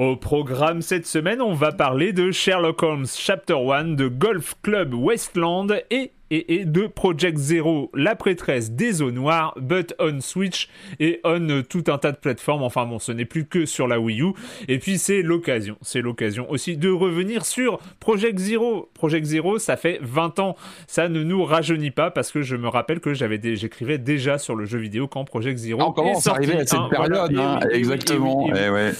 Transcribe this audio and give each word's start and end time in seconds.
Au 0.00 0.16
programme 0.16 0.80
cette 0.80 1.06
semaine, 1.06 1.42
on 1.42 1.52
va 1.52 1.72
parler 1.72 2.14
de 2.14 2.30
Sherlock 2.30 2.82
Holmes 2.82 3.06
Chapter 3.06 3.58
1, 3.70 3.84
de 3.96 4.08
Golf 4.08 4.54
Club 4.62 4.94
Westland 4.94 5.66
et, 5.90 6.12
et, 6.30 6.54
et 6.54 6.64
de 6.64 6.86
Project 6.86 7.38
Zero, 7.38 7.90
la 7.94 8.14
prêtresse 8.16 8.70
des 8.70 9.02
eaux 9.02 9.10
noires, 9.10 9.54
but 9.60 9.94
on 9.98 10.20
Switch 10.20 10.68
et 10.98 11.20
on 11.24 11.62
tout 11.68 11.84
un 11.88 11.98
tas 11.98 12.12
de 12.12 12.16
plateformes. 12.16 12.62
Enfin 12.62 12.86
bon, 12.86 12.98
ce 12.98 13.12
n'est 13.12 13.24
plus 13.24 13.46
que 13.46 13.66
sur 13.66 13.88
la 13.88 14.00
Wii 14.00 14.22
U. 14.22 14.32
Et 14.68 14.78
puis 14.78 14.98
c'est 14.98 15.22
l'occasion, 15.22 15.76
c'est 15.82 16.00
l'occasion 16.00 16.50
aussi 16.50 16.76
de 16.76 16.90
revenir 16.90 17.44
sur 17.44 17.78
Project 17.98 18.38
Zero. 18.38 18.90
Project 18.94 19.26
Zero, 19.26 19.58
ça 19.58 19.76
fait 19.76 19.98
20 20.02 20.38
ans. 20.38 20.56
Ça 20.86 21.08
ne 21.08 21.22
nous 21.22 21.44
rajeunit 21.44 21.90
pas 21.90 22.10
parce 22.10 22.30
que 22.30 22.42
je 22.42 22.56
me 22.56 22.68
rappelle 22.68 23.00
que 23.00 23.14
j'avais 23.14 23.40
j'écrivais 23.56 23.98
déjà 23.98 24.38
sur 24.38 24.54
le 24.54 24.64
jeu 24.64 24.78
vidéo 24.78 25.08
quand 25.08 25.24
Project 25.24 25.58
Zero 25.58 25.80
on 25.82 25.92
commence 25.92 26.26
à 26.26 26.32
arriver 26.32 26.54
à 26.54 26.66
cette 26.66 26.74
hein, 26.74 26.88
période, 26.90 27.32
voilà. 27.32 27.32
Et 27.32 27.38
hein, 27.38 27.58
oui, 27.62 27.68
et 27.70 27.72
oui, 27.72 27.78
exactement. 27.78 28.46
et 28.48 28.52
oui, 28.52 28.58
et 28.58 28.68
oui. 28.68 28.74
Ouais. 28.74 28.92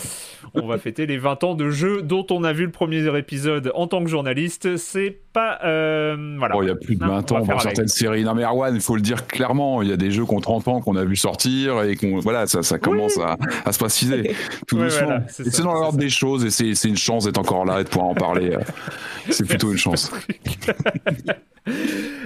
On 0.54 0.66
va 0.66 0.78
fêter 0.78 1.06
les 1.06 1.18
20 1.18 1.44
ans 1.44 1.54
de 1.54 1.70
jeu 1.70 2.02
dont 2.02 2.26
on 2.30 2.44
a 2.44 2.52
vu 2.52 2.64
le 2.64 2.70
premier 2.70 3.16
épisode 3.16 3.70
en 3.74 3.86
tant 3.86 4.02
que 4.02 4.10
journaliste. 4.10 4.76
C'est 4.76 5.18
pas. 5.32 5.58
euh, 5.64 6.36
voilà. 6.38 6.54
Bon, 6.54 6.62
il 6.62 6.68
y 6.68 6.70
a 6.70 6.74
plus 6.74 6.96
de 6.96 7.04
Non, 7.04 7.14
20 7.16 7.32
on 7.32 7.36
ans 7.36 7.44
pour 7.46 7.60
certaines 7.62 7.88
séries. 7.88 8.24
Non 8.24 8.34
mais 8.34 8.42
Erwan, 8.44 8.74
il 8.74 8.80
faut 8.80 8.96
le 8.96 9.02
dire 9.02 9.26
clairement, 9.26 9.82
il 9.82 9.88
y 9.88 9.92
a 9.92 9.96
des 9.96 10.10
jeux 10.10 10.24
qui 10.24 10.34
ont 10.34 10.40
30 10.40 10.68
ans 10.68 10.80
qu'on 10.80 10.96
a 10.96 11.04
vu 11.04 11.16
sortir 11.16 11.82
et 11.82 11.96
qu'on 11.96 12.18
voilà, 12.20 12.46
ça, 12.46 12.62
ça 12.62 12.78
commence 12.78 13.18
à, 13.18 13.36
à 13.64 13.72
se 13.72 13.78
préciser 13.78 14.34
tout 14.66 14.76
Ouais, 14.76 14.84
doucement. 14.84 15.06
voilà, 15.06 15.22
c'est 15.28 15.46
et 15.46 15.50
ça, 15.50 15.56
c'est 15.58 15.62
dans 15.62 15.74
l'ordre 15.74 15.98
des 15.98 16.10
choses 16.10 16.44
et 16.44 16.74
c'est 16.74 16.88
une 16.88 16.96
chance 16.96 17.24
d'être 17.24 17.38
encore 17.38 17.64
là 17.64 17.80
et 17.80 17.84
de 17.84 17.88
pouvoir 17.88 18.08
en 18.10 18.14
parler. 18.14 18.52
euh, 18.52 18.58
C'est 19.30 19.46
plutôt 19.48 19.70
une 19.72 19.78
chance. 19.78 20.10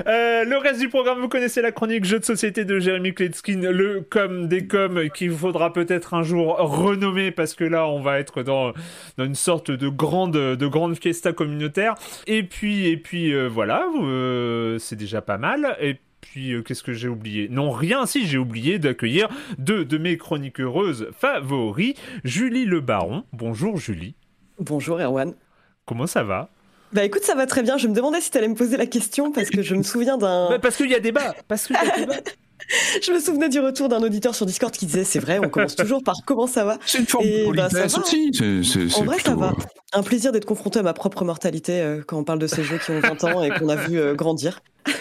Euh, 0.06 0.44
le 0.44 0.56
reste 0.58 0.80
du 0.80 0.88
programme, 0.88 1.20
vous 1.20 1.28
connaissez 1.28 1.60
la 1.60 1.72
chronique 1.72 2.04
jeux 2.04 2.20
de 2.20 2.24
société 2.24 2.64
de 2.64 2.78
Jérémy 2.78 3.14
Kletskin, 3.14 3.60
le 3.70 4.00
com 4.00 4.46
des 4.48 4.66
coms 4.66 5.08
qu'il 5.12 5.32
faudra 5.32 5.72
peut-être 5.72 6.14
un 6.14 6.22
jour 6.22 6.56
renommer 6.58 7.30
parce 7.32 7.54
que 7.54 7.64
là 7.64 7.86
on 7.88 8.00
va 8.00 8.18
être 8.20 8.42
dans, 8.42 8.72
dans 9.18 9.24
une 9.24 9.34
sorte 9.34 9.70
de 9.70 9.88
grande, 9.88 10.32
de 10.32 10.66
grande 10.66 10.96
fiesta 10.96 11.32
communautaire. 11.32 11.94
Et 12.26 12.42
puis, 12.44 12.93
et 12.94 12.96
puis 12.96 13.32
euh, 13.34 13.48
voilà, 13.48 13.86
euh, 13.96 14.78
c'est 14.78 14.94
déjà 14.94 15.20
pas 15.20 15.36
mal. 15.36 15.76
Et 15.80 15.96
puis, 16.20 16.52
euh, 16.52 16.62
qu'est-ce 16.62 16.84
que 16.84 16.92
j'ai 16.92 17.08
oublié? 17.08 17.48
Non, 17.50 17.72
rien, 17.72 18.06
si 18.06 18.24
j'ai 18.24 18.38
oublié 18.38 18.78
d'accueillir 18.78 19.28
deux 19.58 19.84
de 19.84 19.98
mes 19.98 20.16
chroniques 20.16 20.60
heureuses 20.60 21.08
favoris, 21.12 21.94
Julie 22.22 22.66
Le 22.66 22.80
Baron. 22.80 23.24
Bonjour 23.32 23.78
Julie, 23.78 24.14
Bonjour 24.60 25.00
Erwan. 25.00 25.34
comment 25.86 26.06
ça 26.06 26.22
va? 26.22 26.50
Bah 26.92 27.04
écoute, 27.04 27.24
ça 27.24 27.34
va 27.34 27.46
très 27.46 27.64
bien. 27.64 27.76
Je 27.78 27.88
me 27.88 27.94
demandais 27.94 28.20
si 28.20 28.30
tu 28.30 28.38
allais 28.38 28.46
me 28.46 28.54
poser 28.54 28.76
la 28.76 28.86
question 28.86 29.32
parce 29.32 29.50
que 29.50 29.62
je 29.62 29.74
me 29.74 29.82
souviens 29.82 30.16
d'un. 30.16 30.50
Bah, 30.50 30.58
Parce 30.60 30.76
qu'il 30.76 30.88
y 30.88 30.94
a 30.94 31.00
débat 31.00 31.34
Parce 31.48 31.66
qu'il 31.66 31.74
y 31.74 31.78
a 31.80 31.96
débat 31.98 32.14
Je 33.02 33.12
me 33.12 33.20
souvenais 33.20 33.48
du 33.48 33.60
retour 33.60 33.88
d'un 33.88 34.02
auditeur 34.02 34.34
sur 34.34 34.46
Discord 34.46 34.72
qui 34.72 34.86
disait 34.86 35.04
c'est 35.04 35.18
vrai, 35.18 35.38
on 35.38 35.48
commence 35.50 35.76
toujours 35.76 36.02
par 36.02 36.14
comment 36.24 36.46
ça 36.46 36.64
va? 36.64 36.78
C'est 36.86 36.98
une 36.98 37.06
forme 37.06 37.26
Et 37.26 37.46
de 37.46 37.52
bah, 37.52 37.68
ça 37.68 37.80
politesse 37.80 37.92
va, 37.94 38.00
aussi. 38.02 38.30
C'est- 38.32 38.62
c'est- 38.90 38.98
En 38.98 39.04
vrai, 39.04 39.18
ça 39.18 39.34
va. 39.34 39.48
euh, 39.48 39.52
Un 39.98 40.02
plaisir 40.02 40.32
d'être 40.32 40.44
confronté 40.46 40.78
à 40.78 40.82
ma 40.82 40.92
propre 40.94 41.24
mortalité 41.24 41.80
euh, 41.80 42.02
quand 42.06 42.18
on 42.18 42.24
parle 42.24 42.38
de 42.38 42.46
ces 42.46 42.64
jeux 42.64 42.78
qui 42.78 42.90
ont 42.90 43.00
20 43.00 43.22
ans 43.24 43.42
et 43.42 43.50
qu'on 43.50 43.68
a 43.68 43.76
vu 43.76 43.98
euh, 43.98 44.14
grandir. 44.14 44.60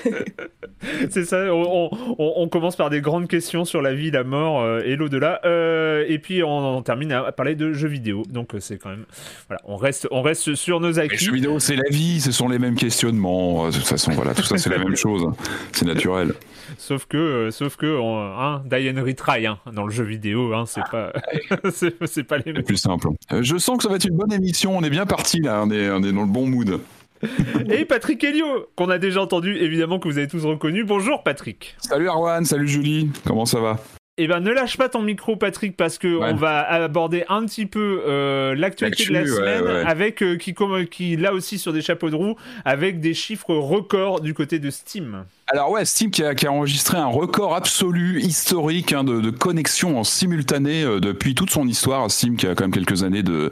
C'est 1.09 1.23
ça, 1.25 1.37
on, 1.53 1.89
on- 2.19 2.33
on 2.37 2.47
commence 2.49 2.75
par 2.75 2.89
des 2.89 2.99
grandes 3.01 3.27
questions 3.27 3.63
sur 3.65 3.81
la 3.81 3.93
vie, 3.93 4.11
la 4.11 4.23
mort 4.23 4.61
euh, 4.61 4.81
et 4.85 4.95
l'au-delà, 4.95 5.39
euh, 5.45 6.03
et 6.07 6.19
puis 6.19 6.43
on, 6.43 6.77
on 6.77 6.81
termine 6.81 7.11
à 7.13 7.31
parler 7.31 7.55
de 7.55 7.71
jeux 7.73 7.87
vidéo. 7.87 8.23
Donc 8.29 8.51
c'est 8.59 8.77
quand 8.77 8.89
même, 8.89 9.05
voilà, 9.47 9.61
on 9.65 9.77
reste, 9.77 10.07
on 10.11 10.21
reste 10.21 10.55
sur 10.55 10.79
nos 10.81 10.89
Les 10.91 10.99
acquis. 10.99 11.23
jeux 11.25 11.33
vidéo, 11.33 11.59
c'est 11.59 11.75
la 11.77 11.89
vie, 11.89 12.19
ce 12.19 12.31
sont 12.31 12.49
les 12.49 12.59
mêmes 12.59 12.75
questionnements. 12.75 13.67
De 13.69 13.73
toute 13.73 13.87
façon, 13.87 14.11
voilà, 14.11 14.33
tout 14.33 14.43
ça, 14.43 14.57
c'est 14.57 14.69
la 14.69 14.77
même 14.83 14.95
chose. 14.95 15.23
C'est 15.71 15.85
naturel. 15.85 16.33
Sauf 16.77 17.05
que, 17.05 17.17
euh, 17.17 17.51
sauf 17.51 17.75
que, 17.75 17.85
hein, 18.01 18.61
die 18.65 18.89
and 18.89 19.03
retry 19.03 19.45
hein, 19.47 19.59
dans 19.71 19.85
le 19.85 19.91
jeu 19.91 20.03
vidéo, 20.03 20.53
hein, 20.53 20.65
c'est 20.65 20.81
pas, 20.91 21.13
c'est 21.71 22.23
pas 22.23 22.37
les 22.37 22.43
C'est 22.45 22.53
mêmes. 22.53 22.63
plus 22.63 22.77
simple. 22.77 23.07
Euh, 23.31 23.41
Je 23.43 23.57
sens 23.57 23.77
que 23.77 23.83
ça 23.83 23.89
va 23.89 23.95
être 23.95 24.05
une 24.05 24.17
bonne 24.17 24.33
émission. 24.33 24.77
On 24.77 24.83
est 24.83 24.89
bien 24.89 25.05
parti 25.05 25.39
là. 25.39 25.61
On 25.65 25.71
est, 25.71 25.89
on 25.89 26.03
est 26.03 26.11
dans 26.11 26.21
le 26.21 26.27
bon 26.27 26.45
mood. 26.47 26.79
Et 27.69 27.85
Patrick 27.85 28.21
Helio, 28.23 28.67
qu'on 28.75 28.89
a 28.89 28.97
déjà 28.97 29.21
entendu, 29.21 29.55
évidemment 29.57 29.97
que 29.99 30.07
vous 30.09 30.17
avez 30.17 30.27
tous 30.27 30.43
reconnu. 30.45 30.83
Bonjour 30.83 31.23
Patrick. 31.23 31.75
Salut 31.79 32.09
Arwan, 32.09 32.43
salut 32.43 32.67
Julie. 32.67 33.09
Comment 33.25 33.45
ça 33.45 33.59
va? 33.61 33.79
Eh 34.17 34.27
ben, 34.27 34.41
ne 34.41 34.51
lâche 34.51 34.77
pas 34.77 34.89
ton 34.89 35.01
micro, 35.01 35.35
Patrick, 35.37 35.75
parce 35.75 35.97
que 35.97 36.07
Ouais. 36.17 36.29
on 36.31 36.35
va 36.35 36.59
aborder 36.69 37.23
un 37.29 37.43
petit 37.47 37.65
peu 37.65 38.03
euh, 38.05 38.53
l'actualité 38.53 39.05
de 39.07 39.13
la 39.13 39.21
ouais, 39.21 39.27
semaine, 39.27 39.63
ouais. 39.63 39.83
avec 39.87 40.21
euh, 40.21 40.35
qui, 40.37 40.53
comme, 40.53 40.85
qui 40.85 41.15
là 41.15 41.33
aussi 41.33 41.57
sur 41.57 41.73
des 41.73 41.81
chapeaux 41.81 42.11
de 42.11 42.15
roue, 42.15 42.35
avec 42.63 42.99
des 42.99 43.15
chiffres 43.15 43.55
records 43.55 44.21
du 44.21 44.35
côté 44.35 44.59
de 44.59 44.69
Steam. 44.69 45.25
Alors 45.47 45.71
ouais, 45.71 45.83
Steam 45.83 46.09
qui 46.09 46.23
a, 46.23 46.35
qui 46.35 46.47
a 46.47 46.51
enregistré 46.51 46.97
un 46.97 47.07
record 47.07 47.53
absolu 47.53 48.21
historique 48.21 48.93
hein, 48.93 49.03
de, 49.03 49.19
de 49.19 49.29
connexion 49.29 49.99
en 49.99 50.05
simultané 50.05 50.83
euh, 50.83 51.01
depuis 51.01 51.35
toute 51.35 51.49
son 51.49 51.67
histoire. 51.67 52.09
Steam 52.09 52.37
qui 52.37 52.47
a 52.47 52.55
quand 52.55 52.63
même 52.63 52.71
quelques 52.71 53.03
années 53.03 53.23
de, 53.23 53.51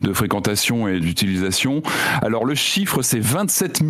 de 0.00 0.12
fréquentation 0.12 0.88
et 0.88 0.98
d'utilisation. 0.98 1.82
Alors 2.22 2.44
le 2.44 2.56
chiffre 2.56 3.02
c'est 3.02 3.20
27 3.20 3.82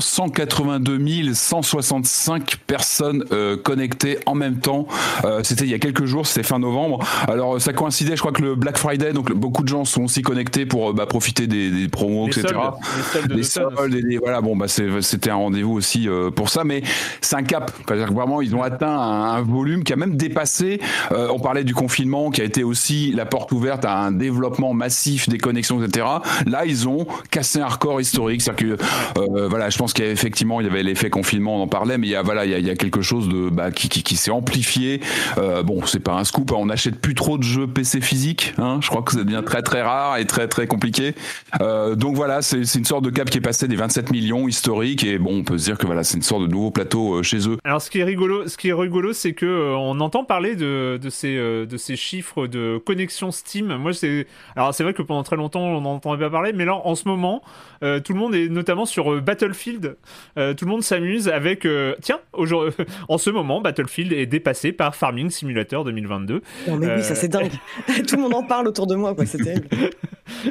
182 0.00 1.34
165 1.34 2.56
personnes 2.66 3.24
euh, 3.30 3.56
connectées 3.56 4.18
en 4.26 4.34
même 4.34 4.58
temps. 4.58 4.88
Euh, 5.24 5.42
c'était 5.44 5.64
il 5.64 5.70
y 5.70 5.74
a 5.74 5.78
quelques 5.78 6.04
jours, 6.04 6.26
c'était 6.26 6.42
fin 6.42 6.58
novembre. 6.58 7.06
Alors 7.28 7.60
ça 7.60 7.72
coïncidait, 7.72 8.16
je 8.16 8.20
crois 8.20 8.32
que 8.32 8.42
le 8.42 8.56
Black 8.56 8.76
Friday, 8.76 9.12
donc 9.12 9.32
beaucoup 9.32 9.62
de 9.62 9.68
gens 9.68 9.84
sont 9.84 10.02
aussi 10.02 10.22
connectés 10.22 10.66
pour 10.66 10.92
bah, 10.94 11.06
profiter 11.06 11.46
des, 11.46 11.70
des 11.70 11.88
promos, 11.88 12.26
Les 12.26 12.40
etc. 12.40 12.54
soldes, 12.54 12.74
les 12.96 13.02
soldes 13.02 13.28
de 13.28 13.34
Les 13.34 13.42
soldes, 13.44 13.94
et 13.94 14.18
voilà, 14.18 14.40
bon, 14.40 14.56
bah 14.56 14.66
c'était 14.68 15.30
un 15.30 15.36
rendez-vous 15.36 15.74
aussi 15.74 16.08
euh, 16.08 16.30
pour 16.30 16.48
ça, 16.48 16.64
mais 16.64 16.82
c'est 17.20 17.36
un 17.36 17.42
cap. 17.42 17.70
C'est-à-dire 17.86 18.08
que 18.08 18.14
vraiment, 18.14 18.40
ils 18.40 18.54
ont 18.54 18.62
atteint 18.62 18.98
un, 18.98 19.42
volume 19.42 19.84
qui 19.84 19.92
a 19.92 19.96
même 19.96 20.16
dépassé. 20.16 20.80
euh, 21.12 21.28
on 21.30 21.38
parlait 21.38 21.64
du 21.64 21.74
confinement, 21.74 22.30
qui 22.30 22.40
a 22.40 22.44
été 22.44 22.64
aussi 22.64 23.12
la 23.12 23.26
porte 23.26 23.52
ouverte 23.52 23.84
à 23.84 23.98
un 23.98 24.12
développement 24.12 24.74
massif 24.74 25.28
des 25.28 25.38
connexions, 25.38 25.82
etc. 25.82 26.06
Là, 26.46 26.66
ils 26.66 26.88
ont 26.88 27.06
cassé 27.30 27.60
un 27.60 27.68
record 27.68 28.00
historique. 28.00 28.42
C'est-à-dire 28.42 28.76
que, 28.76 29.20
euh, 29.20 29.48
voilà, 29.48 29.70
je 29.70 29.78
pense 29.78 29.92
qu'effectivement, 29.92 30.60
il 30.60 30.66
y 30.66 30.70
avait 30.70 30.82
l'effet 30.82 31.10
confinement, 31.10 31.56
on 31.56 31.62
en 31.62 31.68
parlait, 31.68 31.98
mais 31.98 32.06
il 32.06 32.10
y 32.10 32.16
a, 32.16 32.22
voilà, 32.22 32.44
il 32.44 32.50
y 32.50 32.54
a, 32.54 32.58
il 32.58 32.66
y 32.66 32.70
a 32.70 32.76
quelque 32.76 33.02
chose 33.02 33.28
de, 33.28 33.48
bah, 33.50 33.70
qui, 33.70 33.88
qui, 33.88 34.02
qui 34.02 34.16
s'est 34.16 34.30
amplifié. 34.30 35.00
Euh, 35.38 35.62
bon, 35.62 35.84
c'est 35.86 36.00
pas 36.00 36.14
un 36.14 36.24
scoop, 36.24 36.52
hein, 36.52 36.56
on 36.58 36.66
n'achète 36.66 37.00
plus 37.00 37.14
trop 37.14 37.38
de 37.38 37.42
jeux 37.42 37.66
PC 37.66 38.00
physiques. 38.00 38.54
Hein, 38.58 38.78
je 38.80 38.88
crois 38.88 39.02
que 39.02 39.12
ça 39.12 39.24
devient 39.24 39.42
très 39.44 39.62
très 39.62 39.82
rare 39.82 40.18
et 40.18 40.26
très 40.26 40.48
très 40.48 40.66
compliqué. 40.66 41.14
Euh, 41.60 41.94
donc 41.94 42.16
voilà, 42.16 42.42
c'est 42.42 42.64
c'est 42.64 42.78
une 42.78 42.84
sorte 42.84 43.04
de 43.04 43.10
cap 43.10 43.30
qui 43.30 43.38
est 43.38 43.42
passé 43.42 43.68
des 43.68 43.76
27 43.76 44.10
millions 44.10 44.48
historiques 44.48 45.04
et 45.04 45.18
bon, 45.18 45.38
on 45.38 45.44
peut 45.44 45.58
se 45.58 45.64
dire 45.64 45.78
que 45.78 45.86
voilà, 45.86 46.04
c'est 46.04 46.16
une 46.16 46.22
sorte 46.22 46.42
de 46.42 46.48
nouveau 46.48 46.70
plateau 46.78 47.14
euh, 47.18 47.22
chez 47.22 47.48
eux. 47.48 47.58
Alors 47.64 47.80
ce 47.82 47.90
qui 47.90 47.98
est 48.00 48.04
rigolo, 48.04 48.46
ce 48.48 48.56
qui 48.56 48.68
est 48.68 48.72
rigolo, 48.72 49.12
c'est 49.12 49.32
que 49.32 49.46
euh, 49.46 49.76
on 49.76 50.00
entend 50.00 50.24
parler 50.24 50.56
de, 50.56 50.98
de 51.00 51.10
ces 51.10 51.36
euh, 51.36 51.66
de 51.66 51.76
ces 51.76 51.96
chiffres 51.96 52.46
de 52.46 52.78
connexion 52.84 53.30
Steam. 53.30 53.76
Moi, 53.76 53.92
c'est 53.92 54.26
alors 54.56 54.74
c'est 54.74 54.82
vrai 54.84 54.94
que 54.94 55.02
pendant 55.02 55.22
très 55.22 55.36
longtemps 55.36 55.62
on 55.62 55.80
n'en 55.80 55.94
entendait 55.94 56.24
pas 56.24 56.30
parler, 56.30 56.52
mais 56.52 56.64
là 56.64 56.74
en 56.76 56.94
ce 56.94 57.08
moment, 57.08 57.42
euh, 57.82 58.00
tout 58.00 58.12
le 58.12 58.18
monde 58.18 58.34
est 58.34 58.48
notamment 58.48 58.86
sur 58.86 59.12
euh, 59.12 59.20
Battlefield. 59.20 59.96
euh, 60.38 60.54
tout 60.54 60.64
le 60.64 60.70
monde 60.70 60.82
s'amuse 60.82 61.28
avec 61.28 61.64
euh, 61.64 61.94
tiens, 62.00 62.18
aujourd'hui, 62.32 62.72
en 63.08 63.18
ce 63.18 63.30
moment, 63.30 63.60
Battlefield 63.60 64.12
est 64.12 64.26
dépassé 64.26 64.72
par 64.72 64.94
Farming 64.94 65.30
Simulator 65.30 65.84
2022. 65.84 66.42
Non, 66.68 66.76
mais 66.76 66.94
oui, 66.96 67.02
ça 67.02 67.14
c'est 67.14 67.28
dingue. 67.28 67.50
Tout 68.08 68.16
le 68.16 68.22
monde 68.22 68.34
en 68.34 68.42
parle 68.42 68.68
autour 68.68 68.86
de 68.86 68.94
moi, 68.94 69.14
quoi. 69.14 69.26
C'est 69.26 69.38
terrible. 69.38 69.66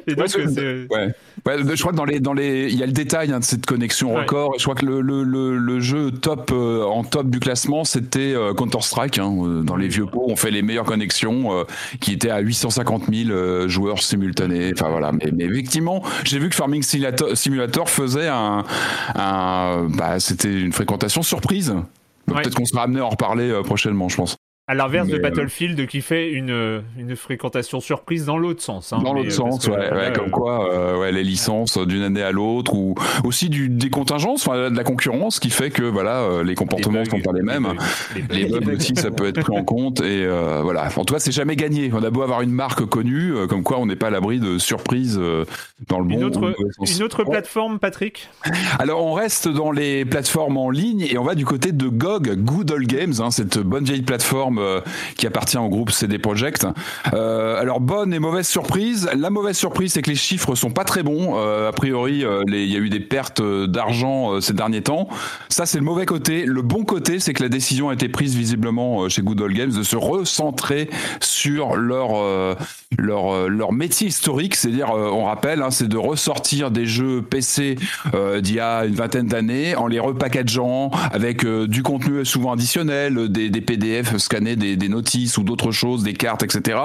Et 0.08 0.16
donc, 0.16 0.20
Ouais, 0.26 0.28
c'est- 0.28 0.48
c'est- 0.48 0.88
Ouais. 0.90 1.14
Ouais, 1.46 1.58
je 1.76 1.80
crois 1.82 1.92
que 1.92 1.98
dans 1.98 2.06
les 2.06 2.20
dans 2.20 2.34
les 2.34 2.68
il 2.72 2.78
y 2.78 2.84
a 2.84 2.86
le 2.86 2.92
détail 2.92 3.32
hein, 3.32 3.40
de 3.40 3.44
cette 3.44 3.66
connexion 3.66 4.14
record. 4.16 4.56
Je 4.58 4.64
crois 4.64 4.76
que 4.76 4.86
le 4.86 5.02
le, 5.02 5.24
le, 5.24 5.58
le 5.58 5.80
jeu 5.80 6.12
top 6.18 6.52
euh, 6.52 6.84
en 6.84 7.04
top 7.04 7.30
du 7.30 7.40
classement 7.40 7.84
c'était 7.84 8.36
Counter 8.56 8.82
Strike. 8.82 9.18
Hein, 9.20 9.36
euh, 9.44 9.64
dans 9.64 9.76
les 9.76 9.88
vieux 9.88 10.06
pots, 10.06 10.26
on 10.28 10.36
fait 10.36 10.52
les 10.52 10.62
meilleures 10.62 10.86
connexions 10.86 11.60
euh, 11.60 11.64
qui 12.00 12.14
étaient 12.14 12.30
à 12.30 12.40
850 12.40 13.04
000 13.14 13.30
euh, 13.30 13.68
joueurs 13.68 14.02
simultanés. 14.02 14.72
Enfin 14.74 14.90
voilà. 14.90 15.12
Mais, 15.12 15.32
mais 15.34 15.46
effectivement, 15.46 16.04
j'ai 16.24 16.40
vu 16.40 16.50
que 16.50 16.56
Farming 16.56 16.84
Simulator, 16.84 17.90
faisait 17.90 18.28
un 18.28 18.64
un 19.16 19.88
bah 19.90 20.20
c'était 20.20 20.62
une 20.62 20.74
fréquentation 20.74 21.22
surprise. 21.22 21.74
Ouais. 22.28 22.42
Peut-être 22.42 22.56
qu'on 22.56 22.66
sera 22.66 22.84
amené 22.84 23.00
à 23.00 23.06
en 23.06 23.10
reparler 23.10 23.50
euh, 23.50 23.64
prochainement, 23.64 24.10
je 24.10 24.18
pense. 24.18 24.37
À 24.70 24.76
l'inverse 24.76 25.08
de 25.08 25.16
euh, 25.16 25.20
Battlefield 25.20 25.88
qui 25.88 26.02
fait 26.02 26.30
une 26.30 26.52
euh, 26.52 26.82
une 26.98 27.16
fréquentation 27.16 27.80
surprise 27.80 28.26
dans 28.26 28.38
l'autre 28.38 28.62
sens. 28.62 28.92
hein. 28.92 29.00
Dans 29.02 29.14
l'autre 29.14 29.30
euh, 29.30 29.32
sens, 29.32 29.66
que, 29.66 29.72
ouais, 29.72 30.12
comme 30.14 30.30
quoi, 30.30 30.74
euh, 30.74 31.00
ouais, 31.00 31.14
les 31.14 31.24
licences 31.24 31.78
d'une 31.78 32.02
année 32.04 32.22
à 32.22 32.34
l'autre, 32.34 32.74
ou 32.76 32.96
aussi 33.24 33.50
du, 33.50 33.70
des 33.70 33.90
contingences, 33.90 34.46
enfin, 34.46 34.70
de 34.70 34.76
la 34.76 34.84
concurrence, 34.84 35.40
qui 35.40 35.52
fait 35.52 35.70
que 35.70 35.84
voilà, 35.84 36.44
les 36.44 36.54
comportements 36.56 37.00
ne 37.00 37.06
sont 37.06 37.22
pas 37.22 37.32
les 37.34 37.44
mêmes. 37.44 37.74
les 38.16 38.22
bugs. 38.24 38.36
Les 38.36 38.46
bugs 38.46 38.76
aussi, 38.76 38.96
ça 38.98 39.10
peut 39.10 39.28
être 39.28 39.40
pris 39.42 39.58
en 39.58 39.64
compte. 39.64 40.02
Et 40.02 40.26
euh, 40.26 40.60
voilà. 40.64 40.90
En 40.98 41.06
tout 41.06 41.14
cas, 41.14 41.20
c'est 41.22 41.32
jamais 41.32 41.56
gagné. 41.56 41.90
On 41.94 42.04
a 42.04 42.10
beau 42.10 42.24
avoir 42.24 42.42
une 42.42 42.52
marque 42.52 42.86
connue, 42.86 43.34
comme 43.48 43.64
quoi 43.64 43.80
on 43.80 43.86
n'est 43.86 43.96
pas 43.96 44.08
à 44.08 44.12
l'abri 44.12 44.40
de 44.42 44.58
surprises 44.58 45.16
dans 45.88 46.00
le 46.00 46.06
bon 46.06 46.16
Une 46.16 46.24
autre, 46.26 46.56
une 46.86 47.04
autre 47.04 47.24
plateforme, 47.24 47.80
Patrick? 47.80 48.28
Alors, 48.80 49.06
on 49.06 49.14
reste 49.14 49.48
dans 49.48 49.72
les 49.72 50.04
plateformes 50.04 50.58
en 50.58 50.70
ligne 50.70 51.08
et 51.10 51.18
on 51.18 51.24
va 51.24 51.36
du 51.36 51.46
côté 51.46 51.72
de 51.72 51.88
GOG, 51.88 52.36
Good 52.36 52.72
Old 52.72 52.88
Games, 52.88 53.14
hein, 53.20 53.32
cette 53.32 53.60
bonne 53.60 53.86
vieille 53.86 54.02
plateforme 54.02 54.57
euh, 54.60 54.82
qui 55.16 55.28
appartient 55.28 55.58
au 55.58 55.70
groupe 55.70 55.92
CD 55.92 56.18
Projekt. 56.18 56.68
Euh, 57.14 57.60
alors, 57.60 57.80
bonne 57.80 58.14
et 58.14 58.20
mauvaise 58.20 58.48
surprise. 58.48 59.10
La 59.18 59.30
mauvaise 59.30 59.58
surprise, 59.58 59.94
c'est 59.94 60.02
que 60.02 60.10
les 60.10 60.16
chiffres 60.16 60.56
sont 60.56 60.72
pas 60.72 60.84
très 60.84 61.04
bons. 61.04 61.36
Euh, 61.38 61.70
a 61.70 61.72
priori, 61.72 62.24
euh, 62.24 62.44
il 62.48 62.72
y 62.72 62.76
a 62.76 62.80
eu 62.80 62.90
des 62.90 63.00
pertes 63.00 63.42
d'argent 63.42 64.40
ces 64.42 64.54
derniers 64.54 64.82
temps. 64.82 65.08
Ça, 65.50 65.66
c'est 65.66 65.78
le 65.78 65.84
mauvais 65.84 66.06
côté. 66.06 66.46
Le 66.46 66.62
bon 66.62 66.84
côté, 66.84 67.20
c'est 67.20 67.34
que 67.34 67.44
la 67.44 67.50
décision 67.50 67.90
a 67.90 67.94
été 67.94 68.10
prise 68.10 68.36
visiblement 68.36 69.10
chez 69.10 69.22
Good 69.22 69.52
Games 69.52 69.72
de 69.72 69.84
se 69.84 69.96
recentrer 69.96 70.90
sur 71.20 71.76
leur 71.76 72.10
leur 72.98 73.48
leur 73.50 73.74
métier 73.74 74.08
historique, 74.08 74.56
c'est-à-dire, 74.56 74.90
on 74.90 75.26
rappelle, 75.26 75.62
hein, 75.62 75.72
c'est 75.72 75.88
de 75.88 75.98
ressortir 75.98 76.72
des 76.72 76.86
jeux 76.86 77.22
PC 77.22 77.76
d'il 78.42 78.56
y 78.56 78.60
a 78.60 78.86
une 78.86 78.96
vingtaine 78.96 79.28
d'années 79.28 79.76
en 79.76 79.88
les 79.88 80.00
repackageant 80.00 80.92
avec 81.12 81.46
du 81.46 81.84
contenu 81.84 82.26
souvent 82.26 82.54
additionnel, 82.54 83.30
des 83.30 83.62
PDF 83.62 84.18
scannés, 84.18 84.47
des, 84.56 84.76
des 84.76 84.90
notices 84.90 85.38
ou 85.38 85.44
d'autres 85.44 85.72
choses, 85.72 86.04
des 86.04 86.14
cartes, 86.14 86.44
etc. 86.44 86.80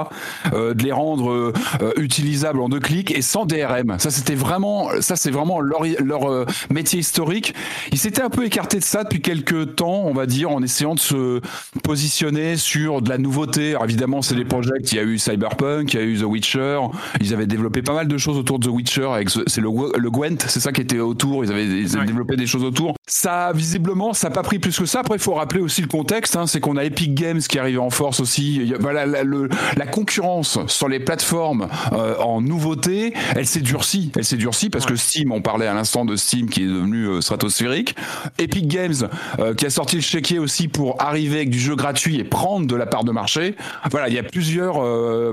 euh, 0.53 0.73
de 0.73 0.83
les 0.83 0.91
rendre 0.91 1.31
euh, 1.31 1.53
euh, 1.81 1.91
utilisables 1.97 2.59
en 2.59 2.69
deux 2.69 2.79
clics 2.79 3.11
et 3.15 3.21
sans 3.21 3.45
DRM. 3.45 3.95
Ça, 3.99 4.09
c'était 4.11 4.35
vraiment, 4.35 4.89
ça, 5.01 5.15
c'est 5.15 5.31
vraiment 5.31 5.59
leur, 5.59 5.81
leur 6.03 6.45
métier 6.71 6.99
historique. 6.99 7.53
Ils 7.91 7.97
s'étaient 7.97 8.21
un 8.21 8.29
peu 8.29 8.45
écartés 8.45 8.79
de 8.79 8.83
ça 8.83 9.03
depuis 9.03 9.21
quelques 9.21 9.75
temps, 9.75 10.03
on 10.05 10.13
va 10.13 10.25
dire, 10.25 10.51
en 10.51 10.61
essayant 10.61 10.95
de 10.95 10.99
se 10.99 11.41
positionner 11.83 12.57
sur 12.57 13.01
de 13.01 13.09
la 13.09 13.17
nouveauté. 13.17 13.71
Alors, 13.71 13.85
évidemment, 13.85 14.21
c'est 14.21 14.35
des 14.35 14.45
projets. 14.45 14.71
Il 14.91 14.95
y 14.95 14.99
a 14.99 15.03
eu 15.03 15.17
Cyberpunk, 15.17 15.93
il 15.93 15.99
y 15.99 16.03
a 16.03 16.05
eu 16.05 16.17
The 16.19 16.23
Witcher. 16.23 16.79
Ils 17.21 17.33
avaient 17.33 17.45
développé 17.47 17.81
pas 17.81 17.93
mal 17.93 18.07
de 18.07 18.17
choses 18.17 18.37
autour 18.37 18.59
de 18.59 18.67
The 18.67 18.71
Witcher. 18.71 19.07
Avec 19.13 19.29
c'est 19.29 19.61
le, 19.61 19.69
le 19.97 20.09
Gwent, 20.11 20.37
c'est 20.47 20.59
ça 20.59 20.71
qui 20.71 20.81
était 20.81 20.99
autour. 20.99 21.43
Ils 21.43 21.51
avaient, 21.51 21.65
ils 21.65 21.89
avaient 21.91 21.99
Ouais. 22.03 22.07
développé 22.07 22.35
des 22.35 22.47
choses 22.47 22.63
autour. 22.63 22.95
Ça, 23.07 23.51
visiblement, 23.53 24.13
ça 24.13 24.27
n'a 24.29 24.33
pas 24.35 24.43
pris 24.43 24.59
plus 24.59 24.77
que 24.77 24.85
ça. 24.85 24.99
Après, 25.01 25.15
il 25.15 25.21
faut 25.21 25.33
rappeler 25.35 25.61
aussi 25.61 25.81
le 25.81 25.87
contexte. 25.87 26.35
Hein, 26.35 26.47
c'est 26.47 26.59
qu'on 26.59 26.75
a 26.77 26.83
Epic 26.83 27.13
Games 27.13 27.39
qui 27.39 27.52
arrive 27.59 27.79
en 27.79 27.89
force 27.89 28.19
aussi. 28.19 28.55
Il 28.55 28.67
y 28.67 28.73
a- 28.73 28.77
voilà, 28.79 29.05
la, 29.05 29.23
le- 29.23 29.49
la 29.77 29.85
concurrence 29.85 30.59
sur 30.67 30.87
les 30.87 30.99
plateformes 30.99 31.67
euh, 31.93 32.15
en 32.17 32.41
nouveauté, 32.41 33.13
elle 33.35 33.45
s'est 33.47 33.61
durcie. 33.61 34.11
Elle 34.15 34.25
s'est 34.25 34.37
durcie 34.37 34.69
parce 34.69 34.85
que 34.85 34.95
Steam, 34.95 35.31
on 35.31 35.41
parlait 35.41 35.67
à 35.67 35.73
l'instant 35.73 36.05
de 36.05 36.15
Steam 36.15 36.49
qui 36.49 36.63
est 36.63 36.67
devenu 36.67 37.05
euh, 37.07 37.21
stratosphérique. 37.21 37.95
Epic 38.39 38.67
Games 38.67 39.09
euh, 39.39 39.53
qui 39.53 39.65
a 39.65 39.69
sorti 39.69 39.95
le 39.97 40.01
chéquier 40.01 40.39
aussi 40.39 40.67
pour 40.67 41.01
arriver 41.01 41.37
avec 41.37 41.49
du 41.49 41.59
jeu 41.59 41.75
gratuit 41.75 42.19
et 42.19 42.23
prendre 42.23 42.67
de 42.67 42.75
la 42.75 42.85
part 42.85 43.03
de 43.03 43.11
marché. 43.11 43.55
Voilà, 43.91 44.07
il 44.09 44.13
y 44.15 44.19
a 44.19 44.23
plusieurs 44.23 44.81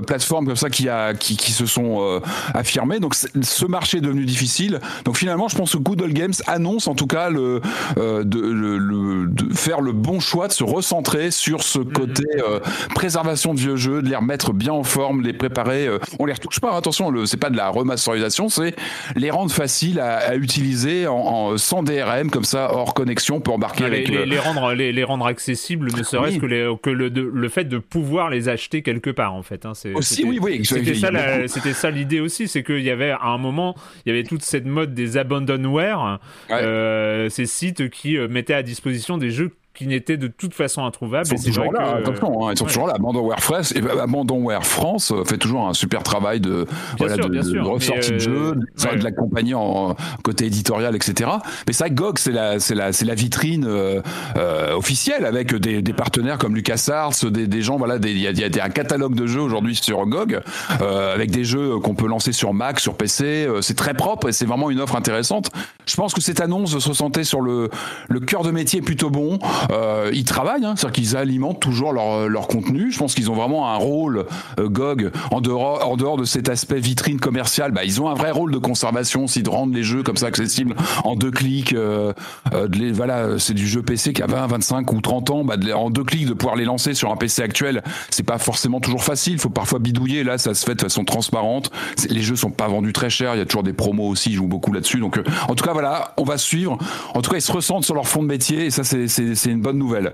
plateformes 0.03 0.45
comme 0.45 0.55
ça 0.55 0.69
qui, 0.69 0.89
a, 0.89 1.13
qui, 1.13 1.37
qui 1.37 1.51
se 1.51 1.65
sont 1.65 2.21
affirmées. 2.53 2.99
Donc 2.99 3.15
ce 3.15 3.65
marché 3.65 3.97
est 3.97 4.01
devenu 4.01 4.25
difficile. 4.25 4.79
Donc 5.05 5.17
finalement, 5.17 5.47
je 5.47 5.55
pense 5.55 5.73
que 5.73 5.77
Good 5.77 6.01
Old 6.01 6.13
Games 6.13 6.33
annonce 6.47 6.87
en 6.87 6.95
tout 6.95 7.07
cas 7.07 7.29
le, 7.29 7.61
de, 7.97 8.39
le- 8.39 8.77
le- 8.77 9.27
de 9.27 9.53
faire 9.53 9.81
le 9.81 9.91
bon 9.91 10.19
choix 10.19 10.47
de 10.47 10.53
se 10.53 10.63
recentrer 10.63 11.31
sur 11.31 11.63
ce 11.63 11.79
côté 11.79 12.10
euh, 12.19 12.59
préservation 12.95 13.53
de 13.53 13.59
vieux 13.59 13.75
jeux, 13.75 14.01
de 14.01 14.09
les 14.09 14.15
remettre 14.15 14.53
bien 14.53 14.73
en 14.73 14.83
forme, 14.83 15.21
les 15.21 15.33
préparer. 15.33 15.87
euh, 15.87 15.99
on 16.19 16.25
les 16.25 16.33
retouche 16.33 16.59
pas, 16.59 16.71
hein, 16.73 16.77
attention, 16.77 17.13
c'est 17.25 17.39
pas 17.39 17.49
de 17.49 17.57
la 17.57 17.69
remasterisation, 17.69 18.49
c'est 18.49 18.75
les 19.15 19.29
rendre 19.31 19.51
faciles 19.51 19.99
à, 19.99 20.17
à 20.17 20.35
utiliser 20.35 21.07
en, 21.07 21.15
en- 21.15 21.57
sans 21.57 21.83
DRM 21.83 22.29
comme 22.29 22.43
ça 22.43 22.73
hors 22.73 22.93
connexion 22.93 23.39
pour 23.39 23.55
embarquer 23.55 23.83
les, 23.83 23.87
avec 23.87 24.07
les- 24.09 24.17
le- 24.17 24.23
les 24.25 24.39
rendre, 24.39 24.73
les, 24.73 24.91
les 24.91 25.03
rendre 25.03 25.25
accessibles, 25.25 25.91
ne 25.95 26.03
serait-ce 26.03 26.35
Oui. 26.35 26.39
que, 26.39 26.45
les- 26.45 26.75
que 26.81 26.89
le, 26.89 27.09
de- 27.09 27.21
le 27.33 27.49
fait 27.49 27.65
de 27.65 27.77
pouvoir 27.77 28.29
les 28.29 28.49
acheter 28.49 28.81
quelque 28.81 29.09
part, 29.09 29.33
en 29.33 29.43
fait. 29.43 29.65
hein, 29.65 29.73
c'est- 29.73 29.93
Aussi, 29.93 30.23
oui, 30.25 30.39
oui. 30.41 30.61
C'était 30.65 30.93
ça, 30.95 31.09
c'était 31.47 31.73
ça 31.73 31.89
l'idée 31.91 32.19
aussi, 32.19 32.47
c'est 32.47 32.63
qu'il 32.63 32.81
y 32.81 32.89
avait 32.89 33.11
à 33.11 33.25
un 33.27 33.37
moment, 33.37 33.75
il 34.05 34.09
y 34.09 34.11
avait 34.11 34.23
toute 34.23 34.41
cette 34.43 34.65
mode 34.65 34.93
des 34.93 35.17
abandonware, 35.17 36.19
Ouais. 36.49 36.55
euh, 36.61 37.29
ces 37.29 37.45
sites 37.45 37.89
qui 37.89 38.17
euh, 38.17 38.27
mettaient 38.27 38.53
à 38.53 38.63
disposition 38.63 39.17
des 39.17 39.31
jeux 39.31 39.51
qui 39.73 39.87
n'étaient 39.87 40.17
de 40.17 40.27
toute 40.27 40.53
façon 40.53 40.83
introuvables. 40.85 41.27
Ils 41.31 41.37
sont 41.37 41.45
toujours 41.49 41.71
là, 41.71 41.93
que, 41.93 41.99
attention, 42.09 42.47
hein, 42.47 42.51
ils 42.53 42.57
sont 42.57 42.65
ouais. 42.65 42.71
toujours 42.71 42.87
là. 42.87 42.93
Abandonware 42.95 43.39
France, 43.39 43.73
et 43.75 43.79
Abandonware 43.79 44.65
France 44.65 45.11
euh, 45.11 45.23
fait 45.23 45.37
toujours 45.37 45.67
un 45.67 45.73
super 45.73 46.03
travail 46.03 46.39
de, 46.41 46.65
voilà, 46.97 47.15
sûr, 47.15 47.29
de, 47.29 47.35
de- 47.37 47.41
sûr, 47.41 47.63
de 47.63 47.67
ressortie 47.69 48.11
de 48.11 48.17
jeu, 48.19 48.31
euh, 48.47 48.55
de, 48.55 48.87
ouais. 48.89 48.97
de 48.97 49.03
l'accompagner 49.03 49.53
en 49.53 49.95
côté 50.23 50.45
éditorial, 50.47 50.95
etc. 50.95 51.29
Mais 51.67 51.73
ça, 51.73 51.89
GOG, 51.89 52.19
c'est 52.19 52.31
la, 52.31 52.59
c'est 52.59 52.75
la, 52.75 52.91
c'est 52.91 53.05
la 53.05 53.15
vitrine 53.15 53.65
euh, 53.65 54.01
euh, 54.37 54.75
officielle 54.75 55.25
avec 55.25 55.55
des, 55.55 55.81
des 55.81 55.93
partenaires 55.93 56.37
comme 56.37 56.53
LucasArts, 56.55 57.13
des, 57.31 57.47
des 57.47 57.61
gens, 57.61 57.77
voilà, 57.77 57.95
il 58.03 58.17
y 58.19 58.27
a, 58.27 58.31
y 58.31 58.59
a 58.59 58.63
un 58.65 58.69
catalogue 58.69 59.15
de 59.15 59.25
jeux 59.25 59.41
aujourd'hui 59.41 59.75
sur 59.75 60.05
GOG 60.05 60.39
euh, 60.81 61.13
avec 61.13 61.31
des 61.31 61.43
jeux 61.45 61.79
qu'on 61.79 61.95
peut 61.95 62.07
lancer 62.07 62.33
sur 62.33 62.53
Mac, 62.53 62.79
sur 62.79 62.95
PC. 62.95 63.23
euh, 63.47 63.61
c'est 63.61 63.75
très 63.75 63.93
propre 63.93 64.29
et 64.29 64.31
c'est 64.33 64.45
vraiment 64.45 64.69
une 64.69 64.81
offre 64.81 64.95
intéressante. 64.95 65.49
Je 65.85 65.95
pense 65.95 66.13
que 66.13 66.21
cette 66.21 66.41
annonce 66.41 66.77
se 66.77 66.89
ressentir 66.89 67.25
sur 67.25 67.41
le, 67.41 67.69
le 68.09 68.19
cœur 68.19 68.43
de 68.43 68.51
métier 68.51 68.81
plutôt 68.81 69.09
bon. 69.09 69.39
Euh, 69.71 70.09
ils 70.13 70.25
travaillent, 70.25 70.65
hein, 70.65 70.73
c'est-à-dire 70.75 70.93
qu'ils 70.93 71.17
alimentent 71.17 71.59
toujours 71.59 71.93
leur, 71.93 72.27
leur 72.27 72.47
contenu. 72.47 72.91
Je 72.91 72.97
pense 72.97 73.13
qu'ils 73.13 73.29
ont 73.29 73.35
vraiment 73.35 73.69
un 73.69 73.77
rôle, 73.77 74.25
euh, 74.59 74.69
GOG, 74.69 75.11
en 75.31 75.41
dehors, 75.41 75.87
en 75.87 75.97
dehors 75.97 76.17
de 76.17 76.25
cet 76.25 76.49
aspect 76.49 76.79
vitrine 76.79 77.19
commerciale. 77.19 77.71
Bah, 77.71 77.83
ils 77.83 78.01
ont 78.01 78.09
un 78.09 78.15
vrai 78.15 78.31
rôle 78.31 78.51
de 78.51 78.57
conservation, 78.57 79.27
c'est 79.27 79.41
de 79.41 79.49
rendre 79.49 79.73
les 79.73 79.83
jeux 79.83 80.03
comme 80.03 80.17
ça 80.17 80.27
accessibles 80.27 80.75
en 81.03 81.15
deux 81.15 81.31
clics. 81.31 81.73
euh, 81.73 82.13
euh, 82.53 82.67
de 82.67 82.77
les, 82.77 82.91
voilà, 82.91 83.39
c'est 83.39 83.53
du 83.53 83.67
jeu 83.67 83.81
PC 83.81 84.13
qui 84.13 84.21
a 84.21 84.27
20, 84.27 84.47
25 84.47 84.91
ou 84.93 85.01
30 85.01 85.29
ans. 85.29 85.43
Bah, 85.43 85.55
en 85.75 85.89
deux 85.89 86.03
clics, 86.03 86.27
de 86.27 86.33
pouvoir 86.33 86.55
les 86.55 86.65
lancer 86.65 86.93
sur 86.93 87.11
un 87.11 87.15
PC 87.15 87.41
actuel, 87.41 87.83
c'est 88.09 88.23
pas 88.23 88.37
forcément 88.37 88.79
toujours 88.79 89.03
facile. 89.03 89.33
Il 89.33 89.39
faut 89.39 89.49
parfois 89.49 89.79
bidouiller. 89.79 90.23
Là, 90.23 90.37
ça 90.37 90.53
se 90.53 90.65
fait 90.65 90.75
de 90.75 90.81
façon 90.81 91.03
transparente. 91.03 91.71
Les 92.09 92.21
jeux 92.21 92.35
sont 92.35 92.51
pas 92.51 92.67
vendus 92.67 92.93
très 92.93 93.09
cher. 93.09 93.35
Il 93.35 93.39
y 93.39 93.41
a 93.41 93.45
toujours 93.45 93.63
des 93.63 93.73
promos 93.73 94.07
aussi. 94.07 94.31
Ils 94.31 94.35
jouent 94.35 94.47
beaucoup 94.47 94.73
là-dessus. 94.73 94.99
Donc, 94.99 95.17
euh, 95.17 95.23
en 95.47 95.55
tout 95.55 95.63
cas, 95.63 95.73
voilà, 95.73 96.13
on 96.17 96.23
va 96.23 96.37
suivre. 96.37 96.77
En 97.13 97.21
tout 97.21 97.31
cas, 97.31 97.37
ils 97.37 97.41
se 97.41 97.51
ressentent 97.51 97.85
sur 97.85 97.95
leur 97.95 98.07
fond 98.07 98.23
de 98.23 98.27
métier. 98.27 98.65
Et 98.65 98.71
ça, 98.71 98.83
c'est 98.83 99.50
c'est- 99.51 99.55
une 99.55 99.61
bonne 99.61 99.77
nouvelle. 99.77 100.13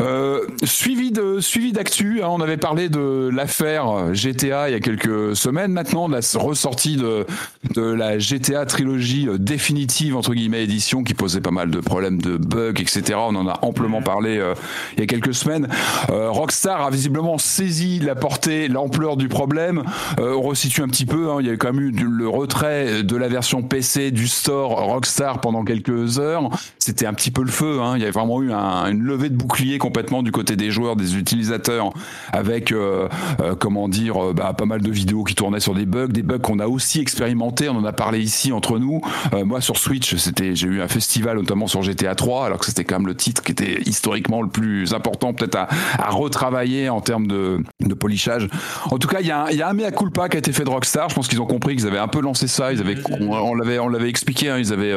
Euh, 0.00 0.42
suivi 0.62 1.10
de 1.10 1.40
suivi 1.40 1.72
d'actu, 1.72 2.22
hein, 2.22 2.28
on 2.30 2.40
avait 2.40 2.56
parlé 2.56 2.88
de 2.88 3.30
l'affaire 3.34 4.14
GTA 4.14 4.68
il 4.68 4.72
y 4.72 4.76
a 4.76 4.80
quelques 4.80 5.34
semaines 5.34 5.72
maintenant, 5.72 6.08
de 6.08 6.14
la 6.14 6.20
ressortie 6.38 6.96
de 6.96 7.26
de 7.74 7.82
la 7.82 8.16
GTA 8.16 8.64
trilogie 8.64 9.26
euh, 9.28 9.38
définitive 9.38 10.16
entre 10.16 10.34
guillemets 10.34 10.62
édition 10.62 11.02
qui 11.02 11.14
posait 11.14 11.40
pas 11.40 11.50
mal 11.50 11.70
de 11.72 11.80
problèmes 11.80 12.22
de 12.22 12.36
bugs 12.36 12.74
etc. 12.78 13.14
On 13.16 13.34
en 13.34 13.48
a 13.48 13.58
amplement 13.62 14.00
parlé 14.00 14.38
euh, 14.38 14.54
il 14.96 15.00
y 15.00 15.02
a 15.02 15.06
quelques 15.06 15.34
semaines. 15.34 15.66
Euh, 16.10 16.30
Rockstar 16.30 16.80
a 16.80 16.90
visiblement 16.90 17.36
saisi 17.36 17.98
la 17.98 18.14
portée, 18.14 18.68
l'ampleur 18.68 19.16
du 19.16 19.26
problème. 19.26 19.82
on 20.18 20.42
resitue 20.42 20.82
un 20.82 20.88
petit 20.88 21.06
peu, 21.06 21.30
hein, 21.30 21.38
il 21.40 21.48
y 21.48 21.50
a 21.50 21.56
quand 21.56 21.72
même 21.72 21.82
eu 21.82 21.90
le 21.90 22.28
retrait 22.28 23.02
de 23.02 23.16
la 23.16 23.26
version 23.26 23.62
PC 23.62 24.12
du 24.12 24.28
store 24.28 24.80
Rockstar 24.84 25.40
pendant 25.40 25.64
quelques 25.64 26.20
heures. 26.20 26.50
C'était 26.78 27.06
un 27.06 27.14
petit 27.14 27.32
peu 27.32 27.42
le 27.42 27.50
feu. 27.50 27.80
Hein. 27.82 27.94
Il 27.96 28.02
y 28.02 28.06
a 28.06 28.10
vraiment 28.10 28.40
eu 28.42 28.52
un, 28.52 28.58
une 28.88 29.02
levée 29.02 29.28
de 29.28 29.36
bouclier 29.36 29.78
complètement 29.78 30.22
du 30.22 30.32
côté 30.32 30.56
des 30.56 30.70
joueurs, 30.70 30.96
des 30.96 31.16
utilisateurs, 31.16 31.92
avec 32.32 32.72
euh, 32.72 33.08
euh, 33.40 33.54
comment 33.58 33.88
dire, 33.88 34.22
euh, 34.22 34.32
bah, 34.32 34.52
pas 34.52 34.66
mal 34.66 34.80
de 34.80 34.90
vidéos 34.90 35.24
qui 35.24 35.34
tournaient 35.34 35.60
sur 35.60 35.74
des 35.74 35.86
bugs, 35.86 36.08
des 36.08 36.22
bugs 36.22 36.38
qu'on 36.38 36.58
a 36.58 36.66
aussi 36.66 37.00
expérimenté. 37.00 37.68
On 37.68 37.76
en 37.76 37.84
a 37.84 37.92
parlé 37.92 38.20
ici 38.20 38.52
entre 38.52 38.78
nous. 38.78 39.00
moi 39.44 39.60
sur 39.60 39.76
Switch, 39.76 40.16
c'était, 40.16 40.54
j'ai 40.54 40.68
eu 40.68 40.80
un 40.80 40.88
festival 40.88 41.36
notamment 41.36 41.66
sur 41.66 41.82
GTA 41.82 42.14
3, 42.14 42.46
alors 42.46 42.58
que 42.58 42.66
c'était 42.66 42.84
quand 42.84 42.98
même 42.98 43.06
le 43.06 43.14
titre 43.14 43.42
qui 43.42 43.52
était 43.52 43.82
historiquement 43.82 44.42
le 44.42 44.48
plus 44.48 44.94
important, 44.94 45.32
peut-être 45.32 45.56
à, 45.56 45.68
retravailler 46.10 46.88
en 46.88 47.00
termes 47.00 47.26
de, 47.26 47.62
polissage. 47.98 48.48
En 48.90 48.98
tout 48.98 49.08
cas, 49.08 49.18
il 49.20 49.26
y, 49.26 49.30
a 49.30 49.44
un, 49.44 49.50
y 49.50 49.74
mea 49.74 49.90
culpa 49.90 50.28
qui 50.28 50.36
a 50.36 50.38
été 50.38 50.52
fait 50.52 50.64
de 50.64 50.70
Rockstar. 50.70 51.08
Je 51.08 51.14
pense 51.14 51.28
qu'ils 51.28 51.40
ont 51.40 51.46
compris 51.46 51.74
qu'ils 51.76 51.86
avaient 51.86 51.98
un 51.98 52.08
peu 52.08 52.20
lancé 52.20 52.46
ça. 52.46 52.72
Ils 52.72 52.80
avaient, 52.80 52.96
on, 53.20 53.54
l'avait, 53.54 53.78
on 53.78 53.88
l'avait 53.88 54.08
expliqué. 54.08 54.50
Hein, 54.50 54.58
ils 54.58 54.72
avaient 54.72 54.94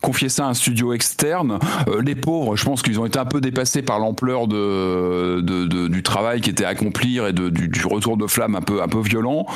confié 0.00 0.28
ça 0.28 0.46
à 0.46 0.48
un 0.48 0.54
studio 0.54 0.92
externe. 0.92 1.58
les 2.02 2.14
pauvres, 2.14 2.56
je 2.56 2.64
pense 2.64 2.82
qu'ils 2.82 2.98
ont 3.00 3.01
été 3.06 3.18
un 3.18 3.24
peu 3.24 3.40
dépassés 3.40 3.82
par 3.82 3.98
l'ampleur 3.98 4.48
du 4.48 6.02
travail 6.02 6.40
qui 6.40 6.50
était 6.50 6.64
à 6.64 6.68
accomplir 6.68 7.26
et 7.26 7.32
du, 7.32 7.86
retour 7.86 8.16
de 8.16 8.26
flamme 8.26 8.56
un 8.56 8.60
peu 8.60 9.00
violent. 9.00 9.46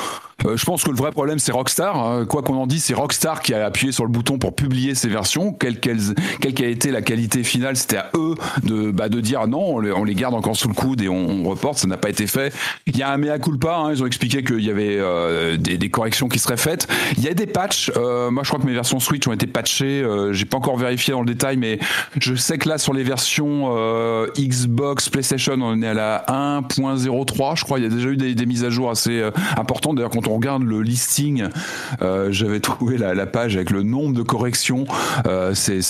Euh, 0.45 0.57
je 0.57 0.65
pense 0.67 0.85
que 0.85 0.91
le 0.91 0.97
vrai 0.97 1.13
problème 1.13 1.39
c'est 1.39 1.53
Rockstar. 1.53 1.97
Hein. 1.97 2.27
Quoi 2.27 2.43
qu'on 2.43 2.57
en 2.57 2.67
dise, 2.67 2.85
c'est 2.85 2.95
Rockstar 2.95 3.41
qui 3.41 3.55
a 3.55 3.65
appuyé 3.65 3.93
sur 3.93 4.05
le 4.05 4.11
bouton 4.11 4.39
pour 4.39 4.55
publier 4.55 4.95
ces 4.95 5.09
versions. 5.09 5.53
Quelle 5.53 5.81
qu'elle 5.81 6.01
quelle 6.41 6.55
qu'a 6.55 6.67
été 6.67 6.91
la 6.91 7.03
qualité 7.03 7.43
finale, 7.43 7.77
c'était 7.77 7.97
à 7.97 8.11
eux 8.15 8.35
de, 8.63 8.91
bah, 8.91 9.09
de 9.09 9.21
dire 9.21 9.47
non, 9.49 9.77
on 9.77 9.81
les, 9.81 9.93
on 9.93 10.05
les, 10.05 10.15
garde 10.15 10.35
encore 10.35 10.57
sous 10.57 10.69
le 10.69 10.75
coude 10.75 11.01
et 11.01 11.09
on, 11.09 11.45
on 11.45 11.49
reporte. 11.49 11.79
Ça 11.79 11.89
n'a 11.89 11.97
pas 11.97 12.11
été 12.11 12.27
fait. 12.27 12.55
Il 12.87 12.97
y 12.97 13.03
a 13.03 13.11
un 13.11 13.17
mea 13.17 13.39
culpa. 13.39 13.77
Hein. 13.77 13.93
Ils 13.93 14.03
ont 14.03 14.07
expliqué 14.07 14.45
qu'il 14.45 14.61
y 14.61 14.71
avait 14.71 14.97
euh, 14.99 15.57
des, 15.57 15.79
des, 15.79 15.91
corrections 15.91 16.29
qui 16.29 16.39
seraient 16.39 16.57
faites. 16.57 16.87
Il 17.17 17.25
y 17.25 17.29
a 17.29 17.35
des 17.35 17.47
patchs. 17.47 17.91
Euh, 17.97 18.31
moi, 18.31 18.43
je 18.43 18.49
crois 18.49 18.61
que 18.61 18.67
mes 18.67 18.75
versions 18.75 19.01
Switch 19.01 19.27
ont 19.27 19.33
été 19.33 19.47
patchées. 19.47 20.03
Euh, 20.03 20.33
J'ai 20.33 20.45
pas 20.45 20.59
encore 20.59 20.77
vérifié 20.77 21.13
dans 21.13 21.21
le 21.21 21.27
détail, 21.27 21.57
mais 21.57 21.79
je 22.19 22.35
sais 22.35 22.59
que 22.59 22.69
là 22.69 22.79
sur 22.79 22.93
les 22.93 23.05
versions 23.05 23.75
euh, 23.77 24.27
Xbox, 24.39 25.09
PlayStation, 25.09 25.57
on 25.61 25.81
est 25.83 25.89
à 25.89 25.95
la 25.95 26.25
1.03. 26.29 27.57
Je 27.59 27.65
crois. 27.65 27.79
Il 27.79 27.85
y 27.85 27.87
a 27.87 27.91
déjà 27.91 28.09
eu 28.09 28.17
des, 28.17 28.35
des 28.35 28.47
mises 28.47 28.65
à 28.65 28.71
jour 28.71 28.91
assez 28.91 29.23
importantes. 29.57 29.97
D'ailleurs, 29.97 30.11
on 30.27 30.37
regarde 30.37 30.63
le 30.63 30.83
listing, 30.83 31.45
euh, 32.03 32.29
j'avais 32.31 32.61
trouvé 32.61 32.99
la, 32.99 33.15
la, 33.15 33.27
page 33.27 33.57
avec 33.57 33.71
le 33.71 33.83
nombre 33.83 34.15
de 34.15 34.23
corrections. 34.23 34.85
Euh, 35.27 35.53
c'est 35.55 35.81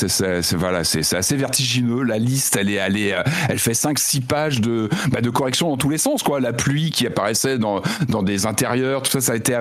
voilà, 0.57 0.85
c'est 0.85 1.15
assez 1.15 1.37
vertigineux. 1.37 2.03
La 2.03 2.19
liste, 2.19 2.57
elle 2.57 2.71
est, 2.71 2.75
elle 2.75 2.97
est, 2.97 3.15
euh, 3.15 3.23
elle 3.49 3.59
fait 3.59 3.73
5-6 3.73 4.23
pages 4.23 4.61
de, 4.61 4.89
bah, 5.11 5.21
de 5.21 5.31
corrections 5.31 5.69
dans 5.69 5.77
tous 5.77 5.89
les 5.89 5.99
sens. 5.99 6.23
Quoi, 6.23 6.41
la 6.41 6.53
pluie 6.53 6.91
qui 6.91 7.07
apparaissait 7.07 7.59
dans, 7.59 7.83
dans 8.09 8.23
des 8.23 8.47
intérieurs, 8.47 9.03
tout 9.03 9.11
ça, 9.11 9.21
ça 9.21 9.33
a 9.33 9.37
été. 9.37 9.57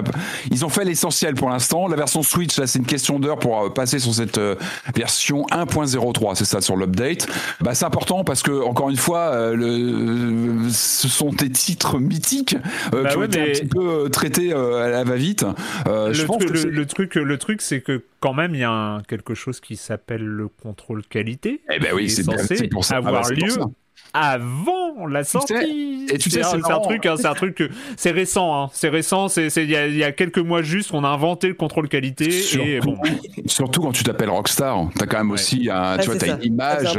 Ils 0.52 0.66
ont 0.66 0.70
fait 0.70 0.86
l'essentiel 0.86 1.36
pour 1.36 1.50
l'instant. 1.50 1.88
La 1.88 1.96
version 1.96 2.24
Switch, 2.24 2.58
là, 2.58 2.68
c'est 2.68 2.80
une 2.80 2.86
question 2.86 3.20
d'heure 3.20 3.40
pour 3.40 3.62
euh, 3.62 3.70
passer 3.70 4.00
sur 4.00 4.14
cette 4.14 4.38
euh, 4.38 4.56
version 4.96 5.46
1.03. 5.52 6.36
C'est 6.36 6.46
ça 6.46 6.62
sur 6.62 6.76
l'update. 6.76 7.28
Bah, 7.62 7.76
c'est 7.76 7.86
important 7.86 8.24
parce 8.24 8.44
que 8.44 8.64
encore 8.64 8.90
une 8.90 8.98
fois, 8.98 9.52
le, 9.54 10.70
ce 10.70 11.08
sont 11.08 11.30
des 11.30 11.50
titres 11.50 12.00
mythiques 12.00 12.58
bah 12.92 13.10
qui 13.10 13.18
ont 13.18 13.24
été 13.24 13.42
un 13.42 13.46
petit 13.46 13.66
peu 13.66 14.10
traités 14.10 14.54
elle 14.74 15.08
va 15.08 15.16
vite. 15.16 15.46
Euh, 15.88 16.08
le, 16.08 16.14
je 16.14 16.26
pense 16.26 16.38
truc, 16.38 16.52
que 16.52 16.68
le, 16.68 16.70
le, 16.70 16.86
truc, 16.86 17.16
le 17.16 17.38
truc, 17.38 17.62
c'est 17.62 17.82
que 17.82 18.04
quand 18.20 18.34
même, 18.34 18.56
il 18.56 18.62
y 18.62 18.64
a 18.64 18.72
un, 18.72 19.02
quelque 19.04 19.34
chose 19.34 19.60
qui 19.60 19.76
s'appelle 19.76 20.24
le 20.24 20.48
contrôle 20.48 21.04
qualité. 21.04 21.62
Eh 21.72 21.80
ben 21.80 21.94
oui, 21.94 22.10
c'est 22.10 22.24
censé 22.24 22.68
pour 22.68 22.84
ça. 22.86 22.98
avoir 22.98 23.24
ah 23.26 23.30
bah, 23.30 23.36
lieu 23.36 23.54
avant 24.14 25.08
la 25.08 25.24
sortie. 25.24 26.08
Et 26.10 26.18
tu 26.18 26.30
sais, 26.30 26.42
c'est 26.44 26.72
un, 26.72 26.80
truc, 26.80 27.06
hein, 27.06 27.16
c'est 27.18 27.28
un 27.28 27.34
truc, 27.34 27.70
c'est 27.98 28.12
récent, 28.12 28.64
hein, 28.64 28.70
c'est 28.74 28.90
récent, 28.90 29.28
c'est 29.28 29.48
il 29.48 29.70
y, 29.70 29.98
y, 29.98 30.04
a 30.04 30.12
quelques 30.12 30.40
mois 30.40 30.62
juste, 30.62 30.92
on 30.94 31.04
a 31.04 31.10
inventé 31.10 31.48
le 31.48 31.54
contrôle 31.54 31.90
qualité. 31.90 32.32
Surtout, 32.32 32.66
et 32.66 32.80
bon. 32.80 32.98
surtout 33.46 33.82
quand 33.82 33.92
tu 33.92 34.04
t'appelles 34.04 34.30
Rockstar, 34.30 34.88
t'as 34.98 35.06
quand 35.06 35.18
même 35.18 35.28
ouais. 35.28 35.34
aussi, 35.34 35.70
un, 35.72 35.98
tu 35.98 36.10
vois, 36.10 36.18
t'as 36.18 36.38
une 36.38 36.44
image. 36.44 36.98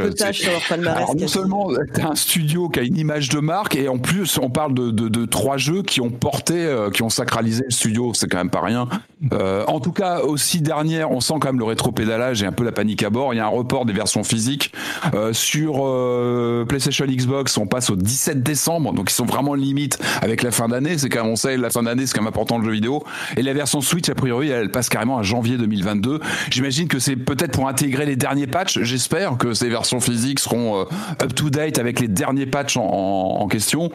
Alors, 0.69 1.15
non 1.15 1.27
seulement 1.27 1.71
t'as 1.93 2.11
un 2.11 2.15
studio 2.15 2.69
qui 2.69 2.79
a 2.79 2.83
une 2.83 2.97
image 2.97 3.29
de 3.29 3.39
marque, 3.39 3.75
et 3.75 3.87
en 3.87 3.97
plus 3.97 4.37
on 4.37 4.49
parle 4.49 4.73
de, 4.73 4.91
de, 4.91 5.07
de 5.07 5.25
trois 5.25 5.57
jeux 5.57 5.81
qui 5.81 6.01
ont 6.01 6.11
porté, 6.11 6.53
euh, 6.55 6.91
qui 6.91 7.01
ont 7.03 7.09
sacralisé 7.09 7.63
le 7.65 7.71
studio, 7.71 8.13
c'est 8.13 8.27
quand 8.27 8.37
même 8.37 8.49
pas 8.49 8.61
rien. 8.61 8.87
Euh, 9.33 9.63
en 9.67 9.79
tout 9.79 9.91
cas, 9.91 10.19
aussi 10.19 10.61
dernière, 10.61 11.11
on 11.11 11.21
sent 11.21 11.35
quand 11.39 11.47
même 11.47 11.59
le 11.59 11.65
rétro-pédalage 11.65 12.43
et 12.43 12.45
un 12.45 12.51
peu 12.51 12.63
la 12.63 12.71
panique 12.71 13.03
à 13.03 13.09
bord. 13.09 13.33
Il 13.33 13.37
y 13.37 13.39
a 13.39 13.45
un 13.45 13.49
report 13.49 13.85
des 13.85 13.93
versions 13.93 14.23
physiques 14.23 14.73
euh, 15.13 15.33
sur 15.33 15.85
euh, 15.85 16.65
Xbox. 16.91 17.57
On 17.57 17.67
passe 17.67 17.89
au 17.89 17.95
17 17.95 18.43
décembre, 18.43 18.93
donc 18.93 19.11
ils 19.11 19.13
sont 19.13 19.25
vraiment 19.25 19.53
limite 19.53 19.99
avec 20.21 20.43
la 20.43 20.51
fin 20.51 20.67
d'année. 20.67 20.97
C'est 20.97 21.09
quand 21.09 21.23
même 21.23 21.31
on 21.31 21.35
sait 21.35 21.57
la 21.57 21.69
fin 21.69 21.83
d'année, 21.83 22.05
c'est 22.05 22.15
quand 22.15 22.21
même 22.21 22.29
important 22.29 22.57
le 22.57 22.65
jeu 22.65 22.71
vidéo. 22.71 23.03
Et 23.35 23.41
la 23.41 23.53
version 23.53 23.81
Switch, 23.81 24.09
a 24.09 24.15
priori, 24.15 24.49
elle 24.49 24.71
passe 24.71 24.89
carrément 24.89 25.17
à 25.17 25.23
janvier 25.23 25.57
2022. 25.57 26.19
J'imagine 26.49 26.87
que 26.87 26.99
c'est 26.99 27.15
peut-être 27.15 27.51
pour 27.51 27.67
intégrer 27.67 28.05
les 28.05 28.15
derniers 28.15 28.47
patchs. 28.47 28.79
J'espère 28.81 29.37
que 29.37 29.53
ces 29.53 29.69
versions 29.69 29.99
physiques 29.99 30.39
seront 30.39 30.81
euh, 30.81 30.83
up 31.21 31.33
to 31.35 31.49
date 31.49 31.79
avec 31.79 31.99
les 31.99 32.07
derniers 32.07 32.45
patchs 32.45 32.77
en 32.77 33.47
question. 33.47 33.91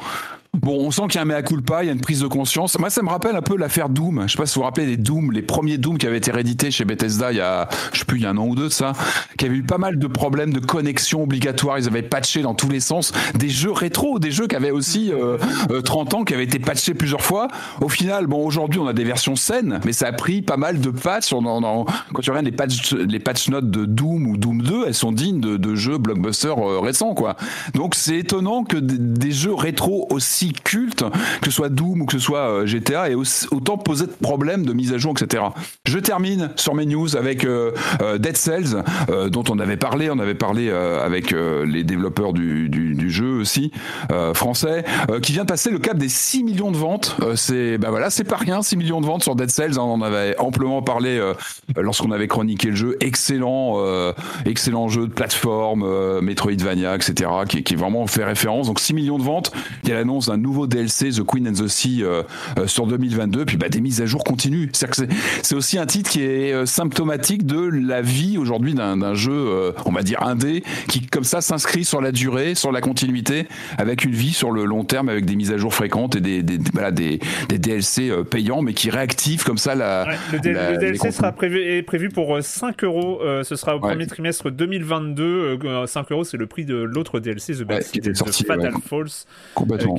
Bon, 0.61 0.87
on 0.87 0.91
sent 0.91 1.05
qu'il 1.09 1.15
y 1.15 1.19
a 1.19 1.23
un 1.23 1.25
mea 1.25 1.41
culpa, 1.41 1.83
il 1.83 1.87
y 1.87 1.89
a 1.89 1.95
une 1.95 2.03
prise 2.03 2.21
de 2.21 2.27
conscience. 2.27 2.79
Moi, 2.79 2.91
ça 2.91 3.03
me 3.03 3.09
rappelle 3.09 3.35
un 3.37 3.41
peu 3.41 3.57
l'affaire 3.57 3.89
Doom. 3.89 4.25
Je 4.27 4.33
sais 4.33 4.37
pas 4.37 4.45
si 4.45 4.57
vous 4.57 4.61
vous 4.61 4.67
rappelez 4.67 4.85
des 4.85 4.99
Doom, 4.99 5.33
les 5.33 5.41
premiers 5.41 5.79
Doom 5.79 5.97
qui 5.97 6.07
avaient 6.07 6.19
été 6.19 6.31
réédités 6.31 6.71
chez 6.71 6.85
Bethesda 6.85 7.33
il 7.33 7.39
y 7.39 7.41
a, 7.41 7.71
je 7.95 8.01
sais 8.01 8.05
plus, 8.05 8.19
il 8.19 8.25
y 8.25 8.27
a 8.27 8.31
un 8.31 8.37
an 8.37 8.47
ou 8.47 8.55
deux 8.55 8.65
de 8.65 8.69
ça, 8.69 8.93
qui 9.39 9.47
avaient 9.47 9.57
eu 9.57 9.63
pas 9.63 9.79
mal 9.79 9.99
de 9.99 10.07
problèmes 10.07 10.53
de 10.53 10.61
connexion 10.61 11.23
obligatoire. 11.23 11.79
Ils 11.79 11.87
avaient 11.87 12.03
patché 12.03 12.43
dans 12.43 12.55
tous 12.55 12.69
les 12.69 12.81
sens 12.81 13.15
des 13.35 13.49
jeux 13.49 13.73
rétro, 13.73 14.19
des 14.19 14.31
jeux 14.31 14.47
qui 14.47 14.55
avaient 14.55 14.71
aussi 14.71 15.11
euh, 15.11 15.39
euh, 15.71 15.81
30 15.81 16.13
ans, 16.13 16.25
qui 16.25 16.35
avaient 16.35 16.45
été 16.45 16.59
patchés 16.59 16.93
plusieurs 16.93 17.23
fois. 17.23 17.49
Au 17.81 17.89
final, 17.89 18.27
bon, 18.27 18.45
aujourd'hui, 18.45 18.79
on 18.79 18.87
a 18.87 18.93
des 18.93 19.05
versions 19.05 19.37
saines, 19.37 19.81
mais 19.87 19.95
ça 19.95 20.09
a 20.09 20.13
pris 20.13 20.43
pas 20.43 20.59
mal 20.59 20.83
de 20.83 20.91
patchs. 20.91 21.31
Quand 21.31 21.87
tu 22.21 22.29
regardes 22.29 22.45
les 22.45 22.53
patch, 22.53 22.93
les 22.93 23.21
patch 23.21 23.49
notes 23.49 23.71
de 23.71 23.87
Doom 23.87 24.27
ou 24.27 24.37
Doom 24.37 24.61
2, 24.61 24.85
elles 24.87 24.95
sont 24.95 25.13
dignes 25.13 25.41
de, 25.41 25.57
de 25.57 25.75
jeux 25.75 25.97
blockbusters 25.97 26.59
euh, 26.59 26.79
récents, 26.79 27.15
quoi. 27.15 27.37
Donc, 27.73 27.95
c'est 27.95 28.19
étonnant 28.19 28.65
que 28.65 28.77
des 28.77 29.33
jeux 29.33 29.55
rétro 29.55 30.07
aussi 30.11 30.42
culte, 30.51 31.05
que 31.41 31.47
ce 31.47 31.51
soit 31.51 31.69
Doom 31.69 32.03
ou 32.03 32.07
que 32.07 32.13
ce 32.13 32.19
soit 32.19 32.51
euh, 32.51 32.67
GTA, 32.67 33.11
et 33.11 33.15
autant 33.15 33.79
poser 33.79 34.07
de 34.07 34.13
problèmes 34.13 34.65
de 34.67 34.73
mise 34.73 34.93
à 34.93 34.99
jour, 34.99 35.13
etc. 35.13 35.45
Je 35.87 35.99
termine 35.99 36.51
sur 36.57 36.75
mes 36.75 36.87
news 36.87 37.17
avec 37.17 37.45
euh, 37.45 37.73
euh, 38.01 38.19
Dead 38.19 38.37
Cells, 38.37 38.83
dont 39.31 39.45
on 39.49 39.59
avait 39.59 39.77
parlé, 39.77 40.11
on 40.11 40.19
avait 40.19 40.35
parlé 40.35 40.71
avec 40.71 41.33
les 41.33 41.85
développeurs 41.85 42.33
du, 42.33 43.11
jeu 43.11 43.35
aussi, 43.35 43.73
français, 44.35 44.85
qui 45.23 45.33
vient 45.33 45.43
de 45.43 45.49
passer 45.49 45.71
le 45.71 45.79
cap 45.79 45.99
des 45.99 46.09
6 46.09 46.45
millions 46.45 46.71
de 46.71 46.77
ventes. 46.77 47.17
c'est 47.37 47.79
ben 47.79 47.91
voilà, 47.91 48.11
c'est 48.11 48.25
pas 48.25 48.37
rien, 48.37 48.63
6 48.63 48.77
millions 48.77 49.01
de 49.01 49.07
ventes 49.07 49.23
sur 49.23 49.37
Dead 49.37 49.51
Cells, 49.51 49.79
hein, 49.79 49.83
on 49.83 49.95
en 49.95 50.03
avait 50.03 50.39
amplement 50.39 50.83
parlé 50.83 51.21
lorsqu'on 51.77 52.11
avait 52.11 52.29
chroniqué 52.29 52.69
le 52.71 52.77
jeu. 52.77 52.97
Excellent, 53.01 53.77
excellent 54.47 54.89
jeu 54.89 55.07
de 55.07 55.13
plateforme, 55.13 56.21
Metroidvania, 56.21 56.95
etc., 56.95 57.31
qui, 57.49 57.63
qui 57.63 57.75
vraiment 57.75 58.07
fait 58.07 58.25
référence. 58.25 58.69
Donc 58.69 58.81
6 58.81 58.95
millions 58.95 59.19
de 59.19 59.25
ventes. 59.25 59.53
Il 59.83 59.91
y 59.91 59.93
a 59.93 59.97
l'annonce 59.97 60.29
d'un 60.33 60.39
nouveau 60.39 60.67
DLC 60.67 61.11
The 61.11 61.23
Queen 61.25 61.47
and 61.49 61.53
the 61.53 61.69
Sea 61.69 62.03
euh, 62.03 62.23
euh, 62.59 62.67
sur 62.67 62.87
2022 62.87 63.45
puis 63.45 63.57
bah 63.57 63.69
des 63.69 63.81
mises 63.81 64.01
à 64.01 64.07
jour 64.07 64.25
continuent. 64.25 64.69
C'est 65.43 65.55
aussi 65.55 65.79
un 65.79 65.87
titre 65.87 66.11
qui 66.11 66.23
est 66.23 66.53
euh, 66.53 66.67
symptomatique 66.67 67.45
de 67.45 67.61
la 67.61 68.01
vie 68.03 68.39
aujourd'hui 68.39 68.75
d'un 68.75 69.15
jeu 69.15 69.73
on 69.85 69.93
va 69.93 70.03
dire 70.03 70.23
indé 70.23 70.63
qui 70.89 71.07
comme 71.07 71.25
ça 71.25 71.41
s'inscrit 71.41 71.85
sur 71.85 72.01
la 72.01 72.13
durée 72.13 72.55
sur 72.55 72.73
la 72.73 72.81
continuité 72.81 73.47
avec 73.77 74.05
une 74.05 74.13
vie 74.13 74.33
sur 74.33 74.51
le 74.51 74.65
long 74.65 74.85
terme 74.85 75.09
avec 75.09 75.25
des 75.27 75.37
mises 75.37 75.53
à 75.53 75.57
jour 75.57 75.75
fréquentes 75.75 76.17
et 76.17 76.21
des 76.21 76.43
des, 76.43 76.59
voilà, 76.73 76.91
des, 76.91 77.21
des 77.49 77.59
DLC 77.59 78.11
payants 78.31 78.63
mais 78.63 78.75
qui 78.75 78.91
réactivent 78.91 79.45
comme 79.45 79.59
ça 79.59 79.75
la, 79.75 80.07
ouais, 80.07 80.39
le, 80.45 80.53
la, 80.53 80.73
le 80.73 80.79
DLC 80.79 81.11
sera 81.11 81.33
prévu 81.33 81.63
est 81.63 81.83
prévu 81.83 82.09
pour 82.09 82.39
5 82.41 82.85
euros 82.85 83.21
ce 83.43 83.57
sera 83.57 83.77
au 83.77 83.81
ouais. 83.81 83.91
premier 83.91 84.07
trimestre 84.07 84.51
2022 84.51 85.59
5 85.87 86.13
euros 86.13 86.25
c'est 86.25 86.37
le 86.37 86.47
prix 86.47 86.65
de 86.65 86.77
l'autre 86.77 87.21
DLC 87.21 87.55
The 87.55 87.69
ouais, 87.69 87.81
qui 87.93 87.99
était 87.99 88.15
sorti, 88.15 88.45
Fatal 88.45 88.75
Falls 88.89 89.27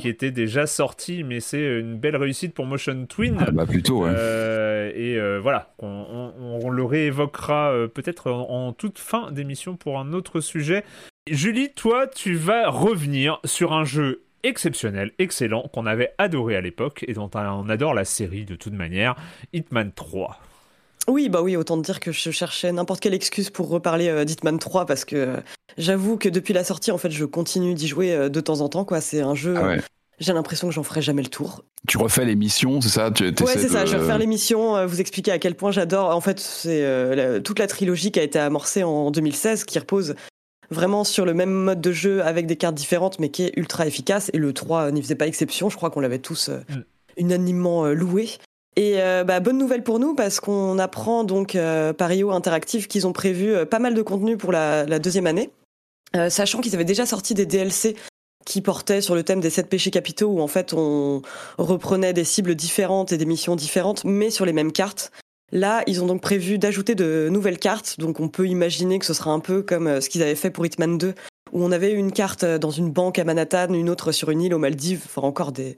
qui 0.00 0.08
était 0.08 0.23
déjà 0.30 0.66
sorti, 0.66 1.24
mais 1.24 1.40
c'est 1.40 1.80
une 1.80 1.96
belle 1.96 2.16
réussite 2.16 2.54
pour 2.54 2.66
Motion 2.66 3.06
Twin. 3.06 3.36
Ah 3.38 3.50
bah 3.50 3.66
plutôt, 3.66 4.04
ouais. 4.04 4.10
Euh, 4.12 4.90
et 4.94 5.18
euh, 5.18 5.38
voilà, 5.40 5.72
on, 5.78 6.32
on, 6.38 6.60
on, 6.64 6.70
le 6.70 6.84
réévoquera 6.84 7.72
euh, 7.72 7.88
peut-être 7.88 8.30
en, 8.30 8.68
en, 8.68 8.72
toute 8.72 8.98
fin 8.98 9.30
d'émission 9.30 9.76
pour 9.76 9.98
un 9.98 10.12
autre 10.12 10.40
sujet. 10.40 10.84
Julie, 11.30 11.72
toi, 11.72 12.06
tu 12.06 12.34
vas 12.34 12.68
revenir 12.68 13.40
sur 13.44 13.72
un 13.72 13.84
jeu 13.84 14.22
exceptionnel, 14.42 15.12
excellent, 15.18 15.68
qu'on 15.72 15.86
avait 15.86 16.12
adoré 16.18 16.56
à 16.56 16.60
l'époque 16.60 17.04
et 17.08 17.14
dont 17.14 17.30
on 17.34 17.68
adore 17.68 17.94
la 17.94 18.04
série 18.04 18.44
de 18.44 18.56
toute 18.56 18.74
manière, 18.74 19.16
Hitman 19.52 19.90
3. 19.92 20.38
Oui, 21.08 21.28
bah 21.28 21.42
oui, 21.42 21.56
autant 21.56 21.76
dire 21.76 22.00
que 22.00 22.12
je 22.12 22.30
cherchais 22.30 22.72
n'importe 22.72 23.00
quelle 23.00 23.14
excuse 23.14 23.50
pour 23.50 23.68
reparler 23.68 24.24
d'Hitman 24.24 24.58
3 24.58 24.86
parce 24.86 25.04
que 25.04 25.36
j'avoue 25.76 26.16
que 26.16 26.28
depuis 26.28 26.54
la 26.54 26.64
sortie, 26.64 26.90
en 26.92 26.98
fait, 26.98 27.10
je 27.10 27.24
continue 27.24 27.74
d'y 27.74 27.88
jouer 27.88 28.30
de 28.30 28.40
temps 28.40 28.60
en 28.60 28.68
temps. 28.68 28.84
Quoi, 28.84 29.00
c'est 29.00 29.20
un 29.20 29.34
jeu. 29.34 29.54
Ah 29.56 29.76
j'ai 30.18 30.32
l'impression 30.32 30.68
que 30.68 30.74
j'en 30.74 30.82
ferai 30.82 31.02
jamais 31.02 31.22
le 31.22 31.28
tour. 31.28 31.64
Tu 31.88 31.98
refais 31.98 32.24
l'émission, 32.24 32.80
c'est 32.80 32.88
ça? 32.88 33.10
Tu, 33.10 33.24
Ouais, 33.24 33.56
c'est 33.56 33.68
ça. 33.68 33.84
Je 33.84 33.92
vais 33.92 33.98
refaire 33.98 34.18
l'émission, 34.18 34.86
vous 34.86 35.00
expliquer 35.00 35.32
à 35.32 35.38
quel 35.38 35.54
point 35.54 35.70
j'adore. 35.70 36.14
En 36.14 36.20
fait, 36.20 36.40
c'est 36.40 37.42
toute 37.42 37.58
la 37.58 37.66
trilogie 37.66 38.10
qui 38.10 38.20
a 38.20 38.22
été 38.22 38.38
amorcée 38.38 38.82
en 38.82 39.10
2016, 39.10 39.64
qui 39.64 39.78
repose 39.78 40.14
vraiment 40.70 41.04
sur 41.04 41.24
le 41.24 41.34
même 41.34 41.52
mode 41.52 41.80
de 41.80 41.92
jeu 41.92 42.22
avec 42.22 42.46
des 42.46 42.56
cartes 42.56 42.74
différentes, 42.74 43.18
mais 43.18 43.30
qui 43.30 43.44
est 43.44 43.52
ultra 43.56 43.86
efficace. 43.86 44.30
Et 44.32 44.38
le 44.38 44.52
3 44.52 44.92
n'y 44.92 45.02
faisait 45.02 45.14
pas 45.14 45.26
exception. 45.26 45.68
Je 45.70 45.76
crois 45.76 45.90
qu'on 45.90 46.00
l'avait 46.00 46.18
tous 46.18 46.48
euh, 46.48 46.60
unanimement 47.16 47.86
euh, 47.86 47.94
loué. 47.94 48.30
Et 48.76 49.00
euh, 49.00 49.24
bah, 49.24 49.40
bonne 49.40 49.58
nouvelle 49.58 49.82
pour 49.82 49.98
nous 49.98 50.14
parce 50.14 50.40
qu'on 50.40 50.78
apprend 50.78 51.24
donc 51.24 51.56
par 51.96 52.12
IO 52.12 52.32
Interactive 52.32 52.88
qu'ils 52.88 53.06
ont 53.06 53.12
prévu 53.12 53.54
pas 53.66 53.78
mal 53.78 53.94
de 53.94 54.02
contenu 54.02 54.36
pour 54.36 54.50
la, 54.50 54.98
deuxième 54.98 55.28
année, 55.28 55.50
sachant 56.28 56.60
qu'ils 56.60 56.74
avaient 56.74 56.84
déjà 56.84 57.06
sorti 57.06 57.34
des 57.34 57.46
DLC 57.46 57.94
qui 58.44 58.60
portaient 58.60 59.00
sur 59.00 59.14
le 59.14 59.22
thème 59.22 59.40
des 59.40 59.50
sept 59.50 59.68
péchés 59.68 59.90
capitaux 59.90 60.28
où 60.28 60.40
en 60.40 60.48
fait 60.48 60.72
on 60.74 61.22
reprenait 61.58 62.12
des 62.12 62.24
cibles 62.24 62.54
différentes 62.54 63.12
et 63.12 63.18
des 63.18 63.26
missions 63.26 63.56
différentes, 63.56 64.04
mais 64.04 64.30
sur 64.30 64.44
les 64.44 64.52
mêmes 64.52 64.72
cartes. 64.72 65.12
Là, 65.52 65.82
ils 65.86 66.02
ont 66.02 66.06
donc 66.06 66.20
prévu 66.20 66.58
d'ajouter 66.58 66.94
de 66.94 67.28
nouvelles 67.30 67.58
cartes, 67.58 68.00
donc 68.00 68.18
on 68.18 68.28
peut 68.28 68.48
imaginer 68.48 68.98
que 68.98 69.06
ce 69.06 69.14
sera 69.14 69.30
un 69.30 69.40
peu 69.40 69.62
comme 69.62 69.86
euh, 69.86 70.00
ce 70.00 70.08
qu'ils 70.08 70.22
avaient 70.22 70.34
fait 70.34 70.50
pour 70.50 70.66
Hitman 70.66 70.98
2, 70.98 71.14
où 71.52 71.64
on 71.64 71.70
avait 71.70 71.92
une 71.92 72.10
carte 72.10 72.42
euh, 72.42 72.58
dans 72.58 72.72
une 72.72 72.90
banque 72.90 73.20
à 73.20 73.24
Manhattan, 73.24 73.72
une 73.72 73.88
autre 73.88 74.10
sur 74.10 74.30
une 74.30 74.42
île 74.42 74.54
aux 74.54 74.58
Maldives, 74.58 75.06
encore 75.16 75.52
des 75.52 75.76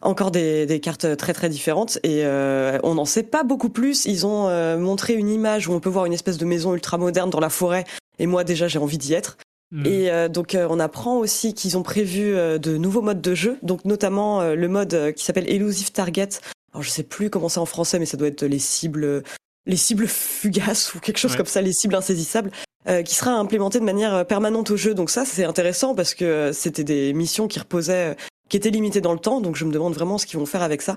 encore 0.00 0.30
des, 0.30 0.80
cartes 0.80 1.16
très 1.16 1.32
très 1.32 1.48
différentes 1.48 1.98
et 2.04 2.24
euh, 2.24 2.78
on 2.84 2.94
n'en 2.94 3.04
sait 3.04 3.24
pas 3.24 3.42
beaucoup 3.42 3.68
plus. 3.68 4.04
Ils 4.04 4.26
ont 4.26 4.48
montré 4.78 5.14
une 5.14 5.28
image 5.28 5.66
où 5.66 5.72
on 5.72 5.80
peut 5.80 5.88
voir 5.88 6.06
une 6.06 6.12
espèce 6.12 6.38
de 6.38 6.44
maison 6.44 6.72
ultra 6.72 6.98
moderne 6.98 7.30
dans 7.30 7.40
la 7.40 7.50
forêt 7.50 7.84
et 8.20 8.26
moi 8.26 8.44
déjà 8.44 8.68
j'ai 8.68 8.78
envie 8.78 8.96
d'y 8.96 9.14
être. 9.14 9.38
Hmm. 9.70 9.84
Et 9.84 10.28
donc 10.30 10.56
on 10.58 10.80
apprend 10.80 11.18
aussi 11.18 11.52
qu'ils 11.52 11.76
ont 11.76 11.82
prévu 11.82 12.32
de 12.32 12.76
nouveaux 12.78 13.02
modes 13.02 13.20
de 13.20 13.34
jeu, 13.34 13.58
donc 13.62 13.84
notamment 13.84 14.42
le 14.42 14.68
mode 14.68 15.12
qui 15.14 15.24
s'appelle 15.24 15.48
Elusive 15.50 15.92
Target 15.92 16.40
alors 16.72 16.82
je 16.82 16.90
sais 16.90 17.02
plus 17.02 17.30
comment 17.30 17.48
c'est 17.48 17.60
en 17.60 17.66
français, 17.66 17.98
mais 17.98 18.06
ça 18.06 18.16
doit 18.16 18.28
être 18.28 18.44
les 18.44 18.58
cibles, 18.58 19.22
les 19.66 19.76
cibles 19.76 20.06
fugaces 20.06 20.94
ou 20.94 21.00
quelque 21.00 21.18
chose 21.18 21.36
comme 21.36 21.46
ça, 21.46 21.62
les 21.62 21.72
cibles 21.72 21.94
insaisissables. 21.94 22.50
Euh, 22.88 23.02
qui 23.02 23.14
sera 23.14 23.32
implémenté 23.32 23.80
de 23.80 23.84
manière 23.84 24.14
euh, 24.14 24.24
permanente 24.24 24.70
au 24.70 24.76
jeu. 24.76 24.94
Donc 24.94 25.10
ça, 25.10 25.26
c'est 25.26 25.44
intéressant 25.44 25.94
parce 25.94 26.14
que 26.14 26.24
euh, 26.24 26.52
c'était 26.54 26.84
des 26.84 27.12
missions 27.12 27.46
qui 27.46 27.58
reposaient, 27.58 28.16
qui 28.48 28.56
étaient 28.56 28.70
limitées 28.70 29.02
dans 29.02 29.12
le 29.12 29.18
temps. 29.18 29.42
Donc 29.42 29.56
je 29.56 29.66
me 29.66 29.72
demande 29.72 29.92
vraiment 29.92 30.16
ce 30.16 30.24
qu'ils 30.24 30.38
vont 30.38 30.46
faire 30.46 30.62
avec 30.62 30.80
ça. 30.80 30.96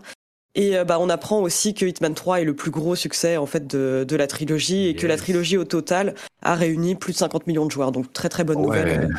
Et 0.55 0.75
bah, 0.85 0.97
on 0.99 1.09
apprend 1.09 1.41
aussi 1.41 1.73
que 1.73 1.85
Hitman 1.85 2.13
3 2.13 2.41
est 2.41 2.43
le 2.43 2.53
plus 2.53 2.71
gros 2.71 2.95
succès 2.95 3.37
en 3.37 3.45
fait 3.45 3.67
de, 3.67 4.05
de 4.07 4.15
la 4.17 4.27
trilogie 4.27 4.87
et 4.87 4.95
que 4.95 5.07
la 5.07 5.15
trilogie 5.15 5.57
au 5.57 5.63
total 5.63 6.13
a 6.41 6.55
réuni 6.55 6.95
plus 6.95 7.13
de 7.13 7.17
50 7.17 7.47
millions 7.47 7.65
de 7.65 7.71
joueurs. 7.71 7.93
Donc 7.93 8.11
très 8.11 8.27
très 8.27 8.43
bonne 8.43 8.61
nouvelle 8.61 9.09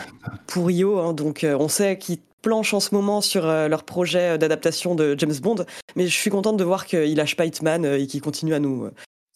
pour 0.47 0.71
Io. 0.71 0.99
Hein. 0.99 1.15
Donc 1.15 1.47
on 1.49 1.69
sait 1.69 1.97
qu'ils 1.97 2.19
planche 2.43 2.75
en 2.75 2.81
ce 2.81 2.95
moment 2.95 3.21
sur 3.21 3.47
euh, 3.47 3.69
leur 3.69 3.85
projet 3.85 4.37
d'adaptation 4.37 4.95
de 4.95 5.15
James 5.17 5.35
Bond, 5.41 5.65
mais 5.97 6.07
je 6.07 6.15
suis 6.15 6.31
contente 6.31 6.57
de 6.57 6.65
voir 6.65 6.87
qu'il 6.87 7.17
lâche 7.17 7.37
pas 7.37 7.47
Hitman 7.47 7.85
euh, 7.87 7.99
et 7.99 8.07
qu'il 8.07 8.21
continue 8.21 8.53
à 8.53 8.59
nous 8.59 8.91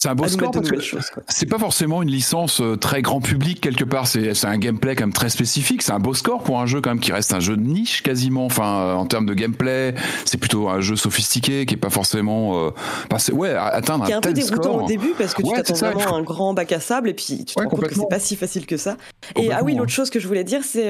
c'est 0.07 0.13
un 0.13 0.15
beau 0.15 0.29
score 0.29 0.51
parce 0.53 0.71
que 0.71 1.21
c'est 1.27 1.47
pas 1.47 1.59
forcément 1.59 2.01
une 2.01 2.11
licence 2.11 2.61
euh, 2.61 2.77
très 2.77 3.03
grand 3.03 3.21
public 3.21 3.61
quelque 3.61 3.83
part. 3.83 4.07
C'est 4.07 4.45
un 4.45 4.59
gameplay 4.59 4.95
quand 4.95 5.05
même 5.05 5.13
très 5.13 5.31
spécifique. 5.31 5.83
C'est 5.83 5.93
un 5.93 5.99
beau 5.99 6.15
score 6.15 6.45
pour 6.45 6.61
un 6.61 6.67
jeu 6.67 6.81
quand 6.81 6.91
même 6.91 7.01
qui 7.01 7.11
reste 7.11 7.35
un 7.35 7.41
jeu 7.41 7.57
de 7.57 7.63
niche 7.63 8.03
quasiment. 8.03 8.47
Enfin, 8.47 8.95
en 8.95 9.07
termes 9.07 9.27
de 9.27 9.35
gameplay, 9.35 9.95
c'est 10.25 10.39
plutôt 10.39 10.69
un 10.69 10.81
jeu 10.81 10.95
sophistiqué 10.95 11.67
qui 11.67 11.75
est 11.75 11.79
pas 11.79 11.91
forcément. 11.91 12.67
Euh, 12.67 13.33
ouais, 13.33 13.55
atteindre 13.55 14.05
qui 14.05 14.13
est 14.13 14.15
un, 14.15 14.21
peu 14.21 14.33
déroutant 14.33 14.85
au 14.85 14.87
début 14.87 15.13
parce 15.19 15.35
que 15.35 15.43
tu 15.43 15.53
t'attends 15.53 15.75
vraiment 15.75 16.15
à 16.15 16.19
un 16.19 16.23
grand 16.23 16.55
bac 16.55 16.71
à 16.71 16.79
sable 16.79 17.09
et 17.09 17.15
puis 17.15 17.45
tu 17.45 17.55
te 17.55 17.61
rends 17.61 17.69
compte 17.69 17.89
que 17.89 17.95
c'est 17.95 18.09
pas 18.09 18.21
si 18.21 18.37
facile 18.37 18.67
que 18.67 18.77
ça. 18.77 18.97
Et 19.35 19.53
ah 19.53 19.65
oui, 19.65 19.75
l'autre 19.75 19.93
chose 19.93 20.11
que 20.11 20.21
je 20.21 20.29
voulais 20.29 20.45
dire, 20.45 20.63
c'est 20.63 20.87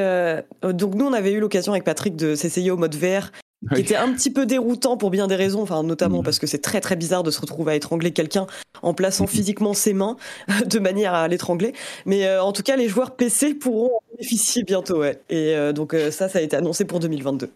donc 0.62 0.94
nous 0.94 1.06
on 1.06 1.12
avait 1.14 1.32
eu 1.32 1.40
l'occasion 1.40 1.72
avec 1.72 1.84
Patrick 1.84 2.16
de 2.16 2.34
s'essayer 2.34 2.70
au 2.70 2.76
mode 2.76 2.94
VR 2.94 3.30
qui 3.74 3.80
était 3.80 3.96
un 3.96 4.12
petit 4.12 4.30
peu 4.30 4.46
déroutant 4.46 4.96
pour 4.96 5.10
bien 5.10 5.26
des 5.26 5.34
raisons, 5.34 5.62
enfin 5.62 5.82
notamment 5.82 6.20
mm. 6.20 6.24
parce 6.24 6.38
que 6.38 6.46
c'est 6.46 6.60
très 6.60 6.80
très 6.80 6.96
bizarre 6.96 7.22
de 7.22 7.30
se 7.30 7.40
retrouver 7.40 7.72
à 7.72 7.74
étrangler 7.74 8.12
quelqu'un 8.12 8.46
en 8.82 8.94
plaçant 8.94 9.24
mm. 9.24 9.28
physiquement 9.28 9.74
ses 9.74 9.92
mains 9.92 10.16
de 10.66 10.78
manière 10.78 11.14
à 11.14 11.26
l'étrangler. 11.28 11.72
Mais 12.04 12.26
euh, 12.26 12.42
en 12.42 12.52
tout 12.52 12.62
cas, 12.62 12.76
les 12.76 12.88
joueurs 12.88 13.16
PC 13.16 13.54
pourront 13.54 13.96
en 13.96 14.00
bénéficier 14.12 14.62
bientôt, 14.62 14.98
ouais. 14.98 15.20
Et 15.28 15.54
euh, 15.54 15.72
donc 15.72 15.94
euh, 15.94 16.10
ça, 16.10 16.28
ça 16.28 16.38
a 16.38 16.42
été 16.42 16.56
annoncé 16.56 16.84
pour 16.84 17.00
2022. 17.00 17.50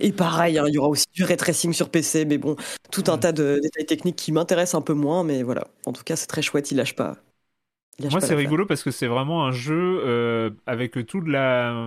Et 0.00 0.12
pareil, 0.12 0.58
hein, 0.58 0.64
il 0.66 0.74
y 0.74 0.78
aura 0.78 0.88
aussi 0.88 1.06
du 1.12 1.22
ray 1.24 1.36
tracing 1.36 1.72
sur 1.72 1.88
PC, 1.88 2.24
mais 2.24 2.38
bon, 2.38 2.56
tout 2.90 3.04
un 3.08 3.16
mm. 3.16 3.20
tas 3.20 3.32
de 3.32 3.60
détails 3.62 3.86
techniques 3.86 4.16
qui 4.16 4.32
m'intéressent 4.32 4.80
un 4.80 4.82
peu 4.82 4.94
moins, 4.94 5.24
mais 5.24 5.42
voilà. 5.42 5.66
En 5.86 5.92
tout 5.92 6.04
cas, 6.04 6.16
c'est 6.16 6.26
très 6.26 6.42
chouette, 6.42 6.70
il 6.70 6.76
lâche 6.76 6.96
pas. 6.96 7.16
Moi, 8.10 8.20
c'est 8.20 8.34
rigolo 8.34 8.66
parce 8.66 8.82
que 8.82 8.90
c'est 8.90 9.06
vraiment 9.06 9.44
un 9.46 9.52
jeu 9.52 10.54
avec 10.66 11.06
toute 11.06 11.28
la 11.28 11.86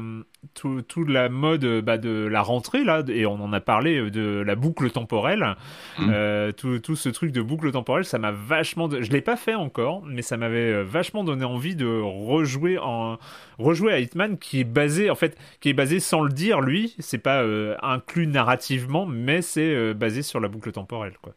tout, 0.53 0.81
tout 0.81 1.03
la 1.03 1.29
mode 1.29 1.81
bah, 1.81 1.97
de 1.97 2.27
la 2.27 2.41
rentrée 2.41 2.83
là 2.83 3.03
et 3.07 3.25
on 3.25 3.35
en 3.35 3.53
a 3.53 3.59
parlé 3.59 4.09
de 4.09 4.43
la 4.45 4.55
boucle 4.55 4.89
temporelle. 4.91 5.55
Mmh. 5.99 6.09
euh, 6.11 6.51
tout, 6.51 6.79
tout, 6.79 6.95
ce 6.95 7.09
truc 7.09 7.31
de 7.31 7.41
boucle 7.41 7.71
temporelle 7.71 8.05
ça 8.05 8.19
m'a 8.19 8.31
vachement 8.31 8.89
je 8.89 9.11
l'ai 9.11 9.21
pas 9.21 9.35
fait 9.35 9.55
encore 9.55 10.03
mais 10.05 10.21
ça 10.21 10.37
m'avait 10.37 10.73
euh, 10.73 10.83
vachement 10.83 11.23
donné 11.23 11.43
envie 11.43 11.75
de 11.75 11.87
rejouer 11.87 12.77
en 12.77 13.17
rejouer 13.57 13.93
à 13.93 13.99
Hitman 13.99 14.37
qui 14.37 14.61
est 14.61 14.63
basé 14.63 15.09
en 15.09 15.15
fait 15.15 15.37
qui 15.59 15.69
est 15.69 15.73
basé 15.73 15.99
sans 15.99 16.21
le 16.21 16.31
dire 16.31 16.61
lui. 16.61 16.95
C'est 16.99 17.17
pas 17.17 17.43
euh, 17.43 17.75
inclus 17.81 18.27
narrativement 18.27 19.05
mais 19.05 19.41
c'est 19.41 19.93
basé 19.93 20.21
sur 20.21 20.39
la 20.39 20.47
boucle 20.47 20.71
temporelle 20.71 21.17
quoi 21.21 21.33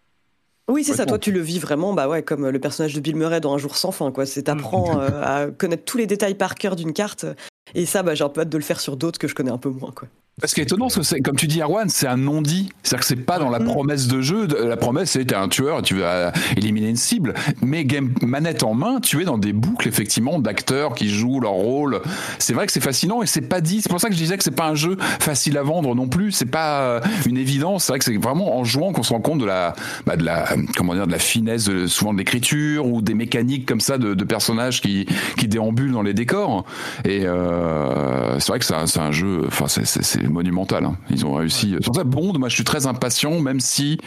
oui, 0.68 0.84
c'est 0.84 0.94
ça. 0.94 1.06
Toi, 1.06 1.18
tu 1.18 1.32
le 1.32 1.40
vis 1.40 1.58
vraiment, 1.58 1.94
bah 1.94 2.08
ouais, 2.08 2.22
comme 2.22 2.48
le 2.48 2.58
personnage 2.60 2.94
de 2.94 3.00
Bill 3.00 3.16
Murray 3.16 3.40
dans 3.40 3.54
Un 3.54 3.58
jour 3.58 3.76
sans 3.76 3.90
fin, 3.90 4.12
quoi. 4.12 4.26
C'est 4.26 4.44
t'apprends 4.44 5.00
à 5.22 5.46
connaître 5.46 5.84
tous 5.84 5.98
les 5.98 6.06
détails 6.06 6.34
par 6.34 6.54
cœur 6.54 6.76
d'une 6.76 6.92
carte 6.92 7.26
et 7.74 7.86
ça, 7.86 8.02
bah, 8.02 8.14
j'ai 8.14 8.24
un 8.24 8.28
peu 8.28 8.40
hâte 8.42 8.48
de 8.48 8.58
le 8.58 8.64
faire 8.64 8.80
sur 8.80 8.96
d'autres 8.96 9.18
que 9.18 9.28
je 9.28 9.34
connais 9.34 9.50
un 9.50 9.58
peu 9.58 9.68
moins, 9.68 9.92
quoi. 9.92 10.08
Ce 10.44 10.54
qui 10.54 10.60
est 10.60 10.64
étonnant, 10.64 10.88
c'est 10.88 11.20
comme 11.20 11.36
tu 11.36 11.46
dis, 11.46 11.60
Erwan, 11.60 11.88
c'est 11.88 12.06
un 12.06 12.16
non-dit. 12.16 12.70
C'est-à-dire 12.82 13.00
que 13.00 13.06
c'est 13.06 13.24
pas 13.24 13.38
dans 13.38 13.50
la 13.50 13.58
mm. 13.60 13.64
promesse 13.64 14.08
de 14.08 14.20
jeu. 14.20 14.46
La 14.46 14.76
promesse, 14.76 15.10
c'est 15.10 15.24
t'es 15.24 15.34
un 15.34 15.48
tueur, 15.48 15.82
tu 15.82 15.96
vas 15.96 16.32
éliminer 16.56 16.88
une 16.88 16.96
cible. 16.96 17.34
Mais 17.62 17.84
game 17.84 18.12
manette 18.22 18.62
en 18.62 18.74
main, 18.74 19.00
tu 19.00 19.20
es 19.20 19.24
dans 19.24 19.38
des 19.38 19.52
boucles, 19.52 19.88
effectivement, 19.88 20.38
d'acteurs 20.38 20.94
qui 20.94 21.08
jouent 21.08 21.40
leur 21.40 21.52
rôle. 21.52 22.00
C'est 22.38 22.54
vrai 22.54 22.66
que 22.66 22.72
c'est 22.72 22.80
fascinant 22.80 23.22
et 23.22 23.26
c'est 23.26 23.42
pas 23.42 23.60
dit. 23.60 23.80
C'est 23.82 23.88
pour 23.88 24.00
ça 24.00 24.08
que 24.08 24.14
je 24.14 24.18
disais 24.18 24.36
que 24.36 24.44
c'est 24.44 24.50
pas 24.50 24.68
un 24.68 24.74
jeu 24.74 24.96
facile 24.98 25.58
à 25.58 25.62
vendre 25.62 25.94
non 25.94 26.08
plus. 26.08 26.32
C'est 26.32 26.46
pas 26.46 26.80
euh, 26.80 27.00
une 27.26 27.36
évidence. 27.36 27.84
C'est 27.84 27.92
vrai 27.92 27.98
que 27.98 28.04
c'est 28.04 28.16
vraiment 28.16 28.56
en 28.56 28.64
jouant 28.64 28.92
qu'on 28.92 29.02
se 29.02 29.12
rend 29.12 29.20
compte 29.20 29.40
de 29.40 29.46
la, 29.46 29.74
bah, 30.06 30.16
de 30.16 30.24
la, 30.24 30.48
comment 30.76 30.94
dire, 30.94 31.06
de 31.06 31.12
la 31.12 31.18
finesse, 31.18 31.70
souvent 31.86 32.12
de 32.12 32.18
l'écriture 32.18 32.86
ou 32.86 33.02
des 33.02 33.14
mécaniques 33.14 33.66
comme 33.66 33.80
ça 33.80 33.98
de, 33.98 34.14
de, 34.14 34.24
personnages 34.24 34.80
qui, 34.80 35.06
qui 35.36 35.48
déambulent 35.48 35.92
dans 35.92 36.02
les 36.02 36.14
décors. 36.14 36.64
Et 37.04 37.26
euh, 37.26 38.38
c'est 38.38 38.48
vrai 38.48 38.58
que 38.58 38.64
c'est 38.64 38.74
un, 38.74 39.02
un, 39.02 39.12
jeu. 39.12 39.42
Enfin, 39.46 39.66
c'est 39.68 40.29
monumental. 40.30 40.84
Hein. 40.84 40.96
Ils 41.10 41.26
ont 41.26 41.34
réussi. 41.34 41.76
Sur 41.80 41.94
ça, 41.94 42.04
Bond, 42.04 42.38
moi, 42.38 42.48
je 42.48 42.54
suis 42.54 42.64
très 42.64 42.86
impatient, 42.86 43.40
même 43.40 43.60
si 43.60 43.98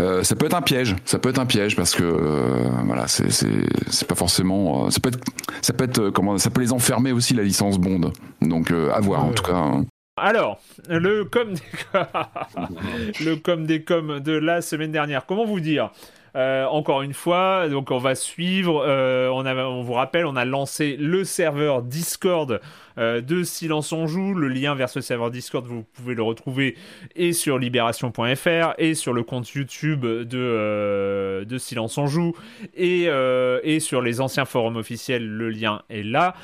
euh, 0.00 0.22
ça 0.22 0.36
peut 0.36 0.46
être 0.46 0.56
un 0.56 0.62
piège. 0.62 0.96
Ça 1.04 1.18
peut 1.18 1.30
être 1.30 1.38
un 1.38 1.46
piège 1.46 1.76
parce 1.76 1.94
que 1.94 2.02
euh, 2.02 2.68
voilà, 2.84 3.08
c'est 3.08 4.08
pas 4.08 4.14
forcément. 4.14 4.86
Euh, 4.86 4.90
ça 4.90 5.00
peut 5.00 5.08
être 5.08 5.20
ça 5.62 5.72
peut 5.72 5.84
être 5.84 6.10
comment 6.10 6.38
ça 6.38 6.50
peut 6.50 6.60
les 6.60 6.72
enfermer 6.72 7.12
aussi 7.12 7.34
la 7.34 7.42
licence 7.42 7.78
Bond. 7.78 8.12
Donc 8.42 8.70
à 8.70 9.00
voir 9.00 9.24
en 9.24 9.32
tout 9.32 9.42
cas. 9.42 9.54
Hein. 9.54 9.84
Alors, 10.16 10.58
le 10.88 11.24
com 11.24 11.54
des 11.54 13.24
le 13.24 13.36
com 13.36 13.66
des 13.66 13.82
com 13.82 14.20
de 14.20 14.32
la 14.32 14.60
semaine 14.62 14.92
dernière. 14.92 15.26
Comment 15.26 15.44
vous 15.44 15.60
dire? 15.60 15.90
Encore 16.34 17.02
une 17.02 17.14
fois, 17.14 17.68
donc 17.68 17.90
on 17.90 17.98
va 17.98 18.14
suivre. 18.14 18.86
on 18.86 19.82
vous 19.82 19.92
rappelle, 19.92 20.24
on 20.24 20.36
a 20.36 20.44
lancé 20.44 20.96
le 20.96 21.24
serveur 21.24 21.82
Discord 21.82 22.60
euh, 22.98 23.20
de 23.20 23.42
Silence 23.42 23.92
on 23.92 24.06
joue. 24.06 24.34
Le 24.34 24.48
lien 24.48 24.74
vers 24.74 24.88
ce 24.88 25.00
serveur 25.00 25.30
Discord, 25.30 25.64
vous 25.66 25.84
pouvez 25.94 26.14
le 26.14 26.22
retrouver 26.22 26.76
et 27.16 27.32
sur 27.32 27.58
libération.fr 27.58 28.74
et 28.78 28.94
sur 28.94 29.12
le 29.12 29.22
compte 29.22 29.48
YouTube 29.50 30.02
de, 30.02 30.38
euh, 30.38 31.58
Silence 31.58 31.98
on 31.98 32.06
joue 32.06 32.34
et, 32.76 33.06
euh, 33.08 33.60
et 33.64 33.80
sur 33.80 34.00
les 34.00 34.20
anciens 34.20 34.44
forums 34.44 34.76
officiels, 34.76 35.26
le 35.26 35.50
lien 35.50 35.82
est 35.90 36.04
là. 36.04 36.34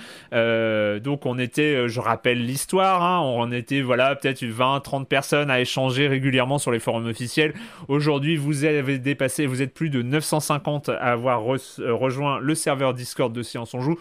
donc 1.01 1.27
on 1.27 1.39
était, 1.39 1.89
je 1.89 2.01
rappelle 2.01 2.45
l'histoire, 2.45 3.03
hein, 3.03 3.21
on 3.21 3.53
était 3.53 3.81
voilà 3.81 4.17
peut-être 4.17 4.43
20-30 4.43 5.07
personnes 5.07 5.51
à 5.51 5.61
échanger 5.61 6.09
régulièrement 6.09 6.59
sur 6.59 6.73
les 6.73 6.81
forums 6.81 7.07
officiels. 7.07 7.55
Aujourd'hui, 7.89 8.37
vous 8.37 8.65
avez 8.65 8.99
dépassé, 8.99 9.47
vous 9.47 9.63
êtes 9.63 9.73
plus 9.73 9.91
de 9.91 10.03
950 10.03 10.89
à 10.89 11.13
avoir 11.13 11.43
rejoint 11.43 12.39
le 12.41 12.55
serveur 12.55 12.95
Discord 12.95 13.33
de 13.33 13.43
Silence 13.43 13.75
on 13.75 13.81
joue 13.81 13.99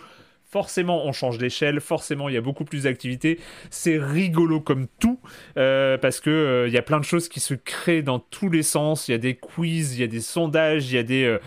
forcément 0.54 1.08
on 1.08 1.14
change 1.14 1.40
d'échelle, 1.40 1.82
forcément 1.82 2.30
il 2.30 2.36
y 2.36 2.38
a 2.38 2.42
beaucoup 2.42 2.64
plus 2.64 2.84
d'activités. 2.84 3.40
C'est 3.72 3.98
rigolo 3.98 4.62
comme 4.62 4.86
tout, 5.00 5.20
euh, 5.58 5.98
parce 5.98 6.20
que 6.20 6.30
euh, 6.30 6.68
il 6.68 6.74
y 6.74 6.78
a 6.78 6.84
plein 6.84 7.00
de 7.00 7.06
choses 7.06 7.28
qui 7.28 7.40
se 7.40 7.56
créent 7.56 8.04
dans 8.04 8.20
tous 8.20 8.52
les 8.52 8.62
sens. 8.62 9.08
Il 9.08 9.14
y 9.14 9.16
a 9.16 9.18
des 9.18 9.34
quiz, 9.34 9.96
il 9.96 10.02
y 10.02 10.04
a 10.04 10.08
des 10.08 10.22
sondages, 10.22 10.92
il 10.92 10.96
y 10.96 11.00
a 11.00 11.04
des... 11.04 11.24
Euh, 11.24 11.40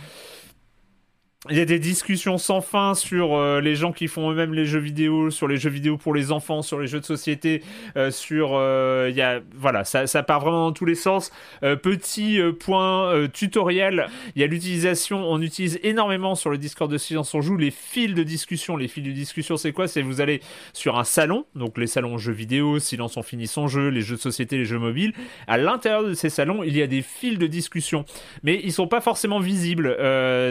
il 1.51 1.57
y 1.57 1.61
a 1.61 1.65
des 1.65 1.79
discussions 1.79 2.39
sans 2.39 2.61
fin 2.61 2.95
sur 2.95 3.35
euh, 3.35 3.61
les 3.61 3.77
gens 3.77 3.93
qui 3.93 4.09
font 4.09 4.31
eux-mêmes 4.31 4.55
les 4.55 4.65
jeux 4.65 4.81
vidéo, 4.81 5.31
sur 5.31 5.47
les 5.47 5.59
jeux 5.59 5.71
vidéo 5.71 5.97
pour 5.97 6.15
les 6.15 6.33
enfants, 6.33 6.63
sur 6.63 6.81
les 6.81 6.87
jeux 6.87 6.99
de 6.99 7.05
société, 7.05 7.63
euh, 7.97 8.11
sur 8.11 8.53
euh, 8.55 9.11
y 9.15 9.21
a 9.21 9.41
voilà, 9.55 9.85
ça, 9.85 10.07
part 10.23 10.41
vraiment 10.41 10.67
dans 10.67 10.73
tous 10.73 10.87
les 10.87 10.95
sens. 10.95 11.31
petit 11.61 12.41
point 12.59 13.29
tutoriel, 13.33 14.09
il 14.35 14.41
y 14.41 14.45
a 14.45 14.47
l'utilisation, 14.47 15.31
on 15.31 15.41
utilise 15.41 15.79
énormément 15.83 16.35
sur 16.35 16.51
le 16.51 16.59
Discord 16.59 16.91
de 16.91 16.99
Silence 16.99 17.35
on 17.35 17.43
joue 17.43 17.57
les 17.57 17.71
fils 17.71 18.15
de 18.15 18.23
discussion. 18.23 18.77
Les 18.77 18.89
fils 18.89 19.05
de 19.05 19.13
discussion, 19.13 19.57
c'est 19.57 19.73
quoi? 19.73 19.89
C'est 19.89 20.03
vous 20.03 20.21
allez 20.21 20.41
sur 20.73 20.99
un 20.99 21.05
salon, 21.05 21.45
donc 21.55 21.79
les 21.79 21.87
salons 21.87 22.19
jeux 22.19 22.33
vidéo, 22.33 22.79
Silence 22.79 23.17
on 23.17 23.23
finit 23.23 23.47
son 23.47 23.69
jeu, 23.69 23.89
les 23.89 24.01
jeux 24.01 24.17
de 24.17 24.21
société, 24.21 24.57
les 24.57 24.65
jeux 24.65 24.79
mobiles. 24.79 25.13
À 25.47 25.59
l'intérieur 25.59 26.05
de 26.05 26.15
ces 26.15 26.31
salons, 26.31 26.63
il 26.63 26.77
y 26.77 26.83
a 26.83 26.87
des 26.87 27.03
fils 27.03 27.39
de 27.39 27.47
discussion, 27.47 28.05
mais 28.43 28.61
ils 28.65 28.73
sont 28.73 28.89
pas 28.89 29.01
forcément 29.01 29.39
visibles. 29.39 29.97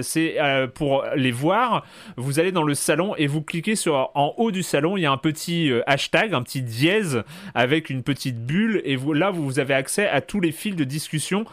c'est 0.04 0.38
pour 0.76 1.04
les 1.16 1.32
voir, 1.32 1.86
vous 2.18 2.40
allez 2.40 2.52
dans 2.52 2.64
le 2.64 2.76
salon 2.76 3.16
et 3.18 3.26
vous 3.26 3.42
cliquez 3.42 3.76
sur 3.76 4.12
en 4.14 4.36
haut 4.38 4.52
du 4.52 4.62
salon, 4.62 4.98
il 4.98 5.02
y 5.02 5.06
a 5.06 5.12
un 5.12 5.18
petit 5.18 5.72
euh, 5.72 5.82
hashtag, 5.88 6.34
un 6.34 6.44
petit 6.44 6.62
dièse 6.62 7.24
avec 7.56 7.90
une 7.90 8.04
petite 8.04 8.46
bulle 8.46 8.82
et 8.86 8.96
vous, 8.96 9.14
là 9.14 9.32
vous 9.32 9.58
avez 9.58 9.74
accès 9.74 10.08
à 10.08 10.22
tous 10.22 10.40
les 10.40 10.52
fils 10.52 10.76
de 10.76 10.84
discussion 10.84 11.46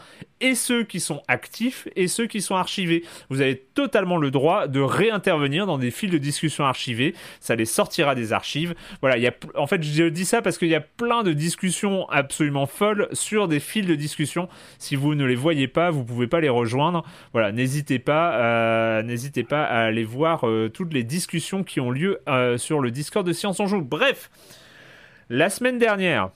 et 0.43 0.55
ceux 0.55 0.83
qui 0.83 0.99
sont 0.99 1.23
actifs 1.27 1.87
et 1.95 2.07
ceux 2.07 2.27
qui 2.27 2.41
sont 2.41 2.55
archivés. 2.55 3.03
Vous 3.29 3.41
avez 3.41 3.57
totalement 3.57 4.17
le 4.17 4.29
droit 4.29 4.67
de 4.67 4.81
réintervenir 4.81 5.65
dans 5.65 5.77
des 5.77 5.89
fils 5.89 6.11
de 6.11 6.17
discussion 6.17 6.65
archivés. 6.65 7.15
Ça 7.39 7.55
les 7.55 7.65
sortira 7.65 8.13
des 8.13 8.33
archives. 8.33 8.75
Voilà, 9.01 9.17
il 9.17 9.23
y 9.23 9.27
a, 9.27 9.33
en 9.55 9.67
fait, 9.67 9.81
je 9.81 10.03
dis 10.03 10.25
ça 10.25 10.41
parce 10.41 10.57
qu'il 10.57 10.67
y 10.67 10.75
a 10.75 10.81
plein 10.81 11.23
de 11.23 11.31
discussions 11.31 12.07
absolument 12.09 12.65
folles 12.65 13.07
sur 13.13 13.47
des 13.47 13.61
fils 13.61 13.87
de 13.87 13.95
discussion. 13.95 14.49
Si 14.79 14.97
vous 14.97 15.15
ne 15.15 15.25
les 15.25 15.35
voyez 15.35 15.69
pas, 15.69 15.91
vous 15.91 16.03
pouvez 16.03 16.27
pas 16.27 16.41
les 16.41 16.49
rejoindre. 16.49 17.05
Voilà, 17.31 17.53
n'hésitez 17.53 17.99
pas, 17.99 18.35
euh, 18.35 19.17
pas 19.47 19.63
à 19.63 19.85
aller 19.85 20.03
voir 20.03 20.45
euh, 20.45 20.69
toutes 20.69 20.93
les 20.93 21.03
discussions 21.03 21.63
qui 21.63 21.79
ont 21.79 21.89
lieu 21.89 22.19
euh, 22.27 22.57
sur 22.57 22.81
le 22.81 22.91
Discord 22.91 23.25
de 23.25 23.31
Science 23.31 23.61
en 23.61 23.67
Joue. 23.67 23.81
Bref, 23.81 24.29
la 25.29 25.49
semaine 25.49 25.77
dernière, 25.77 26.31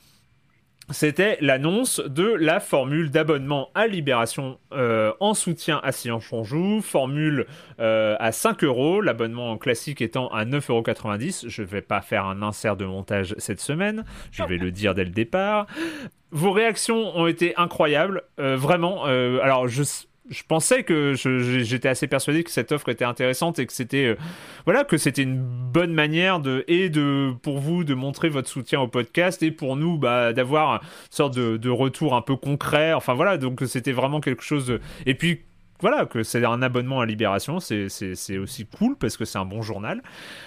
c'était 0.90 1.38
l'annonce 1.42 2.00
de 2.00 2.24
la 2.24 2.60
formule 2.60 3.12
d'abonnement 3.12 3.70
à 3.76 3.88
Libération 3.88 4.58
euh, 4.72 5.12
en 5.20 5.34
soutien 5.34 5.82
à 5.84 5.92
Silence 5.92 6.32
on 6.32 6.44
Joue, 6.44 6.82
formule 6.82 7.46
euh, 7.80 8.16
à 8.20 8.32
5 8.32 8.64
euros, 8.64 9.02
l'abonnement 9.02 9.58
classique 9.58 10.02
étant 10.02 10.30
à 10.30 10.46
9,90 10.46 10.72
euros. 10.72 11.50
Je 11.50 11.62
ne 11.62 11.68
vais 11.68 11.82
pas 11.82 12.02
faire 12.02 12.26
un 12.26 12.42
insert 12.42 12.78
de 12.78 12.86
montage 12.86 13.36
cette 13.38 13.60
semaine, 13.60 14.06
je 14.32 14.44
vais 14.44 14.58
le 14.58 14.72
dire 14.72 14.96
dès 14.96 15.04
le 15.04 15.12
départ. 15.12 15.68
Vos 16.32 16.52
réactions 16.52 17.18
ont 17.18 17.28
été 17.28 17.54
incroyables, 17.58 18.24
euh, 18.40 18.56
vraiment. 18.56 19.06
alors, 19.06 19.68
je, 19.68 19.84
je 20.30 20.44
pensais 20.48 20.84
que 20.84 21.14
j'étais 21.14 21.90
assez 21.90 22.08
persuadé 22.08 22.44
que 22.44 22.52
cette 22.52 22.72
offre 22.72 22.90
était 22.90 23.06
intéressante 23.06 23.60
et 23.60 23.66
que 23.66 23.74
c'était 23.74 24.06
euh, 24.06 24.16
voilà 24.66 24.84
que 24.84 24.98
c'était 24.98 25.24
une 25.24 25.38
bonne 25.38 25.94
manière 25.94 26.40
de 26.40 26.64
et 26.68 26.90
de 26.90 27.34
pour 27.42 27.60
vous 27.60 27.84
de 27.84 27.94
montrer 27.94 28.30
votre 28.30 28.50
soutien 28.50 28.82
au 28.82 28.88
podcast 28.88 29.42
et 29.44 29.52
pour 29.52 29.76
nous 29.76 29.98
bah, 29.98 30.34
d'avoir 30.34 30.76
une 30.76 30.80
sorte 31.10 31.36
de, 31.36 31.70
retour 31.70 32.16
un 32.16 32.22
peu 32.22 32.36
concret 32.36 32.94
enfin 32.94 33.14
voilà 33.14 33.38
donc 33.38 33.62
c'était 33.68 33.92
vraiment 33.92 34.20
quelque 34.20 34.44
chose 34.44 34.80
et 35.06 35.16
puis 35.16 35.42
voilà, 35.80 36.08
que 36.08 36.24
c'est 36.24 36.44
un 36.44 36.62
abonnement 36.62 37.02
à 37.02 37.06
Libération, 37.06 37.60
c'est 37.60 38.38
aussi 38.38 38.66
cool 38.66 38.96
parce 38.98 39.16
que 39.16 39.26
c'est 39.26 39.38
un 39.38 39.46
bon 39.46 39.62
journal. 39.62 40.02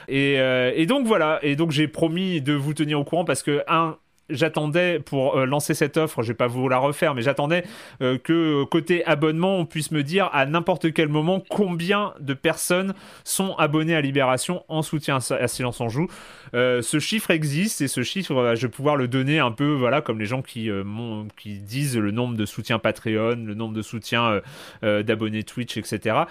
Et, 0.09 0.41
euh, 0.41 0.73
et 0.75 0.87
donc 0.87 1.07
voilà, 1.07 1.39
et 1.43 1.55
donc 1.55 1.71
j'ai 1.71 1.87
promis 1.87 2.41
de 2.41 2.53
vous 2.53 2.75
tenir 2.75 2.99
au 2.99 3.05
courant 3.05 3.25
parce 3.25 3.45
que, 3.45 3.63
un, 3.69 3.97
j'attendais 4.31 4.99
pour 4.99 5.37
euh, 5.37 5.47
lancer 5.47 5.75
cette 5.75 5.97
offre, 5.97 6.23
je 6.23 6.29
vais 6.29 6.35
pas 6.35 6.47
vous 6.47 6.69
la 6.69 6.79
refaire, 6.79 7.15
mais 7.15 7.23
j'attendais 7.23 7.65
euh, 8.03 8.19
que 8.19 8.65
côté 8.65 9.05
abonnement, 9.07 9.59
on 9.59 9.67
puisse 9.67 9.91
me 9.91 10.03
dire 10.03 10.31
à 10.33 10.47
n'importe 10.47 10.93
quel 10.93 11.09
moment 11.09 11.43
combien 11.49 12.15
de 12.21 12.35
personnes 12.35 12.95
sont 13.25 13.55
abonnées 13.57 13.95
à 13.95 14.01
Libération 14.01 14.65
en 14.69 14.83
soutien 14.83 15.19
à, 15.31 15.49
Silence 15.49 15.81
en 15.81 15.89
Joue. 15.89 16.09
Euh, 16.55 16.83
ce 16.83 16.99
chiffre 16.99 17.31
existe 17.31 17.81
et 17.81 17.89
ce 17.89 18.03
chiffre, 18.03 18.55
je 18.55 18.67
vais 18.67 18.71
pouvoir 18.71 18.97
le 18.97 19.09
donner 19.09 19.39
un 19.39 19.53
peu, 19.53 19.73
voilà, 19.73 20.01
comme 20.01 20.19
les 20.19 20.27
gens 20.27 20.43
qui 20.43 20.71
disent 21.45 21.97
le 21.97 22.11
nombre 22.11 22.37
de 22.37 22.47
soutiens 22.47 22.79
Patreon, 22.79 23.45
le 23.45 23.55
nombre 23.55 23.75
de 23.75 23.83
soutiens 23.83 24.41
d'abonnés 24.83 25.45
Twitch, 25.45 25.77
etc 25.77 26.25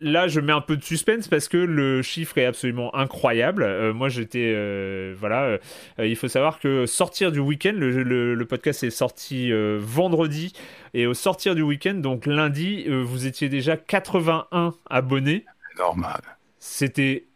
là, 0.00 0.28
je 0.28 0.40
mets 0.40 0.52
un 0.52 0.60
peu 0.60 0.76
de 0.76 0.84
suspense 0.84 1.28
parce 1.28 1.48
que 1.48 1.56
le 1.56 2.02
chiffre 2.02 2.38
est 2.38 2.44
absolument 2.44 2.94
incroyable. 2.94 3.62
Euh, 3.62 3.92
moi, 3.92 4.08
j'étais. 4.08 4.52
Euh, 4.54 5.14
voilà. 5.18 5.58
Euh, 5.98 6.06
il 6.06 6.16
faut 6.16 6.28
savoir 6.28 6.58
que 6.58 6.86
sortir 6.86 7.32
du 7.32 7.40
week-end, 7.40 7.74
le, 7.74 8.44
podcast 8.44 8.84
est 8.84 8.90
sorti 8.90 9.50
vendredi. 9.78 10.52
Et 10.94 11.06
au 11.06 11.14
sortir 11.14 11.54
du 11.54 11.62
week-end, 11.62 11.94
donc 11.94 12.26
lundi, 12.26 12.86
vous 12.88 13.26
étiez 13.26 13.48
déjà 13.48 13.76
81 13.76 14.74
abonnés. 14.88 15.44
Normal. 15.78 16.20
C'était 16.58 17.26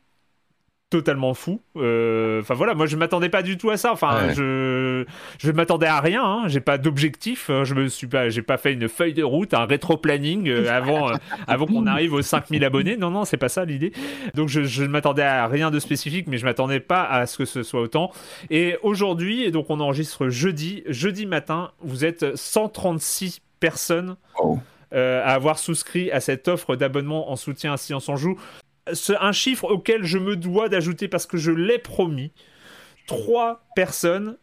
totalement 0.90 1.34
fou. 1.34 1.60
Euh, 1.76 2.40
enfin 2.40 2.54
voilà, 2.54 2.74
moi 2.74 2.86
je 2.86 2.96
m'attendais 2.96 3.28
pas 3.28 3.42
du 3.42 3.56
tout 3.56 3.70
à 3.70 3.76
ça. 3.76 3.92
Enfin, 3.92 4.32
je 4.34 5.04
je 5.38 5.50
m'attendais 5.52 5.86
à 5.86 6.00
rien. 6.00 6.24
Hein. 6.24 6.48
J'ai 6.48 6.60
pas 6.60 6.78
d'objectif. 6.78 7.48
Hein. 7.48 7.62
Je 7.64 7.74
me 7.74 7.88
suis 7.88 8.08
pas, 8.08 8.28
j'ai 8.28 8.42
pas 8.42 8.58
fait 8.58 8.72
une 8.72 8.88
feuille 8.88 9.14
de 9.14 9.22
route, 9.22 9.54
un 9.54 9.64
rétro-planning 9.64 10.48
euh, 10.48 10.68
avant 10.76 11.10
euh, 11.10 11.14
avant 11.46 11.66
qu'on 11.66 11.86
arrive 11.86 12.12
aux 12.12 12.22
5000 12.22 12.64
abonnés. 12.64 12.96
Non 12.96 13.10
non, 13.10 13.24
c'est 13.24 13.36
pas 13.36 13.48
ça 13.48 13.64
l'idée. 13.64 13.92
Donc 14.34 14.48
je 14.48 14.64
je 14.64 14.82
ne 14.82 14.88
m'attendais 14.88 15.22
à 15.22 15.46
rien 15.46 15.70
de 15.70 15.78
spécifique, 15.78 16.26
mais 16.26 16.38
je 16.38 16.44
m'attendais 16.44 16.80
pas 16.80 17.04
à 17.04 17.26
ce 17.26 17.38
que 17.38 17.44
ce 17.44 17.62
soit 17.62 17.80
autant. 17.80 18.10
Et 18.50 18.76
aujourd'hui, 18.82 19.44
et 19.44 19.52
donc 19.52 19.70
on 19.70 19.78
enregistre 19.78 20.28
jeudi, 20.28 20.82
jeudi 20.88 21.24
matin, 21.24 21.70
vous 21.80 22.04
êtes 22.04 22.36
136 22.36 23.40
personnes. 23.60 24.16
Oh. 24.42 24.58
à 24.92 25.34
avoir 25.34 25.58
souscrit 25.58 26.10
à 26.10 26.18
cette 26.18 26.48
offre 26.48 26.74
d'abonnement 26.74 27.30
en 27.30 27.36
soutien 27.36 27.74
à 27.74 27.76
Science 27.76 28.08
en 28.08 28.16
Joue 28.16 28.38
un 29.20 29.32
chiffre 29.32 29.64
auquel 29.64 30.04
je 30.04 30.18
me 30.18 30.36
dois 30.36 30.68
d'ajouter 30.68 31.08
parce 31.08 31.26
que 31.26 31.36
je 31.36 31.52
l'ai 31.52 31.78
promis. 31.78 32.32
Trois 33.06 33.64
personnes 33.74 34.36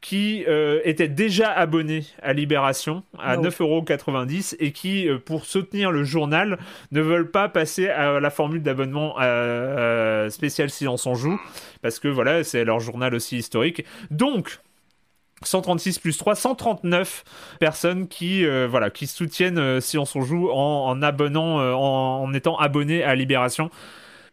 qui 0.00 0.44
euh, 0.46 0.80
étaient 0.84 1.08
déjà 1.08 1.50
abonnées 1.50 2.04
à 2.22 2.32
Libération 2.32 3.02
à 3.18 3.36
9,90€ 3.36 4.56
et 4.60 4.72
qui, 4.72 5.08
euh, 5.08 5.18
pour 5.18 5.44
soutenir 5.44 5.90
le 5.90 6.04
journal, 6.04 6.58
ne 6.92 7.00
veulent 7.00 7.30
pas 7.30 7.48
passer 7.48 7.88
à 7.88 8.20
la 8.20 8.30
formule 8.30 8.62
d'abonnement 8.62 9.16
euh, 9.20 10.30
spécial 10.30 10.70
Silence 10.70 11.06
en 11.06 11.14
joue, 11.14 11.40
parce 11.82 11.98
que 11.98 12.08
voilà, 12.08 12.44
c'est 12.44 12.64
leur 12.64 12.78
journal 12.78 13.14
aussi 13.14 13.38
historique. 13.38 13.84
Donc, 14.10 14.60
136 15.42 15.98
plus 15.98 16.16
3, 16.16 16.34
139 16.34 17.24
personnes 17.60 18.08
qui, 18.08 18.44
euh, 18.44 18.66
voilà, 18.68 18.90
qui 18.90 19.06
soutiennent 19.06 19.58
euh, 19.58 19.80
si 19.80 19.98
on 19.98 20.04
s'en 20.04 20.22
joue 20.22 20.50
en, 20.50 21.00
abonnant, 21.02 21.60
euh, 21.60 21.72
en, 21.72 22.32
étant 22.34 22.56
abonnés 22.58 23.02
à 23.02 23.14
Libération. 23.14 23.70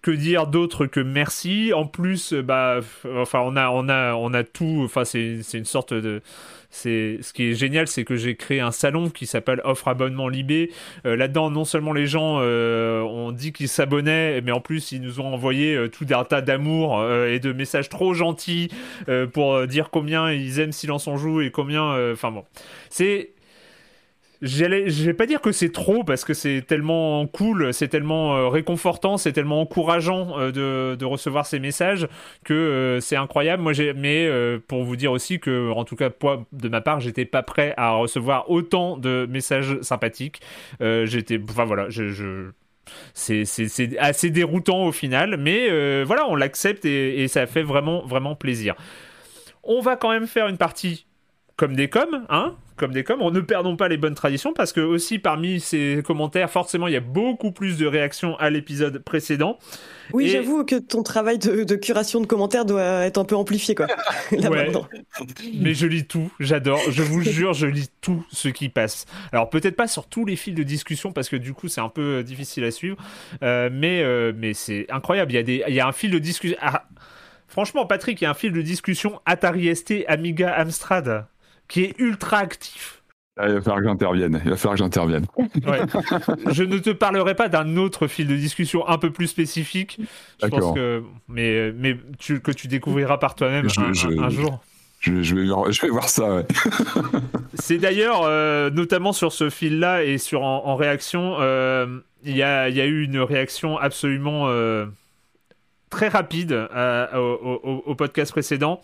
Que 0.02 0.12
dire 0.12 0.46
d'autre 0.46 0.86
que 0.86 1.00
merci? 1.00 1.74
En 1.74 1.88
plus, 1.88 2.34
bah, 2.34 2.80
enfin, 3.18 3.40
on 3.44 3.56
a, 3.56 3.70
on 3.70 3.90
a, 3.90 4.14
on 4.14 4.34
a 4.36 4.44
tout. 4.44 4.82
Enfin, 4.84 5.04
c'est 5.04 5.42
une 5.54 5.66
sorte 5.66 5.96
de 5.96 6.22
c'est 6.76 7.20
ce 7.22 7.32
qui 7.32 7.44
est 7.50 7.54
génial, 7.54 7.88
c'est 7.88 8.04
que 8.04 8.18
j'ai 8.18 8.36
créé 8.36 8.60
un 8.60 8.72
salon 8.72 9.10
qui 9.10 9.28
s'appelle 9.28 9.62
Offre 9.64 9.88
abonnement 9.88 10.28
Libé. 10.28 10.72
Euh, 11.06 11.16
là-dedans, 11.16 11.50
non 11.50 11.64
seulement 11.64 11.94
les 11.94 12.06
gens 12.06 12.40
euh, 12.42 13.02
ont 13.02 13.32
dit 13.32 13.54
qu'ils 13.54 13.70
s'abonnaient, 13.70 14.42
mais 14.42 14.52
en 14.52 14.60
plus 14.60 14.92
ils 14.92 15.02
nous 15.02 15.22
ont 15.22 15.34
envoyé 15.34 15.74
euh, 15.74 15.88
tout 15.88 16.06
un 16.12 16.26
tas 16.26 16.42
d'amour 16.42 17.02
et 17.28 17.40
de 17.40 17.54
messages 17.54 17.88
trop 17.88 18.14
gentils 18.14 18.70
pour 19.32 19.66
dire 19.68 19.90
combien 19.90 20.32
ils 20.32 20.60
aiment 20.60 20.74
Silence 20.74 21.08
on 21.08 21.18
joue 21.18 21.42
et 21.42 21.50
combien. 21.50 22.12
Enfin 22.12 22.32
bon, 22.32 22.44
c'est 22.90 23.30
je 24.42 25.04
vais 25.04 25.14
pas 25.14 25.26
dire 25.26 25.42
que 25.42 25.52
c'est 25.52 25.72
trop 25.72 26.04
parce 26.04 26.26
que 26.26 26.34
c'est 26.34 26.62
tellement 26.62 27.26
cool, 27.28 27.74
c'est 27.74 27.88
tellement 27.88 28.36
euh, 28.36 28.48
réconfortant, 28.48 29.18
c'est 29.18 29.32
tellement 29.32 29.62
encourageant 29.62 30.40
euh, 30.40 30.96
de, 30.96 31.06
recevoir 31.06 31.46
ces 31.46 31.60
messages 31.60 32.08
que 32.44 32.54
euh, 32.54 33.00
c'est 33.00 33.16
incroyable. 33.16 33.62
Moi, 33.62 33.74
j'ai, 33.74 33.94
mais 33.94 34.30
pour 34.68 34.84
vous 34.84 34.96
dire 34.96 35.12
aussi 35.12 35.40
que, 35.40 35.72
en 35.72 35.86
tout 35.86 35.96
cas, 35.96 36.10
de 36.52 36.70
ma 36.70 36.82
part, 36.82 37.00
j'étais 37.00 37.26
pas 37.26 37.44
prêt 37.44 37.74
à 37.78 37.92
recevoir 37.92 38.50
autant 38.50 38.98
de 38.98 39.28
messages 39.30 39.80
sympathiques. 39.82 40.42
j'étais, 40.80 41.40
enfin 41.50 41.66
voilà, 41.66 41.90
je 41.90 42.52
c'est 43.14 43.98
assez 43.98 44.30
déroutant 44.30 44.86
au 44.86 44.92
final, 44.92 45.38
mais 45.38 46.04
voilà, 46.04 46.28
on 46.28 46.36
l'accepte 46.36 46.86
et, 46.86 47.24
et, 47.24 47.28
ça 47.28 47.48
fait 47.48 47.64
vraiment, 47.64 48.06
vraiment 48.06 48.36
plaisir. 48.36 48.76
On 49.64 49.82
va 49.82 49.96
quand 49.96 50.10
même 50.10 50.28
faire 50.28 50.48
une 50.48 50.58
partie 50.58 51.06
comme 51.56 51.76
des 51.76 51.90
coms, 51.90 52.26
hein, 52.30 52.56
comme 52.76 52.92
des 52.92 53.04
coms. 53.04 53.32
Ne 53.32 53.40
perdons 53.42 53.76
pas 53.76 53.88
les 53.88 53.98
bonnes 53.98 54.16
traditions 54.16 54.54
parce 54.54 54.74
que 54.74 54.82
aussi 54.82 55.20
parmi 55.20 55.60
ces 55.60 56.02
commentaires, 56.06 56.50
forcément, 56.50 56.88
il 56.88 56.94
y 56.94 56.98
a 56.98 57.02
beaucoup 57.02 57.52
plus 57.52 57.78
de 57.78 57.86
réactions 57.86 58.36
à 58.38 58.50
l'épisode 58.50 59.00
précédent. 59.00 59.58
Oui, 60.14 60.30
j'avoue 60.30 60.66
que 60.66 60.76
ton 60.76 61.04
travail 61.04 61.40
de, 61.40 61.76
curation 61.76 62.22
de 62.22 62.28
commentaires 62.28 62.66
doit 62.66 63.06
être 63.06 63.18
un 63.18 63.26
peu 63.26 63.36
amplifié, 63.36 63.76
quoi. 63.76 63.88
Mais 65.54 65.74
je 65.74 65.88
lis 65.88 66.06
tout, 66.06 66.32
j'adore. 66.40 66.80
Je 66.90 67.02
vous 67.02 67.22
jure, 67.22 67.54
je 67.54 67.68
lis 67.68 67.90
tout 68.02 68.26
ce 68.32 68.50
qui 68.50 68.70
passe. 68.70 69.06
Alors 69.32 69.50
peut-être 69.50 69.76
pas 69.76 69.88
sur 69.88 70.08
tous 70.08 70.26
les 70.26 70.36
fils 70.36 70.54
de 70.54 70.64
discussion 70.64 71.12
parce 71.12 71.30
que 71.30 71.36
du 71.36 71.54
coup 71.54 71.68
c'est 71.68 71.82
un 71.82 71.90
peu 71.90 72.20
euh, 72.20 72.24
difficile 72.24 72.64
à 72.64 72.72
suivre, 72.72 72.98
euh, 73.44 73.70
mais 73.72 74.02
euh, 74.04 74.34
mais 74.36 74.54
c'est 74.54 74.86
incroyable. 74.90 75.32
Il 75.32 75.36
y 75.36 75.40
a 75.40 75.44
des, 75.44 75.64
il 75.68 75.74
y 75.74 75.80
a 75.80 75.88
un 75.88 75.92
fil 75.92 76.12
de 76.12 76.20
discussion. 76.20 76.58
Ah, 76.62 76.86
franchement, 77.48 77.86
Patrick, 77.86 78.22
il 78.22 78.26
y 78.26 78.28
a 78.28 78.32
un 78.32 78.36
fil 78.36 78.52
de 78.52 78.62
discussion 78.62 79.20
Atari 79.26 79.76
ST, 79.76 80.06
Amiga, 80.08 80.54
Amstrad 80.54 81.26
qui 81.68 81.84
est 81.84 81.96
ultra 82.00 82.38
actif. 82.38 83.02
Ah, 83.38 83.48
il 83.50 83.56
va 83.56 83.62
falloir 83.62 83.80
que 83.82 83.88
j'intervienne. 83.90 84.42
Il 84.46 84.50
va 84.52 84.56
falloir 84.56 84.76
que 84.76 84.80
j'intervienne. 84.84 85.26
Ouais. 85.38 85.80
je 86.54 86.64
ne 86.64 86.78
te 86.78 86.90
parlerai 86.92 87.36
pas 87.36 87.50
d'un 87.50 87.76
autre 87.76 88.08
fil 88.08 88.28
de 88.28 88.36
discussion 88.36 88.88
un 88.88 88.98
peu 88.98 89.12
plus 89.12 89.28
spécifique. 89.28 89.98
Je 90.42 90.48
pense 90.48 90.52
D'accord. 90.60 90.74
que, 90.76 91.04
mais, 91.28 91.74
mais 91.74 91.98
tu, 92.18 92.40
que 92.40 92.52
tu 92.52 92.68
découvriras 92.70 93.18
par 93.18 93.36
toi-même 93.36 93.66
un, 93.78 93.94
je- 93.94 94.08
un- 94.08 94.24
un 94.24 94.30
jour. 94.30 94.64
Je, 95.02 95.22
je 95.22 95.36
vais, 95.36 95.46
voir- 95.48 95.70
je 95.72 95.82
vais 95.82 95.90
voir 95.90 96.08
ça. 96.08 96.34
ouais. 96.34 96.46
C'est 97.56 97.78
d'ailleurs, 97.78 98.22
euh, 98.24 98.70
notamment 98.70 99.12
sur 99.14 99.32
ce 99.34 99.50
fil-là 99.50 100.04
et 100.04 100.18
sur 100.18 100.42
en, 100.44 100.66
en 100.66 100.76
réaction, 100.78 101.36
euh, 101.42 102.00
il 102.24 102.36
y, 102.38 102.42
a, 102.44 102.70
il 102.70 102.76
y 102.78 102.82
a 102.82 102.86
eu 102.86 103.04
une 103.04 103.20
réaction 103.20 103.78
absolument 103.78 104.46
euh, 104.48 104.86
très 105.90 106.08
rapide 106.08 106.54
à- 106.74 107.20
au, 107.20 107.60
au- 107.64 107.84
au 107.86 107.96
podcast 107.96 108.32
précédent 108.32 108.82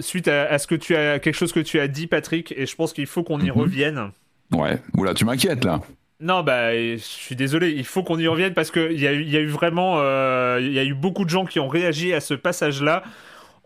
suite 0.00 0.28
à, 0.28 0.44
à 0.44 0.58
ce 0.58 0.66
que 0.66 0.74
tu 0.76 0.94
as 0.94 1.18
quelque 1.18 1.34
chose 1.34 1.52
que 1.52 1.60
tu 1.60 1.80
as 1.80 1.88
dit, 1.88 2.06
Patrick, 2.06 2.52
et 2.56 2.66
je 2.66 2.76
pense 2.76 2.92
qu'il 2.92 3.06
faut 3.06 3.22
qu'on 3.24 3.40
y 3.40 3.44
Mhm. 3.46 3.50
revienne. 3.50 4.10
Ouais. 4.52 4.78
Oula, 4.96 5.14
tu 5.14 5.24
m'inquiètes 5.24 5.64
là. 5.64 5.80
Non, 6.20 6.42
bah, 6.42 6.74
je 6.74 6.96
suis 6.98 7.34
désolé, 7.34 7.70
il 7.70 7.84
faut 7.84 8.02
qu'on 8.02 8.18
y 8.18 8.26
revienne 8.28 8.52
parce 8.52 8.70
qu'il 8.70 9.00
y, 9.00 9.06
a 9.06 9.12
eu- 9.12 9.22
il 9.22 9.30
y 9.30 9.36
a 9.36 9.40
eu 9.40 9.46
vraiment. 9.46 9.96
euh, 10.00 10.58
Il 10.60 10.72
y 10.72 10.78
a 10.78 10.84
eu 10.84 10.92
beaucoup 10.94 11.24
de 11.24 11.30
gens 11.30 11.46
qui 11.46 11.58
ont 11.60 11.68
réagi 11.68 12.12
à 12.12 12.20
ce 12.20 12.34
passage-là. 12.34 13.02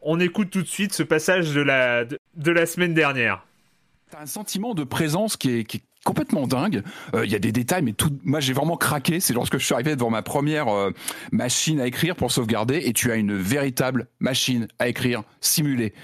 On 0.02 0.20
écoute 0.20 0.50
tout 0.50 0.62
de 0.62 0.68
suite 0.68 0.92
ce 0.92 1.02
passage 1.02 1.52
de 1.52 1.60
la, 1.62 2.04
de, 2.04 2.18
de 2.36 2.50
la 2.52 2.66
semaine 2.66 2.94
dernière. 2.94 3.44
T'as 4.10 4.20
un 4.20 4.26
sentiment 4.26 4.74
de 4.74 4.84
présence 4.84 5.36
qui 5.36 5.58
est, 5.58 5.64
qui 5.64 5.78
est 5.78 5.82
complètement 6.04 6.46
dingue. 6.46 6.82
Euh, 7.14 7.24
Il 7.24 7.32
y 7.32 7.34
a 7.34 7.38
des 7.38 7.52
détails, 7.52 7.82
mais 7.82 7.92
tout. 7.92 8.10
Moi, 8.22 8.40
j'ai 8.40 8.52
vraiment 8.52 8.76
craqué. 8.76 9.20
C'est 9.20 9.32
lorsque 9.32 9.58
je 9.58 9.64
suis 9.64 9.74
arrivé 9.74 9.96
devant 9.96 10.10
ma 10.10 10.22
première 10.22 10.68
euh, 10.68 10.90
machine 11.32 11.80
à 11.80 11.86
écrire 11.86 12.14
pour 12.16 12.30
sauvegarder, 12.30 12.82
et 12.84 12.92
tu 12.92 13.10
as 13.10 13.16
une 13.16 13.34
véritable 13.34 14.06
machine 14.20 14.68
à 14.78 14.88
écrire 14.88 15.22
simulée. 15.40 15.94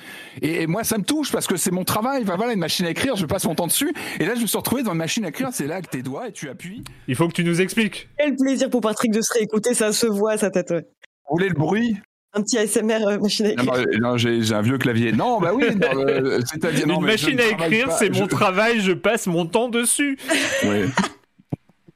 Et, 0.43 0.63
et 0.63 0.67
moi, 0.67 0.85
ça 0.85 0.99
me 0.99 1.05
touche 1.05 1.31
parce 1.31 1.47
que 1.47 1.57
c'est 1.57 1.71
mon 1.71 1.85
travail. 1.85 2.23
Enfin, 2.23 2.37
voilà, 2.37 2.53
une 2.53 2.59
machine 2.61 2.87
à 2.87 2.91
écrire, 2.91 3.17
je 3.17 3.27
passe 3.27 3.45
mon 3.45 3.55
temps 3.55 3.67
dessus. 3.67 3.93
Et 4.19 4.25
là, 4.27 4.35
je 4.35 4.41
me 4.41 4.47
suis 4.47 4.59
retrouvé 4.59 4.83
devant 4.83 4.93
une 4.93 4.99
machine 4.99 5.25
à 5.25 5.29
écrire. 5.29 5.49
C'est 5.53 5.67
là 5.67 5.81
que 5.83 5.89
tes 5.89 6.03
doigts 6.03 6.29
et 6.29 6.33
tu 6.33 6.49
appuies. 6.49 6.83
Il 7.07 7.15
faut 7.15 7.29
que 7.29 7.35
tu 7.35 7.45
nous 7.45 7.61
expliques. 7.61 8.09
Quel 8.19 8.35
plaisir 8.37 8.71
pour 8.71 8.81
Patrick 8.81 9.13
de 9.13 9.21
se 9.21 9.33
réécouter, 9.35 9.75
ça 9.75 9.93
se 9.93 10.07
voit 10.07 10.37
sa 10.39 10.51
tête. 10.51 10.71
ouais. 10.71 10.87
Vous 11.29 11.37
voulez 11.37 11.49
le 11.49 11.55
bruit? 11.55 11.97
Un 12.33 12.43
petit 12.43 12.59
ASMR 12.59 13.07
euh, 13.07 13.19
machine 13.19 13.47
à 13.47 13.55
Non, 13.55 13.75
écrire. 13.75 13.87
non, 14.01 14.11
non, 14.11 14.17
j'ai 14.17 14.53
un 14.55 14.63
vieux 14.63 14.79
clavier. 14.79 15.13
Non, 15.13 15.41
bah 15.41 15.53
oui. 15.53 15.65
euh, 15.65 16.41
C'est-à-dire 16.47 16.87
Une 16.89 17.01
machine 17.05 17.37
ne 17.37 17.43
à 17.43 17.47
écrire, 17.49 17.91
c'est 17.93 18.11
mon 18.11 18.27
travail, 18.29 18.81
je 18.81 18.93
passe 18.93 19.27
mon 19.27 19.47
temps 19.47 19.69
dessus. 19.69 20.17
Ouais. 20.65 20.85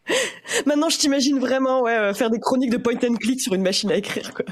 Maintenant, 0.66 0.88
je 0.90 0.99
t'imagine 0.99 1.38
vraiment 1.38 1.83
ouais, 1.83 1.97
euh, 1.97 2.14
faire 2.14 2.31
des 2.31 2.40
chroniques 2.40 2.70
de 2.70 2.77
point 2.77 2.94
and 3.09 3.14
click 3.14 3.40
sur 3.40 3.55
une 3.55 3.62
machine 3.62 3.90
à 3.90 3.97
écrire. 3.97 4.33
Quoi. 4.35 4.44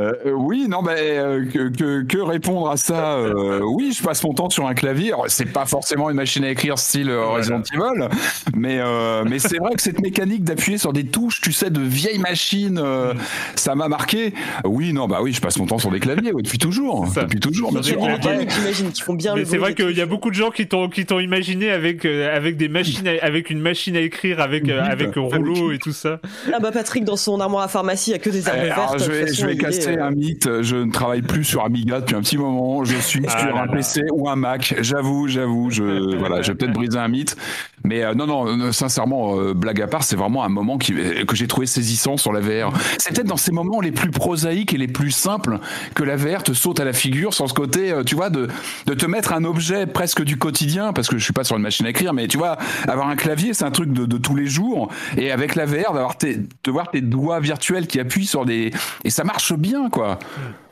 Euh, 0.00 0.12
euh, 0.26 0.30
oui, 0.32 0.66
non, 0.68 0.80
mais 0.82 0.94
euh, 1.18 1.44
que, 1.44 1.68
que, 1.68 2.02
que 2.04 2.18
répondre 2.18 2.70
à 2.70 2.76
ça 2.78 3.14
euh, 3.16 3.60
Oui, 3.62 3.92
je 3.96 4.02
passe 4.02 4.24
mon 4.24 4.32
temps 4.32 4.48
sur 4.48 4.66
un 4.66 4.72
clavier. 4.74 5.12
C'est 5.28 5.52
pas 5.52 5.66
forcément 5.66 6.08
une 6.08 6.16
machine 6.16 6.42
à 6.44 6.50
écrire 6.50 6.78
style 6.78 7.10
euh, 7.10 7.26
Resident 7.26 7.60
Evil, 7.74 8.08
mais 8.56 8.78
euh, 8.80 9.24
mais 9.28 9.38
c'est 9.38 9.58
vrai 9.58 9.74
que 9.74 9.82
cette 9.82 10.00
mécanique 10.00 10.42
d'appuyer 10.44 10.78
sur 10.78 10.92
des 10.94 11.04
touches, 11.04 11.40
tu 11.42 11.52
sais, 11.52 11.68
de 11.70 11.80
vieilles 11.80 12.18
machines, 12.18 12.80
euh, 12.82 13.12
ça 13.56 13.74
m'a 13.74 13.88
marqué. 13.88 14.32
Oui, 14.64 14.92
non, 14.94 15.06
bah 15.06 15.18
oui, 15.22 15.32
je 15.34 15.40
passe 15.40 15.58
mon 15.58 15.66
temps 15.66 15.78
sur 15.78 15.90
des 15.90 16.00
claviers 16.00 16.32
ouais, 16.32 16.42
depuis 16.42 16.58
toujours, 16.58 17.06
Ça. 17.08 17.22
depuis 17.24 17.40
toujours. 17.40 17.70
J'imagine, 17.82 18.90
qui 18.92 19.02
font 19.02 19.14
bien 19.14 19.34
Mais 19.34 19.44
c'est 19.44 19.58
vrai 19.58 19.74
qu'il 19.74 19.96
y 19.96 20.00
a 20.00 20.06
beaucoup 20.06 20.30
de 20.30 20.34
gens 20.34 20.50
qui 20.50 20.66
t'ont 20.66 20.88
qui 20.88 21.04
t'ont 21.04 21.20
imaginé 21.20 21.70
avec 21.70 22.04
euh, 22.04 22.34
avec 22.34 22.56
des 22.56 22.68
machines 22.68 23.06
à- 23.06 23.22
avec 23.24 23.50
une 23.50 23.60
machine 23.60 23.96
à 23.96 24.00
écrire 24.00 24.40
avec 24.40 24.68
euh, 24.68 24.80
avec 24.82 25.14
rouleau 25.16 25.72
et 25.72 25.78
tout 25.78 25.92
ça. 25.92 26.20
Ah 26.52 26.58
bah 26.58 26.70
Patrick, 26.72 27.04
dans 27.04 27.16
son 27.16 27.38
armoire 27.40 27.64
à 27.64 27.68
pharmacie, 27.68 28.10
il 28.10 28.12
y 28.14 28.16
a 28.16 28.18
que 28.18 28.30
des 28.30 28.40
vertes. 28.40 28.98
je 29.04 29.10
vais, 29.10 29.32
je 29.32 29.46
casser 29.60 29.89
un 29.98 30.10
mythe. 30.10 30.62
Je 30.62 30.76
ne 30.76 30.90
travaille 30.90 31.22
plus 31.22 31.44
sur 31.44 31.64
Amiga 31.64 32.00
depuis 32.00 32.14
un 32.16 32.20
petit 32.20 32.38
moment. 32.38 32.84
Je 32.84 32.96
suis 32.96 33.24
Ah 33.28 33.38
sur 33.38 33.54
là 33.54 33.62
un 33.62 33.66
là. 33.66 33.72
PC 33.72 34.02
ou 34.12 34.28
un 34.28 34.36
Mac. 34.36 34.74
J'avoue, 34.80 35.28
j'avoue. 35.28 35.70
Je 35.70 36.16
voilà, 36.16 36.42
j'ai 36.42 36.54
peut-être 36.54 36.72
brisé 36.72 36.98
un 36.98 37.08
mythe. 37.08 37.36
Mais 37.84 38.02
euh, 38.02 38.14
non, 38.14 38.26
non, 38.26 38.46
euh, 38.46 38.72
sincèrement, 38.72 39.38
euh, 39.38 39.54
blague 39.54 39.80
à 39.80 39.86
part, 39.86 40.02
c'est 40.02 40.16
vraiment 40.16 40.44
un 40.44 40.48
moment 40.48 40.78
qui, 40.78 40.94
que 41.26 41.34
j'ai 41.34 41.46
trouvé 41.46 41.66
saisissant 41.66 42.16
sur 42.16 42.32
la 42.32 42.40
VR. 42.40 42.72
C'est 42.98 43.14
peut-être 43.14 43.26
dans 43.26 43.36
ces 43.36 43.52
moments 43.52 43.80
les 43.80 43.92
plus 43.92 44.10
prosaïques 44.10 44.74
et 44.74 44.78
les 44.78 44.88
plus 44.88 45.10
simples 45.10 45.58
que 45.94 46.02
la 46.02 46.16
VR 46.16 46.42
te 46.42 46.52
saute 46.52 46.80
à 46.80 46.84
la 46.84 46.92
figure 46.92 47.32
sans 47.34 47.46
ce 47.46 47.54
côté, 47.54 47.92
euh, 47.92 48.04
tu 48.04 48.14
vois, 48.14 48.30
de, 48.30 48.48
de 48.86 48.94
te 48.94 49.06
mettre 49.06 49.32
un 49.32 49.44
objet 49.44 49.86
presque 49.86 50.22
du 50.22 50.36
quotidien, 50.36 50.92
parce 50.92 51.08
que 51.08 51.16
je 51.18 51.24
suis 51.24 51.32
pas 51.32 51.44
sur 51.44 51.56
une 51.56 51.62
machine 51.62 51.86
à 51.86 51.90
écrire, 51.90 52.12
mais 52.12 52.28
tu 52.28 52.38
vois, 52.38 52.58
avoir 52.86 53.08
un 53.08 53.16
clavier, 53.16 53.54
c'est 53.54 53.64
un 53.64 53.70
truc 53.70 53.92
de, 53.92 54.04
de 54.04 54.18
tous 54.18 54.34
les 54.34 54.46
jours. 54.46 54.90
Et 55.16 55.30
avec 55.30 55.54
la 55.54 55.64
VR, 55.64 55.92
d'avoir 55.92 56.18
tes, 56.18 56.36
de 56.36 56.70
voir 56.70 56.90
tes 56.90 57.00
doigts 57.00 57.40
virtuels 57.40 57.86
qui 57.86 57.98
appuient 57.98 58.26
sur 58.26 58.44
des, 58.44 58.72
et 59.04 59.10
ça 59.10 59.24
marche 59.24 59.54
bien, 59.54 59.88
quoi. 59.90 60.18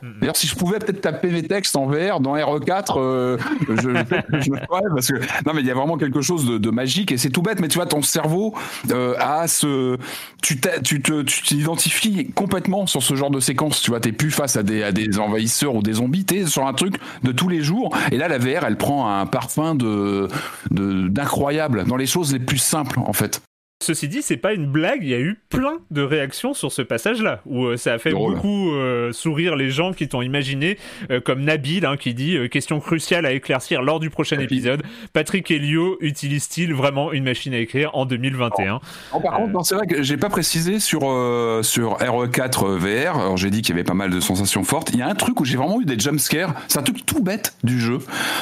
D'ailleurs, 0.03 0.37
si 0.37 0.47
je 0.47 0.55
pouvais 0.55 0.79
peut-être 0.79 1.01
taper 1.01 1.29
mes 1.29 1.43
textes 1.43 1.77
en 1.77 1.87
VR 1.87 2.21
dans 2.21 2.37
RE4, 2.37 2.95
euh, 2.97 3.39
je, 3.69 3.75
je 4.41 4.51
le 4.51 4.59
ferais 4.59 4.83
parce 4.95 5.09
que 5.09 5.19
non, 5.47 5.53
mais 5.55 5.61
il 5.61 5.67
y 5.67 5.71
a 5.71 5.75
vraiment 5.75 5.97
quelque 5.97 6.21
chose 6.21 6.47
de, 6.47 6.59
de 6.59 6.71
magique 6.71 7.13
et 7.13 7.17
c'est 7.19 7.31
tout 7.31 7.43
bête. 7.43 7.61
Mais 7.61 7.69
tu 7.69 7.79
vois, 7.79 7.87
ton 7.87 8.03
cerveau 8.03 8.55
euh, 8.91 9.15
a 9.19 9.49
ce, 9.49 9.97
tu 10.43 10.61
t'identifies 10.61 12.31
complètement 12.33 12.87
sur 12.87 13.03
ce 13.03 13.15
genre 13.15 13.31
de 13.31 13.41
séquence. 13.41 13.81
Tu 13.81 13.91
vois, 13.91 14.01
t'es 14.01 14.13
plus 14.13 14.31
face 14.31 14.57
à 14.57 14.63
des, 14.63 14.83
à 14.83 14.93
des 14.93 15.19
envahisseurs 15.19 15.75
ou 15.75 15.83
des 15.83 15.95
zombies. 15.95 16.25
T'es 16.25 16.47
sur 16.47 16.67
un 16.67 16.75
truc 16.75 16.97
de 17.23 17.33
tous 17.33 17.49
les 17.49 17.63
jours. 17.63 17.97
Et 18.13 18.17
là, 18.17 18.29
la 18.29 18.39
VR, 18.39 18.65
elle 18.67 18.77
prend 18.77 19.11
un 19.11 19.27
parfum 19.27 19.75
de 19.75 20.29
d'incroyable 20.71 21.85
dans 21.85 21.97
les 21.97 22.07
choses 22.07 22.33
les 22.33 22.39
plus 22.39 22.59
simples 22.59 22.99
en 23.01 23.13
fait. 23.13 23.41
Ceci 23.81 24.09
dit, 24.09 24.23
c'est 24.23 24.37
pas 24.37 24.55
une 24.55 24.67
blague, 24.67 25.05
il 25.05 25.09
y 25.09 25.15
a 25.15 25.21
eu 25.21 25.39
plein 25.51 25.79
de 25.93 26.03
réactions 26.03 26.53
sur 26.53 26.73
ce 26.73 26.83
passage-là, 26.83 27.43
où 27.47 27.65
euh, 27.65 27.77
ça 27.77 27.93
a 27.93 27.99
fait 27.99 28.11
Drôle. 28.11 28.35
beaucoup 28.35 28.73
euh, 28.75 29.13
sourire 29.13 29.55
les 29.55 29.71
gens 29.71 29.93
qui 29.93 30.09
t'ont 30.09 30.21
imaginé, 30.21 30.79
euh, 31.13 31.21
comme 31.21 31.43
Nabil, 31.43 31.87
hein, 31.87 31.97
qui 31.97 32.13
dit 32.13 32.37
Question 32.51 32.81
cruciale 32.81 33.25
à 33.25 33.31
éclaircir 33.31 33.81
lors 33.81 34.01
du 34.01 34.11
prochain 34.11 34.41
épisode, 34.41 34.83
Patrick 35.13 35.49
Helio 35.53 35.97
utilise-t-il 36.01 36.75
vraiment 36.75 37.13
une 37.13 37.23
machine 37.23 37.55
à 37.55 37.59
écrire 37.59 37.95
en 37.95 38.05
2021 38.05 38.81
Non, 39.15 39.21
par 39.21 39.37
contre, 39.37 39.53
non, 39.53 39.63
c'est 39.63 39.77
vrai 39.77 39.87
que 39.87 40.03
j'ai 40.03 40.17
pas 40.17 40.29
précisé 40.29 40.81
sur 40.81 41.03
sur 41.63 41.99
RE4 41.99 42.77
VR. 42.77 43.17
Alors 43.17 43.37
j'ai 43.37 43.51
dit 43.51 43.63
qu'il 43.63 43.77
y 43.77 43.79
avait 43.79 43.85
pas 43.85 43.95
mal 43.95 44.11
de 44.11 44.19
sensations 44.19 44.65
fortes. 44.65 44.91
Il 44.93 44.99
y 44.99 45.03
a 45.03 45.09
un 45.09 45.15
truc 45.15 45.41
où 45.41 45.45
j'ai 45.45 45.57
vraiment 45.57 45.81
eu 45.81 45.85
des 45.85 45.99
jumpscares. 45.99 46.53
C'est 46.67 46.79
un 46.81 46.83
truc 46.83 47.07
tout 47.07 47.23
bête 47.23 47.55
du 47.63 47.79
jeu. 47.79 47.99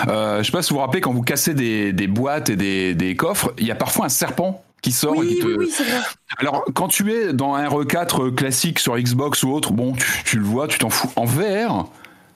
Je 0.07 0.43
sais 0.43 0.51
pas 0.53 0.63
si 0.63 0.71
vous 0.71 0.77
vous 0.77 0.81
rappelez 0.81 1.03
quand 1.03 1.13
vous 1.13 1.23
cassez 1.23 1.53
des, 1.53 1.93
des 1.93 2.07
boîtes 2.07 2.49
et 2.49 2.57
des, 2.57 2.95
des 2.95 3.15
coffres, 3.17 3.53
il 3.59 3.67
y 3.67 3.71
a 3.71 3.75
parfois 3.75 4.07
un 4.07 4.11
serpent 4.11 4.63
qui 4.83 4.93
sort 4.93 5.23
et 5.23 5.27
qui 5.27 5.39
te. 5.39 5.47
oui, 5.47 5.55
oui, 5.59 5.71
vrai. 5.79 6.01
Alors 6.39 6.65
quand 6.75 6.89
tu 6.89 7.13
es 7.13 7.33
dans 7.33 7.55
un 7.55 7.67
RE4 7.67 8.35
classique 8.35 8.79
sur 8.79 8.97
Xbox 8.99 9.43
ou 9.43 9.51
autre, 9.53 9.73
bon, 9.73 9.93
tu, 9.95 10.07
tu 10.25 10.39
le 10.39 10.45
vois, 10.45 10.69
tu 10.69 10.79
t'en 10.79 10.91
fous. 10.91 11.11
En 11.17 11.25
VR. 11.25 11.87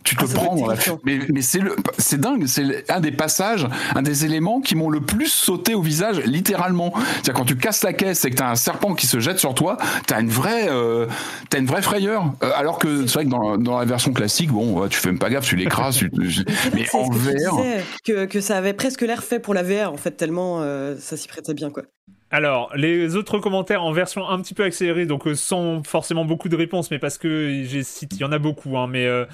Tu 0.02 0.16
te 0.16 0.24
Ah, 0.24 0.28
prends 0.32 0.56
dans 0.56 0.66
la 0.66 0.76
mais, 1.04 1.18
mais 1.28 1.42
c'est 1.42 1.58
le 1.58 1.76
c'est 1.98 2.18
dingue 2.18 2.46
c'est 2.46 2.90
un 2.90 3.00
des 3.00 3.12
passages 3.12 3.68
un 3.94 4.00
des 4.00 4.24
éléments 4.24 4.62
qui 4.62 4.74
m'ont 4.74 4.88
le 4.88 5.02
plus 5.02 5.28
sauté 5.30 5.74
au 5.74 5.82
visage 5.82 6.20
littéralement 6.24 6.94
c'est 7.22 7.34
quand 7.34 7.44
tu 7.44 7.54
casses 7.54 7.82
la 7.84 7.92
caisse 7.92 8.24
et 8.24 8.30
que 8.30 8.36
t'as 8.36 8.48
un 8.50 8.54
serpent 8.56 8.94
qui 8.94 9.06
se 9.06 9.20
jette 9.20 9.38
sur 9.38 9.54
toi 9.54 9.76
t'as 10.06 10.22
une 10.22 10.30
vraie 10.30 10.68
euh, 10.70 11.06
une 11.54 11.66
vraie 11.66 11.82
frayeur 11.82 12.32
Euh, 12.42 12.50
alors 12.56 12.78
que 12.78 13.06
c'est 13.06 13.12
vrai 13.12 13.24
que 13.26 13.30
dans, 13.30 13.58
dans 13.58 13.78
la 13.78 13.84
version 13.84 14.14
classique 14.14 14.50
bon 14.50 14.88
tu 14.88 14.98
fais 14.98 15.08
même 15.10 15.18
pas 15.18 15.28
gaffe 15.28 15.44
tu 15.46 15.56
l'écrases 15.56 15.96
tu- 15.98 16.10
tu- 16.10 16.44
mais 16.72 16.86
en 16.94 17.06
que 17.10 17.16
VR 17.18 17.62
que, 18.02 18.24
que 18.24 18.40
ça 18.40 18.56
avait 18.56 18.72
presque 18.72 19.02
l'air 19.02 19.22
fait 19.22 19.38
pour 19.38 19.52
la 19.52 19.62
VR, 19.62 19.92
en 19.92 19.98
fait, 19.98 20.12
tellement 20.12 20.60
euh, 20.62 20.96
ça 20.98 21.18
s'y 21.18 21.28
prêtait 21.28 21.52
bien, 21.52 21.68
quoi. 21.68 21.82
Alors, 22.32 22.70
les 22.76 23.16
autres 23.16 23.40
commentaires 23.40 23.82
en 23.82 23.90
version 23.90 24.28
un 24.28 24.40
petit 24.40 24.54
peu 24.54 24.62
accélérée, 24.62 25.04
donc 25.04 25.26
euh, 25.26 25.34
sans 25.34 25.82
forcément 25.82 26.24
beaucoup 26.24 26.48
de 26.48 26.54
réponses, 26.54 26.92
mais 26.92 27.00
parce 27.00 27.18
que 27.18 27.64
j'ai 27.64 27.82
cité, 27.82 28.16
il 28.16 28.20
y 28.20 28.24
en 28.24 28.30
a 28.30 28.38
beaucoup, 28.38 28.78
hein, 28.78 28.86
mais 28.86 29.04
euh, 29.04 29.24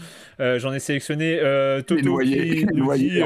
euh, 0.41 0.59
j'en 0.59 0.73
ai 0.73 0.79
sélectionné. 0.79 1.39
Toto 1.87 2.03
noyés, 2.03 2.67
qui 2.67 2.67
dit, 2.97 3.21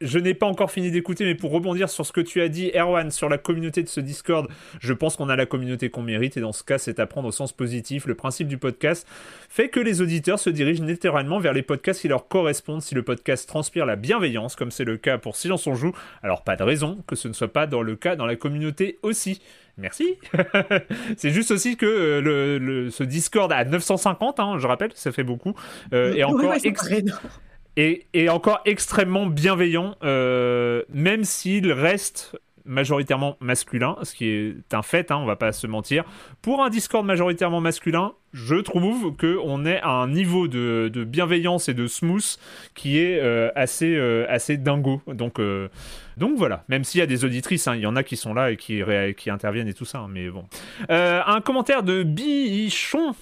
je 0.00 0.18
n'ai 0.18 0.32
pas 0.32 0.46
encore 0.46 0.70
fini 0.70 0.90
d'écouter, 0.90 1.24
mais 1.24 1.34
pour 1.34 1.50
rebondir 1.52 1.90
sur 1.90 2.06
ce 2.06 2.12
que 2.12 2.22
tu 2.22 2.40
as 2.40 2.48
dit, 2.48 2.70
Erwan, 2.74 3.10
sur 3.10 3.28
la 3.28 3.36
communauté 3.36 3.82
de 3.82 3.88
ce 3.88 4.00
Discord, 4.00 4.48
je 4.80 4.92
pense 4.94 5.16
qu'on 5.16 5.28
a 5.28 5.36
la 5.36 5.44
communauté 5.44 5.90
qu'on 5.90 6.02
mérite, 6.02 6.38
et 6.38 6.40
dans 6.40 6.52
ce 6.52 6.64
cas, 6.64 6.78
c'est 6.78 6.98
à 6.98 7.06
prendre 7.06 7.28
au 7.28 7.32
sens 7.32 7.52
positif. 7.52 8.06
Le 8.06 8.14
principe 8.14 8.48
du 8.48 8.56
podcast 8.56 9.06
fait 9.50 9.68
que 9.68 9.80
les 9.80 10.00
auditeurs 10.00 10.38
se 10.38 10.48
dirigent 10.48 10.82
naturellement 10.82 11.38
vers 11.38 11.52
les 11.52 11.62
podcasts 11.62 12.00
qui 12.00 12.08
leur 12.08 12.26
correspondent. 12.26 12.80
Si 12.80 12.94
le 12.94 13.02
podcast 13.02 13.46
transpire 13.46 13.84
la 13.84 13.96
bienveillance, 13.96 14.56
comme 14.56 14.70
c'est 14.70 14.84
le 14.84 14.96
cas 14.96 15.18
pour 15.18 15.36
Silence 15.36 15.66
on 15.66 15.74
joue, 15.74 15.92
alors 16.22 16.42
pas 16.42 16.56
de 16.56 16.62
raison 16.62 16.98
que 17.06 17.16
ce 17.16 17.28
ne 17.28 17.34
soit 17.34 17.52
pas 17.52 17.66
dans 17.66 17.82
le 17.82 17.96
cas 17.96 18.16
dans 18.16 18.26
la 18.26 18.36
communauté 18.36 18.93
aussi. 19.02 19.40
Merci. 19.76 20.18
c'est 21.16 21.30
juste 21.30 21.50
aussi 21.50 21.76
que 21.76 21.86
euh, 21.86 22.20
le, 22.20 22.58
le- 22.58 22.90
ce 22.90 23.02
Discord 23.02 23.50
à 23.52 23.64
950, 23.64 24.38
hein, 24.40 24.56
je 24.58 24.66
rappelle, 24.66 24.90
ça 24.94 25.10
fait 25.10 25.24
beaucoup, 25.24 25.54
euh, 25.92 26.22
encore 26.24 26.50
ouais, 26.50 26.58
ex- 26.62 26.88
et, 27.76 28.06
et 28.14 28.28
encore 28.28 28.60
extrêmement 28.66 29.26
bienveillant, 29.26 29.96
euh, 30.04 30.82
même 30.92 31.24
s'il 31.24 31.72
reste 31.72 32.38
majoritairement 32.64 33.36
masculin, 33.40 33.96
ce 34.02 34.14
qui 34.14 34.26
est 34.26 34.74
un 34.74 34.82
fait, 34.82 35.10
hein, 35.10 35.16
on 35.16 35.26
va 35.26 35.36
pas 35.36 35.52
se 35.52 35.66
mentir. 35.66 36.04
Pour 36.42 36.62
un 36.62 36.70
Discord 36.70 37.04
majoritairement 37.04 37.60
masculin, 37.60 38.14
je 38.32 38.56
trouve 38.56 39.14
que 39.16 39.38
on 39.44 39.64
est 39.64 39.80
à 39.80 39.90
un 39.90 40.08
niveau 40.08 40.48
de, 40.48 40.90
bienveillance 41.06 41.68
et 41.68 41.74
de 41.74 41.86
smooth 41.86 42.38
qui 42.74 42.98
est 42.98 43.20
euh, 43.20 43.50
assez 43.54 43.94
euh, 43.94 44.26
assez 44.28 44.56
dingo. 44.56 45.02
Donc 45.06 45.38
euh, 45.38 45.68
donc 46.16 46.36
voilà. 46.36 46.64
Même 46.68 46.84
s'il 46.84 46.98
y 47.00 47.02
a 47.02 47.06
des 47.06 47.24
auditrices, 47.24 47.68
hein, 47.68 47.76
il 47.76 47.82
y 47.82 47.86
en 47.86 47.96
a 47.96 48.02
qui 48.02 48.16
sont 48.16 48.34
là 48.34 48.50
et 48.50 48.56
qui 48.56 49.30
interviennent 49.30 49.68
et 49.68 49.74
tout 49.74 49.84
ça. 49.84 49.98
hein, 49.98 50.08
mais 50.10 50.28
bon. 50.30 50.44
Un 50.88 51.40
commentaire 51.40 51.82
de 51.82 52.02
Bichon 52.02 53.14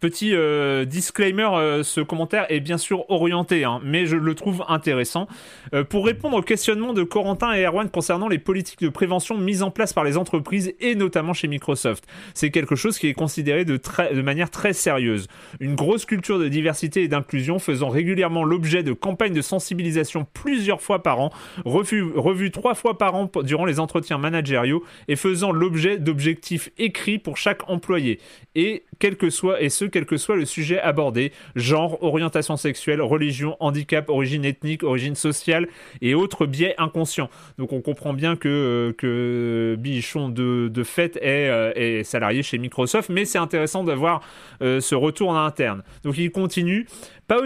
Petit 0.00 0.30
euh, 0.32 0.84
disclaimer, 0.84 1.48
euh, 1.54 1.82
ce 1.82 2.00
commentaire 2.00 2.46
est 2.50 2.60
bien 2.60 2.78
sûr 2.78 3.10
orienté, 3.10 3.64
hein, 3.64 3.80
mais 3.82 4.06
je 4.06 4.14
le 4.14 4.34
trouve 4.36 4.64
intéressant. 4.68 5.26
Euh, 5.74 5.82
pour 5.82 6.06
répondre 6.06 6.36
au 6.36 6.42
questionnement 6.42 6.92
de 6.92 7.02
Corentin 7.02 7.52
et 7.52 7.64
Erwan 7.64 7.90
concernant 7.90 8.28
les 8.28 8.38
politiques 8.38 8.80
de 8.80 8.90
prévention 8.90 9.36
mises 9.36 9.64
en 9.64 9.72
place 9.72 9.92
par 9.92 10.04
les 10.04 10.16
entreprises 10.16 10.72
et 10.78 10.94
notamment 10.94 11.32
chez 11.32 11.48
Microsoft, 11.48 12.04
c'est 12.32 12.50
quelque 12.50 12.76
chose 12.76 12.96
qui 12.96 13.08
est 13.08 13.14
considéré 13.14 13.64
de, 13.64 13.76
de 14.14 14.22
manière 14.22 14.50
très 14.50 14.72
sérieuse. 14.72 15.26
Une 15.58 15.74
grosse 15.74 16.04
culture 16.04 16.38
de 16.38 16.46
diversité 16.46 17.02
et 17.02 17.08
d'inclusion 17.08 17.58
faisant 17.58 17.88
régulièrement 17.88 18.44
l'objet 18.44 18.84
de 18.84 18.92
campagnes 18.92 19.34
de 19.34 19.42
sensibilisation 19.42 20.28
plusieurs 20.32 20.80
fois 20.80 21.02
par 21.02 21.18
an, 21.18 21.32
revues 21.64 22.52
trois 22.52 22.76
fois 22.76 22.98
par 22.98 23.16
an 23.16 23.28
durant 23.42 23.64
les 23.64 23.80
entretiens 23.80 24.18
managériaux 24.18 24.84
et 25.08 25.16
faisant 25.16 25.50
l'objet 25.50 25.98
d'objectifs 25.98 26.70
écrits 26.78 27.18
pour 27.18 27.36
chaque 27.36 27.68
employé. 27.68 28.20
Et 28.54 28.84
quel 29.00 29.16
que 29.16 29.30
soit 29.30 29.60
et 29.60 29.70
ce 29.70 29.87
quel 29.88 30.06
que 30.06 30.16
soit 30.16 30.36
le 30.36 30.44
sujet 30.44 30.80
abordé, 30.80 31.32
genre, 31.56 32.02
orientation 32.02 32.56
sexuelle, 32.56 33.00
religion, 33.00 33.56
handicap, 33.60 34.08
origine 34.08 34.44
ethnique, 34.44 34.82
origine 34.82 35.14
sociale 35.14 35.68
et 36.00 36.14
autres 36.14 36.46
biais 36.46 36.74
inconscients. 36.78 37.30
Donc 37.58 37.72
on 37.72 37.80
comprend 37.80 38.12
bien 38.12 38.36
que, 38.36 38.94
euh, 39.04 39.76
Bichon 39.76 40.28
de, 40.28 40.68
de 40.72 40.82
fait 40.84 41.18
euh, 41.22 41.72
est, 41.74 42.04
salarié 42.04 42.42
chez 42.42 42.58
Microsoft, 42.58 43.08
mais 43.10 43.24
c'est 43.24 43.38
intéressant 43.38 43.84
d'avoir 43.84 44.20
euh, 44.62 44.80
ce 44.80 44.94
retour 44.94 45.30
en 45.30 45.44
interne. 45.44 45.82
Donc 46.04 46.18
il 46.18 46.30
continue 46.30 46.86
pas 47.26 47.40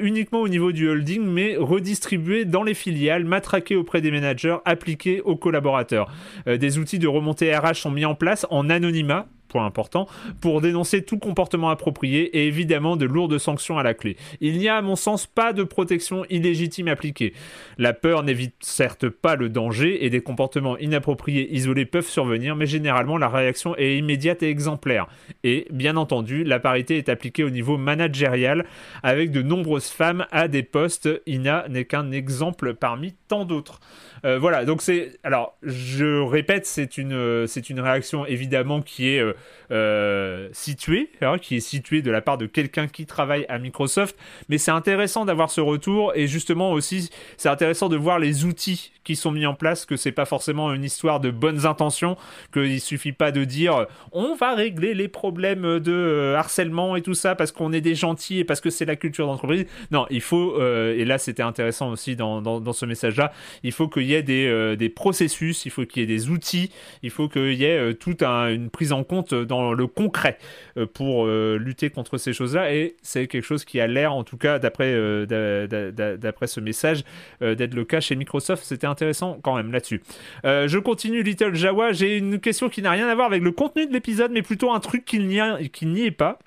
uniquement 0.00 0.40
au 0.40 0.48
niveau 0.48 0.72
du 0.72 0.88
holding, 0.88 1.22
mais 1.22 1.56
redistribué 1.56 2.44
dans 2.44 2.64
les 2.64 2.74
filiales, 2.74 3.24
matraqué 3.24 3.76
auprès 3.76 4.00
des 4.00 4.10
managers, 4.10 4.56
appliqué 4.64 5.20
aux 5.20 5.36
collaborateurs. 5.36 6.10
des 6.46 6.78
outils 6.78 6.98
de 6.98 7.06
remontée 7.06 7.56
RH 7.56 7.74
sont 7.74 7.92
mis 7.92 8.04
en 8.04 8.16
place 8.16 8.44
en 8.50 8.68
anonymat 8.68 9.28
point 9.48 9.66
important, 9.66 10.06
pour 10.40 10.60
dénoncer 10.60 11.02
tout 11.02 11.18
comportement 11.18 11.70
approprié 11.70 12.24
et 12.38 12.46
évidemment 12.46 12.96
de 12.96 13.06
lourdes 13.06 13.38
sanctions 13.38 13.78
à 13.78 13.82
la 13.82 13.94
clé. 13.94 14.16
Il 14.40 14.58
n'y 14.58 14.68
a 14.68 14.76
à 14.76 14.82
mon 14.82 14.96
sens 14.96 15.26
pas 15.26 15.52
de 15.52 15.62
protection 15.62 16.24
illégitime 16.30 16.88
appliquée. 16.88 17.32
La 17.78 17.92
peur 17.92 18.22
n'évite 18.22 18.54
certes 18.60 19.08
pas 19.08 19.36
le 19.36 19.48
danger 19.48 20.04
et 20.04 20.10
des 20.10 20.20
comportements 20.20 20.78
inappropriés 20.78 21.54
isolés 21.54 21.86
peuvent 21.86 22.06
survenir, 22.06 22.56
mais 22.56 22.66
généralement 22.66 23.18
la 23.18 23.28
réaction 23.28 23.76
est 23.76 23.96
immédiate 23.96 24.42
et 24.42 24.50
exemplaire. 24.50 25.06
Et 25.44 25.66
bien 25.70 25.96
entendu, 25.96 26.44
la 26.44 26.60
parité 26.60 26.98
est 26.98 27.08
appliquée 27.08 27.44
au 27.44 27.50
niveau 27.50 27.76
managérial 27.76 28.66
avec 29.02 29.30
de 29.30 29.42
nombreuses 29.42 29.88
femmes 29.88 30.26
à 30.30 30.48
des 30.48 30.62
postes. 30.62 31.08
Ina 31.26 31.66
n'est 31.68 31.84
qu'un 31.84 32.10
exemple 32.12 32.74
parmi 32.74 33.14
tant 33.28 33.44
d'autres. 33.44 33.80
Euh, 34.24 34.38
voilà, 34.38 34.64
donc 34.64 34.82
c'est. 34.82 35.18
Alors, 35.22 35.56
je 35.62 36.20
répète, 36.20 36.66
c'est 36.66 36.98
une, 36.98 37.12
euh, 37.12 37.46
c'est 37.46 37.70
une 37.70 37.80
réaction 37.80 38.26
évidemment 38.26 38.82
qui 38.82 39.08
est 39.08 39.22
euh, 39.70 40.48
située, 40.52 41.10
hein, 41.20 41.38
qui 41.38 41.56
est 41.56 41.60
située 41.60 42.02
de 42.02 42.10
la 42.10 42.20
part 42.20 42.38
de 42.38 42.46
quelqu'un 42.46 42.88
qui 42.88 43.06
travaille 43.06 43.46
à 43.48 43.58
Microsoft, 43.58 44.16
mais 44.48 44.58
c'est 44.58 44.70
intéressant 44.70 45.24
d'avoir 45.24 45.50
ce 45.50 45.60
retour 45.60 46.12
et 46.14 46.26
justement 46.26 46.72
aussi, 46.72 47.10
c'est 47.36 47.48
intéressant 47.48 47.88
de 47.88 47.96
voir 47.96 48.18
les 48.18 48.44
outils 48.44 48.92
qui 49.04 49.16
sont 49.16 49.30
mis 49.30 49.46
en 49.46 49.54
place, 49.54 49.86
que 49.86 49.96
c'est 49.96 50.12
pas 50.12 50.26
forcément 50.26 50.72
une 50.72 50.84
histoire 50.84 51.20
de 51.20 51.30
bonnes 51.30 51.64
intentions, 51.64 52.16
qu'il 52.52 52.80
suffit 52.80 53.12
pas 53.12 53.32
de 53.32 53.44
dire 53.44 53.86
on 54.12 54.34
va 54.34 54.54
régler 54.54 54.94
les 54.94 55.08
problèmes 55.08 55.78
de 55.80 56.34
harcèlement 56.36 56.96
et 56.96 57.02
tout 57.02 57.14
ça 57.14 57.34
parce 57.34 57.52
qu'on 57.52 57.72
est 57.72 57.80
des 57.80 57.94
gentils 57.94 58.40
et 58.40 58.44
parce 58.44 58.60
que 58.60 58.70
c'est 58.70 58.84
la 58.84 58.96
culture 58.96 59.26
d'entreprise. 59.26 59.66
Non, 59.90 60.06
il 60.10 60.20
faut, 60.20 60.60
et 60.60 61.04
là 61.04 61.18
c'était 61.18 61.42
intéressant 61.42 61.90
aussi 61.90 62.16
dans, 62.16 62.42
dans, 62.42 62.60
dans 62.60 62.72
ce 62.72 62.84
message-là, 62.84 63.32
il 63.62 63.72
faut 63.72 63.88
qu'il 63.88 64.07
y 64.08 64.14
ait 64.14 64.22
des, 64.22 64.46
euh, 64.46 64.76
des 64.76 64.88
processus, 64.88 65.66
il 65.66 65.70
faut 65.70 65.84
qu'il 65.84 66.00
y 66.00 66.04
ait 66.04 66.06
des 66.06 66.30
outils, 66.30 66.70
il 67.02 67.10
faut 67.10 67.28
qu'il 67.28 67.54
y 67.54 67.64
ait 67.64 67.78
euh, 67.78 67.92
toute 67.92 68.22
une 68.22 68.70
prise 68.70 68.92
en 68.92 69.04
compte 69.04 69.34
dans 69.34 69.72
le 69.72 69.86
concret 69.86 70.38
euh, 70.76 70.86
pour 70.86 71.26
lutter 71.26 71.90
contre 71.90 72.18
ces 72.18 72.32
choses-là. 72.32 72.72
Et 72.74 72.96
c'est 73.02 73.26
quelque 73.26 73.44
chose 73.44 73.64
qui 73.64 73.80
a 73.80 73.86
l'air, 73.86 74.12
en 74.12 74.24
tout 74.24 74.36
cas, 74.36 74.58
d'après 74.58 74.88
d'après 75.26 76.46
ce 76.46 76.60
message, 76.60 77.04
d'être 77.40 77.74
le 77.74 77.84
cas 77.84 78.00
chez 78.00 78.16
Microsoft. 78.16 78.64
C'était 78.64 78.86
intéressant 78.86 79.38
quand 79.42 79.56
même 79.56 79.72
là-dessus. 79.72 80.02
je 80.44 80.78
continue, 80.78 81.22
Little 81.22 81.54
Jawa. 81.54 81.92
J'ai 81.92 82.16
une 82.16 82.38
question 82.38 82.68
qui 82.68 82.82
n'a 82.82 82.90
rien 82.90 83.08
à 83.08 83.14
voir 83.14 83.26
avec 83.26 83.42
le 83.42 83.52
contenu 83.52 83.86
de 83.86 83.92
l'épisode, 83.92 84.30
mais 84.32 84.42
plutôt 84.42 84.72
un 84.72 84.80
truc 84.80 85.04
qui 85.04 85.18
n'y 85.18 86.04
est 86.04 86.10
pas. 86.10 86.38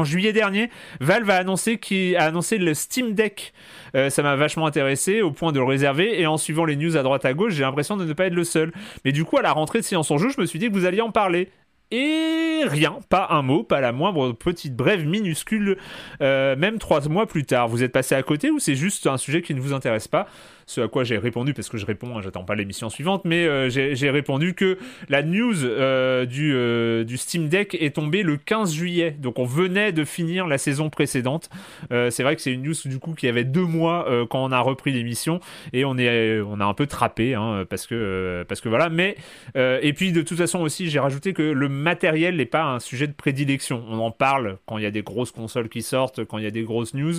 En 0.00 0.04
juillet 0.04 0.32
dernier, 0.32 0.70
Valve 1.00 1.28
a 1.28 1.36
annoncé, 1.36 1.78
a 2.16 2.24
annoncé 2.24 2.56
le 2.56 2.72
Steam 2.72 3.12
Deck. 3.12 3.52
Euh, 3.94 4.08
ça 4.08 4.22
m'a 4.22 4.34
vachement 4.34 4.64
intéressé 4.64 5.20
au 5.20 5.30
point 5.30 5.52
de 5.52 5.58
le 5.58 5.64
réserver. 5.66 6.18
Et 6.18 6.26
en 6.26 6.38
suivant 6.38 6.64
les 6.64 6.74
news 6.74 6.96
à 6.96 7.02
droite 7.02 7.26
à 7.26 7.34
gauche, 7.34 7.52
j'ai 7.52 7.64
l'impression 7.64 7.98
de 7.98 8.06
ne 8.06 8.12
pas 8.14 8.24
être 8.24 8.34
le 8.34 8.44
seul. 8.44 8.72
Mais 9.04 9.12
du 9.12 9.26
coup, 9.26 9.36
à 9.36 9.42
la 9.42 9.52
rentrée 9.52 9.80
de 9.80 9.84
Silence 9.84 10.10
en 10.10 10.16
Jeu, 10.16 10.30
je 10.34 10.40
me 10.40 10.46
suis 10.46 10.58
dit 10.58 10.68
que 10.68 10.72
vous 10.72 10.86
alliez 10.86 11.02
en 11.02 11.10
parler. 11.10 11.50
Et 11.90 12.62
rien, 12.64 12.98
pas 13.10 13.26
un 13.30 13.42
mot, 13.42 13.62
pas 13.62 13.80
la 13.80 13.92
moindre 13.92 14.32
petite 14.32 14.74
brève 14.74 15.04
minuscule, 15.04 15.76
euh, 16.22 16.56
même 16.56 16.78
trois 16.78 17.06
mois 17.08 17.26
plus 17.26 17.44
tard. 17.44 17.68
Vous 17.68 17.82
êtes 17.82 17.92
passé 17.92 18.14
à 18.14 18.22
côté 18.22 18.50
ou 18.50 18.58
c'est 18.58 18.76
juste 18.76 19.06
un 19.06 19.18
sujet 19.18 19.42
qui 19.42 19.54
ne 19.54 19.60
vous 19.60 19.74
intéresse 19.74 20.08
pas? 20.08 20.28
Ce 20.70 20.80
à 20.80 20.88
quoi 20.88 21.02
j'ai 21.02 21.18
répondu, 21.18 21.52
parce 21.52 21.68
que 21.68 21.78
je 21.78 21.84
réponds, 21.84 22.16
hein, 22.16 22.20
j'attends 22.22 22.44
pas 22.44 22.54
l'émission 22.54 22.90
suivante, 22.90 23.22
mais 23.24 23.44
euh, 23.44 23.68
j'ai 23.70 24.10
répondu 24.10 24.54
que 24.54 24.78
la 25.08 25.24
news 25.24 25.64
euh, 25.64 26.26
du, 26.26 26.52
euh, 26.54 27.02
du, 27.02 27.18
Steam 27.18 27.48
Deck 27.48 27.74
est 27.74 27.96
tombée 27.96 28.22
le 28.22 28.36
15 28.36 28.72
juillet. 28.72 29.10
Donc 29.10 29.40
on 29.40 29.44
venait 29.44 29.90
de 29.90 30.04
finir 30.04 30.46
la 30.46 30.58
saison 30.58 30.88
précédente. 30.88 31.50
c'est 31.90 32.22
vrai 32.22 32.36
que 32.36 32.42
c'est 32.42 32.52
une 32.52 32.62
news 32.62 32.74
du 32.84 32.98
coup 33.00 33.14
qui 33.14 33.26
avait 33.26 33.44
deux 33.44 33.64
mois 33.64 34.06
quand 34.30 34.44
on 34.44 34.52
a 34.52 34.60
repris 34.60 34.92
l'émission 34.92 35.40
et 35.72 35.84
on 35.84 35.98
est 35.98 36.40
on 36.40 36.60
a 36.60 36.64
un 36.64 36.74
peu 36.74 36.86
trappé 36.86 37.34
hein, 37.34 37.64
parce 37.68 37.86
que 37.86 38.44
parce 38.48 38.60
que 38.60 38.68
voilà. 38.68 38.88
Mais 38.88 39.16
et 39.56 39.92
puis 39.92 40.12
de 40.12 40.22
toute 40.22 40.38
façon 40.38 40.60
aussi 40.60 40.88
j'ai 40.88 41.00
rajouté 41.00 41.32
que 41.32 41.42
le 41.42 41.68
matériel 41.68 42.36
n'est 42.36 42.46
pas 42.46 42.64
un 42.64 42.80
sujet 42.80 43.06
de 43.06 43.12
prédilection. 43.12 43.84
On 43.88 43.98
en 43.98 44.10
parle 44.10 44.58
quand 44.66 44.78
il 44.78 44.84
y 44.84 44.86
a 44.86 44.90
des 44.90 45.02
grosses 45.02 45.32
consoles 45.32 45.68
qui 45.68 45.82
sortent, 45.82 46.24
quand 46.24 46.38
il 46.38 46.44
y 46.44 46.48
a 46.48 46.52
des 46.52 46.62
grosses 46.62 46.94
news, 46.94 47.14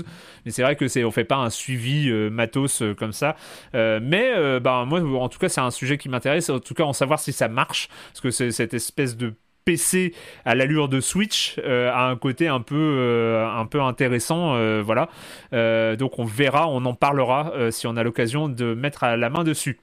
mais 0.46 0.52
c'est 0.52 0.64
vrai 0.64 0.76
que 0.76 0.88
c'est 0.88 1.04
on 1.04 1.12
fait 1.12 1.26
pas 1.26 1.38
un 1.38 1.50
suivi 1.50 2.12
matos 2.12 2.84
comme 2.98 3.14
ça. 3.14 3.36
Euh, 3.76 4.00
mais 4.02 4.32
euh, 4.36 4.60
bah, 4.60 4.86
moi, 4.86 5.02
en 5.02 5.30
tout 5.30 5.40
cas, 5.40 5.50
c'est 5.50 5.62
un 5.62 5.72
sujet 5.72 5.98
qui 5.98 6.10
m'intéresse. 6.10 6.50
En 6.50 6.60
tout 6.60 6.74
cas, 6.74 6.84
en 6.84 6.94
savoir 6.94 7.20
si 7.20 7.34
ça 7.34 7.48
marche. 7.48 7.90
Parce 8.10 8.22
que 8.22 8.52
cette 8.52 8.74
espèce 8.74 9.18
de 9.18 9.34
PC 9.64 10.16
à 10.44 10.56
l'allure 10.56 10.90
de 10.90 11.00
Switch 11.00 11.60
euh, 11.64 11.92
a 11.92 12.10
un 12.10 12.16
côté 12.16 12.48
un 12.48 12.62
peu 12.62 13.46
un 13.48 13.68
peu 13.68 13.80
intéressant 13.80 14.58
voilà 14.82 15.08
donc 15.52 16.18
on 16.18 16.26
verra 16.26 16.68
on 16.68 16.84
en 16.86 16.96
parlera 16.96 17.54
si 17.70 17.86
on 17.86 17.96
a 17.96 18.02
l'occasion 18.02 18.50
de 18.50 18.74
mettre 18.74 19.06
la 19.06 19.30
main 19.30 19.44
dessus 19.44 19.80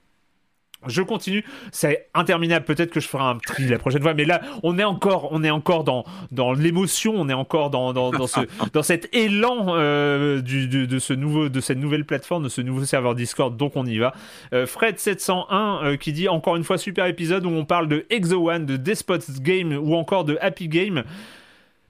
je 0.86 1.02
continue, 1.02 1.44
c'est 1.72 2.08
interminable. 2.14 2.64
Peut-être 2.64 2.92
que 2.92 3.00
je 3.00 3.08
ferai 3.08 3.24
un 3.24 3.36
tri 3.38 3.66
la 3.66 3.78
prochaine 3.78 4.00
fois, 4.00 4.14
mais 4.14 4.24
là, 4.24 4.40
on 4.62 4.78
est 4.78 4.84
encore, 4.84 5.28
on 5.32 5.42
est 5.42 5.50
encore 5.50 5.82
dans 5.82 6.04
dans 6.30 6.52
l'émotion, 6.52 7.14
on 7.16 7.28
est 7.28 7.34
encore 7.34 7.70
dans 7.70 7.92
dans, 7.92 8.10
dans 8.12 8.28
ce 8.28 8.40
dans 8.72 8.84
cet 8.84 9.12
élan 9.12 9.66
euh, 9.70 10.40
du, 10.40 10.68
de 10.68 10.98
ce 10.98 11.12
nouveau 11.12 11.48
de 11.48 11.60
cette 11.60 11.78
nouvelle 11.78 12.04
plateforme, 12.04 12.44
de 12.44 12.48
ce 12.48 12.60
nouveau 12.60 12.84
serveur 12.84 13.16
Discord. 13.16 13.56
Donc 13.56 13.72
on 13.74 13.86
y 13.86 13.98
va. 13.98 14.14
Euh, 14.52 14.66
Fred 14.66 15.00
701 15.00 15.80
euh, 15.82 15.96
qui 15.96 16.12
dit 16.12 16.28
encore 16.28 16.54
une 16.54 16.64
fois 16.64 16.78
super 16.78 17.06
épisode 17.06 17.44
où 17.44 17.50
on 17.50 17.64
parle 17.64 17.88
de 17.88 18.06
Exo 18.08 18.48
One, 18.48 18.64
de 18.64 18.76
Despots 18.76 19.40
Game 19.40 19.72
ou 19.72 19.96
encore 19.96 20.24
de 20.24 20.38
Happy 20.40 20.68
Game. 20.68 21.02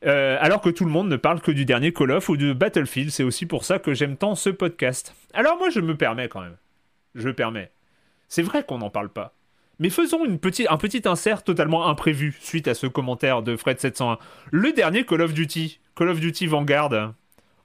alors 0.03 0.63
que 0.63 0.71
tout 0.71 0.87
le 0.87 0.91
monde 0.91 1.09
ne 1.09 1.17
parle 1.17 1.41
que 1.43 1.51
du 1.51 1.67
dernier 1.67 1.93
Call 1.93 2.13
of 2.13 2.29
ou 2.31 2.39
de 2.39 2.55
Battlefield, 2.55 3.11
c'est 3.11 3.25
aussi 3.25 3.45
pour 3.45 3.65
ça 3.65 3.79
que 3.79 3.93
j'aime 3.93 4.17
tant 4.17 4.35
ce 4.35 4.49
podcast. 4.49 5.15
Alors 5.35 5.59
moi 5.59 5.69
je 5.69 5.81
me 5.81 5.95
permets 5.95 6.29
quand 6.29 6.41
même, 6.41 6.57
je 7.15 7.27
me 7.27 7.35
permets 7.35 7.71
c'est 8.29 8.43
vrai 8.43 8.65
qu'on 8.65 8.79
n'en 8.79 8.91
parle 8.91 9.09
pas. 9.09 9.35
Mais 9.79 9.91
faisons 9.91 10.25
une 10.25 10.39
petite, 10.39 10.67
un 10.71 10.77
petit 10.77 11.03
insert 11.05 11.45
totalement 11.45 11.87
imprévu 11.87 12.37
suite 12.41 12.67
à 12.69 12.75
ce 12.75 12.87
commentaire 12.87 13.43
de 13.43 13.57
Fred701. 13.57 14.19
Le 14.51 14.73
dernier 14.73 15.05
Call 15.05 15.23
of 15.23 15.35
Duty, 15.35 15.81
Call 15.95 16.09
of 16.09 16.21
Duty 16.21 16.47
Vanguard, 16.47 17.13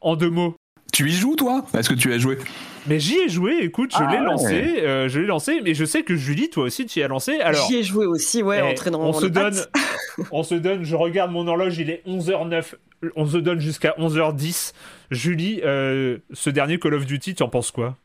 en 0.01 0.15
deux 0.15 0.29
mots. 0.29 0.55
Tu 0.91 1.09
y 1.09 1.11
joues 1.11 1.35
toi? 1.35 1.65
Est-ce 1.73 1.89
que 1.89 1.95
tu 1.95 2.13
as 2.13 2.19
joué? 2.19 2.37
Mais 2.85 2.99
j'y 2.99 3.17
ai 3.17 3.29
joué, 3.29 3.57
écoute, 3.61 3.95
je 3.97 4.03
l'ai 4.03 4.17
ah 4.17 4.23
lancé, 4.23 4.83
euh, 4.83 5.07
je 5.07 5.19
l'ai 5.19 5.25
lancé, 5.25 5.59
mais 5.63 5.73
je 5.73 5.85
sais 5.85 6.03
que 6.03 6.15
Julie, 6.15 6.51
toi 6.51 6.65
aussi, 6.65 6.85
tu 6.85 6.99
y 6.99 7.03
as 7.03 7.07
lancé. 7.07 7.39
Alors, 7.39 7.65
j'y 7.67 7.77
ai 7.77 7.83
joué 7.83 8.05
aussi, 8.05 8.43
ouais, 8.43 8.75
eh, 8.77 8.89
dans 8.91 8.99
on 8.99 9.13
se 9.13 9.25
donne, 9.25 9.55
on 10.31 10.43
se 10.43 10.53
donne, 10.53 10.83
je 10.83 10.95
regarde 10.95 11.31
mon 11.31 11.47
horloge, 11.47 11.79
il 11.79 11.89
est 11.89 12.03
11h09, 12.05 12.75
on 13.15 13.25
se 13.25 13.37
donne 13.37 13.59
jusqu'à 13.59 13.95
11h10. 13.97 14.73
Julie, 15.09 15.61
euh, 15.63 16.19
ce 16.31 16.51
dernier 16.51 16.77
Call 16.77 16.93
of 16.93 17.07
Duty, 17.07 17.33
tu 17.33 17.41
en 17.41 17.49
penses 17.49 17.71
quoi? 17.71 17.97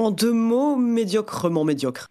En 0.00 0.10
deux 0.10 0.32
mots, 0.32 0.76
médiocrement 0.76 1.64
médiocre. 1.64 2.08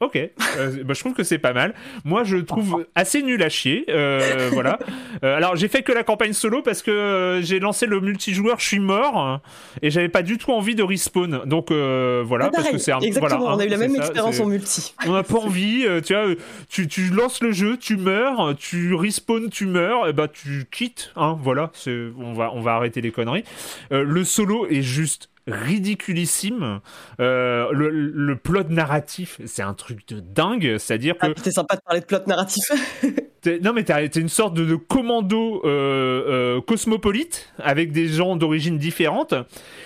Ok, 0.00 0.16
euh, 0.16 0.84
bah, 0.84 0.92
je 0.92 1.00
trouve 1.00 1.14
que 1.14 1.22
c'est 1.22 1.38
pas 1.38 1.52
mal. 1.52 1.74
Moi, 2.04 2.24
je 2.24 2.36
trouve 2.36 2.84
assez 2.94 3.22
nul 3.22 3.42
à 3.42 3.48
chier. 3.48 3.86
Euh, 3.88 4.50
voilà. 4.52 4.78
Euh, 5.22 5.36
alors, 5.36 5.56
j'ai 5.56 5.68
fait 5.68 5.82
que 5.82 5.92
la 5.92 6.02
campagne 6.02 6.32
solo 6.32 6.62
parce 6.62 6.82
que 6.82 7.40
j'ai 7.42 7.58
lancé 7.58 7.86
le 7.86 8.00
multijoueur, 8.00 8.58
je 8.58 8.66
suis 8.66 8.80
mort 8.80 9.40
et 9.82 9.90
j'avais 9.90 10.08
pas 10.08 10.22
du 10.22 10.36
tout 10.36 10.52
envie 10.52 10.74
de 10.74 10.82
respawn. 10.82 11.42
Donc 11.46 11.70
voilà, 11.70 12.50
parce 12.50 12.70
que 12.70 12.78
c'est 12.78 12.92
un. 12.92 13.00
Exactement, 13.00 13.46
on 13.46 13.58
a 13.58 13.64
eu 13.64 13.68
la 13.68 13.78
même 13.78 13.96
expérience 13.96 14.38
en 14.40 14.46
multi. 14.46 14.94
On 15.06 15.12
n'a 15.12 15.22
pas 15.22 15.38
envie. 15.38 15.86
tu 16.04 16.12
vois, 16.12 16.34
tu, 16.68 16.86
tu, 16.86 17.08
lances 17.08 17.40
le 17.40 17.52
jeu, 17.52 17.76
tu 17.76 17.96
meurs, 17.96 18.54
tu 18.58 18.94
respawn, 18.94 19.48
tu 19.48 19.66
meurs, 19.66 20.08
et 20.08 20.12
bah 20.12 20.28
tu 20.28 20.66
quittes. 20.70 21.12
Hein, 21.16 21.38
voilà, 21.40 21.70
on 21.86 22.34
va 22.34 22.52
on 22.52 22.60
va 22.60 22.74
arrêter 22.74 23.00
les 23.00 23.10
conneries. 23.10 23.44
le 23.90 24.24
solo 24.24 24.66
est 24.66 24.82
juste 24.82 25.30
ridiculissime. 25.46 26.80
Euh, 27.20 27.70
le, 27.72 27.90
le, 27.90 28.36
plot 28.36 28.64
narratif, 28.70 29.40
c'est 29.46 29.62
un 29.62 29.74
truc 29.74 30.08
de 30.08 30.20
dingue. 30.20 30.76
C'est-à-dire 30.78 31.16
que. 31.16 31.26
Ah, 31.26 31.32
c'était 31.36 31.50
sympa 31.50 31.76
de 31.76 31.80
parler 31.82 32.00
de 32.00 32.06
plot 32.06 32.26
narratif. 32.26 32.70
non 33.62 33.72
mais 33.72 33.84
t'es 33.84 34.20
une 34.20 34.28
sorte 34.28 34.54
de, 34.54 34.74
commando 34.74 35.60
euh, 35.64 36.56
euh, 36.56 36.60
cosmopolite 36.62 37.50
avec 37.58 37.92
des 37.92 38.08
gens 38.08 38.36
d'origine 38.36 38.78
différente 38.78 39.34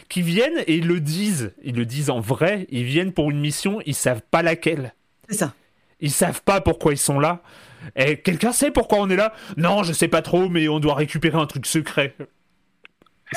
qui 0.08 0.22
viennent 0.22 0.62
et 0.66 0.76
ils 0.76 0.86
le 0.86 1.00
disent, 1.00 1.52
ils 1.62 1.74
le 1.74 1.84
disent 1.84 2.10
en 2.10 2.20
vrai, 2.20 2.66
ils 2.70 2.84
viennent 2.84 3.12
pour 3.12 3.30
une 3.30 3.40
mission, 3.40 3.80
ils 3.86 3.94
savent 3.94 4.22
pas 4.30 4.42
laquelle. 4.42 4.94
C'est 5.28 5.38
ça. 5.38 5.54
Ils 6.00 6.12
savent 6.12 6.42
pas 6.42 6.60
pourquoi 6.60 6.92
ils 6.92 6.98
sont 6.98 7.18
là. 7.18 7.42
Et 7.96 8.18
quelqu'un 8.18 8.52
sait 8.52 8.70
pourquoi 8.70 8.98
on 8.98 9.10
est 9.10 9.16
là? 9.16 9.32
Non, 9.56 9.82
je 9.82 9.92
sais 9.92 10.08
pas 10.08 10.22
trop, 10.22 10.48
mais 10.48 10.68
on 10.68 10.78
doit 10.78 10.94
récupérer 10.94 11.38
un 11.38 11.46
truc 11.46 11.66
secret. 11.66 12.14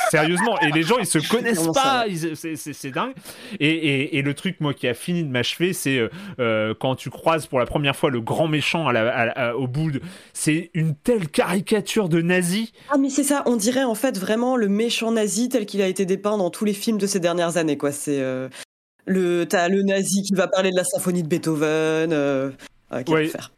Sérieusement, 0.10 0.60
et 0.62 0.72
les 0.72 0.84
gens 0.84 0.98
ils 1.00 1.06
se 1.06 1.20
connaissent 1.30 1.68
pas, 1.74 2.06
c'est 2.34 2.92
dingue. 2.92 3.14
Et, 3.60 4.18
et, 4.18 4.22
le 4.22 4.34
truc 4.34 4.60
moi 4.60 4.74
qui 4.74 4.88
a 4.88 4.94
fini 4.94 5.24
de 5.24 5.30
m'achever, 5.30 5.74
c'est 5.74 5.98
euh, 5.98 6.10
euh, 6.40 6.74
quand 6.80 6.96
tu 6.96 7.10
croises 7.10 7.48
pour 7.48 7.60
la 7.60 7.66
première 7.66 7.96
fois 7.96 8.10
le 8.10 8.22
grand 8.22 8.48
méchant 8.48 8.88
à 8.88 8.94
la, 8.94 9.58
au 9.58 9.68
bout, 9.68 9.92
de... 9.92 10.02
c'est 10.34 10.72
une 10.74 10.96
telle 10.96 11.28
caricature 11.28 12.10
de 12.10 12.22
nazi. 12.22 12.72
Ah 12.90 12.98
mais 12.98 13.10
c'est 13.10 13.24
ça, 13.24 13.44
on 13.46 13.56
dirait 13.56 13.84
en 13.84 13.96
fait 13.96 14.18
vraiment 14.18 14.56
le 14.56 14.70
méchant 14.70 15.12
nazi 15.12 15.50
tel 15.50 15.66
qu'il 15.66 15.82
a 15.82 15.88
été 15.88 16.06
dépeint 16.06 16.38
dans 16.38 16.50
tous 16.50 16.66
les 16.66 16.74
films 16.74 16.98
de 16.98 17.08
ces 17.08 17.20
dernières 17.20 17.58
années 17.58 17.78
quoi. 17.78 17.92
C'est 17.92 18.20
euh, 18.20 18.50
le 19.06 19.46
t'as 19.46 19.68
le 19.68 19.84
nazi 19.84 20.24
qui 20.24 20.34
va 20.36 20.48
parler 20.48 20.72
de 20.72 20.78
la 20.78 20.84
symphonie 20.84 21.24
de 21.24 21.28
Beethoven. 21.28 22.14
Euh, 22.14 22.52
ouais. 23.08 23.28
faire. 23.28 23.52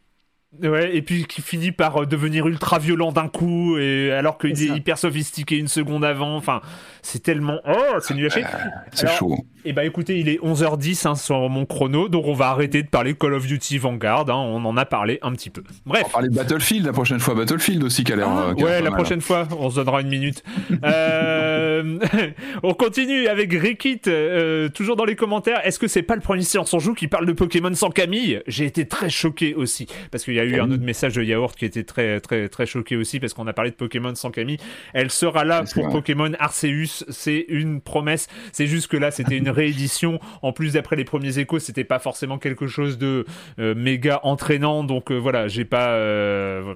Ouais, 0.62 0.96
et 0.96 1.02
puis 1.02 1.24
qui 1.24 1.42
finit 1.42 1.72
par 1.72 2.02
euh, 2.02 2.06
devenir 2.06 2.46
ultra 2.46 2.78
violent 2.78 3.12
d'un 3.12 3.28
coup, 3.28 3.76
et 3.78 4.12
alors 4.12 4.38
qu'il 4.38 4.50
est, 4.50 4.76
hyper 4.76 4.98
sophistiqué 4.98 5.58
une 5.58 5.68
seconde 5.68 6.04
avant. 6.04 6.36
Enfin, 6.36 6.60
c'est 7.02 7.22
tellement. 7.22 7.60
Oh, 7.66 7.98
c'est 8.00 8.14
nul 8.14 8.26
à 8.26 8.28
chier. 8.30 8.44
c'est 8.92 9.08
chaud. 9.08 9.36
Et 9.66 9.70
eh 9.70 9.72
bah 9.72 9.86
écoutez, 9.86 10.18
il 10.18 10.28
est 10.28 10.38
11h10 10.42 11.08
hein, 11.08 11.14
sur 11.14 11.48
mon 11.48 11.64
chrono, 11.64 12.10
donc 12.10 12.26
on 12.26 12.34
va 12.34 12.48
arrêter 12.48 12.82
de 12.82 12.88
parler 12.88 13.14
Call 13.14 13.32
of 13.32 13.46
Duty 13.46 13.78
Vanguard. 13.78 14.28
Hein, 14.28 14.34
on 14.34 14.62
en 14.66 14.76
a 14.76 14.84
parlé 14.84 15.18
un 15.22 15.32
petit 15.32 15.48
peu. 15.48 15.62
Bref. 15.86 16.02
On 16.04 16.06
va 16.06 16.12
parler 16.12 16.28
de 16.28 16.34
Battlefield 16.34 16.84
la 16.84 16.92
prochaine 16.92 17.18
fois. 17.18 17.34
Battlefield 17.34 17.82
aussi 17.82 18.04
qui 18.04 18.12
a 18.12 18.16
l'air. 18.16 18.28
Ah, 18.28 18.50
euh, 18.50 18.62
ouais, 18.62 18.82
la 18.82 18.90
prochaine 18.90 19.22
fois, 19.22 19.48
on 19.58 19.70
se 19.70 19.76
donnera 19.76 20.02
une 20.02 20.08
minute. 20.08 20.44
euh... 20.84 21.98
on 22.62 22.74
continue 22.74 23.26
avec 23.26 23.54
Rikit, 23.54 24.02
euh, 24.06 24.68
toujours 24.68 24.96
dans 24.96 25.06
les 25.06 25.16
commentaires. 25.16 25.66
Est-ce 25.66 25.78
que 25.78 25.88
c'est 25.88 26.02
pas 26.02 26.14
le 26.14 26.20
premier 26.20 26.42
silence 26.42 26.74
en 26.74 26.78
joue 26.78 26.92
qui 26.92 27.08
parle 27.08 27.24
de 27.24 27.32
Pokémon 27.32 27.72
sans 27.72 27.88
Camille? 27.88 28.42
J'ai 28.46 28.66
été 28.66 28.86
très 28.86 29.08
choqué 29.08 29.54
aussi, 29.54 29.86
parce 30.10 30.24
qu'il 30.24 30.34
y 30.34 30.40
a 30.40 30.43
eu 30.44 30.60
un 30.60 30.70
autre 30.70 30.82
message 30.82 31.14
de 31.14 31.22
Yaourt 31.22 31.54
qui 31.56 31.64
était 31.64 31.84
très 31.84 32.20
très 32.20 32.48
très 32.48 32.66
choqué 32.66 32.96
aussi 32.96 33.20
parce 33.20 33.34
qu'on 33.34 33.46
a 33.46 33.52
parlé 33.52 33.70
de 33.70 33.76
Pokémon 33.76 34.14
sans 34.14 34.30
Camille. 34.30 34.58
Elle 34.92 35.10
sera 35.10 35.44
là 35.44 35.64
pour 35.72 35.88
Pokémon 35.90 36.32
Arceus, 36.38 37.04
c'est 37.08 37.44
une 37.48 37.80
promesse. 37.80 38.28
C'est 38.52 38.66
juste 38.66 38.88
que 38.88 38.96
là 38.96 39.10
c'était 39.10 39.36
une 39.36 39.50
réédition. 39.50 40.20
En 40.42 40.52
plus 40.52 40.74
d'après 40.74 40.96
les 40.96 41.04
premiers 41.04 41.38
échos, 41.38 41.58
c'était 41.58 41.84
pas 41.84 41.98
forcément 41.98 42.38
quelque 42.38 42.66
chose 42.66 42.98
de 42.98 43.24
euh, 43.58 43.74
méga 43.74 44.20
entraînant. 44.22 44.84
Donc 44.84 45.10
euh, 45.10 45.16
voilà, 45.16 45.48
j'ai 45.48 45.64
pas 45.64 45.90
euh, 45.90 46.74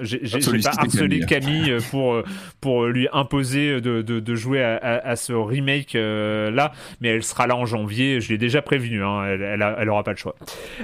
j'ai 0.00 0.18
pas 0.18 0.70
harcelé 0.78 1.20
Camille, 1.20 1.76
pour 1.90 2.22
pour 2.60 2.86
lui 2.86 3.08
imposer 3.12 3.80
de, 3.80 4.02
de, 4.02 4.34
jouer 4.34 4.62
à, 4.62 5.16
ce 5.16 5.32
remake 5.32 5.94
là, 5.94 6.72
mais 7.00 7.08
elle 7.08 7.22
sera 7.22 7.46
là 7.46 7.56
en 7.56 7.66
janvier. 7.66 8.20
Je 8.20 8.30
l'ai 8.30 8.38
déjà 8.38 8.62
prévenu. 8.62 9.02
Hein, 9.02 9.24
elle, 9.26 9.64
elle, 9.78 9.88
aura 9.88 10.02
pas 10.02 10.12
le 10.12 10.16
choix. 10.16 10.34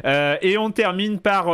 et 0.05 0.59
on 0.59 0.71
termine 0.71 1.19
par 1.19 1.47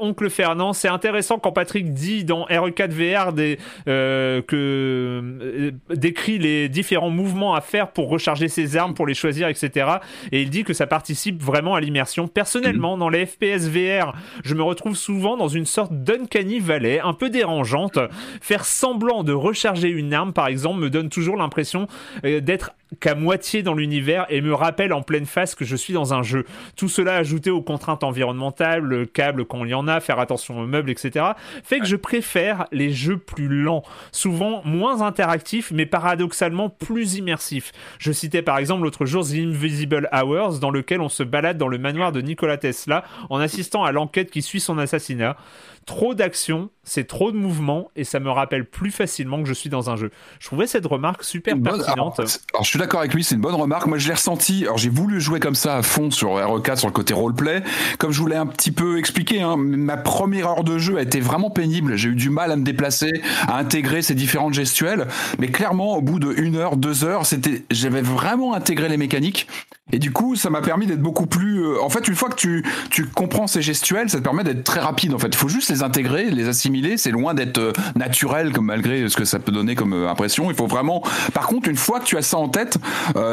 Oncle 0.00 0.30
Fernand. 0.30 0.72
C'est 0.72 0.88
intéressant 0.88 1.38
quand 1.38 1.52
Patrick 1.52 1.92
dit 1.92 2.24
dans 2.24 2.46
RE4 2.46 2.90
VR 2.90 3.32
des, 3.32 3.58
euh, 3.88 4.42
que 4.42 4.56
euh, 4.56 5.70
décrit 5.90 6.38
les 6.38 6.68
différents 6.68 7.10
mouvements 7.10 7.54
à 7.54 7.60
faire 7.60 7.90
pour 7.90 8.08
recharger 8.08 8.48
ses 8.48 8.76
armes, 8.76 8.94
pour 8.94 9.06
les 9.06 9.14
choisir, 9.14 9.48
etc. 9.48 9.86
Et 10.30 10.42
il 10.42 10.50
dit 10.50 10.64
que 10.64 10.72
ça 10.72 10.86
participe 10.86 11.42
vraiment 11.42 11.74
à 11.74 11.80
l'immersion. 11.80 12.28
Personnellement, 12.28 12.96
dans 12.96 13.08
les 13.08 13.26
FPS 13.26 13.68
VR, 13.68 14.14
je 14.44 14.54
me 14.54 14.62
retrouve 14.62 14.96
souvent 14.96 15.36
dans 15.36 15.48
une 15.48 15.66
sorte 15.66 15.92
d'uncanny 15.92 16.58
valley, 16.58 17.00
un 17.00 17.14
peu 17.14 17.30
dérangeante. 17.30 17.98
Faire 18.40 18.64
semblant 18.64 19.24
de 19.24 19.32
recharger 19.32 19.88
une 19.88 20.14
arme, 20.14 20.32
par 20.32 20.46
exemple, 20.46 20.80
me 20.80 20.90
donne 20.90 21.08
toujours 21.08 21.36
l'impression 21.36 21.86
euh, 22.24 22.40
d'être 22.40 22.72
qu'à 23.00 23.14
moitié 23.14 23.62
dans 23.62 23.74
l'univers 23.74 24.26
et 24.28 24.40
me 24.40 24.54
rappelle 24.54 24.92
en 24.92 25.02
pleine 25.02 25.26
face 25.26 25.54
que 25.54 25.64
je 25.64 25.76
suis 25.76 25.92
dans 25.92 26.14
un 26.14 26.22
jeu. 26.22 26.44
Tout 26.76 26.88
cela 26.88 27.16
ajouté 27.16 27.50
aux 27.50 27.62
contraintes 27.62 28.04
environnementales, 28.04 28.82
le 28.82 29.06
câble 29.06 29.44
il 29.64 29.70
y 29.70 29.74
en 29.74 29.88
a, 29.88 30.00
faire 30.00 30.18
attention 30.18 30.58
aux 30.58 30.66
meubles, 30.66 30.90
etc., 30.90 31.26
fait 31.62 31.80
que 31.80 31.86
je 31.86 31.96
préfère 31.96 32.66
les 32.72 32.92
jeux 32.92 33.18
plus 33.18 33.48
lents, 33.48 33.82
souvent 34.10 34.62
moins 34.64 35.02
interactifs, 35.02 35.70
mais 35.70 35.86
paradoxalement 35.86 36.68
plus 36.68 37.14
immersifs. 37.14 37.72
Je 37.98 38.12
citais 38.12 38.42
par 38.42 38.58
exemple 38.58 38.82
l'autre 38.82 39.06
jour 39.06 39.24
The 39.24 39.34
Invisible 39.34 40.08
Hours, 40.12 40.58
dans 40.58 40.70
lequel 40.70 41.00
on 41.00 41.08
se 41.08 41.22
balade 41.22 41.58
dans 41.58 41.68
le 41.68 41.78
manoir 41.78 42.12
de 42.12 42.20
Nikola 42.20 42.56
Tesla 42.56 43.04
en 43.30 43.38
assistant 43.38 43.84
à 43.84 43.92
l'enquête 43.92 44.30
qui 44.30 44.42
suit 44.42 44.60
son 44.60 44.78
assassinat 44.78 45.36
trop 45.84 46.14
d'action, 46.14 46.70
c'est 46.84 47.06
trop 47.06 47.32
de 47.32 47.36
mouvement 47.36 47.90
et 47.96 48.04
ça 48.04 48.20
me 48.20 48.30
rappelle 48.30 48.64
plus 48.64 48.90
facilement 48.90 49.42
que 49.42 49.48
je 49.48 49.54
suis 49.54 49.70
dans 49.70 49.90
un 49.90 49.96
jeu. 49.96 50.10
Je 50.40 50.46
trouvais 50.46 50.66
cette 50.66 50.86
remarque 50.86 51.24
super 51.24 51.54
pertinente. 51.60 52.18
Alors, 52.18 52.64
je 52.64 52.68
suis 52.68 52.78
d'accord 52.78 53.00
avec 53.00 53.14
lui, 53.14 53.24
c'est 53.24 53.34
une 53.34 53.40
bonne 53.40 53.54
remarque. 53.54 53.86
Moi 53.86 53.98
je 53.98 54.08
l'ai 54.08 54.14
ressenti. 54.14 54.64
Alors 54.64 54.78
j'ai 54.78 54.88
voulu 54.88 55.20
jouer 55.20 55.40
comme 55.40 55.54
ça 55.54 55.76
à 55.76 55.82
fond 55.82 56.10
sur 56.10 56.30
RE4 56.30 56.76
sur 56.76 56.88
le 56.88 56.92
côté 56.92 57.14
roleplay. 57.14 57.62
Comme 57.98 58.12
je 58.12 58.18
voulais 58.20 58.36
un 58.36 58.46
petit 58.46 58.72
peu 58.72 58.98
expliquer, 58.98 59.42
hein, 59.42 59.56
ma 59.56 59.96
première 59.96 60.48
heure 60.48 60.64
de 60.64 60.78
jeu 60.78 60.98
a 60.98 61.02
été 61.02 61.20
vraiment 61.20 61.50
pénible. 61.50 61.96
J'ai 61.96 62.10
eu 62.10 62.14
du 62.14 62.30
mal 62.30 62.50
à 62.52 62.56
me 62.56 62.64
déplacer, 62.64 63.12
à 63.46 63.58
intégrer 63.58 64.02
ces 64.02 64.14
différentes 64.14 64.54
gestuelles. 64.54 65.06
Mais 65.38 65.48
clairement, 65.48 65.96
au 65.96 66.02
bout 66.02 66.18
de 66.18 66.32
une 66.36 66.56
heure, 66.56 66.76
deux 66.76 67.04
heures, 67.04 67.26
c'était, 67.26 67.64
j'avais 67.70 68.02
vraiment 68.02 68.54
intégré 68.54 68.88
les 68.88 68.96
mécaniques. 68.96 69.46
Et 69.92 69.98
du 69.98 70.10
coup, 70.10 70.36
ça 70.36 70.48
m'a 70.48 70.62
permis 70.62 70.86
d'être 70.86 71.02
beaucoup 71.02 71.26
plus. 71.26 71.64
Euh, 71.64 71.82
en 71.82 71.90
fait, 71.90 72.08
une 72.08 72.14
fois 72.14 72.30
que 72.30 72.36
tu, 72.36 72.64
tu 72.90 73.06
comprends 73.06 73.46
ces 73.46 73.60
gestuels, 73.60 74.08
ça 74.08 74.18
te 74.18 74.22
permet 74.22 74.44
d'être 74.44 74.64
très 74.64 74.80
rapide. 74.80 75.12
En 75.12 75.18
fait, 75.18 75.28
il 75.28 75.36
faut 75.36 75.48
juste 75.48 75.70
les 75.72 75.82
intégrer, 75.82 76.30
les 76.30 76.48
assimiler. 76.48 76.96
C'est 76.96 77.10
loin 77.10 77.34
d'être 77.34 77.58
euh, 77.58 77.72
naturel, 77.96 78.52
comme 78.52 78.66
malgré 78.66 79.08
ce 79.08 79.16
que 79.16 79.24
ça 79.24 79.38
peut 79.38 79.52
donner 79.52 79.74
comme 79.74 79.92
euh, 79.92 80.08
impression. 80.08 80.50
Il 80.50 80.56
faut 80.56 80.66
vraiment. 80.66 81.02
Par 81.34 81.46
contre, 81.46 81.68
une 81.68 81.76
fois 81.76 82.00
que 82.00 82.04
tu 82.04 82.16
as 82.16 82.22
ça 82.22 82.36
en 82.36 82.48
tête, 82.48 82.78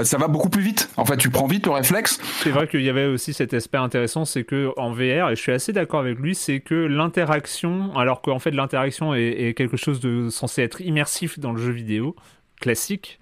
ça 0.04 0.18
va 0.18 0.28
beaucoup 0.28 0.50
plus 0.50 0.62
vite. 0.62 0.90
En 0.98 1.06
fait, 1.06 1.18
tu 1.18 1.30
prends 1.30 1.48
vite 1.48 1.66
le 1.66 1.72
réflexe. 1.72 2.20
C'est 2.44 2.52
vrai 2.52 2.68
qu'il 2.68 2.82
y 2.82 2.90
avait 2.90 3.06
aussi 3.06 3.34
cet 3.34 3.54
aspect 3.54 3.78
intéressant, 3.78 4.26
c'est 4.26 4.44
que 4.44 4.72
en 4.78 4.92
VR, 4.92 5.30
et 5.30 5.36
je 5.36 5.42
suis 5.42 5.52
assez 5.52 5.74
d'accord 5.74 6.00
avec 6.00 6.18
lui, 6.18 6.36
c'est 6.36 6.60
que 6.60 6.76
l'interaction, 6.76 7.96
alors 7.96 8.22
qu'en 8.22 8.40
fait 8.40 8.52
l'interaction 8.52 9.14
est 9.14 9.54
quelque 9.56 9.78
chose 9.78 10.00
de 10.00 10.30
censé 10.30 10.62
être 10.62 10.82
immersif 10.82 11.40
dans 11.40 11.52
le 11.52 11.62
jeu 11.62 11.72
vidéo 11.72 12.16
classique. 12.60 13.20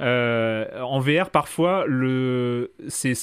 Euh, 0.00 0.80
en 0.80 1.00
VR, 1.00 1.30
parfois, 1.30 1.84
le, 1.86 2.72
c'est 2.88 3.14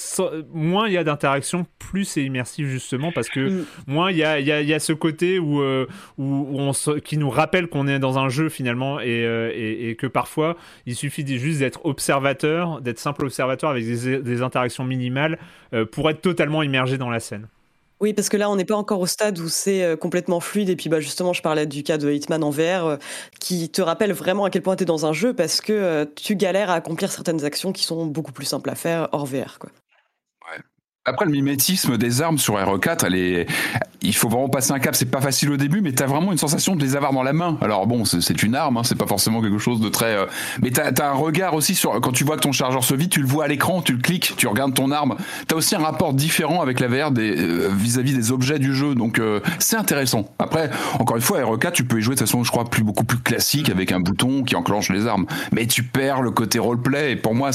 moins 0.54 0.88
il 0.88 0.94
y 0.94 0.98
a 0.98 1.04
d'interaction, 1.04 1.66
plus 1.80 2.06
c'est 2.06 2.24
immersif 2.24 2.68
justement 2.68 3.12
parce 3.12 3.30
que 3.30 3.50
mm. 3.50 3.66
moins 3.88 4.12
il 4.12 4.18
y 4.18 4.24
a, 4.24 4.40
y, 4.40 4.52
a, 4.52 4.62
y 4.62 4.74
a, 4.74 4.80
ce 4.80 4.94
côté 4.94 5.40
où, 5.40 5.62
euh, 5.62 5.88
où, 6.18 6.48
on 6.60 6.72
qui 7.00 7.18
nous 7.18 7.30
rappelle 7.30 7.68
qu'on 7.68 7.88
est 7.88 8.00
dans 8.00 8.20
un 8.20 8.30
jeu 8.30 8.50
finalement 8.50 9.00
et, 9.00 9.26
euh, 9.26 9.52
et, 9.54 9.90
et, 9.90 9.96
que 9.96 10.08
parfois 10.08 10.56
il 10.86 10.96
suffit 10.96 11.26
juste 11.38 11.60
d'être 11.60 11.86
observateur, 11.86 12.82
d'être 12.82 13.00
simple 13.00 13.26
observateur 13.26 13.70
avec 13.70 13.86
des, 13.86 14.20
des 14.20 14.42
interactions 14.42 14.84
minimales 14.84 15.40
pour 15.92 16.10
être 16.10 16.22
totalement 16.22 16.64
immergé 16.64 16.98
dans 16.98 17.10
la 17.10 17.20
scène. 17.20 17.48
Oui, 18.00 18.14
parce 18.14 18.30
que 18.30 18.38
là, 18.38 18.50
on 18.50 18.56
n'est 18.56 18.66
pas 18.66 18.76
encore 18.76 19.00
au 19.00 19.08
stade 19.08 19.40
où 19.40 19.50
c'est 19.50 19.84
euh, 19.84 19.96
complètement 19.96 20.40
fluide. 20.40 20.70
Et 20.70 20.76
puis, 20.76 20.88
bah, 20.88 21.00
justement, 21.00 21.34
je 21.34 21.42
parlais 21.42 21.66
du 21.66 21.82
cas 21.84 21.98
de 21.98 22.12
Hitman 22.12 22.44
en 22.44 22.52
VR, 22.52 22.86
euh, 22.86 22.98
qui 23.40 23.70
te 23.70 23.82
rappelle 23.82 24.14
vraiment 24.14 24.46
à 24.46 24.50
quel 24.52 24.62
point 24.62 24.76
tu 24.76 24.84
es 24.84 24.86
dans 24.86 25.06
un 25.08 25.14
jeu, 25.14 25.34
parce 25.34 25.62
que 25.62 25.74
euh, 25.74 26.06
tu 26.16 26.36
galères 26.36 26.70
à 26.70 26.76
accomplir 26.76 27.12
certaines 27.12 27.44
actions 27.44 27.72
qui 27.72 27.84
sont 27.84 28.06
beaucoup 28.06 28.32
plus 28.32 28.46
simples 28.46 28.70
à 28.70 28.76
faire 28.76 29.10
hors 29.14 29.26
VR. 29.26 29.58
Quoi. 29.60 29.72
Après, 31.10 31.26
le 31.26 31.32
mimétisme 31.32 31.98
des 31.98 32.22
armes 32.22 32.38
sur 32.38 32.56
RE4, 32.56 33.06
elle 33.06 33.16
est, 33.16 33.48
il 34.02 34.14
faut 34.14 34.28
vraiment 34.28 34.50
passer 34.50 34.74
un 34.74 34.80
cap. 34.80 34.94
C'est 34.94 35.10
pas 35.10 35.22
facile 35.22 35.52
au 35.52 35.58
début, 35.58 35.80
mais 35.80 35.94
t'as 35.94 36.06
vraiment 36.06 36.34
une 36.34 36.38
sensation 36.38 36.76
de 36.76 36.84
les 36.84 36.98
avoir 36.98 37.14
dans 37.14 37.24
la 37.24 37.32
main. 37.32 37.58
Alors 37.62 37.88
bon, 37.88 38.04
c'est 38.04 38.44
une 38.44 38.56
arme, 38.56 38.76
hein, 38.76 38.82
c'est 38.84 38.98
pas 38.98 39.08
forcément 39.08 39.42
quelque 39.42 39.58
chose 39.58 39.80
de 39.80 39.88
très. 39.88 40.18
Euh... 40.18 40.26
Mais 40.62 40.72
t'as 40.72 40.92
as 40.92 41.10
un 41.10 41.14
regard 41.14 41.54
aussi 41.54 41.76
sur 41.76 42.00
quand 42.02 42.12
tu 42.12 42.26
vois 42.26 42.36
que 42.36 42.42
ton 42.42 42.52
chargeur 42.52 42.84
se 42.84 42.94
vide, 42.94 43.10
tu 43.10 43.22
le 43.22 43.28
vois 43.28 43.46
à 43.46 43.48
l'écran, 43.48 43.82
tu 43.82 43.94
le 43.94 44.00
cliques, 44.00 44.34
tu 44.36 44.48
regardes 44.48 44.74
ton 44.74 44.92
arme. 44.92 45.16
T'as 45.48 45.56
aussi 45.56 45.76
un 45.76 45.80
rapport 45.80 46.14
différent 46.14 46.62
avec 46.62 46.82
la 46.82 46.90
VR 46.90 47.12
euh, 47.18 47.70
vis-à-vis 47.72 48.14
des, 48.14 48.32
objets 48.34 48.60
du 48.60 48.76
jeu, 48.76 48.94
donc 48.94 49.20
euh, 49.20 49.40
c'est 49.60 49.78
intéressant. 49.78 50.26
Après, 50.40 50.70
encore 51.00 51.16
une 51.16 51.22
fois, 51.22 51.40
RE4, 51.40 51.72
tu 51.72 51.86
peux 51.86 52.00
y 52.00 52.02
jouer 52.02 52.16
de 52.16 52.20
façon, 52.20 52.44
je 52.44 52.52
crois, 52.52 52.66
plus 52.66 52.84
beaucoup 52.84 53.06
plus 53.06 53.20
classique 53.20 53.70
avec 53.70 53.94
un 53.94 54.02
bouton 54.02 54.44
qui 54.44 54.58
enclenche 54.58 54.90
les 54.90 55.08
armes. 55.08 55.26
Mais 55.54 55.66
tu 55.66 55.84
perds 55.84 56.22
le 56.22 56.32
côté 56.32 56.60
roleplay. 56.60 57.14
Et 57.14 57.16
pour 57.16 57.34
moi, 57.34 57.52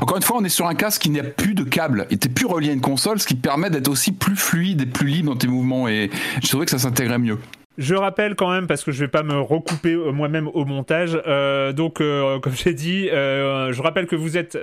encore 0.00 0.16
une 0.16 0.22
fois, 0.24 0.38
on 0.40 0.44
est 0.44 0.48
sur 0.48 0.66
un 0.66 0.74
casque 0.74 1.02
qui 1.02 1.10
n'a 1.10 1.22
plus 1.22 1.54
de 1.54 1.62
câble. 1.62 2.06
Il 2.10 2.16
était 2.16 2.28
plus 2.28 2.46
relié 2.46 2.71
une 2.72 2.80
console, 2.80 3.20
ce 3.20 3.26
qui 3.26 3.34
permet 3.34 3.70
d'être 3.70 3.88
aussi 3.88 4.12
plus 4.12 4.36
fluide 4.36 4.82
et 4.82 4.86
plus 4.86 5.06
libre 5.06 5.32
dans 5.32 5.38
tes 5.38 5.48
mouvements. 5.48 5.88
Et 5.88 6.10
je 6.42 6.48
trouvais 6.48 6.64
que 6.64 6.70
ça 6.70 6.78
s'intégrait 6.78 7.18
mieux. 7.18 7.38
Je 7.78 7.94
rappelle 7.94 8.34
quand 8.34 8.50
même, 8.50 8.66
parce 8.66 8.84
que 8.84 8.92
je 8.92 9.00
vais 9.00 9.08
pas 9.08 9.22
me 9.22 9.40
recouper 9.40 9.94
euh, 9.94 10.12
moi-même 10.12 10.48
au 10.48 10.66
montage, 10.66 11.18
euh, 11.26 11.72
donc 11.72 12.02
euh, 12.02 12.38
comme 12.38 12.54
j'ai 12.54 12.74
dit, 12.74 13.08
je 13.08 13.82
rappelle 13.82 14.06
que 14.06 14.16
vous 14.16 14.36
êtes 14.36 14.58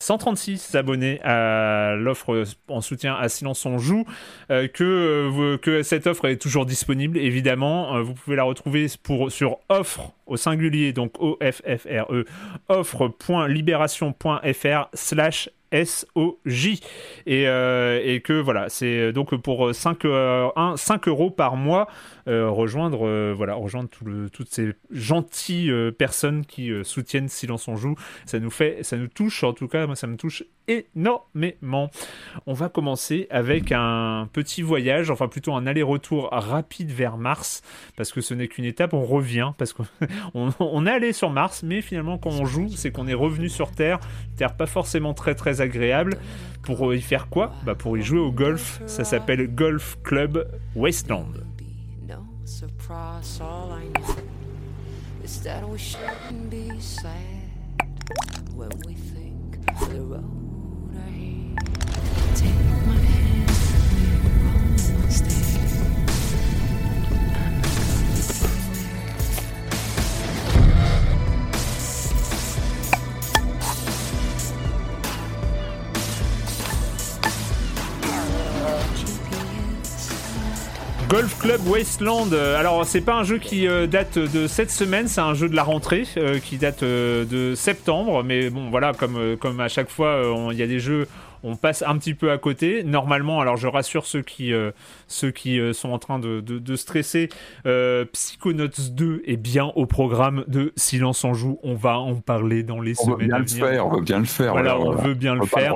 136 0.00 0.74
abonnés 0.74 1.20
à 1.22 1.94
l'offre 1.96 2.44
en 2.68 2.80
soutien 2.80 3.14
à 3.14 3.28
Silence 3.28 3.64
on 3.66 3.78
joue, 3.78 4.04
que, 4.48 5.56
que 5.56 5.82
cette 5.82 6.06
offre 6.06 6.28
est 6.28 6.36
toujours 6.36 6.66
disponible, 6.66 7.18
évidemment. 7.18 8.00
vous 8.02 8.14
pouvez 8.14 8.36
la 8.36 8.44
retrouver 8.44 8.86
pour, 9.02 9.32
sur 9.32 9.58
offre 9.68 10.12
au 10.26 10.36
singulier, 10.36 10.92
donc 10.92 11.20
O-F-F-R-E, 11.20 12.26
offre.libération.fr 12.68 14.88
slash 14.94 15.50
S-O-J. 15.70 16.80
Et, 17.26 17.48
euh, 17.48 18.00
et 18.02 18.20
que 18.20 18.32
voilà, 18.32 18.68
c'est 18.68 19.12
donc 19.12 19.34
pour 19.36 19.74
5, 19.74 20.02
5 20.76 21.08
euros 21.08 21.30
par 21.30 21.56
mois, 21.56 21.88
rejoindre, 22.26 23.32
voilà, 23.32 23.54
rejoindre 23.54 23.88
tout 23.88 24.28
toutes 24.32 24.50
ces 24.50 24.72
gentilles 24.90 25.72
personnes 25.98 26.44
qui 26.44 26.70
soutiennent 26.82 27.28
Silence 27.28 27.68
on 27.68 27.76
Joue. 27.76 27.94
Ça 28.26 28.38
nous 28.38 28.50
fait, 28.50 28.82
ça 28.82 28.96
nous 28.96 29.08
touche, 29.08 29.44
en 29.44 29.52
tout 29.52 29.68
cas, 29.68 29.86
moi 29.86 29.96
ça 29.96 30.06
me 30.06 30.16
touche 30.16 30.44
énormément. 30.68 31.90
On 32.46 32.52
va 32.52 32.68
commencer 32.68 33.26
avec 33.30 33.72
un 33.72 34.28
petit 34.32 34.62
voyage, 34.62 35.10
enfin 35.10 35.28
plutôt 35.28 35.54
un 35.54 35.66
aller-retour 35.66 36.28
rapide 36.30 36.90
vers 36.90 37.16
Mars, 37.16 37.62
parce 37.96 38.12
que 38.12 38.20
ce 38.20 38.34
n'est 38.34 38.48
qu'une 38.48 38.66
étape, 38.66 38.92
on 38.92 39.02
revient, 39.02 39.52
parce 39.58 39.72
qu'on 39.72 39.86
on 40.60 40.86
est 40.86 40.90
allé 40.90 41.12
sur 41.12 41.30
Mars, 41.30 41.62
mais 41.62 41.80
finalement 41.80 42.18
quand 42.18 42.30
on 42.30 42.44
joue, 42.44 42.68
c'est 42.68 42.92
qu'on 42.92 43.08
est 43.08 43.14
revenu 43.14 43.48
sur 43.48 43.72
Terre, 43.72 43.98
Terre 44.36 44.56
pas 44.56 44.66
forcément 44.66 45.14
très 45.14 45.34
très 45.34 45.57
agréable. 45.60 46.18
Pour 46.62 46.92
y 46.92 47.00
faire 47.00 47.28
quoi? 47.28 47.54
Bah 47.64 47.74
Pour 47.74 47.96
y 47.96 48.02
jouer 48.02 48.18
au 48.18 48.32
golf, 48.32 48.82
ça 48.86 49.04
s'appelle 49.04 49.54
Golf 49.54 49.96
Club 50.02 50.46
Wasteland. 50.74 51.28
Golf 81.08 81.38
Club 81.38 81.66
Wasteland. 81.66 82.32
Euh, 82.32 82.60
alors, 82.60 82.84
c'est 82.84 83.00
pas 83.00 83.14
un 83.14 83.24
jeu 83.24 83.38
qui 83.38 83.66
euh, 83.66 83.86
date 83.86 84.18
de 84.18 84.46
cette 84.46 84.70
semaine, 84.70 85.08
c'est 85.08 85.22
un 85.22 85.32
jeu 85.32 85.48
de 85.48 85.56
la 85.56 85.62
rentrée 85.62 86.04
euh, 86.18 86.38
qui 86.38 86.58
date 86.58 86.84
de 86.84 87.54
septembre. 87.54 88.22
Mais 88.22 88.50
bon, 88.50 88.68
voilà, 88.68 88.92
comme, 88.92 89.36
comme 89.38 89.58
à 89.60 89.68
chaque 89.68 89.88
fois, 89.88 90.22
il 90.52 90.58
y 90.58 90.62
a 90.62 90.66
des 90.66 90.80
jeux 90.80 91.08
on 91.42 91.56
passe 91.56 91.82
un 91.82 91.96
petit 91.98 92.14
peu 92.14 92.30
à 92.30 92.38
côté. 92.38 92.82
Normalement, 92.82 93.40
alors 93.40 93.56
je 93.56 93.66
rassure 93.66 94.06
ceux 94.06 94.22
qui, 94.22 94.52
ceux 95.06 95.30
qui 95.30 95.60
sont 95.72 95.90
en 95.90 95.98
train 95.98 96.18
de, 96.18 96.40
de, 96.40 96.76
stresser, 96.76 97.28
Psychonauts 98.12 98.90
2 98.90 99.22
est 99.26 99.36
bien 99.36 99.66
au 99.74 99.86
programme 99.86 100.44
de 100.48 100.72
Silence 100.76 101.24
en 101.24 101.34
Joue. 101.34 101.58
On 101.62 101.74
va 101.74 101.98
en 101.98 102.16
parler 102.16 102.62
dans 102.62 102.80
les 102.80 102.94
semaines 102.94 103.32
à 103.32 103.40
venir. 103.40 103.86
on 103.86 103.96
veut 103.96 104.02
bien 104.02 104.18
le 104.18 104.24
faire. 104.24 104.52
Voilà, 104.52 104.78
on 104.78 104.92
veut 104.92 105.14
bien 105.14 105.34
le 105.34 105.46
faire 105.46 105.74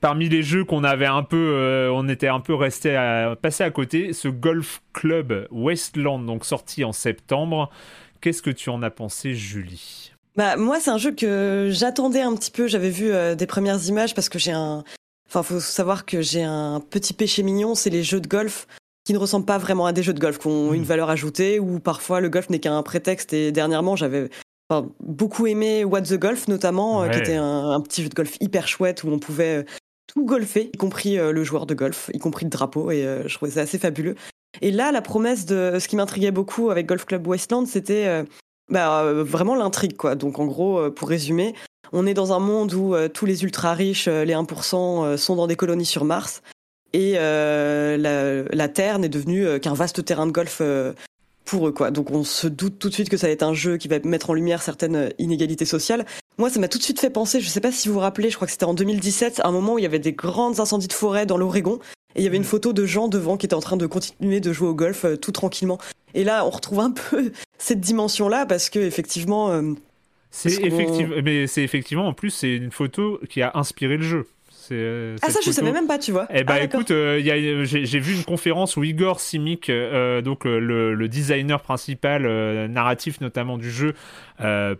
parmi 0.00 0.28
les 0.28 0.42
jeux 0.42 0.64
qu'on 0.64 0.84
avait 0.84 1.06
un 1.06 1.22
peu, 1.22 1.52
euh, 1.54 1.90
on 1.92 2.08
était 2.08 2.28
un 2.28 2.40
peu 2.40 2.54
resté 2.54 2.96
à 2.96 3.36
passer 3.40 3.64
à 3.64 3.70
côté, 3.70 4.12
ce 4.12 4.28
Golf 4.28 4.82
Club 4.92 5.46
Westland, 5.50 6.24
donc 6.26 6.44
sorti 6.44 6.84
en 6.84 6.92
septembre. 6.92 7.70
Qu'est-ce 8.20 8.42
que 8.42 8.50
tu 8.50 8.70
en 8.70 8.82
as 8.82 8.90
pensé, 8.90 9.34
Julie? 9.34 9.99
Bah 10.40 10.56
moi, 10.56 10.80
c'est 10.80 10.90
un 10.90 10.96
jeu 10.96 11.10
que 11.12 11.68
j'attendais 11.70 12.22
un 12.22 12.34
petit 12.34 12.50
peu. 12.50 12.66
J'avais 12.66 12.88
vu 12.88 13.12
euh, 13.12 13.34
des 13.34 13.46
premières 13.46 13.86
images 13.86 14.14
parce 14.14 14.30
que 14.30 14.38
j'ai 14.38 14.52
un, 14.52 14.84
enfin, 15.28 15.42
faut 15.42 15.60
savoir 15.60 16.06
que 16.06 16.22
j'ai 16.22 16.42
un 16.42 16.80
petit 16.80 17.12
péché 17.12 17.42
mignon, 17.42 17.74
c'est 17.74 17.90
les 17.90 18.02
jeux 18.02 18.22
de 18.22 18.26
golf 18.26 18.66
qui 19.04 19.12
ne 19.12 19.18
ressemblent 19.18 19.44
pas 19.44 19.58
vraiment 19.58 19.84
à 19.84 19.92
des 19.92 20.02
jeux 20.02 20.14
de 20.14 20.18
golf, 20.18 20.38
qui 20.38 20.46
ont 20.46 20.72
une 20.72 20.80
hmm. 20.80 20.84
valeur 20.84 21.10
ajoutée, 21.10 21.60
ou 21.60 21.78
parfois 21.78 22.20
le 22.20 22.30
golf 22.30 22.48
n'est 22.48 22.58
qu'un 22.58 22.82
prétexte. 22.82 23.34
Et 23.34 23.52
dernièrement, 23.52 23.96
j'avais 23.96 24.30
beaucoup 25.00 25.46
aimé 25.46 25.84
What 25.84 26.02
the 26.04 26.14
Golf 26.14 26.48
notamment, 26.48 27.02
euh, 27.02 27.10
qui 27.10 27.18
était 27.18 27.36
un, 27.36 27.72
un, 27.72 27.80
petit 27.82 28.02
jeu 28.02 28.08
de 28.08 28.14
golf 28.14 28.38
hyper 28.40 28.66
chouette 28.66 29.04
où 29.04 29.08
on 29.08 29.18
pouvait 29.18 29.66
tout 30.06 30.24
golfé, 30.24 30.70
y 30.72 30.78
compris 30.78 31.18
euh, 31.18 31.32
le 31.32 31.44
joueur 31.44 31.66
de 31.66 31.74
golf, 31.74 32.10
y 32.14 32.18
compris 32.18 32.46
le 32.46 32.50
drapeau, 32.50 32.90
et 32.90 33.04
euh, 33.04 33.28
je 33.28 33.34
trouvais 33.34 33.50
ça 33.50 33.60
assez 33.60 33.78
fabuleux. 33.78 34.14
Et 34.62 34.70
là, 34.70 34.90
la 34.90 35.02
promesse 35.02 35.44
de 35.44 35.76
ce 35.78 35.86
qui 35.86 35.96
m'intriguait 35.96 36.30
beaucoup 36.30 36.70
avec 36.70 36.86
Golf 36.86 37.04
Club 37.04 37.26
Westland, 37.26 37.66
c'était 37.66 38.24
euh, 38.72 39.14
bah, 39.14 39.22
vraiment 39.22 39.54
l'intrigue, 39.54 39.96
quoi. 39.96 40.14
Donc 40.14 40.38
en 40.38 40.46
gros, 40.46 40.90
pour 40.90 41.08
résumer, 41.08 41.54
on 41.92 42.06
est 42.06 42.14
dans 42.14 42.32
un 42.32 42.38
monde 42.38 42.72
où 42.74 42.94
tous 43.12 43.26
les 43.26 43.42
ultra 43.42 43.74
riches, 43.74 44.08
les 44.08 44.34
1%, 44.34 45.16
sont 45.16 45.36
dans 45.36 45.46
des 45.46 45.56
colonies 45.56 45.86
sur 45.86 46.04
Mars, 46.04 46.42
et 46.92 47.14
la, 47.14 47.96
la, 47.96 48.68
Terre 48.68 48.98
n'est 48.98 49.08
devenue 49.08 49.58
qu'un 49.60 49.74
vaste 49.74 50.04
terrain 50.04 50.26
de 50.26 50.32
golf 50.32 50.62
pour 51.44 51.66
eux, 51.66 51.72
quoi. 51.72 51.90
Donc 51.90 52.10
on 52.12 52.22
se 52.22 52.46
doute 52.46 52.78
tout 52.78 52.88
de 52.88 52.94
suite 52.94 53.08
que 53.08 53.16
ça 53.16 53.26
va 53.26 53.32
être 53.32 53.42
un 53.42 53.54
jeu 53.54 53.76
qui 53.76 53.88
va 53.88 53.98
mettre 54.04 54.30
en 54.30 54.34
lumière 54.34 54.62
certaines 54.62 55.12
inégalités 55.18 55.64
sociales. 55.64 56.06
Moi, 56.38 56.48
ça 56.48 56.60
m'a 56.60 56.68
tout 56.68 56.78
de 56.78 56.82
suite 56.82 57.00
fait 57.00 57.10
penser, 57.10 57.40
je 57.40 57.48
sais 57.48 57.60
pas 57.60 57.72
si 57.72 57.88
vous 57.88 57.94
vous 57.94 58.00
rappelez, 58.00 58.30
je 58.30 58.36
crois 58.36 58.46
que 58.46 58.52
c'était 58.52 58.64
en 58.64 58.74
2017, 58.74 59.42
un 59.44 59.50
moment 59.50 59.74
où 59.74 59.78
il 59.78 59.82
y 59.82 59.86
avait 59.86 59.98
des 59.98 60.12
grandes 60.12 60.60
incendies 60.60 60.88
de 60.88 60.92
forêt 60.92 61.26
dans 61.26 61.36
l'Oregon, 61.36 61.80
et 62.14 62.20
il 62.20 62.24
y 62.24 62.26
avait 62.26 62.36
une 62.36 62.44
photo 62.44 62.72
de 62.72 62.86
gens 62.86 63.08
devant 63.08 63.36
qui 63.36 63.46
étaient 63.46 63.54
en 63.54 63.60
train 63.60 63.76
de 63.76 63.86
continuer 63.86 64.40
de 64.40 64.52
jouer 64.52 64.68
au 64.68 64.74
golf 64.74 65.04
euh, 65.04 65.16
tout 65.16 65.32
tranquillement. 65.32 65.78
Et 66.14 66.24
là, 66.24 66.44
on 66.44 66.50
retrouve 66.50 66.80
un 66.80 66.90
peu 67.10 67.32
cette 67.58 67.80
dimension-là 67.80 68.46
parce 68.46 68.70
que 68.70 68.78
effectivement. 68.78 69.50
Euh, 69.50 69.74
c'est 70.32 70.62
effectivement, 70.62 71.16
mais 71.24 71.48
c'est 71.48 71.64
effectivement 71.64 72.06
en 72.06 72.12
plus 72.12 72.30
c'est 72.30 72.54
une 72.54 72.70
photo 72.70 73.18
qui 73.28 73.42
a 73.42 73.50
inspiré 73.54 73.96
le 73.96 74.04
jeu. 74.04 74.26
Euh, 74.72 75.16
ah 75.22 75.30
ça 75.30 75.40
je 75.44 75.50
savais 75.50 75.72
même 75.72 75.86
pas 75.86 75.98
tu 75.98 76.12
vois. 76.12 76.26
Eh 76.32 76.44
ben 76.44 76.54
ah, 76.58 76.62
écoute, 76.62 76.90
euh, 76.90 77.20
j'ai 77.64 77.98
vu 77.98 78.14
une 78.14 78.24
conférence 78.24 78.76
où 78.76 78.84
Igor 78.84 79.20
Simic, 79.20 79.68
euh, 79.68 80.22
donc 80.22 80.44
le, 80.44 81.08
designer 81.08 81.60
principal 81.60 82.22
narratif 82.68 83.20
notamment 83.20 83.58
du 83.58 83.70
jeu, 83.70 83.94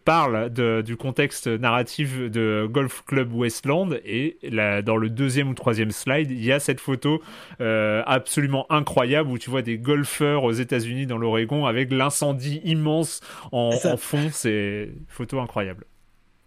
parle 0.05 0.51
du 0.51 0.97
contexte 0.97 1.47
narratif 1.47 2.19
de 2.19 2.69
Golf 2.71 3.03
Club 3.07 3.33
Westland 3.33 3.99
et 4.05 4.39
dans 4.85 4.97
le 4.97 5.11
deuxième 5.11 5.51
ou 5.51 5.55
troisième 5.55 5.91
slide, 5.91 6.31
il 6.31 6.45
y 6.45 6.53
a 6.53 6.61
cette 6.61 6.81
photo 6.81 7.21
absolument 7.59 8.67
incroyable 8.71 9.31
où 9.31 9.39
tu 9.39 9.51
vois 9.51 9.63
des 9.63 9.79
golfeurs 9.79 10.45
aux 10.45 10.53
États-Unis 10.53 11.07
dans 11.07 11.19
l'Oregon 11.19 11.67
avec 11.67 11.93
l'incendie 11.93 12.61
immense 12.65 13.21
en, 13.53 13.71
en 13.85 13.97
fond. 13.97 14.29
C'est 14.33 14.91
une 14.95 15.05
photo 15.09 15.41
incroyable. 15.41 15.85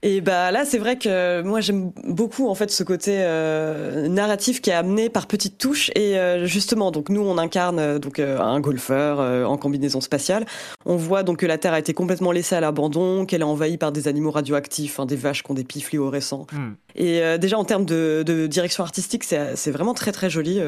Et 0.05 0.19
bah 0.19 0.51
là, 0.51 0.65
c'est 0.65 0.77
vrai 0.77 0.97
que 0.97 1.41
moi 1.43 1.61
j'aime 1.61 1.91
beaucoup 2.03 2.49
en 2.49 2.55
fait 2.55 2.69
ce 2.69 2.83
côté 2.83 3.19
euh, 3.19 4.09
narratif 4.09 4.61
qui 4.61 4.69
est 4.69 4.73
amené 4.73 5.09
par 5.09 5.27
petites 5.27 5.57
touches. 5.57 5.91
Et 5.95 6.19
euh, 6.19 6.45
justement, 6.45 6.91
donc 6.91 7.07
nous 7.07 7.21
on 7.21 7.37
incarne 7.37 7.79
euh, 7.79 7.99
donc 7.99 8.19
un 8.19 8.59
golfeur 8.59 9.19
en 9.49 9.57
combinaison 9.57 10.01
spatiale. 10.01 10.45
On 10.85 10.97
voit 10.97 11.23
donc 11.23 11.37
que 11.37 11.45
la 11.45 11.57
Terre 11.57 11.71
a 11.71 11.79
été 11.79 11.93
complètement 11.93 12.33
laissée 12.33 12.55
à 12.55 12.59
l'abandon, 12.59 13.25
qu'elle 13.25 13.41
est 13.41 13.45
envahie 13.45 13.77
par 13.77 13.93
des 13.93 14.09
animaux 14.09 14.31
radioactifs, 14.31 14.99
hein, 14.99 15.05
des 15.05 15.15
vaches 15.15 15.41
qui 15.41 15.51
ont 15.51 15.53
des 15.53 15.63
pis 15.63 15.79
fluorescents. 15.79 16.47
Hmm. 16.51 16.73
Et 16.95 17.21
déjà 17.39 17.57
en 17.57 17.63
termes 17.63 17.85
de, 17.85 18.23
de 18.25 18.45
direction 18.45 18.83
artistique, 18.83 19.23
c'est 19.23 19.71
vraiment 19.71 19.93
très 19.93 20.11
très 20.11 20.29
joli. 20.29 20.59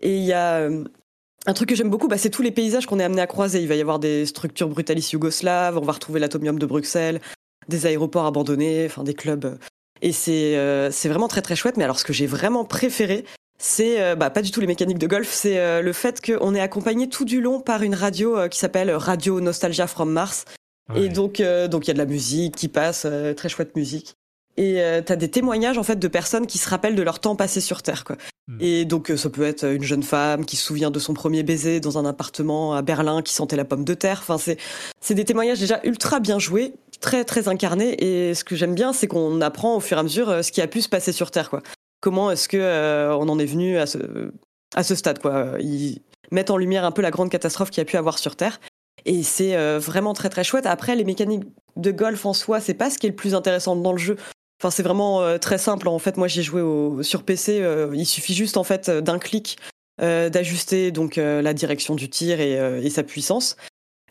Et 0.00 0.16
il 0.16 0.24
y 0.24 0.32
a 0.32 0.68
un 1.46 1.52
truc 1.54 1.68
que 1.68 1.76
j'aime 1.76 1.90
beaucoup, 1.90 2.08
bah, 2.08 2.18
c'est 2.18 2.30
tous 2.30 2.42
les 2.42 2.50
paysages 2.50 2.86
qu'on 2.86 2.98
est 2.98 3.04
amené 3.04 3.22
à 3.22 3.28
croiser. 3.28 3.62
Il 3.62 3.68
va 3.68 3.76
y 3.76 3.80
avoir 3.80 4.00
des 4.00 4.26
structures 4.26 4.68
brutalistes 4.68 5.12
yougoslaves, 5.12 5.78
on 5.78 5.84
va 5.84 5.92
retrouver 5.92 6.18
l'atomium 6.18 6.58
de 6.58 6.66
Bruxelles, 6.66 7.20
des 7.68 7.86
aéroports 7.86 8.26
abandonnés, 8.26 8.86
enfin 8.86 9.04
des 9.04 9.14
clubs. 9.14 9.58
Et 10.02 10.12
c'est 10.12 10.56
euh, 10.56 10.90
c'est 10.90 11.08
vraiment 11.08 11.28
très 11.28 11.42
très 11.42 11.56
chouette. 11.56 11.76
Mais 11.76 11.84
alors 11.84 11.98
ce 11.98 12.04
que 12.04 12.12
j'ai 12.12 12.26
vraiment 12.26 12.64
préféré, 12.64 13.24
c'est 13.58 14.02
euh, 14.02 14.16
bah, 14.16 14.30
pas 14.30 14.42
du 14.42 14.50
tout 14.50 14.60
les 14.60 14.66
mécaniques 14.66 14.98
de 14.98 15.06
golf, 15.06 15.30
c'est 15.32 15.58
euh, 15.58 15.80
le 15.80 15.92
fait 15.92 16.20
qu'on 16.20 16.54
est 16.54 16.60
accompagné 16.60 17.08
tout 17.08 17.24
du 17.24 17.40
long 17.40 17.60
par 17.60 17.82
une 17.82 17.94
radio 17.94 18.48
qui 18.48 18.58
s'appelle 18.58 18.90
Radio 18.90 19.40
Nostalgia 19.40 19.86
from 19.86 20.10
Mars. 20.10 20.44
Et 20.96 21.08
donc 21.08 21.40
donc 21.70 21.86
il 21.86 21.88
y 21.88 21.90
a 21.90 21.94
de 21.94 21.98
la 21.98 22.06
musique 22.06 22.56
qui 22.56 22.68
passe, 22.68 23.06
très 23.36 23.48
chouette 23.48 23.76
musique. 23.76 24.14
Et 24.58 24.82
t'as 25.06 25.16
des 25.16 25.30
témoignages 25.30 25.78
en 25.78 25.84
fait 25.84 25.96
de 25.96 26.08
personnes 26.08 26.46
qui 26.46 26.58
se 26.58 26.68
rappellent 26.68 26.96
de 26.96 27.02
leur 27.02 27.18
temps 27.18 27.34
passé 27.34 27.62
sur 27.62 27.82
Terre. 27.82 28.04
Quoi. 28.04 28.16
Hmm. 28.48 28.58
Et 28.60 28.84
donc 28.84 29.10
ça 29.16 29.30
peut 29.30 29.44
être 29.44 29.64
une 29.64 29.84
jeune 29.84 30.02
femme 30.02 30.44
qui 30.44 30.56
se 30.56 30.64
souvient 30.64 30.90
de 30.90 30.98
son 30.98 31.14
premier 31.14 31.44
baiser 31.44 31.80
dans 31.80 31.96
un 31.96 32.04
appartement 32.04 32.74
à 32.74 32.82
Berlin, 32.82 33.22
qui 33.22 33.32
sentait 33.32 33.56
la 33.56 33.64
pomme 33.64 33.84
de 33.84 33.94
terre. 33.94 34.18
Enfin 34.20 34.36
c'est 34.36 34.58
c'est 35.00 35.14
des 35.14 35.24
témoignages 35.24 35.60
déjà 35.60 35.80
ultra 35.84 36.20
bien 36.20 36.38
joués 36.38 36.74
très 37.02 37.24
très 37.24 37.48
incarné. 37.48 38.02
Et 38.02 38.34
ce 38.34 38.44
que 38.44 38.56
j'aime 38.56 38.74
bien, 38.74 38.94
c'est 38.94 39.06
qu'on 39.06 39.42
apprend 39.42 39.76
au 39.76 39.80
fur 39.80 39.98
et 39.98 40.00
à 40.00 40.02
mesure 40.02 40.30
euh, 40.30 40.42
ce 40.42 40.50
qui 40.50 40.62
a 40.62 40.66
pu 40.66 40.80
se 40.80 40.88
passer 40.88 41.12
sur 41.12 41.30
Terre. 41.30 41.50
Quoi. 41.50 41.62
Comment 42.00 42.30
est-ce 42.30 42.48
que 42.48 42.56
euh, 42.56 43.14
on 43.14 43.28
en 43.28 43.38
est 43.38 43.44
venu 43.44 43.76
à 43.76 43.86
ce 43.86 44.32
à 44.74 44.82
ce 44.82 44.94
stade 44.94 45.18
quoi 45.18 45.56
Ils 45.60 46.00
mettent 46.30 46.50
en 46.50 46.56
lumière 46.56 46.86
un 46.86 46.92
peu 46.92 47.02
la 47.02 47.10
grande 47.10 47.28
catastrophe 47.28 47.68
qu'il 47.68 47.80
y 47.80 47.82
a 47.82 47.84
pu 47.84 47.98
avoir 47.98 48.18
sur 48.18 48.36
Terre. 48.36 48.58
Et 49.04 49.22
c'est 49.22 49.56
euh, 49.56 49.78
vraiment 49.78 50.14
très 50.14 50.30
très 50.30 50.44
chouette. 50.44 50.64
Après, 50.64 50.96
les 50.96 51.04
mécaniques 51.04 51.44
de 51.76 51.90
golf 51.90 52.24
en 52.24 52.32
soi, 52.32 52.60
c'est 52.60 52.74
pas 52.74 52.88
ce 52.88 52.98
qui 52.98 53.06
est 53.06 53.10
le 53.10 53.16
plus 53.16 53.34
intéressant 53.34 53.76
dans 53.76 53.92
le 53.92 53.98
jeu. 53.98 54.16
Enfin, 54.60 54.70
c'est 54.70 54.84
vraiment 54.84 55.38
très 55.40 55.58
simple. 55.58 55.88
En 55.88 55.98
fait, 55.98 56.16
moi, 56.16 56.28
j'ai 56.28 56.42
joué 56.42 56.62
sur 57.02 57.24
PC. 57.24 57.66
il 57.92 58.06
suffit 58.06 58.32
juste 58.32 58.56
en 58.56 58.62
fait 58.62 58.90
d'un 58.90 59.18
clic 59.18 59.58
d'ajuster 59.98 60.92
donc 60.92 61.16
la 61.16 61.52
direction 61.52 61.96
du 61.96 62.08
tir 62.08 62.40
et 62.40 62.88
sa 62.90 63.02
puissance. 63.02 63.56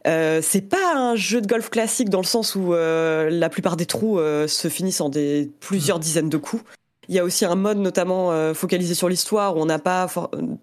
Euh, 0.07 0.39
c'est 0.41 0.61
pas 0.61 0.95
un 0.95 1.15
jeu 1.15 1.41
de 1.41 1.47
golf 1.47 1.69
classique 1.69 2.09
dans 2.09 2.21
le 2.21 2.25
sens 2.25 2.55
où 2.55 2.73
euh, 2.73 3.29
la 3.29 3.49
plupart 3.49 3.77
des 3.77 3.85
trous 3.85 4.19
euh, 4.19 4.47
se 4.47 4.67
finissent 4.67 5.01
en 5.01 5.09
des 5.09 5.51
plusieurs 5.59 5.97
mm. 5.97 6.01
dizaines 6.01 6.29
de 6.29 6.37
coups. 6.37 6.63
Il 7.07 7.15
y 7.15 7.19
a 7.19 7.23
aussi 7.23 7.45
un 7.45 7.55
mode 7.55 7.77
notamment 7.77 8.53
focalisé 8.53 8.93
sur 8.93 9.09
l'histoire 9.09 9.57
où 9.57 9.59
on 9.59 9.65
n'a 9.65 9.79
pas 9.79 10.07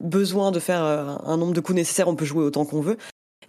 besoin 0.01 0.51
de 0.51 0.61
faire 0.61 0.82
un 0.82 1.36
nombre 1.36 1.53
de 1.53 1.61
coups 1.61 1.76
nécessaires, 1.76 2.09
on 2.09 2.14
peut 2.14 2.24
jouer 2.24 2.43
autant 2.45 2.64
qu'on 2.64 2.80
veut. 2.80 2.97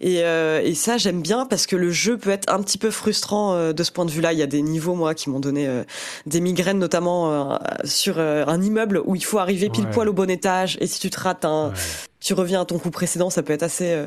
Et, 0.00 0.24
euh, 0.24 0.60
et 0.62 0.74
ça, 0.74 0.96
j'aime 0.96 1.20
bien 1.20 1.44
parce 1.44 1.66
que 1.66 1.76
le 1.76 1.90
jeu 1.90 2.16
peut 2.16 2.30
être 2.30 2.52
un 2.52 2.62
petit 2.62 2.78
peu 2.78 2.90
frustrant 2.90 3.54
euh, 3.54 3.72
de 3.72 3.82
ce 3.82 3.92
point 3.92 4.06
de 4.06 4.10
vue-là. 4.10 4.32
Il 4.32 4.38
y 4.38 4.42
a 4.42 4.46
des 4.46 4.62
niveaux, 4.62 4.94
moi, 4.94 5.14
qui 5.14 5.28
m'ont 5.28 5.40
donné 5.40 5.68
euh, 5.68 5.84
des 6.26 6.40
migraines, 6.40 6.78
notamment 6.78 7.52
euh, 7.52 7.56
sur 7.84 8.18
euh, 8.18 8.44
un 8.46 8.62
immeuble 8.62 9.02
où 9.04 9.14
il 9.14 9.24
faut 9.24 9.38
arriver 9.38 9.68
pile 9.68 9.84
Ouais. 9.84 9.90
poil 9.90 10.08
au 10.08 10.14
bon 10.14 10.30
étage. 10.30 10.78
Et 10.80 10.86
si 10.86 11.00
tu 11.00 11.10
te 11.10 11.20
rates, 11.20 11.44
un, 11.44 11.68
Ouais. 11.68 11.74
tu 12.18 12.32
reviens 12.32 12.62
à 12.62 12.64
ton 12.64 12.78
coup 12.78 12.90
précédent, 12.90 13.28
ça 13.28 13.42
peut 13.42 13.52
être 13.52 13.62
assez, 13.62 13.92
euh, 13.92 14.06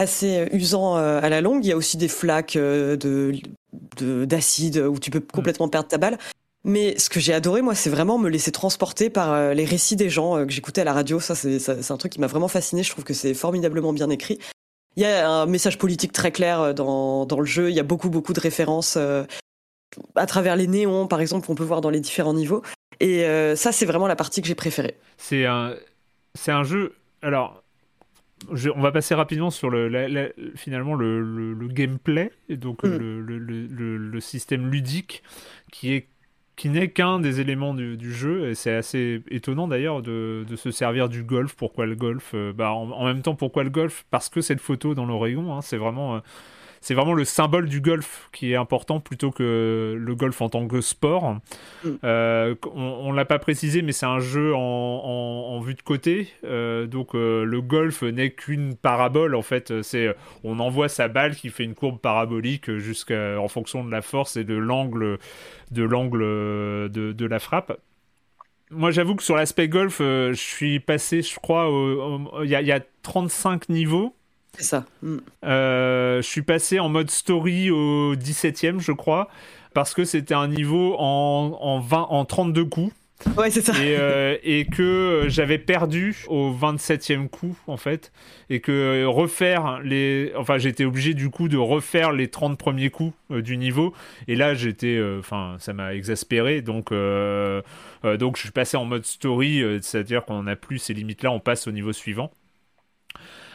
assez 0.00 0.48
usant 0.52 0.96
euh, 0.96 1.20
à 1.22 1.28
la 1.28 1.40
longue. 1.40 1.64
Il 1.64 1.68
y 1.68 1.72
a 1.72 1.76
aussi 1.76 1.96
des 1.96 2.08
flaques 2.08 2.56
euh, 2.56 2.96
de 2.96 3.32
de- 3.96 4.24
d'acide 4.24 4.78
où 4.78 4.98
tu 4.98 5.10
peux 5.10 5.20
complètement 5.20 5.68
perdre 5.68 5.88
ta 5.88 5.98
balle. 5.98 6.18
Mais 6.64 6.98
ce 6.98 7.08
que 7.08 7.20
j'ai 7.20 7.32
adoré, 7.32 7.62
moi, 7.62 7.74
c'est 7.74 7.88
vraiment 7.88 8.18
me 8.18 8.28
laisser 8.28 8.52
transporter 8.52 9.08
par 9.08 9.32
euh, 9.32 9.54
les 9.54 9.64
récits 9.64 9.96
des 9.96 10.10
gens 10.10 10.36
euh, 10.36 10.44
que 10.44 10.52
j'écoutais 10.52 10.82
à 10.82 10.84
la 10.84 10.92
radio. 10.92 11.18
Ça, 11.18 11.34
c'est 11.34 11.90
un 11.90 11.96
truc 11.96 12.12
qui 12.12 12.20
m'a 12.20 12.26
vraiment 12.26 12.48
fasciné. 12.48 12.82
Je 12.82 12.90
trouve 12.90 13.04
que 13.04 13.14
c'est 13.14 13.32
formidablement 13.32 13.92
bien 13.94 14.10
écrit. 14.10 14.38
Il 14.96 15.02
y 15.02 15.06
a 15.06 15.26
un 15.28 15.46
message 15.46 15.78
politique 15.78 16.12
très 16.12 16.32
clair 16.32 16.60
euh, 16.60 16.72
dans, 16.74 17.24
dans 17.24 17.40
le 17.40 17.46
jeu. 17.46 17.70
Il 17.70 17.76
y 17.76 17.80
a 17.80 17.84
beaucoup, 17.84 18.10
beaucoup 18.10 18.34
de 18.34 18.40
références 18.40 18.96
euh, 18.98 19.24
à 20.16 20.26
travers 20.26 20.54
les 20.56 20.66
néons, 20.66 21.06
par 21.06 21.20
exemple, 21.22 21.46
qu'on 21.46 21.54
peut 21.54 21.64
voir 21.64 21.80
dans 21.80 21.90
les 21.90 22.00
différents 22.00 22.34
niveaux. 22.34 22.62
Et 23.00 23.24
euh, 23.24 23.56
ça, 23.56 23.72
c'est 23.72 23.86
vraiment 23.86 24.06
la 24.06 24.16
partie 24.16 24.42
que 24.42 24.48
j'ai 24.48 24.54
préférée. 24.54 24.98
C'est 25.16 25.46
un, 25.46 25.74
c'est 26.34 26.52
un 26.52 26.64
jeu. 26.64 26.94
Alors, 27.22 27.62
je- 28.52 28.70
on 28.70 28.80
va 28.80 28.92
passer 28.92 29.14
rapidement 29.14 29.50
sur 29.50 29.70
le, 29.70 29.88
la- 29.88 30.08
la- 30.08 30.28
finalement 30.56 30.94
le, 30.94 31.20
le- 31.20 31.52
le 31.54 31.68
gameplay, 31.68 32.30
et 32.48 32.56
donc 32.56 32.82
Mm. 32.84 32.88
le, 32.96 33.20
le- 33.20 33.38
le- 33.38 33.66
le- 33.66 33.96
le 33.98 34.20
système 34.20 34.70
ludique 34.70 35.22
qui 35.72 35.92
est 35.94 36.06
qui 36.56 36.68
n'est 36.68 36.90
qu'un 36.90 37.20
des 37.20 37.40
éléments 37.40 37.72
du, 37.72 37.96
du 37.96 38.12
jeu 38.12 38.50
et 38.50 38.54
c'est 38.54 38.74
assez 38.74 39.22
étonnant 39.30 39.66
d'ailleurs 39.66 40.02
de, 40.02 40.44
de 40.46 40.56
se 40.56 40.70
servir 40.70 41.08
du 41.08 41.22
golf. 41.22 41.54
Pourquoi 41.56 41.86
le 41.86 41.94
golf? 41.94 42.32
Euh, 42.34 42.52
Bah 42.52 42.70
en, 42.72 42.90
en 42.90 43.04
même 43.06 43.22
temps 43.22 43.34
pourquoi 43.34 43.64
le 43.64 43.70
golf? 43.70 44.04
Parce 44.10 44.28
que 44.28 44.42
cette 44.42 44.60
photo 44.60 44.94
dans 44.94 45.06
l'Oregon, 45.06 45.54
hein, 45.54 45.62
c'est 45.62 45.78
vraiment 45.78 46.16
euh, 46.16 46.20
c'est 46.80 46.94
vraiment 46.94 47.12
le 47.14 47.24
symbole 47.24 47.68
du 47.68 47.80
golf 47.80 48.28
qui 48.32 48.52
est 48.52 48.56
important 48.56 49.00
plutôt 49.00 49.30
que 49.30 49.94
le 49.98 50.14
golf 50.14 50.40
en 50.40 50.48
tant 50.48 50.66
que 50.66 50.80
sport. 50.80 51.36
Mm. 51.84 51.90
Euh, 52.04 52.54
on, 52.74 52.82
on 52.82 53.12
l'a 53.12 53.24
pas 53.26 53.38
précisé, 53.38 53.82
mais 53.82 53.92
c'est 53.92 54.06
un 54.06 54.18
jeu 54.20 54.54
en, 54.54 54.58
en- 54.60 55.54
en 55.56 55.60
vue 55.60 55.74
de 55.74 55.82
côté, 55.82 56.28
Euh, 56.44 56.86
donc 56.86 57.14
euh, 57.14 57.44
le 57.44 57.60
golf 57.60 58.02
n'est 58.02 58.30
qu'une 58.30 58.74
parabole 58.76 59.34
en 59.34 59.42
fait. 59.42 59.82
C'est 59.82 60.14
on 60.44 60.58
envoie 60.60 60.88
sa 60.88 61.08
balle 61.08 61.36
qui 61.36 61.50
fait 61.50 61.64
une 61.64 61.74
courbe 61.74 61.98
parabolique 62.00 62.76
jusqu'à 62.78 63.38
en 63.40 63.48
fonction 63.48 63.84
de 63.84 63.90
la 63.90 64.02
force 64.02 64.36
et 64.36 64.44
de 64.44 64.54
l'angle 64.54 65.18
de 65.70 65.82
l'angle 65.82 66.20
de, 66.90 67.12
de 67.12 67.26
la 67.26 67.38
frappe. 67.38 67.78
Moi, 68.70 68.92
j'avoue 68.92 69.16
que 69.16 69.22
sur 69.22 69.36
l'aspect 69.36 69.68
golf, 69.68 69.98
euh, 70.00 70.32
je 70.32 70.40
suis 70.40 70.78
passé, 70.78 71.22
je 71.22 71.34
crois, 71.40 71.68
y, 72.44 72.44
il 72.44 72.66
y 72.66 72.72
a 72.72 72.80
35 73.02 73.68
niveaux. 73.68 74.14
C'est 74.56 74.64
ça. 74.64 74.84
Mm. 75.02 75.16
Euh, 75.44 76.22
je 76.22 76.26
suis 76.26 76.42
passé 76.42 76.78
en 76.80 76.88
mode 76.88 77.10
story 77.10 77.70
au 77.70 78.14
17e, 78.16 78.80
je 78.80 78.92
crois, 78.92 79.28
parce 79.74 79.94
que 79.94 80.04
c'était 80.04 80.34
un 80.34 80.48
niveau 80.48 80.96
en, 80.98 81.56
en, 81.60 81.80
20, 81.80 82.06
en 82.10 82.24
32 82.24 82.64
coups. 82.64 82.92
Ouais, 83.36 83.50
c'est 83.50 83.60
ça. 83.60 83.74
Et, 83.78 83.96
euh, 83.98 84.38
et 84.42 84.64
que 84.64 85.24
j'avais 85.28 85.58
perdu 85.58 86.24
au 86.28 86.50
27e 86.52 87.28
coup, 87.28 87.54
en 87.66 87.76
fait. 87.76 88.12
Et 88.48 88.60
que 88.60 89.04
refaire 89.04 89.80
les. 89.82 90.32
Enfin, 90.36 90.56
j'étais 90.56 90.86
obligé 90.86 91.12
du 91.12 91.28
coup 91.28 91.48
de 91.48 91.58
refaire 91.58 92.12
les 92.12 92.28
30 92.28 92.58
premiers 92.58 92.88
coups 92.88 93.12
euh, 93.30 93.42
du 93.42 93.58
niveau. 93.58 93.92
Et 94.26 94.36
là, 94.36 94.54
j'étais. 94.54 94.96
euh, 94.96 95.18
Enfin, 95.18 95.56
ça 95.58 95.74
m'a 95.74 95.94
exaspéré. 95.94 96.62
Donc, 96.62 96.92
donc, 96.92 98.36
je 98.36 98.40
suis 98.40 98.50
passé 98.52 98.78
en 98.78 98.86
mode 98.86 99.04
story, 99.04 99.62
c'est-à-dire 99.82 100.24
qu'on 100.24 100.44
n'a 100.44 100.56
plus 100.56 100.78
ces 100.78 100.94
limites-là, 100.94 101.30
on 101.30 101.40
passe 101.40 101.66
au 101.68 101.72
niveau 101.72 101.92
suivant 101.92 102.32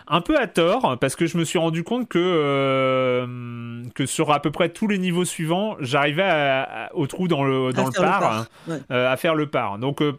un 0.08 0.22
peu 0.22 0.38
à 0.40 0.48
tort 0.48 0.98
parce 1.00 1.16
que 1.16 1.26
je 1.26 1.38
me 1.38 1.44
suis 1.46 1.58
rendu 1.60 1.84
compte 1.84 2.08
que 2.08 2.20
euh, 2.20 3.84
que 3.96 4.06
sur 4.06 4.32
à 4.32 4.42
peu 4.42 4.52
près 4.52 4.70
tous 4.70 4.88
les 4.88 4.98
niveaux 4.98 5.26
suivants 5.26 5.76
j'arrivais 5.80 6.24
à- 6.24 6.64
à- 6.86 6.94
au 6.94 7.08
trou 7.08 7.28
dans 7.28 7.44
le 7.44 7.72
dans 7.74 7.84
À 7.84 7.86
le 7.88 7.92
faire 7.92 8.04
le 8.04 8.20
par, 8.20 8.46
ouais. 8.68 8.76
euh, 8.92 9.12
à 9.12 9.18
faire 9.18 9.36
le 9.36 9.48
par 9.48 9.78
donc 9.80 10.02
euh, 10.02 10.14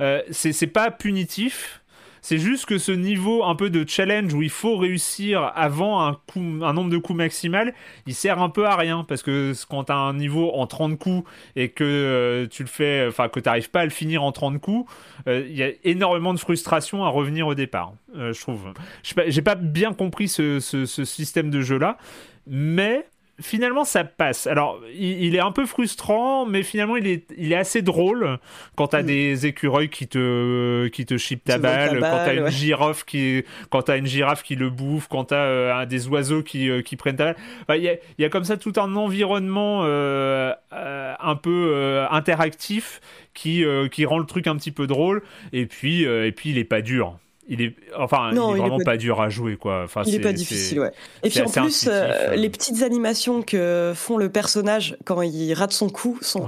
euh, 0.00 0.22
c'est 0.30 0.52
c'est 0.52 0.66
pas 0.66 0.90
punitif 0.90 1.81
c'est 2.22 2.38
juste 2.38 2.66
que 2.66 2.78
ce 2.78 2.92
niveau 2.92 3.44
un 3.44 3.54
peu 3.56 3.68
de 3.68 3.86
challenge 3.86 4.32
où 4.32 4.40
il 4.42 4.48
faut 4.50 4.76
réussir 4.76 5.52
avant 5.54 6.00
un, 6.06 6.14
coup, 6.14 6.40
un 6.62 6.72
nombre 6.72 6.88
de 6.88 6.96
coups 6.96 7.16
maximal, 7.18 7.74
il 8.06 8.14
sert 8.14 8.40
un 8.40 8.48
peu 8.48 8.64
à 8.66 8.76
rien 8.76 9.04
parce 9.06 9.22
que 9.22 9.52
quand 9.68 9.84
tu 9.84 9.92
as 9.92 9.96
un 9.96 10.14
niveau 10.14 10.52
en 10.52 10.66
30 10.66 10.98
coups 10.98 11.28
et 11.56 11.68
que 11.68 11.82
euh, 11.84 12.46
tu 12.48 12.62
le 12.62 12.68
fais, 12.68 13.04
enfin 13.08 13.28
que 13.28 13.40
tu 13.40 13.48
n'arrives 13.48 13.70
pas 13.70 13.80
à 13.80 13.84
le 13.84 13.90
finir 13.90 14.22
en 14.22 14.32
30 14.32 14.60
coups, 14.60 14.90
euh, 15.26 15.44
il 15.48 15.56
y 15.56 15.62
a 15.62 15.70
énormément 15.84 16.32
de 16.32 16.38
frustration 16.38 17.04
à 17.04 17.08
revenir 17.08 17.46
au 17.46 17.54
départ, 17.54 17.92
euh, 18.16 18.32
je 18.32 18.40
trouve. 18.40 18.72
Je 19.02 19.08
sais 19.10 19.14
pas- 19.14 19.28
J'ai 19.28 19.42
pas 19.42 19.56
bien 19.56 19.92
compris 19.92 20.28
ce 20.28 20.60
système 20.60 21.50
de 21.50 21.60
jeu 21.60 21.76
là, 21.78 21.98
mais 22.46 23.04
finalement 23.42 23.84
ça 23.84 24.04
passe. 24.04 24.46
Alors 24.46 24.80
il, 24.94 25.24
il 25.24 25.34
est 25.36 25.40
un 25.40 25.52
peu 25.52 25.66
frustrant, 25.66 26.46
mais 26.46 26.62
finalement 26.62 26.96
il 26.96 27.06
est, 27.06 27.26
il 27.36 27.52
est 27.52 27.56
assez 27.56 27.82
drôle 27.82 28.38
quand 28.76 28.88
t'as 28.88 29.02
Mm. 29.02 29.06
des 29.06 29.46
écureuils 29.46 29.88
qui 29.90 30.06
te 30.08 30.86
qui 30.88 31.04
te 31.06 31.16
chipent 31.16 31.44
ta 31.44 31.58
balle, 31.58 31.98
quand 32.00 32.24
t'as 32.24 32.34
une 32.34 32.44
ouais. 32.44 32.50
girafe 32.50 33.04
qui 33.04 33.44
quand 33.70 33.88
une 33.90 34.06
girafe 34.06 34.42
qui 34.42 34.54
le 34.56 34.70
bouffe, 34.70 35.08
quand 35.08 35.24
t'as 35.26 35.44
euh, 35.44 35.86
des 35.86 36.08
oiseaux 36.08 36.42
qui, 36.42 36.68
euh, 36.70 36.82
qui 36.82 36.96
prennent 36.96 37.16
ta 37.16 37.24
balle. 37.24 37.36
Enfin, 37.62 37.76
Il 37.76 37.82
y, 37.82 37.88
a, 37.88 37.94
il 38.18 38.22
y 38.22 38.24
a 38.24 38.28
comme 38.28 38.44
ça 38.44 38.56
tout 38.56 38.72
un 38.76 38.94
environnement 38.96 39.82
euh, 39.84 40.52
euh, 40.72 41.14
un 41.20 41.36
peu 41.36 42.06
interactif 42.10 43.00
qui 43.34 43.64
qui 43.90 44.04
rend 44.06 44.18
le 44.18 44.26
truc 44.26 44.46
un 44.46 44.56
petit 44.56 44.72
peu 44.72 44.86
drôle. 44.86 45.22
Et 45.52 45.66
puis 45.66 46.02
et 46.02 46.32
puis 46.32 46.50
il 46.50 46.58
est 46.58 46.64
pas 46.64 46.82
dur. 46.82 47.18
Il 47.54 47.60
est 47.60 47.74
enfin 47.96 48.32
Non, 48.32 48.50
il 48.50 48.52
est 48.52 48.52
il 48.52 48.56
est 48.56 48.60
vraiment 48.62 48.78
pas- 48.78 48.84
pas 48.84 48.96
dur 48.96 49.20
à 49.20 49.28
jouer 49.28 49.56
quoi. 49.56 49.82
Enfin, 49.84 50.02
Il 50.06 50.14
est 50.14 50.20
pas 50.20 50.32
difficile, 50.32 50.80
ouais. 50.80 50.92
Et 51.22 51.28
puis 51.28 51.40
en 51.42 51.50
plus, 51.50 51.86
euh, 51.86 51.90
euh. 52.30 52.34
les 52.34 52.48
petites 52.48 52.82
animations 52.82 53.42
que 53.42 53.92
font 53.94 54.16
le 54.16 54.30
personnage 54.30 54.96
quand 55.04 55.20
il 55.22 55.52
rate 55.52 55.72
son 55.72 55.90
coup 55.90 56.18
sont 56.22 56.46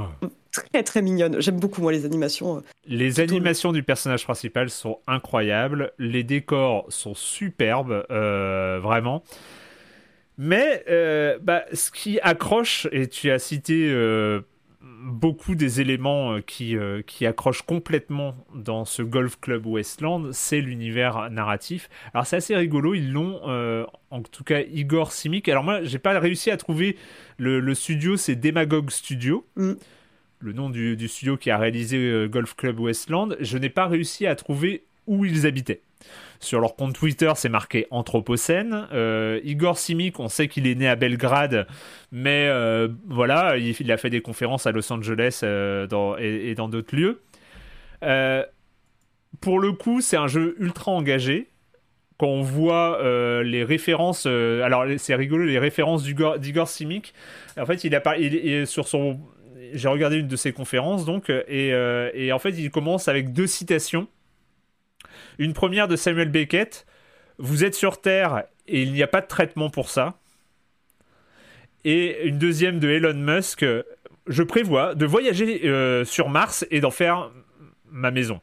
très 0.50 0.82
très 0.82 1.02
mignonnes. 1.02 1.40
J'aime 1.40 1.58
beaucoup 1.60 1.82
moi 1.82 1.92
les 1.92 2.04
animations. 2.06 2.56
euh. 2.56 2.60
Les 2.86 3.10
le- 3.10 3.20
animations 3.20 3.72
du 3.72 3.82
personnage 3.82 4.24
principal 4.24 4.70
sont 4.70 4.98
incroyables, 5.06 5.92
les 5.98 6.22
décors 6.22 6.86
sont 6.88 7.14
superbes, 7.14 8.06
euh, 8.10 8.78
vraiment. 8.82 9.22
Mais 10.38 10.84
euh, 10.88 11.38
bah, 11.42 11.64
ce 11.72 11.90
qui 11.90 12.18
accroche, 12.20 12.88
et 12.92 13.08
tu 13.08 13.30
as 13.30 13.38
cité 13.38 13.88
beaucoup 14.84 15.54
des 15.54 15.80
éléments 15.80 16.34
euh, 16.34 16.40
qui, 16.40 16.76
euh, 16.76 17.02
qui 17.02 17.26
accrochent 17.26 17.62
complètement 17.62 18.36
dans 18.54 18.84
ce 18.84 19.02
Golf 19.02 19.38
Club 19.40 19.66
Westland, 19.66 20.32
c'est 20.32 20.60
l'univers 20.60 21.30
narratif. 21.30 21.88
Alors 22.12 22.26
c'est 22.26 22.36
assez 22.36 22.54
rigolo, 22.54 22.94
ils 22.94 23.12
l'ont, 23.12 23.40
euh, 23.46 23.84
en 24.10 24.22
tout 24.22 24.44
cas 24.44 24.60
Igor 24.60 25.12
Simic. 25.12 25.48
Alors 25.48 25.64
moi, 25.64 25.82
j'ai 25.82 25.98
pas 25.98 26.18
réussi 26.18 26.50
à 26.50 26.56
trouver 26.56 26.96
le, 27.38 27.60
le 27.60 27.74
studio, 27.74 28.16
c'est 28.16 28.36
Demagogue 28.36 28.90
Studio. 28.90 29.46
Mm. 29.56 29.72
Le 30.40 30.52
nom 30.52 30.68
du, 30.68 30.96
du 30.96 31.08
studio 31.08 31.38
qui 31.38 31.50
a 31.50 31.56
réalisé 31.56 31.96
euh, 31.96 32.28
Golf 32.28 32.54
Club 32.54 32.78
Westland. 32.78 33.36
Je 33.40 33.56
n'ai 33.56 33.70
pas 33.70 33.86
réussi 33.86 34.26
à 34.26 34.34
trouver 34.34 34.84
où 35.06 35.24
ils 35.24 35.46
habitaient. 35.46 35.80
Sur 36.44 36.60
leur 36.60 36.76
compte 36.76 36.94
Twitter, 36.94 37.32
c'est 37.36 37.48
marqué 37.48 37.86
Anthropocène. 37.90 38.86
Euh, 38.92 39.40
Igor 39.44 39.78
Simic, 39.78 40.20
on 40.20 40.28
sait 40.28 40.46
qu'il 40.46 40.66
est 40.66 40.74
né 40.74 40.86
à 40.86 40.94
Belgrade, 40.94 41.66
mais 42.12 42.48
euh, 42.48 42.88
voilà, 43.08 43.56
il, 43.56 43.90
a 43.90 43.96
fait 43.96 44.10
des 44.10 44.20
conférences 44.20 44.66
à 44.66 44.72
Los 44.72 44.92
Angeles 44.92 45.40
euh, 45.42 45.86
et, 46.18 46.54
dans 46.54 46.68
d'autres 46.68 46.94
lieux. 46.94 47.22
Pour 49.40 49.58
le 49.58 49.72
coup, 49.72 50.02
c'est 50.02 50.18
un 50.18 50.26
jeu 50.26 50.54
ultra 50.58 50.92
engagé. 50.92 51.48
Quand 52.18 52.28
on 52.28 52.42
voit 52.42 53.00
les 53.42 53.64
références, 53.64 54.26
alors 54.26 54.84
c'est 54.98 55.14
rigolo, 55.14 55.44
les 55.46 55.58
références 55.58 56.04
d'Igor 56.04 56.68
Simic. 56.68 57.14
En 57.58 57.64
fait, 57.64 57.84
il 57.84 57.94
a 57.96 58.18
il, 58.18 58.66
sur 58.66 58.86
son, 58.86 59.18
j'ai 59.72 59.88
regardé 59.88 60.18
une 60.18 60.28
de 60.28 60.36
ses 60.36 60.52
conférences 60.52 61.06
donc, 61.06 61.30
et 61.48 62.32
en 62.32 62.38
fait, 62.38 62.50
il 62.50 62.70
commence 62.70 63.08
avec 63.08 63.32
deux 63.32 63.46
citations. 63.46 64.08
Une 65.38 65.52
première 65.52 65.88
de 65.88 65.96
Samuel 65.96 66.28
Beckett 66.30 66.86
Vous 67.38 67.64
êtes 67.64 67.74
sur 67.74 68.00
Terre 68.00 68.44
et 68.66 68.82
il 68.82 68.92
n'y 68.92 69.02
a 69.02 69.06
pas 69.06 69.20
de 69.20 69.26
traitement 69.26 69.70
pour 69.70 69.90
ça. 69.90 70.14
Et 71.84 72.26
une 72.26 72.38
deuxième 72.38 72.78
de 72.80 72.88
Elon 72.88 73.14
Musk 73.14 73.64
Je 74.26 74.42
prévois 74.42 74.94
de 74.94 75.04
voyager 75.06 75.62
euh, 75.68 76.04
sur 76.04 76.28
Mars 76.30 76.64
et 76.70 76.80
d'en 76.80 76.90
faire 76.90 77.30
ma 77.90 78.10
maison. 78.10 78.40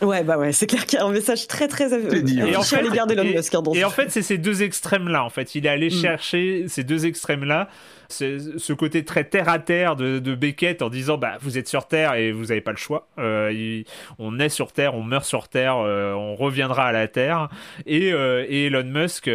Ouais, 0.00 0.24
bah 0.24 0.36
ouais, 0.36 0.50
c'est 0.52 0.66
clair 0.66 0.84
qu'il 0.84 0.98
y 0.98 1.02
a 1.02 1.04
un 1.04 1.12
message 1.12 1.46
très 1.46 1.68
très 1.68 1.92
euh. 1.92 2.10
Et 2.26 2.56
en 2.56 2.60
affiché 2.60 2.74
à 2.74 2.78
fait- 2.80 2.82
l'égard 2.82 3.06
d'Elon 3.06 3.22
et- 3.22 3.34
Musk. 3.36 3.54
hein, 3.54 3.62
Et 3.74 3.84
en 3.84 3.90
fait, 3.90 4.10
c'est 4.10 4.22
ces 4.22 4.36
deux 4.36 4.64
extrêmes-là. 4.64 5.22
En 5.22 5.30
fait, 5.30 5.54
il 5.54 5.64
est 5.64 5.68
allé 5.68 5.86
Mm. 5.86 5.90
chercher 5.90 6.64
ces 6.66 6.82
deux 6.82 7.06
extrêmes-là. 7.06 7.68
Ce 8.12 8.72
côté 8.72 9.04
très 9.04 9.24
terre 9.24 9.48
à 9.48 9.58
terre 9.58 9.96
de, 9.96 10.34
Beckett 10.34 10.82
en 10.82 10.88
disant 10.88 11.18
bah 11.18 11.36
vous 11.40 11.58
êtes 11.58 11.68
sur 11.68 11.86
Terre 11.86 12.14
et 12.14 12.32
vous 12.32 12.46
n'avez 12.46 12.60
pas 12.60 12.72
le 12.72 12.76
choix. 12.76 13.06
Euh, 13.18 13.82
on 14.18 14.38
est 14.38 14.48
sur 14.48 14.72
Terre, 14.72 14.94
on 14.94 15.02
meurt 15.02 15.24
sur 15.24 15.48
Terre, 15.48 15.76
euh, 15.78 16.12
on 16.12 16.34
reviendra 16.34 16.86
à 16.86 16.92
la 16.92 17.08
Terre. 17.08 17.48
Et, 17.86 18.12
euh, 18.12 18.44
Elon 18.48 18.84
Musk 18.84 19.30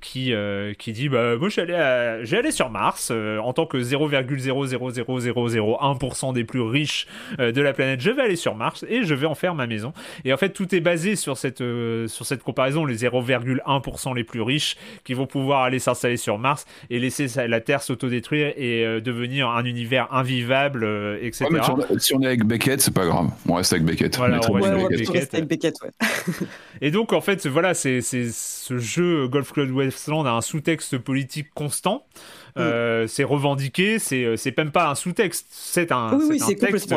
qui 0.00 0.34
qui 0.78 0.92
dit 0.92 1.08
bah 1.08 1.36
moi 1.36 1.48
j'allais 1.48 2.24
j'ai 2.24 2.38
allé 2.38 2.50
sur 2.50 2.70
Mars 2.70 3.10
en 3.10 3.52
tant 3.52 3.66
que 3.66 3.78
0,0000001% 3.78 6.32
des 6.32 6.44
plus 6.44 6.62
riches 6.62 7.06
de 7.38 7.60
la 7.60 7.72
planète. 7.72 8.00
Je 8.00 8.10
vais 8.10 8.22
aller 8.22 8.34
sur 8.36 8.56
Mars 8.56 8.84
et 8.88 9.02
je 9.04 9.14
vais 9.14 9.26
en 9.26 9.34
faire 9.34 9.54
ma 9.54 9.66
maison. 9.66 9.92
Et 10.24 10.32
en 10.32 10.36
fait, 10.36 10.50
tout 10.50 10.72
est 10.74 10.80
basé 10.80 11.16
sur 11.16 11.36
cette, 11.36 11.58
sur 11.58 12.26
cette 12.26 12.42
comparaison, 12.42 12.84
les 12.84 12.96
0,1% 12.96 14.14
les 14.14 14.24
plus 14.24 14.42
riches 14.42 14.76
qui 15.04 15.14
vont 15.14 15.26
pouvoir 15.26 15.62
aller 15.62 15.78
s'installer 15.78 16.16
sur 16.16 16.38
Mars 16.38 16.66
et 16.90 16.98
laisser 16.98 17.28
la 17.46 17.60
Terre 17.60 17.82
s'autodétruire 17.84 18.52
et 18.56 18.84
euh, 18.84 19.00
devenir 19.00 19.48
un 19.48 19.64
univers 19.64 20.12
invivable, 20.12 20.84
etc. 21.20 21.46
si, 21.98 22.14
on, 22.14 22.20
est 22.22 22.26
avec 22.26 22.44
Beckett, 22.44 22.80
c'est 22.80 22.94
pas 22.94 23.06
grave. 23.06 23.30
On 23.48 23.54
reste 23.54 23.72
avec 23.72 23.84
Beckett. 23.84 24.16
Voilà, 24.16 24.40
on, 24.48 24.52
reste 24.54 25.34
avec 25.34 25.48
Beckett. 25.48 25.76
et 26.80 26.90
donc, 26.90 27.12
en 27.12 27.20
fait, 27.20 27.46
voilà, 27.46 27.74
c'est 27.74 28.00
ce 28.00 28.78
jeu 28.78 29.28
Golf 29.28 29.52
Club 29.52 29.70
Westland 29.70 30.26
a 30.26 30.32
un 30.32 30.40
sous-texte 30.40 30.98
politique 30.98 31.48
constant. 31.54 32.06
Euh, 32.56 33.06
c'est 33.08 33.24
revendiqué, 33.24 33.98
c'est 33.98 34.24
euh, 34.24 34.36
même 34.56 34.70
pas 34.70 34.88
un 34.88 34.94
sous-texte, 34.94 35.46
c'est 35.50 35.90
un, 35.90 36.16
oui, 36.16 36.38
c'est 36.38 36.54
texte. 36.54 36.94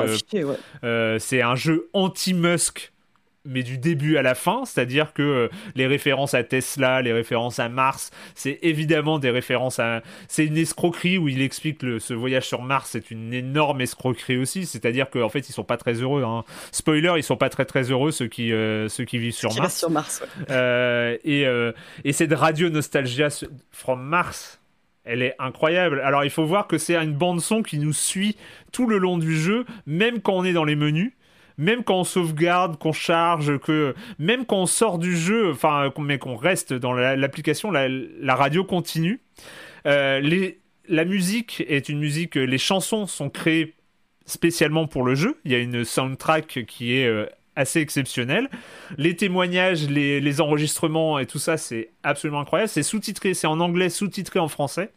Euh, 0.83 1.17
c'est 1.19 1.41
un 1.41 1.55
jeu 1.55 1.89
anti-Musk 1.93 2.91
mais 3.47 3.63
du 3.63 3.77
début 3.77 4.17
à 4.17 4.21
la 4.21 4.35
fin, 4.35 4.65
c'est-à-dire 4.65 5.13
que 5.13 5.49
les 5.75 5.87
références 5.87 6.33
à 6.33 6.43
Tesla, 6.43 7.01
les 7.01 7.13
références 7.13 7.59
à 7.59 7.69
Mars, 7.69 8.11
c'est 8.35 8.59
évidemment 8.61 9.19
des 9.19 9.29
références 9.29 9.79
à... 9.79 10.01
C'est 10.27 10.45
une 10.45 10.57
escroquerie 10.57 11.17
où 11.17 11.27
il 11.29 11.41
explique 11.41 11.79
que 11.79 11.99
ce 11.99 12.13
voyage 12.13 12.47
sur 12.47 12.61
Mars, 12.61 12.89
c'est 12.91 13.11
une 13.11 13.33
énorme 13.33 13.81
escroquerie 13.81 14.37
aussi, 14.37 14.65
c'est-à-dire 14.65 15.09
qu'en 15.09 15.29
fait, 15.29 15.49
ils 15.49 15.53
sont 15.53 15.63
pas 15.63 15.77
très 15.77 15.93
heureux. 15.93 16.23
Hein. 16.23 16.43
Spoiler, 16.71 17.13
ils 17.17 17.23
sont 17.23 17.37
pas 17.37 17.49
très 17.49 17.65
très 17.65 17.91
heureux, 17.91 18.11
ceux 18.11 18.27
qui, 18.27 18.49
ceux 18.49 19.05
qui 19.05 19.17
vivent 19.17 19.33
sur 19.33 19.55
Mars. 19.55 19.77
Sur 19.77 19.89
Mars 19.89 20.23
et, 20.49 21.45
et 22.03 22.13
cette 22.13 22.33
radio 22.33 22.69
nostalgia 22.69 23.29
from 23.71 24.01
Mars, 24.01 24.59
elle 25.03 25.21
est 25.21 25.35
incroyable. 25.39 26.01
Alors 26.03 26.23
il 26.25 26.29
faut 26.29 26.45
voir 26.45 26.67
que 26.67 26.77
c'est 26.77 26.95
une 26.95 27.13
bande 27.13 27.39
son 27.41 27.63
qui 27.63 27.79
nous 27.79 27.93
suit 27.93 28.35
tout 28.71 28.87
le 28.87 28.97
long 28.97 29.17
du 29.17 29.39
jeu, 29.39 29.65
même 29.85 30.19
quand 30.21 30.33
on 30.33 30.43
est 30.43 30.53
dans 30.53 30.65
les 30.65 30.75
menus. 30.75 31.13
Même 31.57 31.83
quand 31.83 31.99
on 31.99 32.03
sauvegarde, 32.03 32.77
qu'on 32.77 32.91
charge, 32.91 33.57
que 33.59 33.95
même 34.19 34.45
quand 34.45 34.57
on 34.57 34.65
sort 34.65 34.99
du 34.99 35.17
jeu, 35.17 35.51
enfin, 35.51 35.91
mais 35.99 36.19
qu'on 36.19 36.35
reste 36.35 36.73
dans 36.73 36.93
l'application, 36.93 37.71
la, 37.71 38.35
radio 38.35 38.63
continue. 38.63 39.21
Euh, 39.85 40.51
la 40.87 41.05
musique 41.05 41.63
est 41.67 41.89
une 41.89 41.99
musique, 41.99 42.35
les 42.35 42.57
chansons 42.57 43.07
sont 43.07 43.29
créées 43.29 43.73
spécialement 44.27 44.87
pour 44.87 45.03
le 45.03 45.15
jeu. 45.15 45.39
Il 45.45 45.51
y 45.51 45.55
a 45.55 45.59
une 45.59 45.83
soundtrack 45.83 46.65
qui 46.67 46.93
est 46.93 47.07
euh, 47.07 47.25
assez 47.55 47.79
exceptionnel. 47.79 48.49
Les 48.97 49.15
témoignages, 49.15 49.89
les, 49.89 50.41
enregistrements 50.41 51.17
et 51.17 51.25
tout 51.25 51.39
ça, 51.39 51.57
c'est 51.57 51.89
absolument 52.03 52.41
incroyable. 52.41 52.69
C'est 52.69 52.83
sous-titré, 52.83 53.33
c'est 53.33 53.47
en 53.47 53.59
anglais, 53.59 53.89
sous-titré 53.89 54.39
en 54.39 54.47
français. 54.47 54.91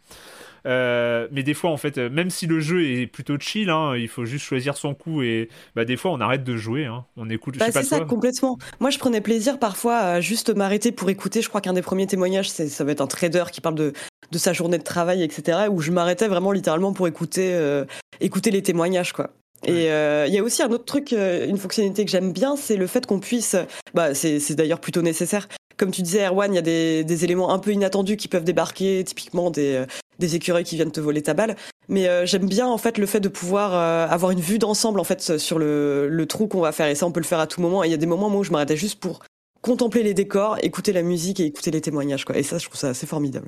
Euh, 0.65 1.27
mais 1.31 1.43
des 1.43 1.53
fois, 1.53 1.71
en 1.71 1.77
fait, 1.77 1.97
même 1.97 2.29
si 2.29 2.47
le 2.47 2.59
jeu 2.59 2.83
est 2.85 3.07
plutôt 3.07 3.37
chill, 3.39 3.69
hein, 3.69 3.95
il 3.95 4.07
faut 4.07 4.25
juste 4.25 4.45
choisir 4.45 4.77
son 4.77 4.93
coup 4.93 5.21
et 5.23 5.49
bah, 5.75 5.85
des 5.85 5.97
fois, 5.97 6.11
on 6.11 6.19
arrête 6.19 6.43
de 6.43 6.55
jouer. 6.55 6.85
Hein. 6.85 7.05
On 7.17 7.29
écoute. 7.29 7.57
Bah, 7.57 7.71
c'est 7.71 7.83
ça, 7.83 8.01
complètement. 8.01 8.57
Moi, 8.79 8.89
je 8.89 8.99
prenais 8.99 9.21
plaisir 9.21 9.59
parfois 9.59 9.97
à 9.97 10.21
juste 10.21 10.55
m'arrêter 10.55 10.91
pour 10.91 11.09
écouter. 11.09 11.41
Je 11.41 11.49
crois 11.49 11.61
qu'un 11.61 11.73
des 11.73 11.81
premiers 11.81 12.07
témoignages, 12.07 12.49
ça 12.49 12.83
va 12.83 12.91
être 12.91 13.01
un 13.01 13.07
trader 13.07 13.45
qui 13.51 13.61
parle 13.61 13.75
de, 13.75 13.93
de 14.31 14.37
sa 14.37 14.53
journée 14.53 14.77
de 14.77 14.83
travail, 14.83 15.23
etc. 15.23 15.67
Où 15.69 15.81
je 15.81 15.91
m'arrêtais 15.91 16.27
vraiment 16.27 16.51
littéralement 16.51 16.93
pour 16.93 17.07
écouter, 17.07 17.53
euh, 17.53 17.85
écouter 18.19 18.51
les 18.51 18.61
témoignages, 18.61 19.13
quoi. 19.13 19.31
Et 19.65 19.91
euh, 19.91 20.25
il 20.27 20.33
y 20.33 20.39
a 20.39 20.43
aussi 20.43 20.63
un 20.63 20.71
autre 20.71 20.85
truc, 20.85 21.13
euh, 21.13 21.47
une 21.47 21.57
fonctionnalité 21.57 22.03
que 22.03 22.09
j'aime 22.09 22.33
bien, 22.33 22.55
c'est 22.55 22.77
le 22.77 22.87
fait 22.87 23.05
qu'on 23.05 23.19
puisse, 23.19 23.55
bah, 23.93 24.15
c'est 24.15 24.55
d'ailleurs 24.55 24.79
plutôt 24.79 25.03
nécessaire. 25.03 25.47
Comme 25.81 25.89
tu 25.89 26.03
disais, 26.03 26.27
Erwan, 26.27 26.53
il 26.53 26.55
y 26.55 26.59
a 26.59 26.61
des, 26.61 27.23
éléments 27.23 27.51
un 27.51 27.57
peu 27.57 27.71
inattendus 27.71 28.15
qui 28.15 28.27
peuvent 28.27 28.43
débarquer, 28.43 29.03
typiquement 29.03 29.49
des, 29.49 29.73
euh, 29.73 30.27
écureuils 30.27 30.63
qui 30.63 30.75
viennent 30.75 30.91
te 30.91 31.01
voler 31.01 31.23
ta 31.23 31.33
balle. 31.33 31.55
Mais 31.89 32.07
j'aime 32.27 32.47
bien 32.47 32.67
en 32.67 32.77
fait 32.77 32.99
le 32.99 33.07
fait 33.07 33.19
de 33.19 33.27
pouvoir 33.27 33.73
avoir 33.73 34.29
une 34.29 34.39
vue 34.39 34.59
d'ensemble 34.59 34.99
en 34.99 35.03
fait 35.03 35.39
sur 35.39 35.57
le, 35.57 36.07
le 36.07 36.25
trou 36.27 36.47
qu'on 36.47 36.61
va 36.61 36.71
faire. 36.71 36.85
Et 36.85 36.93
ça, 36.93 37.07
on 37.07 37.11
peut 37.11 37.19
le 37.19 37.25
faire 37.25 37.39
à 37.39 37.47
tout 37.47 37.61
moment. 37.61 37.83
Et 37.83 37.87
il 37.87 37.91
y 37.91 37.95
a 37.95 37.97
des 37.97 38.05
moments 38.05 38.29
où 38.29 38.43
je 38.43 38.51
m'arrêtais 38.51 38.77
juste 38.77 38.99
pour 38.99 39.21
contempler 39.61 40.03
les 40.03 40.13
décors, 40.13 40.57
écouter 40.61 40.93
la 40.93 41.01
musique 41.01 41.39
et 41.39 41.45
écouter 41.45 41.71
les 41.71 41.81
témoignages. 41.81 42.25
Quoi. 42.25 42.37
Et 42.37 42.43
ça, 42.43 42.59
je 42.59 42.65
trouve 42.65 42.79
ça 42.79 42.89
assez 42.89 43.07
formidable. 43.07 43.47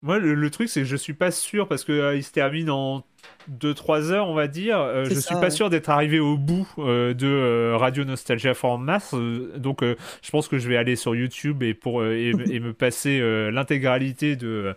Moi, 0.00 0.20
le, 0.20 0.50
truc, 0.50 0.68
c'est 0.68 0.82
que 0.82 0.86
je 0.86 0.94
suis 0.94 1.12
pas 1.12 1.32
sûr 1.32 1.66
parce 1.66 1.82
que 1.82 1.90
euh, 1.90 2.16
il 2.16 2.22
se 2.22 2.30
termine 2.30 2.70
en 2.70 3.04
2-3 3.50 4.12
heures, 4.12 4.28
on 4.28 4.34
va 4.34 4.46
dire. 4.46 4.78
Euh, 4.78 5.04
je 5.06 5.18
suis 5.18 5.34
pas 5.34 5.50
sûr 5.50 5.70
d'être 5.70 5.90
arrivé 5.90 6.20
au 6.20 6.36
bout 6.36 6.68
euh, 6.78 7.14
de 7.14 7.72
Radio 7.74 8.04
Nostalgia 8.04 8.54
for 8.54 8.78
Mass. 8.78 9.12
donc, 9.56 9.82
je 9.82 10.30
pense 10.30 10.46
que 10.46 10.56
je 10.56 10.68
vais 10.68 10.76
aller 10.76 10.94
sur 10.94 11.16
YouTube 11.16 11.64
et 11.64 11.74
pour 11.74 12.04
et, 12.04 12.32
me 12.32 12.72
passer 12.72 13.20
l'intégralité 13.50 14.36
de 14.36 14.76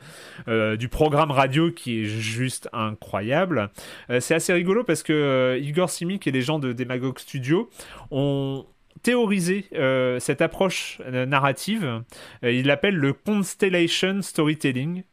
du 0.76 0.89
programme 0.89 1.30
radio 1.30 1.72
qui 1.72 2.01
est 2.01 2.05
juste 2.05 2.67
incroyable. 2.74 3.69
c'est 4.19 4.34
assez 4.34 4.53
rigolo 4.53 4.84
parce 4.84 5.03
que 5.03 5.59
Igor 5.61 5.89
Simic 5.91 6.26
et 6.26 6.32
les 6.32 6.41
gens 6.41 6.57
de 6.57 6.74
Demagog 6.74 7.19
Studio 7.19 7.69
ont 8.09 8.65
théorisé 9.03 9.65
cette 10.19 10.41
approche 10.41 10.99
narrative. 11.28 12.01
il 12.41 12.65
l'appelle 12.65 12.95
le 12.95 13.13
constellation 13.13 14.22
storytelling. 14.24 15.03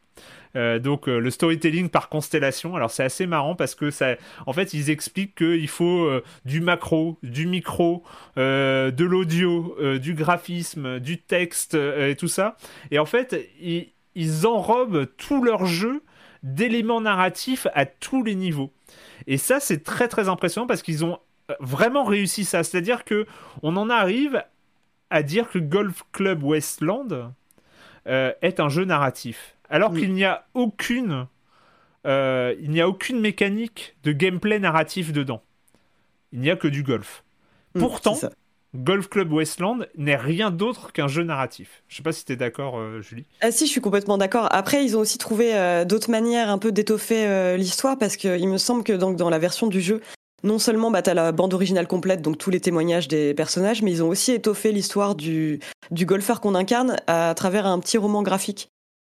Euh, 0.55 0.79
donc 0.79 1.07
euh, 1.07 1.19
le 1.19 1.29
storytelling 1.31 1.89
par 1.89 2.09
constellation. 2.09 2.75
Alors 2.75 2.91
c'est 2.91 3.03
assez 3.03 3.27
marrant 3.27 3.55
parce 3.55 3.75
que 3.75 3.91
ça, 3.91 4.15
en 4.45 4.53
fait, 4.53 4.73
ils 4.73 4.89
expliquent 4.89 5.35
qu'il 5.35 5.67
faut 5.67 6.05
euh, 6.05 6.23
du 6.45 6.61
macro, 6.61 7.17
du 7.23 7.45
micro, 7.45 8.03
de 8.35 9.03
l'audio, 9.03 9.75
du 9.99 10.13
graphisme, 10.13 10.99
du 10.99 11.21
texte 11.21 11.75
et 11.75 12.15
tout 12.15 12.27
ça. 12.27 12.55
Et 12.91 12.99
en 12.99 13.05
fait, 13.05 13.49
ils, 13.59 13.89
ils 14.15 14.47
enrobent 14.47 15.07
tout 15.17 15.43
leur 15.43 15.65
jeu 15.65 16.03
d'éléments 16.43 17.01
narratifs 17.01 17.67
à 17.73 17.85
tous 17.85 18.23
les 18.23 18.35
niveaux. 18.35 18.71
Et 19.27 19.37
ça, 19.37 19.59
c'est 19.59 19.83
très 19.83 20.07
très 20.07 20.29
impressionnant 20.29 20.67
parce 20.67 20.81
qu'ils 20.81 21.03
ont 21.03 21.19
vraiment 21.59 22.05
réussi 22.05 22.45
ça. 22.45 22.63
C'est-à-dire 22.63 23.03
que 23.03 23.25
on 23.61 23.75
en 23.75 23.89
arrive 23.89 24.41
à 25.09 25.23
dire 25.23 25.49
que 25.49 25.59
Golf 25.59 26.03
Club 26.11 26.43
Westland 26.43 27.33
est 28.05 28.59
un 28.59 28.69
jeu 28.69 28.85
narratif 28.85 29.55
alors 29.69 29.93
qu'il 29.93 30.13
n'y 30.13 30.25
a 30.25 30.45
aucune, 30.53 31.27
euh, 32.05 32.55
il 32.59 32.71
n'y 32.71 32.81
a 32.81 32.87
aucune 32.87 33.19
mécanique 33.19 33.95
de 34.03 34.11
gameplay 34.11 34.59
narratif 34.59 35.13
dedans. 35.13 35.41
Il 36.31 36.39
n'y 36.39 36.49
a 36.49 36.55
que 36.55 36.67
du 36.67 36.83
golf. 36.83 37.23
Mm, 37.75 37.79
Pourtant, 37.79 38.19
Golf 38.75 39.09
Club 39.09 39.31
Westland 39.31 39.87
n'est 39.95 40.15
rien 40.15 40.51
d'autre 40.51 40.91
qu'un 40.91 41.07
jeu 41.07 41.23
narratif. 41.23 41.83
Je 41.87 41.97
sais 41.97 42.03
pas 42.03 42.11
si 42.11 42.25
tu 42.25 42.33
es 42.33 42.35
d'accord, 42.35 42.77
euh, 42.77 43.01
Julie. 43.01 43.25
Ah 43.41 43.51
si, 43.51 43.65
je 43.65 43.71
suis 43.71 43.81
complètement 43.81 44.17
d'accord. 44.17 44.47
Après, 44.51 44.83
ils 44.83 44.95
ont 44.95 44.99
aussi 44.99 45.17
trouvé 45.17 45.55
euh, 45.55 45.85
d'autres 45.85 46.11
manières 46.11 46.49
un 46.49 46.57
peu 46.57 46.71
d'étoffer 46.71 47.57
l'histoire 47.57 47.97
parce 47.97 48.15
qu'il 48.15 48.47
me 48.47 48.57
semble 48.57 48.83
que 48.83 48.93
donc, 48.93 49.15
dans 49.17 49.29
la 49.29 49.39
version 49.39 49.67
du 49.67 49.81
jeu, 49.81 50.01
non 50.43 50.59
seulement 50.59 50.91
bah, 50.91 51.01
tu 51.01 51.09
as 51.09 51.13
la 51.13 51.31
bande 51.31 51.53
originale 51.53 51.87
complète, 51.87 52.21
donc 52.21 52.37
tous 52.37 52.49
les 52.49 52.59
témoignages 52.59 53.07
des 53.07 53.33
personnages, 53.33 53.81
mais 53.81 53.91
ils 53.91 54.03
ont 54.03 54.09
aussi 54.09 54.31
étoffé 54.31 54.71
l'histoire 54.71 55.15
du, 55.15 55.59
du 55.91 56.05
golfeur 56.05 56.41
qu'on 56.41 56.55
incarne 56.55 56.97
à 57.07 57.33
travers 57.35 57.65
un 57.65 57.79
petit 57.79 57.97
roman 57.97 58.23
graphique. 58.23 58.69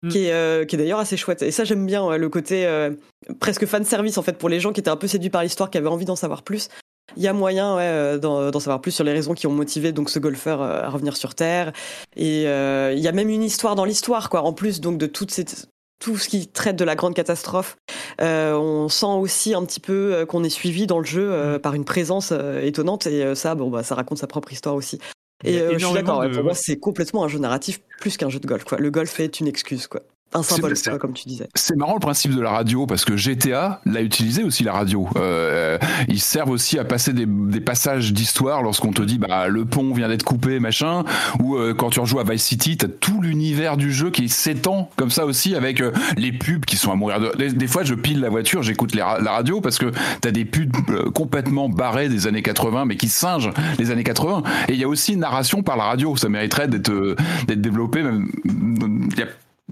Mm. 0.05 0.09
qui 0.09 0.25
est, 0.25 0.31
euh, 0.31 0.65
qui 0.65 0.75
est 0.75 0.79
d'ailleurs 0.79 0.99
assez 0.99 1.17
chouette. 1.17 1.41
Et 1.41 1.51
ça, 1.51 1.63
j'aime 1.63 1.85
bien 1.85 2.15
le 2.17 2.29
côté 2.29 2.65
euh, 2.65 2.91
presque 3.39 3.65
fan 3.65 3.83
service 3.83 4.17
en 4.17 4.21
fait 4.21 4.37
pour 4.37 4.49
les 4.49 4.59
gens 4.59 4.71
qui 4.71 4.79
étaient 4.79 4.89
un 4.89 4.97
peu 4.97 5.07
séduits 5.07 5.29
par 5.29 5.43
l'histoire, 5.43 5.69
qui 5.69 5.77
avaient 5.77 5.87
envie 5.87 6.05
d'en 6.05 6.15
savoir 6.15 6.43
plus. 6.43 6.69
Il 7.17 7.23
y 7.23 7.27
a 7.27 7.33
moyen 7.33 7.75
ouais, 7.75 7.83
euh, 7.83 8.17
d'en 8.17 8.59
savoir 8.59 8.81
plus 8.81 8.91
sur 8.91 9.03
les 9.03 9.13
raisons 9.13 9.33
qui 9.33 9.47
ont 9.47 9.51
motivé 9.51 9.91
donc 9.91 10.09
ce 10.09 10.19
golfeur 10.19 10.61
à 10.61 10.89
revenir 10.89 11.15
sur 11.15 11.35
Terre. 11.35 11.71
Et 12.15 12.43
il 12.43 12.99
y 12.99 13.07
a 13.07 13.11
même 13.11 13.29
une 13.29 13.43
histoire 13.43 13.75
dans 13.75 13.85
l'histoire, 13.85 14.29
quoi. 14.29 14.41
En 14.41 14.53
plus 14.53 14.81
donc 14.81 14.97
de 14.97 15.07
toute 15.07 15.31
cette, 15.31 15.67
tout 16.05 16.17
ce 16.17 16.29
qui 16.29 16.47
traite 16.47 16.75
de 16.75 16.85
la 16.85 16.95
grande 16.95 17.15
catastrophe, 17.15 17.77
on 18.19 18.89
sent 18.89 19.05
aussi 19.07 19.55
un 19.55 19.65
petit 19.65 19.79
peu 19.79 20.23
qu'on 20.29 20.43
est 20.43 20.49
suivi 20.49 20.85
dans 20.85 20.99
le 20.99 21.05
jeu 21.05 21.55
mm. 21.55 21.59
par 21.59 21.73
une 21.73 21.83
présence 21.83 22.31
étonnante. 22.61 23.07
Et 23.07 23.33
ça, 23.33 23.55
bon, 23.55 23.71
bah, 23.71 23.81
ça 23.81 23.95
raconte 23.95 24.19
sa 24.19 24.27
propre 24.27 24.53
histoire 24.53 24.75
aussi. 24.75 24.99
Et 25.43 25.59
euh, 25.59 25.77
je 25.77 25.85
suis 25.85 25.93
d'accord, 25.93 26.23
pour 26.31 26.43
moi, 26.43 26.53
c'est 26.53 26.77
complètement 26.77 27.23
un 27.23 27.27
jeu 27.27 27.39
narratif 27.39 27.81
plus 27.99 28.17
qu'un 28.17 28.29
jeu 28.29 28.39
de 28.39 28.47
golf. 28.47 28.63
Quoi. 28.63 28.77
Le 28.77 28.89
golf 28.89 29.19
est 29.19 29.39
une 29.39 29.47
excuse. 29.47 29.87
Quoi 29.87 30.01
un 30.35 30.43
symbole, 30.43 30.73
comme 30.99 31.13
tu 31.13 31.27
disais. 31.27 31.47
C'est 31.55 31.75
marrant 31.75 31.93
le 31.93 31.99
principe 31.99 32.35
de 32.35 32.41
la 32.41 32.51
radio 32.51 32.85
parce 32.85 33.05
que 33.05 33.15
GTA 33.15 33.81
l'a 33.85 34.01
utilisé 34.01 34.43
aussi 34.43 34.63
la 34.63 34.73
radio. 34.73 35.07
Euh, 35.15 35.77
ils 36.07 36.19
servent 36.19 36.49
aussi 36.49 36.77
à 36.79 36.85
passer 36.85 37.13
des, 37.13 37.25
des 37.25 37.61
passages 37.61 38.13
d'histoire 38.13 38.61
lorsqu'on 38.61 38.91
te 38.91 39.01
dit 39.01 39.17
bah 39.17 39.47
le 39.47 39.65
pont 39.65 39.93
vient 39.93 40.07
d'être 40.07 40.23
coupé 40.23 40.59
machin 40.59 41.03
ou 41.39 41.55
euh, 41.55 41.73
quand 41.73 41.89
tu 41.89 41.99
rejoues 41.99 42.19
à 42.19 42.23
Vice 42.23 42.43
City 42.43 42.77
t'as 42.77 42.87
tout 42.87 43.21
l'univers 43.21 43.77
du 43.77 43.91
jeu 43.91 44.09
qui 44.09 44.29
s'étend 44.29 44.89
comme 44.95 45.09
ça 45.09 45.25
aussi 45.25 45.55
avec 45.55 45.81
euh, 45.81 45.91
les 46.17 46.31
pubs 46.31 46.65
qui 46.65 46.77
sont 46.77 46.91
à 46.91 46.95
mourir 46.95 47.19
de. 47.19 47.47
Des, 47.47 47.67
fois 47.67 47.83
je 47.83 47.95
pile 47.95 48.19
la 48.19 48.29
voiture 48.29 48.63
j'écoute 48.63 48.95
la 48.95 49.17
radio 49.17 49.61
parce 49.61 49.77
que 49.77 49.91
t'as 50.21 50.31
des 50.31 50.45
pubs 50.45 50.75
euh, 50.89 51.09
complètement 51.11 51.69
barrées 51.69 52.09
des 52.09 52.27
années 52.27 52.41
80 52.41 52.85
mais 52.85 52.95
qui 52.95 53.09
singent 53.09 53.51
les 53.79 53.91
années 53.91 54.03
80 54.03 54.43
et 54.67 54.73
il 54.73 54.79
y 54.79 54.83
a 54.83 54.87
aussi 54.87 55.13
une 55.13 55.19
narration 55.19 55.63
par 55.63 55.77
la 55.77 55.85
radio 55.85 56.15
ça 56.15 56.29
mériterait 56.29 56.67
d'être 56.67 57.15
d'être 57.47 57.61
développé 57.61 58.03
il 58.45 59.17
y 59.17 59.21
a 59.21 59.27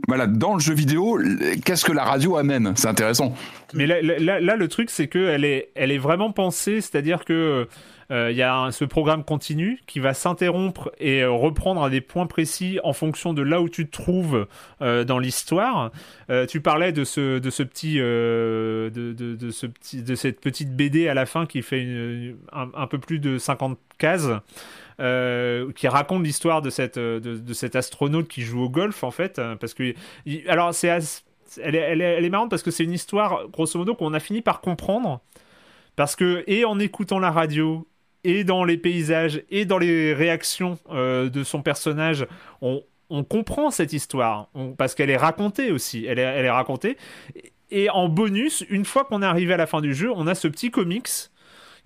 voilà, 0.08 0.28
dans 0.28 0.54
le 0.54 0.60
jeu 0.60 0.74
vidéo, 0.74 1.20
qu'est-ce 1.66 1.86
que 1.86 1.92
la 1.92 2.04
radio 2.04 2.38
amène? 2.38 2.74
C'est 2.76 2.88
intéressant. 2.88 3.34
Mais 3.74 3.88
là, 3.88 4.02
là, 4.02 4.56
le 4.56 4.68
truc, 4.68 4.90
c'est 4.90 5.08
qu'elle 5.08 5.46
est, 5.46 5.70
elle 5.76 5.92
est 5.92 5.98
vraiment 5.98 6.32
pensée, 6.32 6.82
c'est-à-dire 6.82 7.26
que 7.26 7.68
euh, 8.12 8.30
il 8.32 8.38
y 8.38 8.44
a 8.44 8.70
ce 8.72 8.86
programme 8.86 9.24
continu 9.24 9.80
qui 9.88 10.00
va 10.00 10.14
s'interrompre 10.14 10.92
et 11.00 11.24
euh, 11.24 11.32
reprendre 11.32 11.84
à 11.84 11.90
des 11.90 12.02
points 12.02 12.28
précis 12.28 12.80
en 12.84 12.94
fonction 12.94 13.34
de 13.34 13.42
là 13.42 13.62
où 13.62 13.70
tu 13.70 13.88
te 13.88 13.92
trouves 13.92 14.48
euh, 14.82 15.04
dans 15.04 15.20
l'histoire. 15.20 15.92
tu 16.48 16.62
parlais 16.62 16.92
de 16.92 17.04
ce, 17.04 17.40
de 17.40 17.50
ce 17.50 17.64
petit, 17.64 17.98
de, 17.98 18.92
de, 18.92 19.52
ce 19.52 19.66
petit, 19.68 20.04
de 20.04 20.16
cette 20.16 20.42
petite 20.42 20.76
BD 20.76 21.08
à 21.08 21.14
la 21.14 21.26
fin 21.26 21.46
qui 21.46 21.62
fait 21.62 22.36
un, 22.52 22.88
peu 22.88 22.98
plus 22.98 23.20
de 23.20 23.38
50 23.38 23.78
cases. 23.98 24.30
Qui 25.76 25.88
raconte 25.88 26.24
l'histoire 26.24 26.62
de 26.62 26.70
cette 26.70 26.98
de, 26.98 27.54
cet 27.54 27.76
astronaute 27.76 28.28
qui 28.28 28.42
joue 28.42 28.64
au 28.64 28.70
golf 28.70 29.04
en 29.04 29.12
fait 29.12 29.42
parce 29.60 29.74
que 29.74 29.94
alors 30.48 30.74
c'est 30.74 30.90
elle 31.62 31.76
est, 31.76 32.30
marrante 32.30 32.50
parce 32.50 32.64
que 32.64 32.72
c'est 32.72 32.84
une 32.84 32.94
histoire 32.94 33.48
grosso 33.50 33.78
modo 33.78 33.96
qu'on 33.96 34.14
a 34.14 34.20
fini 34.20 34.42
par 34.42 34.62
comprendre 34.62 35.22
parce 35.96 36.16
que 36.16 36.44
et 36.48 36.66
en 36.66 36.80
écoutant 36.80 37.20
la 37.20 37.32
radio 37.32 37.86
et 38.24 38.44
dans 38.44 38.64
les 38.64 38.78
paysages 38.78 39.44
et 39.50 39.66
dans 39.66 39.78
les 39.78 40.14
réactions 40.14 40.80
euh, 40.92 41.30
de 41.30 41.44
son 41.44 41.62
personnage, 41.62 42.26
on, 42.62 42.84
comprend 43.30 43.70
cette 43.70 43.94
histoire 43.94 44.50
parce 44.76 44.96
qu'elle 44.96 45.12
est 45.12 45.18
racontée 45.18 45.72
aussi. 45.72 46.04
Elle 46.04 46.18
est 46.18 46.50
racontée. 46.50 46.98
Et 47.70 47.88
en 47.92 48.10
bonus, 48.10 48.66
une 48.72 48.86
fois 48.86 49.04
qu'on 49.04 49.22
est 49.22 49.26
arrivé 49.26 49.54
à 49.54 49.58
la 49.58 49.68
fin 49.68 49.82
du 49.82 49.94
jeu, 49.94 50.12
on 50.16 50.26
a 50.26 50.34
ce 50.34 50.48
petit 50.48 50.72
comics 50.72 51.10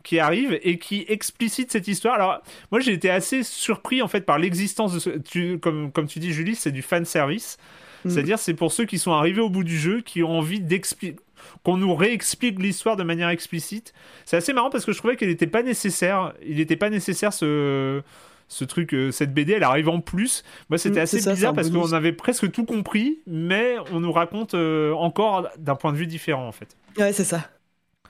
qui 0.07 0.19
arrive 0.19 0.57
et 0.63 0.77
qui 0.79 1.03
explicite 1.09 1.69
cette 1.69 1.89
histoire. 1.89 2.15
Alors, 2.15 2.41
moi, 2.71 2.79
j'ai 2.79 2.93
été 2.93 3.09
assez 3.09 3.43
surpris 3.43 4.01
en 4.01 4.07
fait 4.07 4.21
par 4.21 4.39
l'existence 4.39 4.93
de 4.93 4.99
ce. 4.99 5.09
Tu, 5.09 5.59
comme, 5.59 5.91
comme 5.91 6.07
tu 6.07 6.19
dis, 6.19 6.31
Julie, 6.31 6.55
c'est 6.55 6.71
du 6.71 6.81
fan 6.81 7.03
service. 7.03 7.57
Mm. 8.05 8.09
C'est-à-dire, 8.09 8.39
c'est 8.39 8.53
pour 8.53 8.71
ceux 8.71 8.85
qui 8.85 8.99
sont 8.99 9.11
arrivés 9.11 9.41
au 9.41 9.49
bout 9.49 9.65
du 9.65 9.77
jeu, 9.77 9.99
qui 9.99 10.23
ont 10.23 10.37
envie 10.37 10.61
d'expliquer 10.61 11.17
qu'on 11.63 11.75
nous 11.75 11.93
réexplique 11.93 12.57
l'histoire 12.57 12.95
de 12.95 13.03
manière 13.03 13.27
explicite. 13.27 13.93
C'est 14.23 14.37
assez 14.37 14.53
marrant 14.53 14.69
parce 14.69 14.85
que 14.85 14.93
je 14.93 14.97
trouvais 14.97 15.17
qu'elle 15.17 15.27
n'était 15.27 15.45
pas 15.45 15.61
nécessaire. 15.61 16.33
Il 16.41 16.55
n'était 16.55 16.77
pas 16.77 16.89
nécessaire 16.89 17.33
ce 17.33 18.01
ce 18.47 18.63
truc, 18.63 18.93
euh, 18.93 19.11
cette 19.11 19.33
BD, 19.33 19.51
elle 19.51 19.63
arrive 19.63 19.89
en 19.89 19.99
plus. 19.99 20.45
Moi, 20.69 20.77
c'était 20.77 21.01
mm, 21.01 21.03
assez 21.03 21.17
bizarre 21.17 21.53
parce 21.53 21.69
qu'on 21.69 21.91
avait 21.91 22.13
presque 22.13 22.49
tout 22.49 22.63
compris, 22.63 23.19
mais 23.27 23.75
on 23.91 23.99
nous 23.99 24.13
raconte 24.13 24.53
euh, 24.53 24.93
encore 24.93 25.49
d'un 25.57 25.75
point 25.75 25.91
de 25.91 25.97
vue 25.97 26.07
différent, 26.07 26.47
en 26.47 26.53
fait. 26.53 26.77
Ouais, 26.97 27.11
c'est 27.11 27.25
ça. 27.25 27.49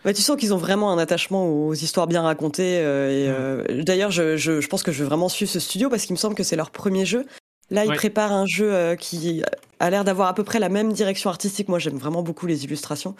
Ouais, 0.07 0.13
tu 0.13 0.23
sens 0.23 0.37
qu'ils 0.37 0.53
ont 0.53 0.57
vraiment 0.57 0.91
un 0.91 0.97
attachement 0.97 1.47
aux 1.47 1.75
histoires 1.75 2.07
bien 2.07 2.23
racontées. 2.23 2.79
Euh, 2.79 3.63
et, 3.67 3.75
mm. 3.75 3.83
D'ailleurs, 3.83 4.09
je, 4.09 4.37
je, 4.37 4.61
je, 4.61 4.67
pense 4.67 4.81
que 4.81 4.91
je 4.91 5.03
vais 5.03 5.05
vraiment 5.07 5.29
suivre 5.29 5.51
ce 5.51 5.59
studio 5.59 5.89
parce 5.89 6.05
qu'il 6.05 6.13
me 6.13 6.17
semble 6.17 6.33
que 6.33 6.43
c'est 6.43 6.55
leur 6.55 6.71
premier 6.71 7.05
jeu. 7.05 7.25
Là, 7.69 7.85
ils 7.85 7.93
préparent 7.93 8.31
un 8.31 8.45
jeu 8.45 8.95
qui 8.95 9.43
a 9.79 9.89
l'air 9.89 10.05
d'avoir 10.05 10.29
à 10.29 10.33
peu 10.33 10.45
près 10.45 10.57
la 10.57 10.69
même 10.69 10.93
direction 10.93 11.29
artistique. 11.29 11.67
Moi, 11.67 11.79
j'aime 11.79 11.97
vraiment 11.97 12.23
beaucoup 12.23 12.47
les 12.47 12.63
illustrations. 12.63 13.13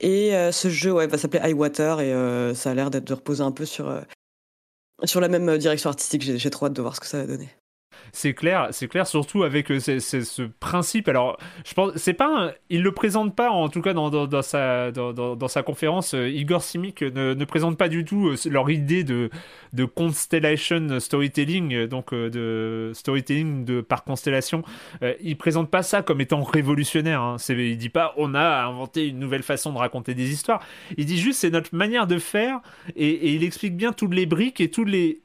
Et 0.00 0.34
euh, 0.34 0.52
ce 0.52 0.68
jeu 0.68 0.92
ouais, 0.92 1.06
va 1.06 1.18
s'appeler 1.18 1.42
Highwater 1.42 2.00
et 2.00 2.12
euh, 2.12 2.54
ça 2.54 2.70
a 2.70 2.74
l'air 2.74 2.90
d'être 2.90 3.04
de 3.04 3.14
reposer 3.14 3.42
un 3.42 3.52
peu 3.52 3.64
sur, 3.64 3.88
euh, 3.88 4.00
sur 5.04 5.20
la 5.20 5.28
même 5.28 5.56
direction 5.58 5.90
artistique. 5.90 6.22
J'ai 6.22 6.50
trop 6.50 6.66
hâte 6.66 6.72
de 6.72 6.82
voir 6.82 6.96
ce 6.96 7.00
que 7.00 7.06
ça 7.06 7.18
va 7.18 7.26
donner 7.26 7.48
c'est 8.14 8.32
clair, 8.32 8.68
c'est 8.70 8.86
clair 8.86 9.08
surtout 9.08 9.42
avec 9.42 9.72
euh, 9.72 9.80
ce 9.80 10.42
principe. 10.60 11.08
Alors, 11.08 11.36
je 11.66 11.74
pense, 11.74 11.96
c'est 11.96 12.14
pas, 12.14 12.52
il 12.70 12.82
le 12.82 12.92
présente 12.92 13.34
pas 13.34 13.50
en 13.50 13.68
tout 13.68 13.82
cas 13.82 13.92
dans, 13.92 14.42
sa 14.42 15.62
conférence. 15.64 16.14
Euh, 16.14 16.28
Igor 16.28 16.62
Simic 16.62 17.02
ne, 17.02 17.34
ne, 17.34 17.44
présente 17.44 17.76
pas 17.76 17.88
du 17.88 18.04
tout 18.04 18.28
euh, 18.28 18.36
leur 18.48 18.70
idée 18.70 19.02
de 19.02 19.30
de 19.72 19.84
constellation 19.84 21.00
storytelling, 21.00 21.86
donc 21.86 22.14
de 22.14 22.92
storytelling 22.94 23.64
de 23.64 23.80
par 23.80 24.04
constellation. 24.04 24.62
il 25.20 25.36
présente 25.36 25.68
pas 25.68 25.82
ça 25.82 26.02
comme 26.02 26.20
étant 26.20 26.44
révolutionnaire. 26.44 27.20
Hein. 27.20 27.36
C'est, 27.38 27.56
il 27.56 27.76
dit 27.76 27.88
pas 27.88 28.14
on 28.16 28.34
a 28.36 28.64
inventé 28.66 29.08
une 29.08 29.18
nouvelle 29.18 29.42
façon 29.42 29.72
de 29.72 29.78
raconter 29.78 30.14
des 30.14 30.30
histoires. 30.30 30.60
Il 30.96 31.06
dit 31.06 31.18
juste 31.18 31.40
c'est 31.40 31.50
notre 31.50 31.74
manière 31.74 32.06
de 32.06 32.18
faire 32.18 32.60
et, 32.94 33.08
et 33.08 33.32
il 33.34 33.42
explique 33.42 33.76
bien 33.76 33.92
toutes 33.92 34.14
les 34.14 34.26
briques 34.26 34.60
et 34.60 34.70
tous 34.70 34.84
les 34.84 35.24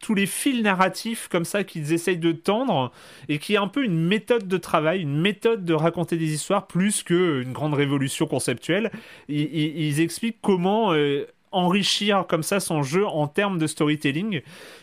tous 0.00 0.14
les 0.14 0.26
fils 0.26 0.62
narratifs 0.62 1.28
comme 1.28 1.44
ça 1.44 1.62
qu'ils 1.62 1.92
essayent 1.92 2.18
de 2.18 2.32
tendre 2.32 2.90
et 3.28 3.38
qui 3.38 3.54
est 3.54 3.58
un 3.58 3.68
peu 3.68 3.84
une 3.84 4.06
méthode 4.06 4.48
de 4.48 4.56
travail, 4.56 5.02
une 5.02 5.20
méthode 5.20 5.64
de 5.64 5.74
raconter 5.74 6.16
des 6.16 6.32
histoires 6.32 6.66
plus 6.66 7.02
qu'une 7.02 7.52
grande 7.52 7.74
révolution 7.74 8.26
conceptuelle. 8.26 8.90
Ils, 9.28 10.00
expliquent 10.00 10.38
comment 10.40 10.92
euh, 10.92 11.26
enrichir 11.52 12.24
comme 12.28 12.42
ça 12.42 12.60
son 12.60 12.82
jeu 12.82 13.06
en 13.06 13.28
termes 13.28 13.58
de 13.58 13.66
storytelling. 13.66 14.40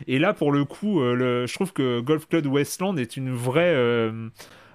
Et 0.07 0.19
là, 0.19 0.33
pour 0.33 0.51
le 0.51 0.65
coup, 0.65 1.01
euh, 1.01 1.47
je 1.47 1.53
trouve 1.53 1.73
que 1.73 1.99
Golf 1.99 2.27
Club 2.27 2.45
Westland 2.45 2.97
est 2.97 3.17
une 3.17 3.33
vraie... 3.33 3.73
Euh, 3.75 4.29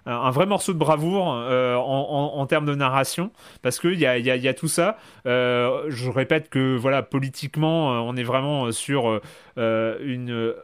un 0.07 0.31
vrai 0.31 0.47
morceau 0.47 0.73
de 0.73 0.79
bravoure 0.79 1.33
euh, 1.33 1.77
en, 1.77 2.47
termes 2.47 2.67
de 2.67 2.75
narration 2.75 3.31
parce 3.63 3.79
qu'il 3.79 3.99
y 3.99 4.07
a, 4.07 4.19
y, 4.19 4.49
a, 4.49 4.55
tout 4.55 4.69
ça. 4.69 4.99
Euh, 5.27 5.85
je 5.89 6.11
répète 6.11 6.49
que 6.49 6.77
voilà 6.77 7.03
politiquement, 7.03 7.95
euh, 7.95 7.99
on 7.99 8.17
est 8.17 8.23
vraiment 8.23 8.73
sur 8.73 9.21
une 9.57 10.55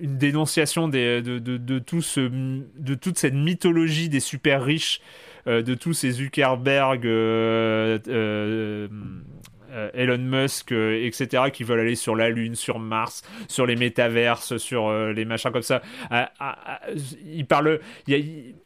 dénonciation 0.00 0.88
de, 0.88 1.78
tout 1.78 2.02
ce, 2.02 2.20
de 2.20 2.94
toute 2.94 3.18
cette 3.18 3.34
mythologie 3.34 4.08
des 4.08 4.20
super 4.20 4.62
riches, 4.64 5.00
de 5.46 5.74
tous 5.74 5.92
ces 5.92 6.10
Zuckerberg, 6.10 7.02
Elon 9.94 10.18
Musk, 10.18 10.72
euh, 10.72 11.04
etc., 11.04 11.44
qui 11.52 11.64
veulent 11.64 11.80
aller 11.80 11.94
sur 11.94 12.16
la 12.16 12.30
Lune, 12.30 12.54
sur 12.54 12.78
Mars, 12.78 13.22
sur 13.48 13.66
les 13.66 13.76
métaverses, 13.76 14.56
sur 14.56 14.88
euh, 14.88 15.12
les 15.12 15.24
machins 15.24 15.50
comme 15.50 15.62
ça. 15.62 15.82
ils 17.24 17.46
parlent, 17.46 17.80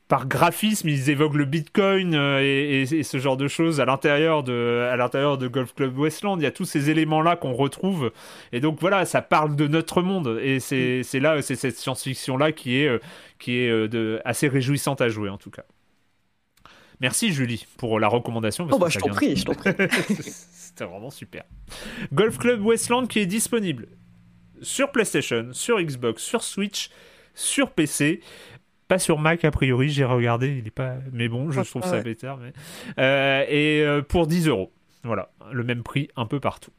par 0.08 0.26
graphisme, 0.26 0.88
ils 0.88 1.10
évoquent 1.10 1.36
le 1.36 1.44
Bitcoin 1.44 2.14
et, 2.14 2.84
ce 3.02 3.18
genre 3.18 3.36
de 3.36 3.48
choses 3.48 3.80
à 3.80 3.84
l'intérieur 3.84 4.42
de, 4.42 4.88
à 4.90 4.96
l'intérieur 4.96 5.38
de 5.38 5.48
Golf 5.48 5.74
Club 5.74 5.96
Westland. 5.98 6.38
Il 6.38 6.42
y 6.42 6.46
a 6.46 6.50
tous 6.50 6.64
ces 6.64 6.90
éléments-là 6.90 7.36
qu'on 7.36 7.52
retrouve. 7.52 8.12
Et 8.52 8.60
donc 8.60 8.80
voilà, 8.80 9.04
ça 9.04 9.22
parle 9.22 9.56
de 9.56 9.66
notre 9.66 10.02
monde. 10.02 10.38
Et 10.42 10.60
c'est, 10.60 11.02
là, 11.20 11.40
c'est 11.42 11.56
cette 11.56 11.76
science-fiction-là 11.76 12.52
qui 12.52 12.82
est, 12.82 13.00
qui 13.38 13.58
est 13.58 13.88
de, 13.88 14.20
assez 14.24 14.48
réjouissante 14.48 15.00
à 15.00 15.08
jouer 15.08 15.28
en 15.28 15.38
tout 15.38 15.50
cas. 15.50 15.64
Merci 17.00 17.32
Julie 17.32 17.66
pour 17.78 17.98
la 17.98 18.08
recommandation. 18.08 18.68
oh 18.70 18.78
bah 18.78 18.88
je 18.88 18.98
t'en 18.98 19.08
prie, 19.08 19.36
je 19.36 19.44
t'en 19.44 19.54
prie. 19.54 19.72
C'était 20.20 20.84
vraiment 20.84 21.10
super. 21.10 21.44
Golf 22.12 22.38
Club 22.38 22.64
Westland 22.64 23.06
qui 23.06 23.20
est 23.20 23.26
disponible 23.26 23.88
sur 24.62 24.92
PlayStation, 24.92 25.48
sur 25.52 25.80
Xbox, 25.80 26.22
sur 26.22 26.42
Switch, 26.42 26.90
sur 27.34 27.70
PC. 27.70 28.20
Pas 28.88 28.98
sur 28.98 29.18
Mac 29.18 29.44
a 29.44 29.50
priori, 29.50 29.88
j'ai 29.88 30.04
regardé, 30.04 30.58
il 30.58 30.66
est 30.66 30.72
pas. 30.72 30.96
Mais 31.12 31.28
bon, 31.28 31.50
je 31.50 31.60
trouve 31.60 31.84
ça 31.84 32.00
better. 32.00 32.34
Mais... 32.40 32.52
Euh, 32.98 33.44
et 33.48 33.82
euh, 33.82 34.02
pour 34.02 34.26
10 34.26 34.48
euros. 34.48 34.72
Voilà, 35.04 35.30
le 35.52 35.64
même 35.64 35.82
prix 35.82 36.08
un 36.16 36.26
peu 36.26 36.40
partout. 36.40 36.72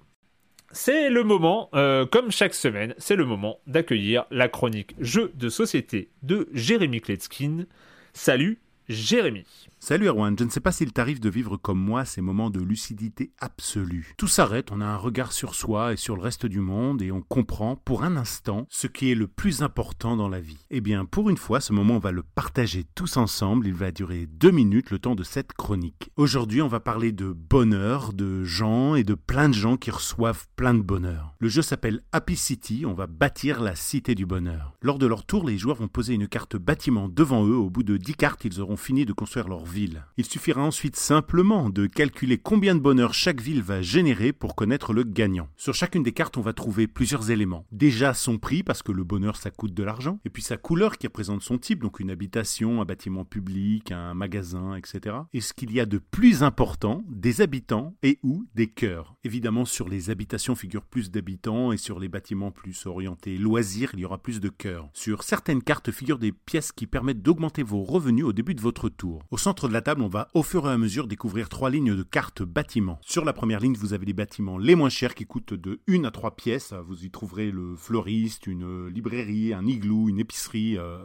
C'est 0.71 1.09
le 1.09 1.23
moment, 1.23 1.69
euh, 1.73 2.05
comme 2.05 2.31
chaque 2.31 2.53
semaine, 2.53 2.93
c'est 2.97 3.15
le 3.15 3.25
moment 3.25 3.59
d'accueillir 3.65 4.25
la 4.29 4.47
chronique 4.47 4.95
jeu 4.99 5.31
de 5.35 5.49
société 5.49 6.11
de 6.21 6.47
Jérémy 6.53 7.01
Kletskin. 7.01 7.65
Salut 8.13 8.59
Jérémy. 8.91 9.45
Salut 9.79 10.07
Erwan, 10.07 10.37
je 10.37 10.43
ne 10.43 10.49
sais 10.49 10.59
pas 10.59 10.71
s'il 10.71 10.93
t'arrive 10.93 11.19
de 11.19 11.29
vivre 11.29 11.57
comme 11.57 11.79
moi 11.79 12.05
ces 12.05 12.21
moments 12.21 12.51
de 12.51 12.59
lucidité 12.59 13.31
absolue. 13.39 14.13
Tout 14.15 14.27
s'arrête, 14.27 14.71
on 14.71 14.79
a 14.79 14.85
un 14.85 14.97
regard 14.97 15.31
sur 15.31 15.55
soi 15.55 15.93
et 15.93 15.97
sur 15.97 16.15
le 16.15 16.21
reste 16.21 16.45
du 16.45 16.59
monde 16.59 17.01
et 17.01 17.11
on 17.11 17.21
comprend 17.21 17.75
pour 17.77 18.03
un 18.03 18.15
instant 18.15 18.67
ce 18.69 18.85
qui 18.85 19.11
est 19.11 19.15
le 19.15 19.27
plus 19.27 19.63
important 19.63 20.15
dans 20.15 20.29
la 20.29 20.39
vie. 20.39 20.59
Eh 20.69 20.81
bien, 20.81 21.05
pour 21.05 21.31
une 21.31 21.37
fois, 21.37 21.61
ce 21.61 21.73
moment 21.73 21.95
on 21.95 21.99
va 21.99 22.11
le 22.11 22.21
partager 22.21 22.85
tous 22.93 23.17
ensemble, 23.17 23.65
il 23.65 23.73
va 23.73 23.91
durer 23.91 24.27
deux 24.27 24.51
minutes 24.51 24.91
le 24.91 24.99
temps 24.99 25.15
de 25.15 25.23
cette 25.23 25.53
chronique. 25.53 26.11
Aujourd'hui 26.15 26.61
on 26.61 26.67
va 26.67 26.79
parler 26.79 27.11
de 27.11 27.31
bonheur, 27.31 28.13
de 28.13 28.43
gens 28.43 28.93
et 28.93 29.03
de 29.03 29.15
plein 29.15 29.49
de 29.49 29.55
gens 29.55 29.77
qui 29.77 29.89
reçoivent 29.89 30.45
plein 30.55 30.75
de 30.75 30.83
bonheur. 30.83 31.33
Le 31.39 31.49
jeu 31.49 31.63
s'appelle 31.63 32.03
Happy 32.11 32.35
City, 32.35 32.83
on 32.85 32.93
va 32.93 33.07
bâtir 33.07 33.61
la 33.61 33.75
cité 33.75 34.13
du 34.13 34.27
bonheur. 34.27 34.75
Lors 34.83 34.99
de 34.99 35.07
leur 35.07 35.25
tour, 35.25 35.47
les 35.47 35.57
joueurs 35.57 35.77
vont 35.77 35.87
poser 35.87 36.13
une 36.13 36.27
carte 36.27 36.55
bâtiment 36.55 37.09
devant 37.09 37.47
eux, 37.47 37.55
au 37.55 37.71
bout 37.71 37.83
de 37.83 37.97
dix 37.97 38.13
cartes 38.13 38.45
ils 38.45 38.61
auront 38.61 38.77
fini 38.81 39.05
de 39.05 39.13
construire 39.13 39.47
leur 39.47 39.65
ville. 39.65 40.05
Il 40.17 40.25
suffira 40.25 40.61
ensuite 40.61 40.95
simplement 40.95 41.69
de 41.69 41.85
calculer 41.85 42.37
combien 42.37 42.75
de 42.75 42.79
bonheur 42.79 43.13
chaque 43.13 43.39
ville 43.39 43.61
va 43.61 43.81
générer 43.81 44.33
pour 44.33 44.55
connaître 44.55 44.93
le 44.93 45.03
gagnant. 45.03 45.47
Sur 45.55 45.73
chacune 45.73 46.03
des 46.03 46.11
cartes, 46.11 46.37
on 46.37 46.41
va 46.41 46.53
trouver 46.53 46.87
plusieurs 46.87 47.31
éléments. 47.31 47.65
Déjà 47.71 48.13
son 48.13 48.37
prix, 48.37 48.63
parce 48.63 48.83
que 48.83 48.91
le 48.91 49.03
bonheur 49.03 49.35
ça 49.35 49.51
coûte 49.51 49.73
de 49.73 49.83
l'argent, 49.83 50.19
et 50.25 50.29
puis 50.29 50.41
sa 50.41 50.57
couleur 50.57 50.97
qui 50.97 51.07
représente 51.07 51.41
son 51.41 51.57
type, 51.57 51.81
donc 51.81 51.99
une 51.99 52.09
habitation, 52.09 52.81
un 52.81 52.85
bâtiment 52.85 53.23
public, 53.23 53.91
un 53.91 54.13
magasin, 54.13 54.75
etc. 54.75 55.15
Et 55.33 55.41
ce 55.41 55.53
qu'il 55.53 55.71
y 55.71 55.79
a 55.79 55.85
de 55.85 55.99
plus 55.99 56.43
important, 56.43 57.03
des 57.09 57.41
habitants 57.41 57.95
et 58.03 58.19
ou 58.23 58.45
des 58.55 58.67
cœurs. 58.67 59.15
Évidemment, 59.23 59.65
sur 59.65 59.87
les 59.87 60.09
habitations 60.09 60.55
figurent 60.55 60.85
plus 60.85 61.11
d'habitants 61.11 61.71
et 61.71 61.77
sur 61.77 61.99
les 61.99 62.09
bâtiments 62.09 62.51
plus 62.51 62.85
orientés 62.85 63.37
loisirs, 63.37 63.91
il 63.93 63.99
y 63.99 64.05
aura 64.05 64.17
plus 64.17 64.39
de 64.39 64.49
cœurs. 64.49 64.89
Sur 64.93 65.23
certaines 65.23 65.61
cartes 65.61 65.91
figurent 65.91 66.19
des 66.19 66.31
pièces 66.31 66.71
qui 66.71 66.87
permettent 66.87 67.21
d'augmenter 67.21 67.63
vos 67.63 67.83
revenus 67.83 68.25
au 68.25 68.33
début 68.33 68.55
de 68.55 68.60
votre 68.61 68.89
tour. 68.89 69.23
Au 69.31 69.37
centre 69.37 69.67
de 69.67 69.73
la 69.73 69.81
table, 69.81 70.01
on 70.01 70.07
va 70.07 70.29
au 70.33 70.43
fur 70.43 70.67
et 70.67 70.71
à 70.71 70.77
mesure 70.77 71.07
découvrir 71.07 71.49
trois 71.49 71.69
lignes 71.69 71.95
de 71.95 72.03
cartes 72.03 72.43
bâtiments. 72.43 72.99
Sur 73.01 73.25
la 73.25 73.33
première 73.33 73.59
ligne, 73.59 73.75
vous 73.75 73.93
avez 73.93 74.05
les 74.05 74.13
bâtiments 74.13 74.57
les 74.57 74.75
moins 74.75 74.89
chers 74.89 75.15
qui 75.15 75.25
coûtent 75.25 75.53
de 75.53 75.81
1 75.89 76.03
à 76.03 76.11
3 76.11 76.35
pièces. 76.35 76.73
Vous 76.87 77.05
y 77.05 77.09
trouverez 77.09 77.51
le 77.51 77.75
fleuriste, 77.75 78.47
une 78.47 78.87
librairie, 78.87 79.53
un 79.53 79.65
igloo, 79.65 80.09
une 80.09 80.19
épicerie, 80.19 80.77
euh. 80.77 80.97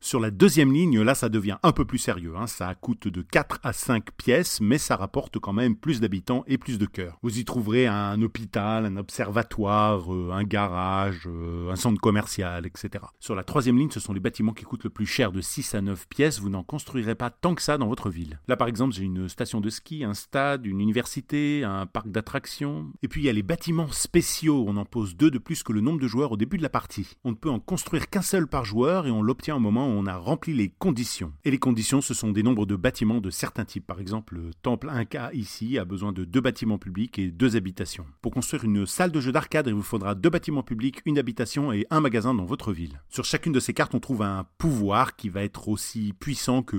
Sur 0.00 0.20
la 0.20 0.30
deuxième 0.30 0.72
ligne, 0.72 1.00
là, 1.00 1.14
ça 1.14 1.28
devient 1.28 1.58
un 1.62 1.72
peu 1.72 1.84
plus 1.84 1.98
sérieux. 1.98 2.34
Hein. 2.36 2.46
Ça 2.46 2.74
coûte 2.74 3.08
de 3.08 3.22
4 3.22 3.60
à 3.62 3.72
5 3.72 4.12
pièces, 4.12 4.60
mais 4.60 4.78
ça 4.78 4.96
rapporte 4.96 5.38
quand 5.38 5.52
même 5.52 5.76
plus 5.76 6.00
d'habitants 6.00 6.44
et 6.46 6.58
plus 6.58 6.78
de 6.78 6.86
cœurs. 6.86 7.18
Vous 7.22 7.38
y 7.38 7.44
trouverez 7.44 7.86
un 7.86 8.20
hôpital, 8.22 8.86
un 8.86 8.96
observatoire, 8.96 10.12
euh, 10.12 10.30
un 10.32 10.44
garage, 10.44 11.26
euh, 11.26 11.70
un 11.70 11.76
centre 11.76 12.00
commercial, 12.00 12.66
etc. 12.66 13.04
Sur 13.20 13.34
la 13.34 13.44
troisième 13.44 13.78
ligne, 13.78 13.90
ce 13.90 14.00
sont 14.00 14.12
les 14.12 14.20
bâtiments 14.20 14.52
qui 14.52 14.64
coûtent 14.64 14.84
le 14.84 14.90
plus 14.90 15.06
cher 15.06 15.32
de 15.32 15.40
6 15.40 15.74
à 15.74 15.80
9 15.82 16.08
pièces. 16.08 16.40
Vous 16.40 16.50
n'en 16.50 16.62
pas 17.14 17.30
tant 17.30 17.54
que 17.54 17.62
ça 17.62 17.78
dans 17.78 17.88
votre 17.88 18.10
ville. 18.10 18.40
Là, 18.48 18.56
par 18.56 18.68
exemple, 18.68 18.94
j'ai 18.94 19.04
une 19.04 19.28
station 19.28 19.60
de 19.60 19.70
ski, 19.70 20.04
un 20.04 20.14
stade, 20.14 20.66
une 20.66 20.80
université, 20.80 21.64
un 21.64 21.86
parc 21.86 22.08
d'attractions. 22.08 22.92
Et 23.02 23.08
puis, 23.08 23.22
il 23.22 23.24
y 23.24 23.28
a 23.28 23.32
les 23.32 23.42
bâtiments 23.42 23.90
spéciaux. 23.90 24.64
On 24.66 24.76
en 24.76 24.84
pose 24.84 25.16
deux 25.16 25.30
de 25.30 25.38
plus 25.38 25.62
que 25.62 25.72
le 25.72 25.80
nombre 25.80 26.00
de 26.00 26.08
joueurs 26.08 26.32
au 26.32 26.36
début 26.36 26.56
de 26.56 26.62
la 26.62 26.68
partie. 26.68 27.16
On 27.24 27.30
ne 27.30 27.36
peut 27.36 27.50
en 27.50 27.60
construire 27.60 28.08
qu'un 28.08 28.22
seul 28.22 28.46
par 28.46 28.64
joueur 28.64 29.06
et 29.06 29.10
on 29.10 29.22
l'obtient 29.22 29.56
au 29.56 29.60
moment 29.60 29.86
où 29.86 29.90
on 29.90 30.06
a 30.06 30.16
rempli 30.16 30.54
les 30.54 30.68
conditions. 30.68 31.32
Et 31.44 31.50
les 31.50 31.58
conditions, 31.58 32.00
ce 32.00 32.14
sont 32.14 32.32
des 32.32 32.42
nombres 32.42 32.66
de 32.66 32.76
bâtiments 32.76 33.20
de 33.20 33.30
certains 33.30 33.64
types. 33.64 33.86
Par 33.86 34.00
exemple, 34.00 34.34
le 34.34 34.50
temple 34.62 34.88
Inca 34.88 35.30
ici 35.32 35.78
a 35.78 35.84
besoin 35.84 36.12
de 36.12 36.24
deux 36.24 36.40
bâtiments 36.40 36.78
publics 36.78 37.18
et 37.18 37.30
deux 37.30 37.56
habitations. 37.56 38.06
Pour 38.20 38.32
construire 38.32 38.64
une 38.64 38.86
salle 38.86 39.12
de 39.12 39.20
jeu 39.20 39.32
d'arcade, 39.32 39.66
il 39.66 39.74
vous 39.74 39.82
faudra 39.82 40.14
deux 40.14 40.30
bâtiments 40.30 40.62
publics, 40.62 41.00
une 41.04 41.18
habitation 41.18 41.72
et 41.72 41.86
un 41.90 42.00
magasin 42.00 42.34
dans 42.34 42.44
votre 42.44 42.72
ville. 42.72 43.00
Sur 43.08 43.24
chacune 43.24 43.52
de 43.52 43.60
ces 43.60 43.74
cartes, 43.74 43.94
on 43.94 44.00
trouve 44.00 44.22
un 44.22 44.46
pouvoir 44.58 45.16
qui 45.16 45.28
va 45.28 45.42
être 45.42 45.68
aussi 45.68 46.12
puissant 46.18 46.62
que 46.62 46.76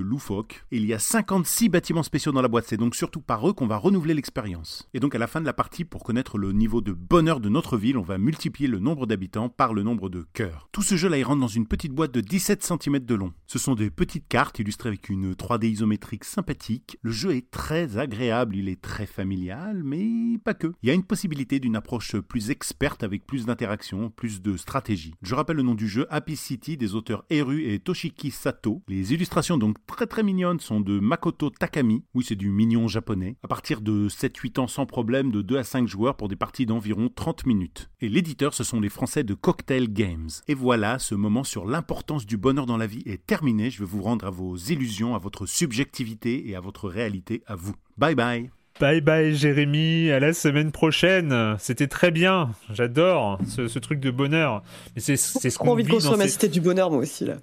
il 0.70 0.84
y 0.84 0.94
a 0.94 0.98
56 0.98 1.68
bâtiments 1.68 2.02
spéciaux 2.02 2.32
dans 2.32 2.42
la 2.42 2.48
boîte, 2.48 2.66
c'est 2.68 2.76
donc 2.76 2.94
surtout 2.94 3.20
par 3.20 3.48
eux 3.48 3.52
qu'on 3.52 3.66
va 3.66 3.76
renouveler 3.76 4.14
l'expérience. 4.14 4.88
Et 4.94 5.00
donc 5.00 5.14
à 5.14 5.18
la 5.18 5.26
fin 5.26 5.40
de 5.40 5.46
la 5.46 5.52
partie, 5.52 5.84
pour 5.84 6.04
connaître 6.04 6.38
le 6.38 6.52
niveau 6.52 6.80
de 6.80 6.92
bonheur 6.92 7.40
de 7.40 7.48
notre 7.48 7.76
ville, 7.76 7.98
on 7.98 8.02
va 8.02 8.18
multiplier 8.18 8.68
le 8.68 8.78
nombre 8.78 9.06
d'habitants 9.06 9.48
par 9.48 9.74
le 9.74 9.82
nombre 9.82 10.08
de 10.08 10.26
cœurs. 10.32 10.68
Tout 10.72 10.82
ce 10.82 10.96
jeu-là, 10.96 11.18
il 11.18 11.24
rentre 11.24 11.40
dans 11.40 11.48
une 11.48 11.66
petite 11.66 11.92
boîte 11.92 12.12
de 12.12 12.20
17 12.20 12.62
cm 12.62 12.98
de 13.00 13.14
long. 13.14 13.32
Ce 13.46 13.58
sont 13.58 13.74
des 13.74 13.90
petites 13.90 14.28
cartes 14.28 14.58
illustrées 14.58 14.88
avec 14.88 15.08
une 15.08 15.32
3D 15.32 15.66
isométrique 15.66 16.24
sympathique. 16.24 16.98
Le 17.02 17.10
jeu 17.10 17.34
est 17.34 17.50
très 17.50 17.98
agréable, 17.98 18.56
il 18.56 18.68
est 18.68 18.80
très 18.80 19.06
familial, 19.06 19.82
mais 19.84 20.38
pas 20.38 20.54
que. 20.54 20.72
Il 20.82 20.88
y 20.88 20.90
a 20.90 20.94
une 20.94 21.04
possibilité 21.04 21.60
d'une 21.60 21.76
approche 21.76 22.16
plus 22.16 22.50
experte 22.50 23.02
avec 23.02 23.26
plus 23.26 23.46
d'interaction, 23.46 24.10
plus 24.10 24.42
de 24.42 24.56
stratégie. 24.56 25.14
Je 25.22 25.34
rappelle 25.34 25.56
le 25.56 25.62
nom 25.62 25.74
du 25.74 25.88
jeu 25.88 26.06
Happy 26.10 26.36
City 26.36 26.76
des 26.76 26.94
auteurs 26.94 27.24
Eru 27.30 27.64
et 27.64 27.78
Toshiki 27.78 28.30
Sato. 28.30 28.82
Les 28.88 29.12
illustrations 29.12 29.58
donc 29.58 29.78
très 29.86 30.03
très 30.06 30.22
mignonnes 30.22 30.60
sont 30.60 30.80
de 30.80 30.98
Makoto 30.98 31.50
Takami. 31.50 32.04
Oui, 32.14 32.24
c'est 32.26 32.34
du 32.34 32.50
mignon 32.50 32.88
japonais. 32.88 33.36
À 33.42 33.48
partir 33.48 33.80
de 33.80 34.08
7-8 34.08 34.60
ans 34.60 34.66
sans 34.66 34.86
problème, 34.86 35.30
de 35.30 35.42
2 35.42 35.58
à 35.58 35.64
5 35.64 35.86
joueurs 35.86 36.16
pour 36.16 36.28
des 36.28 36.36
parties 36.36 36.66
d'environ 36.66 37.10
30 37.14 37.46
minutes. 37.46 37.90
Et 38.00 38.08
l'éditeur, 38.08 38.54
ce 38.54 38.64
sont 38.64 38.80
les 38.80 38.88
Français 38.88 39.24
de 39.24 39.34
Cocktail 39.34 39.92
Games. 39.92 40.30
Et 40.48 40.54
voilà, 40.54 40.98
ce 40.98 41.14
moment 41.14 41.44
sur 41.44 41.66
l'importance 41.66 42.26
du 42.26 42.36
bonheur 42.36 42.66
dans 42.66 42.76
la 42.76 42.86
vie 42.86 43.02
est 43.06 43.24
terminé. 43.26 43.70
Je 43.70 43.80
vais 43.80 43.88
vous 43.88 44.02
rendre 44.02 44.26
à 44.26 44.30
vos 44.30 44.56
illusions, 44.56 45.14
à 45.14 45.18
votre 45.18 45.46
subjectivité 45.46 46.48
et 46.48 46.56
à 46.56 46.60
votre 46.60 46.88
réalité 46.88 47.42
à 47.46 47.54
vous. 47.54 47.74
Bye 47.96 48.14
bye 48.14 48.50
Bye 48.80 49.00
bye 49.00 49.34
Jérémy, 49.36 50.10
à 50.10 50.18
la 50.18 50.32
semaine 50.32 50.72
prochaine. 50.72 51.56
C'était 51.60 51.86
très 51.86 52.10
bien, 52.10 52.50
j'adore 52.72 53.38
ce, 53.46 53.78
truc 53.78 54.00
de 54.00 54.10
bonheur. 54.10 54.64
Mais 54.96 55.00
c'est 55.00 55.16
ce 55.16 55.58
qu'on 55.58 55.68
envie 55.68 55.84
de 55.84 55.90
construire 55.90 56.18
ma 56.18 56.26
cité 56.26 56.48
du 56.48 56.60
bonheur 56.60 56.90
moi 56.90 56.98
aussi 56.98 57.24
là. 57.24 57.36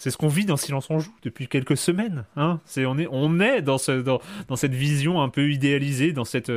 C'est 0.00 0.10
ce 0.10 0.16
qu'on 0.16 0.28
vit 0.28 0.46
dans 0.46 0.56
Silence 0.56 0.88
on 0.88 0.98
joue 0.98 1.14
depuis 1.22 1.46
quelques 1.46 1.76
semaines. 1.76 2.24
Hein 2.34 2.60
c'est 2.64 2.86
on 2.86 2.96
est 2.96 3.06
on 3.10 3.38
est 3.38 3.60
dans 3.60 3.76
ce 3.76 4.00
dans, 4.00 4.18
dans 4.48 4.56
cette 4.56 4.72
vision 4.72 5.20
un 5.20 5.28
peu 5.28 5.50
idéalisée, 5.50 6.14
dans 6.14 6.24
cette 6.24 6.50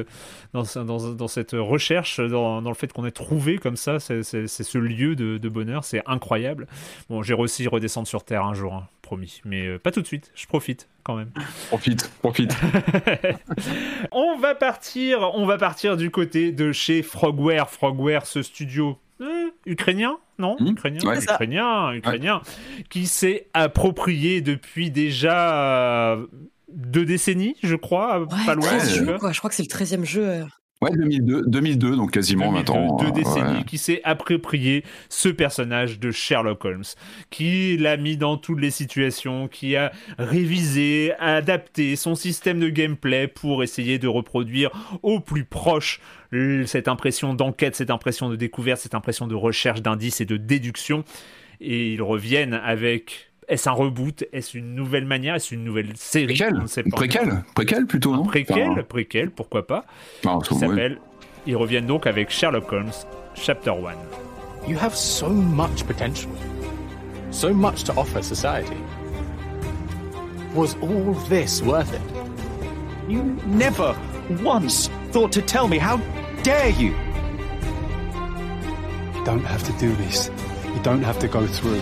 dans, 0.53 0.63
dans, 0.75 1.13
dans 1.13 1.27
cette 1.27 1.51
recherche, 1.51 2.21
dans, 2.21 2.61
le 2.61 2.73
fait 2.73 2.93
qu'on 2.93 3.05
ait 3.05 3.11
trouvé 3.11 3.57
comme 3.57 3.75
ça, 3.75 3.99
c'est 3.99 4.23
ce 4.23 4.77
lieu 4.77 5.17
de, 5.17 5.37
de 5.37 5.49
bonheur, 5.49 5.83
c'est 5.83 6.01
incroyable. 6.05 6.67
Bon, 7.09 7.21
j'ai 7.21 7.33
réussi 7.33 7.67
à 7.67 7.69
redescendre 7.69 8.07
sur 8.07 8.23
terre 8.23 8.45
un 8.45 8.53
jour, 8.53 8.75
hein, 8.75 8.87
promis, 9.01 9.41
mais 9.43 9.67
euh, 9.67 9.77
pas 9.77 9.91
tout 9.91 10.01
de 10.01 10.07
suite. 10.07 10.31
Je 10.35 10.47
profite 10.47 10.87
quand 11.03 11.15
même. 11.17 11.31
Profite, 11.67 12.09
profite. 12.21 12.55
on 14.13 14.37
va 14.37 14.55
partir, 14.55 15.31
on 15.33 15.45
va 15.45 15.57
partir 15.57 15.97
du 15.97 16.11
côté 16.11 16.53
de 16.53 16.71
chez 16.71 17.03
Frogware. 17.03 17.69
Frogware, 17.69 18.25
ce 18.25 18.41
studio 18.41 18.97
euh, 19.21 19.49
ukrainien 19.65 20.17
non 20.39 20.55
hmm 20.59 20.67
Ukrainien, 20.71 21.15
ukrainien, 21.15 21.93
ukrainien, 21.93 22.41
qui 22.89 23.05
s'est 23.05 23.47
approprié 23.53 24.41
depuis 24.41 24.89
déjà 24.91 26.15
euh, 26.15 26.25
deux 26.69 27.05
décennies, 27.05 27.55
je 27.61 27.75
crois, 27.75 28.27
pas 28.45 28.55
loin. 28.55 28.79
Je 28.79 29.37
crois 29.37 29.49
que 29.49 29.55
c'est 29.55 29.63
le 29.63 29.85
13e 29.85 30.03
jeu. 30.03 30.27
Euh. 30.27 30.43
Ouais, 30.81 30.91
2002, 30.91 31.43
2002 31.47 31.95
donc 31.95 32.11
quasiment 32.11 32.51
maintenant. 32.51 32.97
Deux 32.97 33.11
décennies, 33.11 33.63
qui 33.63 33.77
s'est 33.77 34.01
approprié 34.03 34.83
ce 35.07 35.29
personnage 35.29 35.97
de 35.97 36.11
Sherlock 36.11 36.65
Holmes, 36.65 36.83
qui 37.29 37.77
l'a 37.77 37.95
mis 37.95 38.17
dans 38.17 38.35
toutes 38.35 38.59
les 38.59 38.71
situations, 38.71 39.47
qui 39.47 39.77
a 39.77 39.93
révisé, 40.17 41.13
adapté 41.19 41.95
son 41.95 42.15
système 42.15 42.59
de 42.59 42.67
gameplay 42.67 43.27
pour 43.27 43.63
essayer 43.63 43.97
de 43.97 44.09
reproduire 44.09 44.71
au 45.03 45.21
plus 45.21 45.45
proche 45.45 46.01
cette 46.65 46.87
impression 46.87 47.33
d'enquête, 47.33 47.75
cette 47.75 47.91
impression 47.91 48.29
de 48.29 48.35
découverte, 48.35 48.81
cette 48.81 48.95
impression 48.95 49.27
de 49.27 49.35
recherche 49.35 49.81
d'indices 49.81 50.21
et 50.21 50.25
de 50.25 50.37
déduction. 50.37 51.03
Et 51.61 51.93
ils 51.93 52.01
reviennent 52.01 52.53
avec 52.53 53.31
est-ce 53.47 53.69
un 53.69 53.73
reboot? 53.73 54.23
Est-ce 54.33 54.57
une 54.57 54.73
nouvelle 54.75 55.05
manière? 55.05 55.35
Est-ce 55.35 55.53
une 55.53 55.63
nouvelle 55.63 55.95
série? 55.95 56.33
Préquel 56.33 56.63
Préquel 56.91 57.43
Préquel 57.55 57.85
plutôt, 57.85 58.15
non? 58.15 58.23
Préquel, 58.23 58.83
préquel, 58.87 59.31
pourquoi 59.31 59.67
pas 59.67 59.85
non, 60.23 60.41
s'appelle... 60.41 60.99
Ils 61.45 61.57
reviennent 61.57 61.87
donc 61.87 62.07
avec 62.07 62.29
Sherlock 62.29 62.71
Holmes, 62.71 62.91
Chapter 63.35 63.71
1. 63.71 64.69
You 64.69 64.77
have 64.77 64.95
so 64.95 65.27
much 65.27 65.83
potential. 65.85 66.31
So 67.31 67.53
much 67.53 67.83
to 67.83 67.93
offer 67.97 68.23
society. 68.23 68.77
Was 70.55 70.77
all 70.81 71.15
this 71.27 71.61
worth 71.61 71.93
it? 71.93 72.01
You 73.09 73.23
never 73.45 73.93
once 74.29 74.89
thought 75.11 75.31
to 75.33 75.41
tell 75.41 75.67
me 75.67 75.77
how 75.77 75.97
dare 76.43 76.69
you? 76.69 76.95
You 79.15 79.23
don't 79.25 79.45
have 79.45 79.63
to 79.63 79.73
do 79.73 79.93
this. 79.95 80.29
You 80.65 80.81
don't 80.83 81.03
have 81.03 81.19
to 81.19 81.27
go 81.27 81.45
through. 81.47 81.81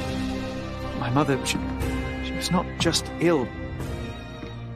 My 1.00 1.10
mother, 1.10 1.40
she, 1.46 1.58
she 2.24 2.32
was 2.34 2.52
not 2.52 2.66
just 2.80 3.12
ill. 3.20 3.48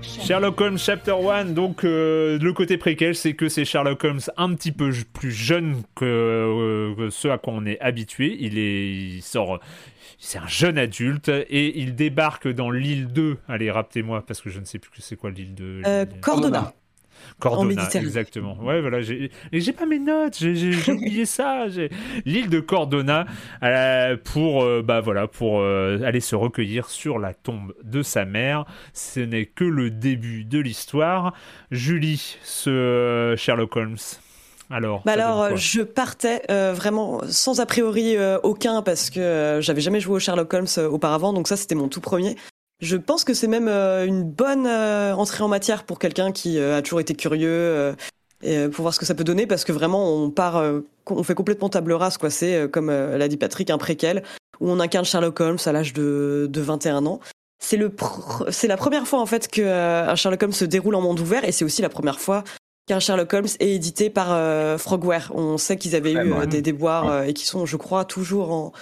Sherlock 0.02 0.60
Holmes 0.60 0.80
Chapter 0.80 1.14
1, 1.14 1.54
donc 1.54 1.84
euh, 1.84 2.40
le 2.40 2.54
côté 2.54 2.78
préquel, 2.78 3.16
c'est 3.16 3.34
que 3.34 3.50
c'est 3.50 3.66
Sherlock 3.66 4.04
Holmes 4.04 4.22
un 4.38 4.54
petit 4.56 4.72
peu 4.72 4.92
plus 5.14 5.32
jeune 5.32 5.84
que, 5.94 6.06
euh, 6.06 7.10
ce 7.12 7.28
à 7.28 7.38
quoi 7.38 7.54
on 7.54 7.66
est 7.66 7.80
habitué. 7.80 8.36
Il, 8.40 8.58
est, 8.58 8.92
il 8.92 9.22
sort, 9.22 9.60
c'est 10.18 10.38
un 10.40 10.48
jeune 10.48 10.78
adulte 10.78 11.30
et 11.30 11.80
il 11.80 11.96
débarque 11.96 12.48
dans 12.48 12.72
l'île 12.72 13.08
2. 13.08 13.38
Allez, 13.48 13.70
rappelez-moi 13.70 14.24
parce 14.26 14.42
que 14.42 14.50
je 14.50 14.60
ne 14.60 14.66
sais 14.66 14.80
plus 14.80 15.02
c'est 15.02 15.16
quoi 15.16 15.30
l'île 15.32 15.54
2. 15.54 15.82
Euh, 15.86 16.06
Cordona. 16.22 16.74
Cordona, 17.40 17.90
exactement. 17.94 18.58
Ouais, 18.62 18.82
voilà. 18.82 19.00
J'ai 19.02 19.74
pas 19.74 19.86
mes 19.86 20.00
notes. 20.00 20.38
J'ai 20.40 20.92
oublié 20.92 21.26
ça. 21.26 21.66
L'île 22.26 22.50
de 22.50 22.60
Cordona 22.60 23.26
euh, 23.64 24.18
pour, 24.24 24.64
euh, 24.64 24.82
bah 24.82 25.02
voilà, 25.02 25.28
pour 25.28 25.60
euh, 25.60 26.00
aller 26.04 26.22
se 26.22 26.36
recueillir 26.36 26.90
sur 26.90 27.20
la 27.20 27.34
tombe 27.34 27.74
de 27.84 28.02
sa 28.02 28.26
mère. 28.26 28.66
Ce 28.94 29.20
n'est 29.20 29.46
que 29.46 29.66
le 29.66 29.92
début 29.92 30.46
de 30.46 30.60
l'histoire. 30.60 31.34
Julie, 31.72 32.38
ce 32.44 33.36
Sherlock 33.38 33.76
Holmes. 33.76 33.98
Alors, 34.72 35.04
bah 35.06 35.12
alors 35.12 35.56
je 35.56 35.82
partais 35.82 36.42
vraiment 36.50 37.22
sans 37.30 37.60
a 37.60 37.68
priori 37.68 38.16
aucun 38.42 38.82
parce 38.82 39.12
que 39.12 39.60
j'avais 39.62 39.82
jamais 39.82 40.00
joué 40.00 40.16
au 40.16 40.20
Sherlock 40.20 40.52
Holmes 40.52 40.90
auparavant, 40.90 41.34
donc 41.34 41.48
ça 41.48 41.56
c'était 41.56 41.76
mon 41.76 41.88
tout 41.88 42.02
premier. 42.02 42.36
Je 42.86 42.98
pense 42.98 43.24
que 43.24 43.34
c'est 43.34 43.48
même 43.48 43.68
euh, 43.68 44.06
une 44.06 44.24
bonne 44.24 44.68
euh, 44.68 45.16
entrée 45.16 45.44
en 45.44 45.48
matière 45.48 45.84
pour 45.86 45.98
quelqu'un 45.98 46.32
qui 46.32 46.60
euh, 46.60 46.78
a 46.78 46.82
toujours 46.84 47.00
été 47.00 47.16
curieux 47.16 47.96
et 48.44 48.68
pour 48.68 48.84
voir 48.84 48.94
ce 48.94 49.00
que 49.00 49.06
ça 49.06 49.16
peut 49.16 49.24
donner 49.24 49.48
parce 49.48 49.64
que 49.64 49.72
vraiment 49.72 50.14
on 50.14 50.30
part, 50.30 50.62
on 51.08 51.24
fait 51.24 51.34
complètement 51.34 51.70
table 51.70 51.94
rase 51.94 52.18
quoi. 52.18 52.30
C'est 52.30 52.70
comme 52.70 52.92
l'a 52.92 53.28
dit 53.28 53.38
Patrick 53.38 53.70
un 53.72 53.78
préquel 53.80 54.24
où 54.60 54.70
on 54.70 54.80
incarne 54.80 55.06
Sherlock 55.06 55.40
Holmes 55.40 55.58
à 55.66 55.72
l'âge 55.72 55.94
de, 55.94 56.48
de 56.50 56.62
21 56.62 57.06
ans. 57.08 57.20
C'est 57.64 57.78
le 57.78 57.92
c'est 58.50 58.68
la 58.68 58.78
première 58.78 59.08
fois 59.08 59.20
en 59.20 59.26
fait 59.26 59.48
que 59.48 59.62
un 59.64 60.16
Sherlock 60.16 60.44
Holmes 60.44 60.54
se 60.54 60.66
déroule 60.66 60.96
en 60.96 61.02
monde 61.02 61.20
ouvert 61.20 61.44
et 61.46 61.52
c'est 61.52 61.66
aussi 61.66 61.82
la 61.82 61.90
première 61.90 62.20
fois 62.20 62.44
qu'un 62.88 63.00
Sherlock 63.00 63.34
Holmes 63.34 63.48
est 63.60 63.72
édité 63.72 64.12
par 64.12 64.28
Frogware. 64.80 65.32
On 65.34 65.58
sait 65.58 65.78
qu'ils 65.78 65.96
avaient 65.96 66.14
eu 66.14 66.48
des 66.48 66.62
déboires 66.62 67.24
et 67.24 67.34
qui 67.34 67.48
sont, 67.48 67.66
je 67.66 67.78
crois, 67.78 68.06
toujours 68.06 68.52
en, 68.52 68.74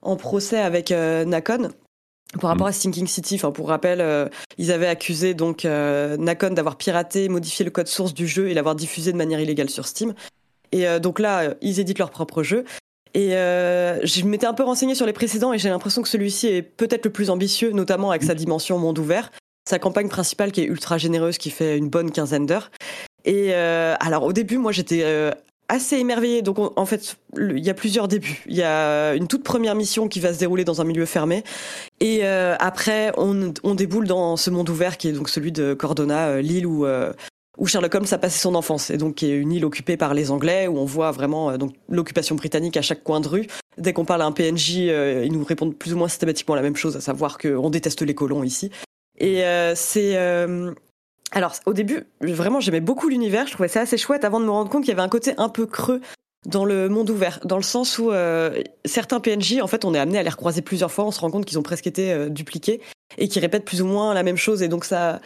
en 0.00 0.16
procès 0.16 0.58
avec 0.58 0.90
Nacon. 0.90 1.70
Par 2.40 2.50
rapport 2.50 2.66
mm. 2.66 2.70
à 2.70 2.72
Stinking 2.72 3.06
City, 3.06 3.34
enfin 3.34 3.50
pour 3.50 3.68
rappel, 3.68 4.00
euh, 4.00 4.26
ils 4.56 4.72
avaient 4.72 4.86
accusé 4.86 5.34
donc 5.34 5.64
euh, 5.64 6.16
Nacon 6.16 6.50
d'avoir 6.50 6.76
piraté, 6.76 7.28
modifié 7.28 7.64
le 7.64 7.70
code 7.70 7.88
source 7.88 8.14
du 8.14 8.26
jeu 8.26 8.48
et 8.48 8.54
l'avoir 8.54 8.74
diffusé 8.74 9.12
de 9.12 9.18
manière 9.18 9.40
illégale 9.40 9.68
sur 9.68 9.86
Steam. 9.86 10.14
Et 10.72 10.88
euh, 10.88 10.98
donc 10.98 11.18
là, 11.18 11.54
ils 11.60 11.78
éditent 11.80 11.98
leur 11.98 12.10
propre 12.10 12.42
jeu. 12.42 12.64
Et 13.14 13.32
je 13.32 14.24
m'étais 14.24 14.46
un 14.46 14.54
peu 14.54 14.62
renseigné 14.62 14.94
sur 14.94 15.04
les 15.04 15.12
précédents 15.12 15.52
et 15.52 15.58
j'ai 15.58 15.68
l'impression 15.68 16.00
que 16.00 16.08
celui-ci 16.08 16.46
est 16.46 16.62
peut-être 16.62 17.04
le 17.04 17.12
plus 17.12 17.28
ambitieux, 17.28 17.70
notamment 17.72 18.10
avec 18.10 18.22
sa 18.22 18.34
dimension 18.34 18.78
monde 18.78 18.98
ouvert. 18.98 19.30
sa 19.68 19.78
campagne 19.78 20.08
principale 20.08 20.50
qui 20.50 20.62
est 20.62 20.64
ultra 20.64 20.96
généreuse, 20.96 21.36
qui 21.36 21.50
fait 21.50 21.76
une 21.76 21.90
bonne 21.90 22.10
quinzaine 22.10 22.46
d'heures. 22.46 22.70
Et 23.26 23.52
alors 23.52 24.22
au 24.22 24.32
début, 24.32 24.56
moi 24.56 24.72
j'étais 24.72 25.04
assez 25.68 25.96
émerveillée. 25.96 26.42
Donc 26.42 26.58
en 26.58 26.86
fait, 26.86 27.16
il 27.38 27.64
y 27.64 27.70
a 27.70 27.74
plusieurs 27.74 28.08
débuts. 28.08 28.42
Il 28.46 28.56
y 28.56 28.62
a 28.62 29.14
une 29.14 29.28
toute 29.28 29.44
première 29.44 29.74
mission 29.74 30.08
qui 30.08 30.20
va 30.20 30.32
se 30.34 30.38
dérouler 30.38 30.64
dans 30.64 30.80
un 30.80 30.84
milieu 30.84 31.06
fermé, 31.06 31.44
et 32.00 32.24
après 32.24 33.12
on, 33.16 33.52
on, 33.62 33.74
déboule 33.74 34.06
dans 34.06 34.36
ce 34.36 34.50
monde 34.50 34.68
ouvert 34.68 34.96
qui 34.96 35.08
est 35.08 35.12
donc 35.12 35.28
celui 35.28 35.52
de 35.52 35.74
Cordona, 35.74 36.40
l'île 36.40 36.66
où 36.66 36.86
où 37.58 37.66
Sherlock 37.66 37.94
Holmes 37.94 38.06
a 38.10 38.18
passé 38.18 38.38
son 38.38 38.54
enfance, 38.54 38.90
et 38.90 38.96
donc 38.96 39.16
qui 39.16 39.26
est 39.26 39.36
une 39.36 39.52
île 39.52 39.64
occupée 39.64 39.96
par 39.96 40.14
les 40.14 40.30
Anglais, 40.30 40.66
où 40.68 40.78
on 40.78 40.84
voit 40.84 41.10
vraiment 41.10 41.50
euh, 41.50 41.56
donc 41.58 41.74
l'occupation 41.88 42.34
britannique 42.34 42.76
à 42.76 42.82
chaque 42.82 43.04
coin 43.04 43.20
de 43.20 43.28
rue. 43.28 43.46
Dès 43.78 43.92
qu'on 43.92 44.04
parle 44.04 44.22
à 44.22 44.26
un 44.26 44.32
PNJ, 44.32 44.76
euh, 44.78 45.22
ils 45.24 45.32
nous 45.32 45.44
répondent 45.44 45.76
plus 45.76 45.92
ou 45.92 45.96
moins 45.96 46.08
systématiquement 46.08 46.54
la 46.54 46.62
même 46.62 46.76
chose, 46.76 46.96
à 46.96 47.00
savoir 47.00 47.38
qu'on 47.38 47.70
déteste 47.70 48.02
les 48.02 48.14
colons 48.14 48.42
ici. 48.42 48.70
Et 49.18 49.44
euh, 49.44 49.74
c'est 49.76 50.16
alors 51.32 51.54
au 51.66 51.72
début, 51.72 52.04
vraiment 52.20 52.60
j'aimais 52.60 52.80
beaucoup 52.80 53.08
l'univers, 53.08 53.46
je 53.46 53.52
trouvais 53.52 53.68
ça 53.68 53.80
assez 53.80 53.98
chouette 53.98 54.24
avant 54.24 54.40
de 54.40 54.44
me 54.44 54.50
rendre 54.50 54.70
compte 54.70 54.82
qu'il 54.82 54.90
y 54.90 54.92
avait 54.92 55.02
un 55.02 55.08
côté 55.08 55.34
un 55.38 55.48
peu 55.48 55.66
creux 55.66 56.00
dans 56.46 56.64
le 56.64 56.88
monde 56.88 57.08
ouvert, 57.10 57.40
dans 57.44 57.56
le 57.56 57.62
sens 57.62 57.98
où 57.98 58.10
certains 58.84 59.20
PNJ, 59.20 59.60
en 59.62 59.68
fait, 59.68 59.84
on 59.84 59.94
est 59.94 59.98
amené 59.98 60.18
à 60.18 60.22
les 60.22 60.28
recroiser 60.28 60.60
plusieurs 60.60 60.90
fois, 60.90 61.04
on 61.04 61.10
se 61.10 61.20
rend 61.20 61.30
compte 61.30 61.44
qu'ils 61.44 61.58
ont 61.58 61.62
presque 61.62 61.86
été 61.86 62.28
dupliqués 62.30 62.80
et 63.16 63.28
qui 63.28 63.38
répètent 63.38 63.64
plus 63.64 63.80
ou 63.80 63.86
moins 63.86 64.12
la 64.12 64.24
même 64.24 64.36
chose, 64.36 64.60
et 64.62 64.68
donc 64.68 64.84
ça, 64.84 65.20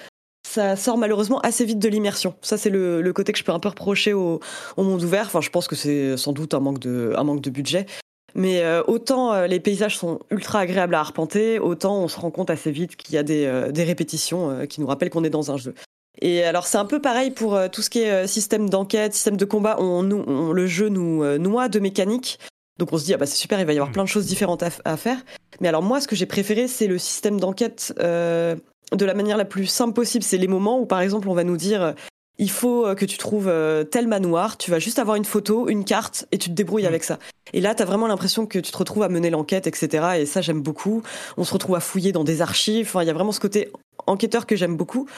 ça 0.47 0.77
sort 0.77 0.97
malheureusement 0.97 1.41
assez 1.41 1.65
vite 1.65 1.79
de 1.79 1.89
l'immersion. 1.89 2.35
Ça, 2.41 2.57
c'est 2.57 2.71
le, 2.71 3.13
côté 3.13 3.33
que 3.33 3.39
je 3.39 3.45
peux 3.45 3.53
un 3.53 3.59
peu 3.59 3.69
reprocher 3.69 4.13
au, 4.13 4.41
monde 4.79 5.03
ouvert. 5.03 5.27
Enfin, 5.27 5.41
je 5.41 5.51
pense 5.51 5.69
que 5.69 5.77
c'est 5.77 6.17
sans 6.17 6.33
doute 6.33 6.55
un 6.55 6.61
manque 6.61 6.79
de, 6.79 7.13
un 7.17 7.25
manque 7.25 7.43
de 7.43 7.51
budget. 7.51 7.87
Mais 8.35 8.63
euh, 8.63 8.83
autant 8.87 9.33
euh, 9.33 9.47
les 9.47 9.61
paysages 9.61 9.97
sont 9.97 10.21
ultra 10.31 10.61
agréables 10.61 10.95
à 10.95 11.01
arpenter, 11.01 11.59
autant 11.59 12.03
on 12.03 12.09
se 12.09 12.21
rend 12.21 12.31
compte 12.31 12.51
assez 12.51 12.71
vite 12.71 12.97
qu'il 12.97 13.15
y 13.15 13.19
a 13.19 13.23
des, 13.23 13.47
euh, 13.47 13.73
répétitions 13.75 14.67
qui 14.67 14.81
nous 14.81 14.87
rappellent 14.87 15.11
qu'on 15.11 15.25
est 15.25 15.31
dans 15.31 15.51
un 15.51 15.57
jeu. 15.57 15.75
Et 16.23 16.45
alors 16.45 16.67
c'est 16.67 16.79
un 16.79 16.85
peu 16.85 17.01
pareil 17.01 17.31
pour 17.31 17.59
tout 17.71 17.83
ce 17.83 17.91
qui 17.91 18.01
est 18.01 18.27
système 18.27 18.71
d'enquête, 18.71 19.15
système 19.15 19.37
de 19.37 19.45
combat. 19.45 19.77
On, 19.81 20.03
le 20.03 20.67
jeu 20.67 20.89
nous 20.89 21.25
noie 21.39 21.69
de 21.69 21.79
mécanique. 21.79 22.39
Donc 22.79 22.93
on 22.93 22.99
se 22.99 23.05
dit 23.05 23.15
ah 23.15 23.17
bah 23.17 23.27
c'est 23.27 23.37
super, 23.37 23.61
il 23.61 23.67
va 23.67 23.73
y 23.73 23.77
avoir 23.77 23.93
plein 23.93 24.05
de 24.05 24.09
choses 24.09 24.27
différentes 24.27 24.63
à, 24.63 24.71
à 24.85 24.97
faire. 24.97 25.19
Mais 25.61 25.69
alors 25.69 25.83
moi 25.83 26.01
ce 26.01 26.09
que 26.09 26.17
j'ai 26.17 26.27
préféré 26.27 26.69
c'est 26.69 26.87
le 26.87 26.99
système 26.99 27.39
d'enquête 27.39 27.93
de 27.99 29.05
la 29.05 29.15
manière 29.15 29.37
la 29.37 29.45
plus 29.45 29.67
simple 29.67 29.95
possible. 29.95 30.25
C'est 30.25 30.39
les 30.39 30.49
moments 30.49 30.81
où, 30.81 30.87
par 30.87 31.01
exemple, 31.01 31.29
on 31.29 31.35
va 31.35 31.45
nous 31.45 31.57
dire 31.57 31.95
il 32.39 32.51
faut 32.51 32.87
euh, 32.87 32.95
que 32.95 33.05
tu 33.05 33.19
trouves 33.19 33.49
euh, 33.49 33.85
tel 33.85 34.07
manoir, 34.07 34.57
tu 34.57 34.71
vas 34.71 34.79
juste 34.79 34.99
avoir 34.99 35.17
une 35.17 35.25
photo, 35.25 35.69
une 35.69 35.85
carte, 35.85 36.27
et 36.33 36.39
tu 36.39 36.51
te 36.51 36.55
débrouilles 36.55 36.85
mm. 36.85 36.89
avec 36.89 37.05
ça. 37.05 37.19
Et 37.53 37.61
là, 37.61 37.75
tu 37.75 37.83
as 37.83 37.87
vraiment 37.87 38.07
l'impression 38.07 38.47
que 38.47 38.59
tu 38.59 38.71
te 38.71 38.77
retrouves 38.77 39.03
à 39.03 39.09
mener 39.09 39.31
l'enquête, 39.31 39.67
etc. 39.67 40.19
Et 40.19 40.27
ça, 40.27 40.41
j'aime 40.41 40.61
beaucoup. 40.61 41.03
On 41.37 41.45
se 41.45 41.53
retrouve 41.53 41.77
à 41.77 41.81
fouiller 41.81 42.13
dans 42.13 42.25
des 42.25 42.43
archives. 42.43 42.87
Enfin, 42.89 43.03
il 43.03 43.07
y 43.07 43.11
a 43.11 43.15
vraiment 43.15 43.33
ce 43.33 43.41
côté 43.41 43.71
enquêteur 44.07 44.47
que 44.47 44.57
j'aime 44.57 44.77
beaucoup. 44.77 45.09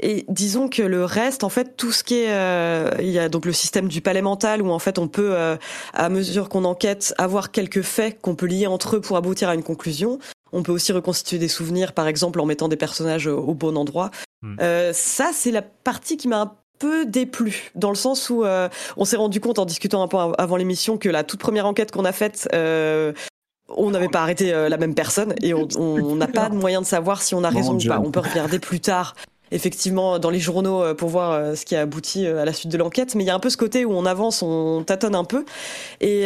Et 0.00 0.24
disons 0.28 0.68
que 0.68 0.82
le 0.82 1.04
reste, 1.04 1.44
en 1.44 1.48
fait, 1.48 1.76
tout 1.76 1.92
ce 1.92 2.04
qui 2.04 2.16
est, 2.16 2.30
euh, 2.30 2.90
il 2.98 3.10
y 3.10 3.18
a 3.18 3.28
donc 3.28 3.46
le 3.46 3.52
système 3.52 3.88
du 3.88 4.00
palais 4.00 4.22
mental 4.22 4.62
où 4.62 4.70
en 4.70 4.78
fait 4.78 4.98
on 4.98 5.08
peut, 5.08 5.36
à 5.94 6.08
mesure 6.08 6.48
qu'on 6.48 6.64
enquête, 6.64 7.14
avoir 7.18 7.50
quelques 7.50 7.82
faits 7.82 8.20
qu'on 8.20 8.34
peut 8.34 8.46
lier 8.46 8.66
entre 8.66 8.96
eux 8.96 9.00
pour 9.00 9.16
aboutir 9.16 9.48
à 9.48 9.54
une 9.54 9.62
conclusion. 9.62 10.18
On 10.52 10.62
peut 10.62 10.72
aussi 10.72 10.92
reconstituer 10.92 11.38
des 11.38 11.48
souvenirs, 11.48 11.92
par 11.92 12.06
exemple, 12.06 12.40
en 12.40 12.46
mettant 12.46 12.68
des 12.68 12.76
personnages 12.76 13.26
au 13.26 13.54
bon 13.54 13.76
endroit. 13.76 14.10
Hmm. 14.42 14.56
Euh, 14.60 14.92
ça, 14.92 15.30
c'est 15.32 15.50
la 15.50 15.62
partie 15.62 16.16
qui 16.16 16.28
m'a 16.28 16.40
un 16.40 16.52
peu 16.78 17.06
déplu, 17.06 17.70
dans 17.74 17.88
le 17.88 17.96
sens 17.96 18.28
où 18.28 18.44
euh, 18.44 18.68
on 18.96 19.06
s'est 19.06 19.16
rendu 19.16 19.40
compte 19.40 19.58
en 19.58 19.64
discutant 19.64 20.02
un 20.02 20.08
peu 20.08 20.18
avant 20.38 20.56
l'émission 20.56 20.98
que 20.98 21.08
la 21.08 21.24
toute 21.24 21.40
première 21.40 21.66
enquête 21.66 21.90
qu'on 21.90 22.04
a 22.04 22.12
faite, 22.12 22.48
euh, 22.54 23.14
on 23.68 23.90
n'avait 23.90 24.08
pas 24.08 24.20
arrêté 24.20 24.52
la 24.52 24.76
même 24.76 24.94
personne 24.94 25.34
et 25.42 25.54
on 25.54 25.66
n'a 26.16 26.28
pas 26.28 26.50
de 26.50 26.54
moyen 26.54 26.82
de 26.82 26.86
savoir 26.86 27.22
si 27.22 27.34
on 27.34 27.42
a 27.44 27.50
raison 27.50 27.78
ou 27.78 27.88
pas. 27.88 27.98
On 27.98 28.10
peut 28.10 28.20
regarder 28.20 28.58
plus 28.58 28.80
tard 28.80 29.14
effectivement 29.52 30.18
dans 30.18 30.30
les 30.30 30.40
journaux 30.40 30.82
euh, 30.82 30.94
pour 30.94 31.08
voir 31.08 31.32
euh, 31.32 31.54
ce 31.54 31.64
qui 31.64 31.76
a 31.76 31.82
abouti 31.82 32.26
euh, 32.26 32.42
à 32.42 32.44
la 32.44 32.52
suite 32.52 32.70
de 32.70 32.78
l'enquête. 32.78 33.14
Mais 33.14 33.24
il 33.24 33.26
y 33.26 33.30
a 33.30 33.34
un 33.34 33.40
peu 33.40 33.50
ce 33.50 33.56
côté 33.56 33.84
où 33.84 33.92
on 33.92 34.06
avance, 34.06 34.42
on 34.42 34.82
tâtonne 34.84 35.14
un 35.14 35.24
peu. 35.24 35.44
Et 36.00 36.24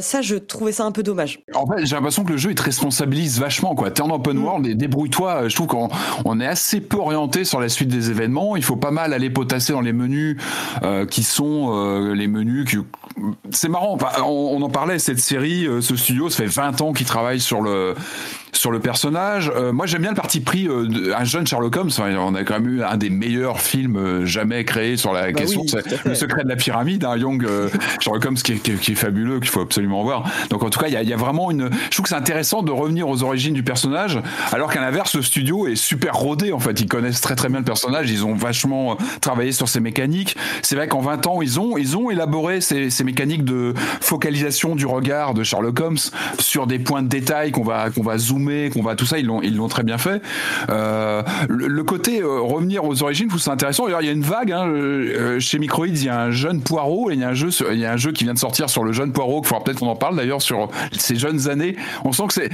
ça, 0.00 0.22
je 0.22 0.36
trouvais 0.36 0.72
ça 0.72 0.84
un 0.84 0.92
peu 0.92 1.02
dommage. 1.02 1.40
En 1.54 1.66
fait, 1.66 1.84
j'ai 1.86 1.94
l'impression 1.94 2.24
que 2.24 2.32
le 2.32 2.36
jeu, 2.36 2.50
il 2.50 2.54
te 2.54 2.62
responsabilise 2.62 3.40
vachement. 3.40 3.74
T'es 3.74 4.02
en 4.02 4.10
open 4.10 4.36
mm. 4.36 4.44
world 4.44 4.66
et 4.66 4.74
débrouille-toi. 4.74 5.48
Je 5.48 5.54
trouve 5.54 5.66
qu'on 5.66 5.88
on 6.24 6.40
est 6.40 6.46
assez 6.46 6.80
peu 6.80 6.98
orienté 6.98 7.44
sur 7.44 7.60
la 7.60 7.68
suite 7.68 7.88
des 7.88 8.10
événements. 8.10 8.56
Il 8.56 8.62
faut 8.62 8.76
pas 8.76 8.90
mal 8.90 9.12
aller 9.12 9.30
potasser 9.30 9.72
dans 9.72 9.80
les 9.80 9.92
menus 9.92 10.36
qui 11.10 11.22
sont 11.22 12.12
les 12.14 12.26
menus 12.26 12.70
qui... 12.70 12.78
C'est 13.50 13.68
marrant. 13.68 13.98
on, 14.18 14.56
on, 14.56 14.62
en 14.62 14.70
parlait, 14.70 14.98
cette 14.98 15.18
série, 15.18 15.66
ce 15.80 15.96
studio, 15.96 16.30
ça 16.30 16.38
fait 16.38 16.46
20 16.46 16.80
ans 16.80 16.92
qu'il 16.92 17.06
travaille 17.06 17.40
sur 17.40 17.60
le 17.60 17.94
sur 18.52 18.70
le 18.70 18.80
personnage. 18.80 19.50
Moi, 19.72 19.86
j'aime 19.86 20.02
bien 20.02 20.10
le 20.10 20.16
parti 20.16 20.40
pris 20.40 20.68
euh, 20.68 21.14
un 21.16 21.24
jeune 21.24 21.46
Sherlock 21.46 21.76
Holmes. 21.76 21.90
on 21.98 22.34
a 22.34 22.41
quand 22.44 22.60
même 22.60 22.68
eu 22.68 22.82
un 22.82 22.96
des 22.96 23.10
meilleurs 23.10 23.60
films 23.60 23.96
euh, 23.96 24.26
jamais 24.26 24.64
créés 24.64 24.96
sur 24.96 25.12
la 25.12 25.26
bah 25.26 25.32
question. 25.32 25.64
le 26.04 26.14
secret 26.14 26.44
de 26.44 26.48
la 26.48 26.56
pyramide, 26.56 27.04
hein, 27.04 27.16
Young 27.16 27.46
Sherlock 28.00 28.24
Holmes 28.24 28.36
qui 28.36 28.52
est, 28.52 28.78
qui 28.78 28.92
est, 28.92 28.94
fabuleux, 28.94 29.40
qu'il 29.40 29.48
faut 29.48 29.60
absolument 29.60 30.02
voir. 30.02 30.24
Donc, 30.50 30.62
en 30.62 30.70
tout 30.70 30.78
cas, 30.78 30.88
il 30.88 30.94
y 30.94 30.96
a, 30.96 31.02
y 31.02 31.12
a, 31.12 31.16
vraiment 31.16 31.50
une. 31.50 31.70
Je 31.84 31.90
trouve 31.90 32.04
que 32.04 32.08
c'est 32.08 32.14
intéressant 32.14 32.62
de 32.62 32.70
revenir 32.70 33.08
aux 33.08 33.22
origines 33.22 33.54
du 33.54 33.62
personnage, 33.62 34.20
alors 34.52 34.70
qu'à 34.70 34.80
l'inverse, 34.80 35.14
le 35.14 35.22
studio 35.22 35.66
est 35.66 35.76
super 35.76 36.14
rodé. 36.14 36.52
En 36.52 36.58
fait, 36.58 36.80
ils 36.80 36.88
connaissent 36.88 37.20
très 37.20 37.36
très 37.36 37.48
bien 37.48 37.58
le 37.58 37.64
personnage. 37.64 38.10
Ils 38.10 38.24
ont 38.24 38.34
vachement 38.34 38.96
travaillé 39.20 39.52
sur 39.52 39.68
ses 39.68 39.80
mécaniques. 39.80 40.36
C'est 40.62 40.76
vrai 40.76 40.88
qu'en 40.88 41.00
20 41.00 41.26
ans, 41.26 41.42
ils 41.42 41.58
ont 41.60 41.76
ils 41.76 41.96
ont 41.96 42.10
élaboré 42.10 42.60
ces, 42.60 42.90
ces 42.90 43.04
mécaniques 43.04 43.44
de 43.44 43.74
focalisation 44.00 44.74
du 44.74 44.86
regard 44.86 45.34
de 45.34 45.42
Sherlock 45.42 45.80
Holmes 45.80 45.98
sur 46.38 46.66
des 46.66 46.78
points 46.78 47.02
de 47.02 47.08
détail 47.08 47.52
qu'on 47.52 47.62
va 47.62 47.90
qu'on 47.90 48.02
va 48.02 48.18
zoomer 48.18 48.70
qu'on 48.70 48.82
va 48.82 48.96
tout 48.96 49.06
ça, 49.06 49.18
ils 49.18 49.26
l'ont 49.26 49.42
ils 49.42 49.56
l'ont 49.56 49.68
très 49.68 49.82
bien 49.82 49.98
fait. 49.98 50.22
Euh, 50.70 51.22
le, 51.48 51.82
côté 51.84 52.22
euh, 52.22 52.31
revenir 52.40 52.84
aux 52.84 53.02
origines, 53.02 53.26
je 53.26 53.30
trouve 53.30 53.40
ça 53.40 53.52
intéressant. 53.52 53.86
il 53.88 54.06
y 54.06 54.08
a 54.08 54.12
une 54.12 54.22
vague 54.22 54.52
hein, 54.52 54.66
euh, 54.66 55.40
chez 55.40 55.58
Microids, 55.58 55.88
il 55.88 56.04
y 56.04 56.08
a 56.08 56.20
un 56.20 56.30
jeune 56.30 56.60
poireau 56.60 57.10
et 57.10 57.14
il 57.14 57.20
y 57.20 57.24
a 57.24 57.28
un 57.28 57.34
jeu, 57.34 57.50
il 57.72 57.78
y 57.78 57.84
a 57.84 57.92
un 57.92 57.96
jeu 57.96 58.12
qui 58.12 58.24
vient 58.24 58.34
de 58.34 58.38
sortir 58.38 58.70
sur 58.70 58.84
le 58.84 58.92
jeune 58.92 59.12
poireau. 59.12 59.40
Qu'il 59.40 59.48
faudra 59.48 59.64
peut-être 59.64 59.80
qu'on 59.80 59.88
en 59.88 59.96
parle 59.96 60.16
d'ailleurs 60.16 60.42
sur 60.42 60.68
ces 60.92 61.16
jeunes 61.16 61.48
années. 61.48 61.76
On 62.04 62.12
sent 62.12 62.24
que 62.28 62.34
c'est, 62.34 62.50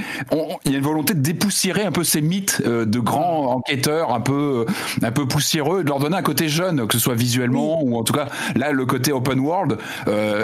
il 0.65 0.71
y 0.71 0.75
a 0.75 0.77
une 0.77 0.83
volonté 0.83 1.13
de 1.13 1.19
dépoussiérer 1.19 1.83
un 1.83 1.91
peu 1.91 2.03
ces 2.03 2.21
mythes 2.21 2.61
de 2.65 2.99
grands 2.99 3.53
enquêteurs 3.55 4.13
un 4.13 4.21
peu 4.21 4.65
un 5.01 5.11
peu 5.11 5.27
poussiéreux, 5.27 5.83
de 5.83 5.89
leur 5.89 5.99
donner 5.99 6.17
un 6.17 6.21
côté 6.21 6.49
jeune, 6.49 6.87
que 6.87 6.93
ce 6.93 6.99
soit 6.99 7.15
visuellement 7.15 7.83
ou 7.83 7.97
en 7.97 8.03
tout 8.03 8.13
cas 8.13 8.27
là 8.55 8.71
le 8.71 8.85
côté 8.85 9.11
open 9.11 9.39
world, 9.39 9.77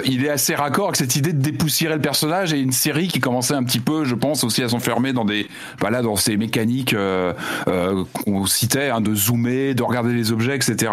il 0.05 0.25
est 0.25 0.29
assez 0.29 0.55
raccord 0.55 0.85
avec 0.85 0.97
cette 0.97 1.15
idée 1.15 1.33
de 1.33 1.41
dépoussiérer 1.41 1.95
le 1.95 2.01
personnage 2.01 2.53
et 2.53 2.59
une 2.59 2.71
série 2.71 3.07
qui 3.07 3.19
commençait 3.19 3.53
un 3.53 3.63
petit 3.63 3.79
peu, 3.79 4.05
je 4.05 4.15
pense 4.15 4.43
aussi 4.43 4.63
à 4.63 4.69
s'enfermer 4.69 5.13
dans 5.13 5.25
des 5.25 5.47
voilà 5.79 6.01
dans 6.01 6.15
ces 6.15 6.37
mécaniques 6.37 6.93
euh, 6.93 7.33
euh, 7.67 8.03
qu'on 8.13 8.45
citait 8.45 8.89
hein, 8.89 9.01
de 9.01 9.13
zoomer, 9.25 9.73
de 9.73 9.83
regarder 9.83 10.13
les 10.13 10.31
objets, 10.31 10.55
etc. 10.55 10.91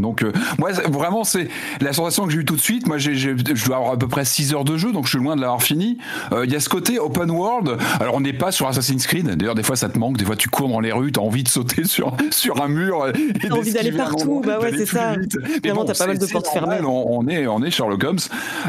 Donc 0.00 0.22
euh, 0.22 0.32
moi 0.58 0.72
vraiment 0.72 1.24
c'est 1.24 1.48
la 1.80 1.92
sensation 1.92 2.26
que 2.26 2.32
j'ai 2.32 2.38
eu 2.38 2.44
tout 2.44 2.56
de 2.56 2.60
suite. 2.60 2.86
Moi 2.86 2.98
j'ai, 2.98 3.14
je 3.14 3.64
dois 3.64 3.76
avoir 3.76 3.92
à 3.92 3.98
peu 3.98 4.08
près 4.08 4.24
6 4.24 4.54
heures 4.54 4.64
de 4.64 4.76
jeu 4.76 4.92
donc 4.92 5.04
je 5.04 5.10
suis 5.10 5.18
loin 5.18 5.36
de 5.36 5.40
l'avoir 5.40 5.62
fini. 5.62 5.98
Euh, 6.32 6.44
il 6.44 6.52
y 6.52 6.56
a 6.56 6.60
ce 6.60 6.68
côté 6.68 6.98
open 6.98 7.30
world. 7.30 7.76
Alors 8.00 8.14
on 8.14 8.20
n'est 8.20 8.32
pas 8.32 8.52
sur 8.52 8.66
Assassin's 8.66 9.06
Creed. 9.06 9.26
D'ailleurs 9.26 9.54
des 9.54 9.62
fois 9.62 9.76
ça 9.76 9.88
te 9.88 9.98
manque. 9.98 10.16
Des 10.16 10.24
fois 10.24 10.36
tu 10.36 10.48
cours 10.48 10.68
dans 10.68 10.80
les 10.80 10.92
rues, 10.92 11.12
t'as 11.12 11.20
envie 11.20 11.42
de 11.42 11.48
sauter 11.48 11.84
sur 11.84 12.16
sur 12.30 12.62
un 12.62 12.68
mur. 12.68 13.06
T'as 13.40 13.54
envie 13.54 13.72
d'aller 13.72 13.92
partout. 13.92 14.42
Bah 14.44 14.58
ouais 14.60 14.72
c'est 14.76 14.86
ça. 14.86 15.14
Vraiment 15.62 15.84
t'as 15.84 15.94
pas 15.94 16.06
mal 16.06 16.18
de 16.18 16.26
portes 16.26 16.48
fermées. 16.48 16.78
On, 16.84 17.26
est 17.28 17.46
on 17.46 17.62
est 17.62 17.70
Sherlock 17.70 18.02
Holmes. 18.04 18.18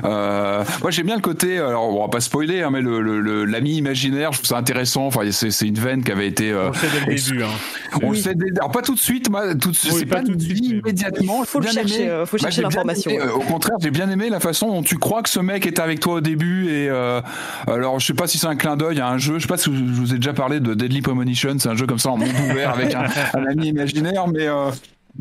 Euh, 0.03 0.63
moi 0.81 0.91
j'aime 0.91 1.07
bien 1.07 1.15
le 1.15 1.21
côté. 1.21 1.57
Alors 1.57 1.95
on 1.95 2.01
va 2.01 2.09
pas 2.09 2.21
spoiler 2.21 2.61
hein, 2.61 2.69
mais 2.71 2.81
le, 2.81 3.01
le, 3.01 3.45
l'ami 3.45 3.75
imaginaire 3.75 4.31
je 4.31 4.39
trouve 4.39 4.49
ça 4.49 4.57
intéressant. 4.57 5.07
Enfin 5.07 5.21
c'est, 5.31 5.51
c'est 5.51 5.67
une 5.67 5.79
veine 5.79 6.03
qui 6.03 6.11
avait 6.11 6.27
été. 6.27 6.53
on 6.53 6.69
le 6.69 6.73
sait 6.73 6.87
dès 6.93 6.99
le 6.99 7.15
début. 7.15 7.43
Hein. 7.43 7.99
On 8.03 8.11
le 8.11 8.17
sait 8.17 8.35
dès... 8.35 8.47
Alors 8.57 8.71
pas 8.71 8.81
tout 8.81 8.93
de 8.93 8.99
suite. 8.99 9.29
Moi 9.29 9.55
tout 9.55 9.73
c'est 9.73 10.05
pas, 10.05 10.21
tout 10.21 10.35
de 10.35 10.41
suite 10.41 10.65
immédiatement 10.65 11.14
il 11.21 11.45
faut 11.45 11.59
le 11.59 11.67
chercher, 11.67 12.09
euh, 12.09 12.25
faut 12.25 12.37
chercher 12.37 12.61
l'information. 12.61 13.11
Euh, 13.11 13.31
au 13.31 13.39
contraire, 13.39 13.77
j'ai 13.79 13.91
bien 13.91 14.09
aimé 14.09 14.29
la 14.29 14.39
façon 14.39 14.67
dont 14.67 14.83
tu 14.83 14.97
crois 14.97 15.21
que 15.21 15.29
ce 15.29 15.39
mec 15.39 15.65
est 15.65 15.79
avec 15.79 15.99
toi 15.99 16.15
au 16.15 16.21
début. 16.21 16.69
Et 16.69 16.89
euh, 16.89 17.21
alors, 17.67 17.99
je 17.99 18.07
sais 18.07 18.13
pas 18.13 18.27
si 18.27 18.37
c'est 18.37 18.47
un 18.47 18.55
clin 18.55 18.77
d'œil 18.77 18.99
à 18.99 19.09
un 19.09 19.17
jeu. 19.17 19.35
Je 19.35 19.43
sais 19.43 19.47
pas 19.47 19.57
si 19.57 19.65
je 19.65 20.01
vous 20.01 20.13
ai 20.13 20.17
déjà 20.17 20.33
parlé 20.33 20.59
de 20.59 20.73
Deadly 20.73 21.01
Premonition. 21.01 21.55
C'est 21.59 21.69
un 21.69 21.75
jeu 21.75 21.85
comme 21.85 21.99
ça 21.99 22.11
en 22.11 22.17
monde 22.17 22.29
ouvert 22.49 22.71
avec 22.71 22.93
un, 22.93 23.05
un 23.33 23.45
ami 23.45 23.67
imaginaire, 23.67 24.27
mais 24.27 24.47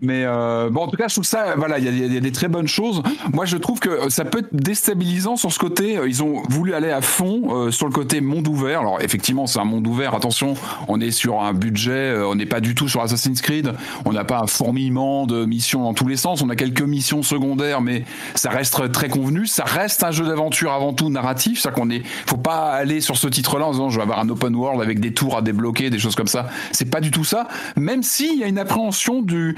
mais 0.03 0.25
euh, 0.25 0.71
bon, 0.71 0.83
en 0.83 0.89
tout 0.89 0.97
cas, 0.97 1.09
je 1.09 1.15
trouve 1.15 1.25
ça, 1.25 1.55
voilà, 1.57 1.79
il 1.79 1.85
y, 1.85 2.13
y 2.13 2.17
a, 2.17 2.21
des 2.21 2.33
très 2.33 2.49
bonnes 2.49 2.67
choses. 2.67 3.03
Moi, 3.33 3.45
je 3.45 3.57
trouve 3.57 3.79
que 3.79 4.11
ça 4.11 4.25
peut 4.25 4.39
être 4.39 4.55
déstabilisant 4.55 5.37
sur 5.37 5.53
ce 5.53 5.59
côté. 5.59 5.99
Ils 6.07 6.23
ont 6.23 6.43
voulu 6.49 6.75
aller 6.75 6.91
à 6.91 7.01
fond 7.01 7.43
euh, 7.51 7.71
sur 7.71 7.87
le 7.87 7.93
côté 7.93 8.21
monde 8.21 8.49
ouvert. 8.49 8.81
Alors, 8.81 9.01
effectivement, 9.01 9.47
c'est 9.47 9.61
un 9.61 9.65
monde 9.65 9.87
ouvert. 9.87 10.15
Attention, 10.15 10.55
on 10.89 11.01
est 11.01 11.13
sur 11.13 11.41
un 11.43 11.55
budget, 11.55 11.93
euh, 11.93 12.27
on 12.27 12.35
n'est 12.35 12.47
pas 12.47 12.61
du 12.61 12.75
tout 12.75 12.89
sur 12.89 13.03
Assassin's 13.03 13.41
Creed. 13.41 13.73
On 14.05 14.13
n'a 14.13 14.25
pas 14.25 14.41
un 14.41 14.47
fourmillement 14.47 15.27
de 15.27 15.45
missions 15.45 15.83
dans 15.83 15.95
tous 15.95 16.09
les 16.09 16.17
sens. 16.17 16.43
On 16.43 16.51
a 16.51 16.57
quelques 16.57 16.83
missions 16.83 17.23
secondaires, 17.23 17.81
mais 17.81 18.05
ça 18.35 18.51
reste 18.51 18.91
très 18.93 19.09
convenu. 19.09 19.47
Ça 19.47 19.65
reste 19.65 20.03
un 20.03 20.11
jeu 20.11 20.27
d'aventure 20.27 20.73
avant 20.73 20.93
tout 20.93 21.09
narratif. 21.09 21.61
C'est-à-dire 21.61 21.81
qu'on 21.81 21.91
est, 21.91 22.03
faut 22.27 22.37
pas 22.37 22.73
aller 22.73 23.01
sur 23.01 23.17
ce 23.17 23.29
titre-là 23.29 23.67
en 23.67 23.73
disant 23.73 23.91
je 23.91 23.97
vais 23.97 24.03
avoir 24.03 24.19
un 24.19 24.29
open 24.29 24.55
world 24.57 24.83
avec 24.83 24.99
des 24.99 25.15
tours 25.15 25.37
à 25.37 25.43
débloquer, 25.43 25.89
des 25.89 25.99
choses 25.99 26.17
comme 26.17 26.27
ça. 26.27 26.49
C'est 26.73 26.91
pas 26.91 27.01
du 27.01 27.11
tout 27.11 27.25
ça. 27.25 27.47
Même 27.77 28.03
s'il 28.03 28.39
y 28.39 28.45
a 28.45 28.49
une 28.49 28.59
appréhension 28.59 29.23
du 29.23 29.57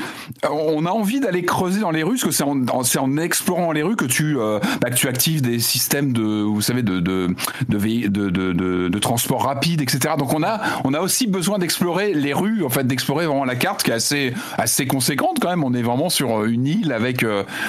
on 0.50 0.86
a 0.86 0.90
envie 0.90 1.20
d'aller 1.20 1.44
creuser 1.44 1.80
dans 1.80 1.90
les 1.90 2.02
rues, 2.02 2.16
parce 2.16 2.24
que 2.24 2.30
c'est 2.30 2.98
en, 2.98 3.16
explorant 3.16 3.72
les 3.72 3.82
rues 3.82 3.96
que 3.96 4.04
tu, 4.04 4.36
bah, 4.36 4.90
que 4.90 4.94
tu 4.94 5.08
actives 5.08 5.42
des 5.42 5.58
systèmes 5.58 6.12
de, 6.12 6.42
vous 6.42 6.60
savez, 6.60 6.82
de 6.82 7.00
de 7.00 7.28
de, 7.68 8.08
de, 8.08 8.30
de, 8.30 8.88
de 8.88 8.98
transport 8.98 9.44
rapide, 9.44 9.80
etc. 9.80 10.14
Donc 10.18 10.32
on 10.34 10.42
a 10.42 10.60
on 10.84 10.94
a 10.94 11.00
aussi 11.00 11.26
besoin 11.26 11.58
d'explorer 11.58 12.14
les 12.14 12.32
rues, 12.32 12.64
en 12.64 12.68
fait, 12.68 12.86
d'explorer 12.86 13.26
vraiment 13.26 13.44
la 13.44 13.56
carte 13.56 13.82
qui 13.82 13.90
est 13.90 13.94
assez 13.94 14.32
assez 14.58 14.86
conséquente 14.86 15.38
quand 15.40 15.48
même. 15.48 15.64
On 15.64 15.74
est 15.74 15.82
vraiment 15.82 16.08
sur 16.08 16.44
une 16.44 16.66
île 16.66 16.92
avec 16.92 17.24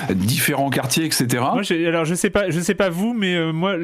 différents 0.09 0.69
quartiers, 0.69 1.05
etc. 1.05 1.43
Moi, 1.53 1.63
alors 1.87 2.05
je 2.05 2.15
sais 2.15 2.29
pas, 2.29 2.49
je 2.49 2.59
sais 2.59 2.75
pas 2.75 2.89
vous, 2.89 3.13
mais 3.13 3.51
moi, 3.51 3.75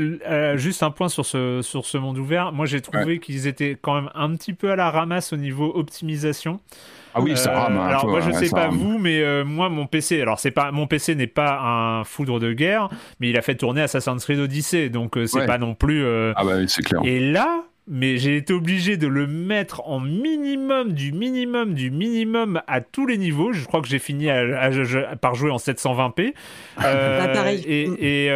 juste 0.56 0.84
un 0.84 0.92
point 0.92 1.10
sur 1.10 1.26
ce 1.26 1.62
sur 1.62 1.86
ce 1.86 1.98
monde 1.98 2.18
ouvert. 2.18 2.52
Moi, 2.52 2.66
j'ai 2.66 2.82
trouvé 2.82 3.20
qu'ils 3.20 3.48
étaient 3.48 3.78
quand 3.82 3.96
même 3.96 4.10
un 4.16 4.36
petit 4.36 4.54
peu 4.54 4.72
à 4.72 4.76
la 4.76 4.92
ramasse 4.92 5.34
au 5.34 5.38
niveau 5.38 5.72
optimisation. 5.76 6.60
Ah 7.14 7.22
oui, 7.22 7.38
ça 7.38 7.52
rame. 7.52 7.78
Euh, 7.78 7.82
alors 7.82 8.08
moi, 8.08 8.22
je 8.22 8.32
sais 8.32 8.50
pas 8.50 8.68
vous, 8.68 8.98
mais 8.98 9.22
euh, 9.22 9.44
moi, 9.44 9.70
mon 9.70 9.86
PC, 9.86 10.22
alors 10.22 10.40
c'est 10.40 10.52
pas 10.52 10.72
mon 10.72 10.88
PC 10.88 11.16
n'est 11.16 11.28
pas 11.28 11.60
un 11.62 12.04
foudre 12.04 12.40
de 12.40 12.54
guerre, 12.54 12.90
mais 13.20 13.30
il 13.30 13.38
a 13.38 13.42
fait 13.42 13.56
tourner 13.56 13.82
Assassin's 13.82 14.24
Creed 14.24 14.40
Odyssey, 14.40 14.90
donc 14.90 15.18
euh, 15.18 15.28
c'est 15.28 15.46
pas 15.46 15.58
non 15.58 15.76
plus. 15.76 16.06
Ah 16.36 16.44
bah 16.44 16.54
oui, 16.58 16.66
c'est 16.68 16.84
clair. 16.84 17.02
Et 17.04 17.20
là, 17.20 17.64
mais 17.88 18.18
j'ai 18.18 18.38
été 18.38 18.54
obligé 18.54 18.98
de 18.98 19.08
le 19.08 19.28
mettre 19.28 19.88
en 19.88 20.00
minimum 20.00 20.94
du 20.94 21.12
minimum 21.12 21.74
du 21.74 21.92
minimum 21.92 22.62
à 22.68 22.82
tous 22.82 23.06
les 23.06 23.18
niveaux. 23.18 23.54
Je 23.54 23.66
crois 23.66 23.82
que 23.82 23.88
j'ai 23.88 24.00
fini 24.00 24.28
par 25.22 25.36
jouer 25.36 25.52
en 25.52 25.58
720p. 25.58 26.34
Bah, 26.78 27.28
pareil. 27.34 27.64
Et, 27.68 28.30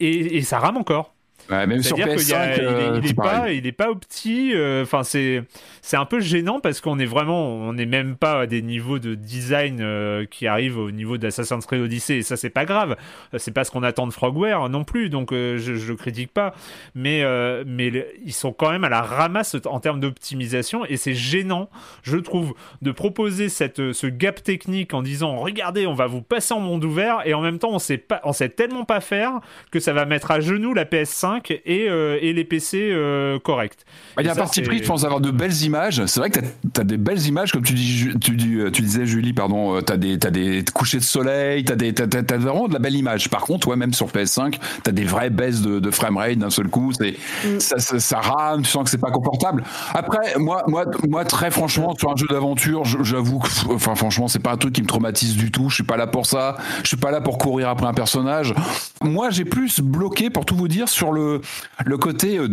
et, 0.00 0.36
et, 0.36 0.42
ça 0.42 0.58
rame 0.58 0.76
encore. 0.76 1.14
Ouais, 1.50 1.66
même 1.66 1.82
sur 1.82 1.96
PS5, 1.96 3.00
il, 3.02 3.10
est, 3.10 3.14
pas, 3.14 3.50
il 3.50 3.66
est 3.66 3.72
pas 3.72 3.90
opti. 3.90 4.54
Enfin, 4.82 5.02
c'est 5.02 5.42
c'est 5.82 5.96
un 5.96 6.04
peu 6.04 6.20
gênant 6.20 6.60
parce 6.60 6.80
qu'on 6.80 6.98
est 6.98 7.06
vraiment, 7.06 7.48
on 7.48 7.72
n'est 7.72 7.86
même 7.86 8.16
pas 8.16 8.40
à 8.40 8.46
des 8.46 8.62
niveaux 8.62 8.98
de 8.98 9.14
design 9.14 9.78
euh, 9.80 10.26
qui 10.30 10.46
arrivent 10.46 10.78
au 10.78 10.90
niveau 10.90 11.18
d'Assassin's 11.18 11.66
Creed 11.66 11.80
Odyssey 11.80 12.18
et 12.18 12.22
ça 12.22 12.36
c'est 12.36 12.50
pas 12.50 12.64
grave. 12.64 12.96
C'est 13.38 13.52
pas 13.52 13.64
ce 13.64 13.70
qu'on 13.70 13.82
attend 13.82 14.06
de 14.06 14.12
Frogware 14.12 14.68
non 14.68 14.84
plus, 14.84 15.08
donc 15.08 15.32
euh, 15.32 15.58
je, 15.58 15.74
je 15.74 15.92
critique 15.92 16.32
pas. 16.32 16.54
Mais 16.94 17.22
euh, 17.22 17.64
mais 17.66 17.90
ils 18.24 18.32
sont 18.32 18.52
quand 18.52 18.70
même 18.70 18.84
à 18.84 18.88
la 18.88 19.02
ramasse 19.02 19.56
en 19.64 19.80
termes 19.80 20.00
d'optimisation 20.00 20.84
et 20.84 20.96
c'est 20.96 21.14
gênant, 21.14 21.70
je 22.02 22.18
trouve, 22.18 22.54
de 22.82 22.90
proposer 22.92 23.48
cette 23.48 23.92
ce 23.92 24.06
gap 24.06 24.42
technique 24.42 24.94
en 24.94 25.02
disant 25.02 25.36
regardez, 25.36 25.86
on 25.86 25.94
va 25.94 26.06
vous 26.06 26.22
passer 26.22 26.54
en 26.54 26.60
monde 26.60 26.84
ouvert 26.84 27.20
et 27.24 27.34
en 27.34 27.40
même 27.40 27.58
temps 27.58 27.70
on 27.72 27.78
sait 27.78 27.98
pas, 27.98 28.20
on 28.24 28.32
sait 28.32 28.48
tellement 28.48 28.84
pas 28.84 29.00
faire 29.00 29.40
que 29.70 29.80
ça 29.80 29.92
va 29.92 30.04
mettre 30.04 30.30
à 30.30 30.40
genoux 30.40 30.74
la 30.74 30.84
PS5 30.84 31.60
et 31.64 31.80
et 31.80 32.32
les 32.32 32.44
PC 32.44 32.94
corrects. 33.42 33.84
Bah, 34.16 34.22
il 34.22 34.26
y 34.26 34.28
a 34.28 34.32
un 34.32 34.36
parti 34.36 34.62
pris, 34.62 34.78
je 34.78 34.86
pense, 34.86 35.02
d'avoir 35.02 35.20
de 35.20 35.30
belles 35.30 35.62
images 35.62 35.69
c'est 36.06 36.20
vrai 36.20 36.30
que 36.30 36.40
tu 36.40 36.80
as, 36.80 36.84
des 36.84 36.96
belles 36.96 37.24
images, 37.26 37.52
comme 37.52 37.62
tu, 37.62 37.74
dis, 37.74 38.08
tu, 38.20 38.36
tu 38.36 38.82
disais, 38.82 39.06
Julie, 39.06 39.32
pardon, 39.32 39.76
euh, 39.76 39.80
tu 39.80 39.92
as 39.92 39.96
des, 39.96 40.14
as 40.14 40.30
des 40.30 40.64
couchers 40.72 40.98
de 40.98 41.02
soleil, 41.02 41.64
tu 41.64 41.72
as, 41.72 41.76
des, 41.76 41.94
as, 42.00 42.36
vraiment 42.36 42.68
de 42.68 42.72
la 42.72 42.78
belle 42.78 42.96
image. 42.96 43.28
Par 43.30 43.42
contre, 43.42 43.68
ouais, 43.68 43.76
même 43.76 43.92
sur 43.92 44.08
PS5, 44.08 44.52
tu 44.52 44.90
as 44.90 44.92
des 44.92 45.04
vraies 45.04 45.30
baisses 45.30 45.62
de, 45.62 45.80
de 45.80 45.90
framerate 45.90 46.38
d'un 46.38 46.50
seul 46.50 46.68
coup. 46.68 46.92
C'est, 46.92 47.16
mm. 47.44 47.60
ça, 47.60 47.78
ça, 47.78 48.20
rame, 48.20 48.62
tu 48.62 48.70
sens 48.70 48.84
que 48.84 48.90
c'est 48.90 48.98
pas 48.98 49.10
confortable. 49.10 49.64
Après, 49.94 50.38
moi, 50.38 50.62
moi, 50.66 50.84
moi, 51.08 51.24
très 51.24 51.50
franchement, 51.50 51.94
sur 51.98 52.10
un 52.10 52.16
jeu 52.16 52.26
d'aventure, 52.28 52.84
j'avoue 52.84 53.38
que, 53.38 53.48
enfin, 53.72 53.94
franchement, 53.94 54.28
c'est 54.28 54.38
pas 54.38 54.52
un 54.52 54.56
truc 54.56 54.74
qui 54.74 54.82
me 54.82 54.86
traumatise 54.86 55.36
du 55.36 55.50
tout. 55.50 55.68
Je 55.68 55.76
suis 55.76 55.84
pas 55.84 55.96
là 55.96 56.06
pour 56.06 56.26
ça. 56.26 56.56
Je 56.82 56.88
suis 56.88 56.96
pas 56.96 57.10
là 57.10 57.20
pour 57.20 57.38
courir 57.38 57.68
après 57.68 57.86
un 57.86 57.94
personnage. 57.94 58.54
Moi, 59.02 59.30
j'ai 59.30 59.44
plus 59.44 59.80
bloqué, 59.80 60.30
pour 60.30 60.44
tout 60.44 60.56
vous 60.56 60.68
dire, 60.68 60.88
sur 60.88 61.12
le, 61.12 61.40
le 61.84 61.98
côté, 61.98 62.38
euh, 62.38 62.48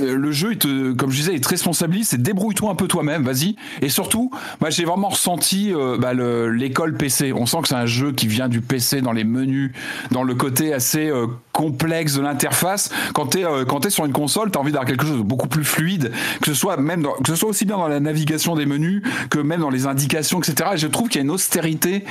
le 0.00 0.32
jeu, 0.32 0.52
il 0.52 0.58
te, 0.58 0.92
comme 0.92 1.10
je 1.10 1.16
disais, 1.16 1.34
il 1.34 1.40
te 1.40 1.48
responsabilise, 1.48 2.08
c'est 2.08 2.22
un 2.70 2.74
peu 2.74 2.88
toi-même, 2.88 3.22
vas-y. 3.22 3.56
Et 3.80 3.88
surtout, 3.88 4.30
moi 4.60 4.70
j'ai 4.70 4.84
vraiment 4.84 5.08
ressenti 5.08 5.72
euh, 5.74 5.96
bah, 5.98 6.12
l'école 6.14 6.96
PC. 6.96 7.32
On 7.32 7.46
sent 7.46 7.58
que 7.62 7.68
c'est 7.68 7.74
un 7.74 7.86
jeu 7.86 8.12
qui 8.12 8.26
vient 8.26 8.48
du 8.48 8.60
PC 8.60 9.00
dans 9.00 9.12
les 9.12 9.24
menus, 9.24 9.72
dans 10.10 10.22
le 10.22 10.34
côté 10.34 10.72
assez 10.72 11.08
euh, 11.08 11.26
complexe 11.52 12.14
de 12.14 12.22
l'interface. 12.22 12.90
Quand 13.14 13.26
tu 13.26 13.40
es, 13.40 13.44
euh, 13.44 13.64
sur 13.88 14.04
une 14.06 14.12
console, 14.12 14.50
tu 14.50 14.58
as 14.58 14.60
envie 14.60 14.72
d'avoir 14.72 14.86
quelque 14.86 15.04
chose 15.04 15.18
de 15.18 15.22
beaucoup 15.22 15.48
plus 15.48 15.64
fluide, 15.64 16.12
que 16.40 16.46
ce 16.46 16.54
soit 16.54 16.76
même 16.76 17.06
que 17.24 17.30
ce 17.30 17.36
soit 17.36 17.48
aussi 17.48 17.64
bien 17.64 17.76
dans 17.76 17.88
la 17.88 18.00
navigation 18.00 18.54
des 18.54 18.66
menus 18.66 19.02
que 19.28 19.38
même 19.38 19.60
dans 19.60 19.70
les 19.70 19.86
indications, 19.86 20.40
etc. 20.40 20.70
Et 20.74 20.76
je 20.76 20.86
trouve 20.86 21.08
qu'il 21.08 21.18
y 21.18 21.22
a 21.22 21.24
une 21.24 21.30
austérité 21.30 22.04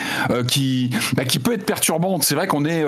qui, 0.48 0.91
bah, 1.14 1.26
qui 1.26 1.40
peut 1.40 1.53
être 1.53 1.65
perturbante. 1.65 2.23
C'est 2.23 2.36
vrai 2.36 2.48
qu'on 2.48 2.65
est, 2.65 2.84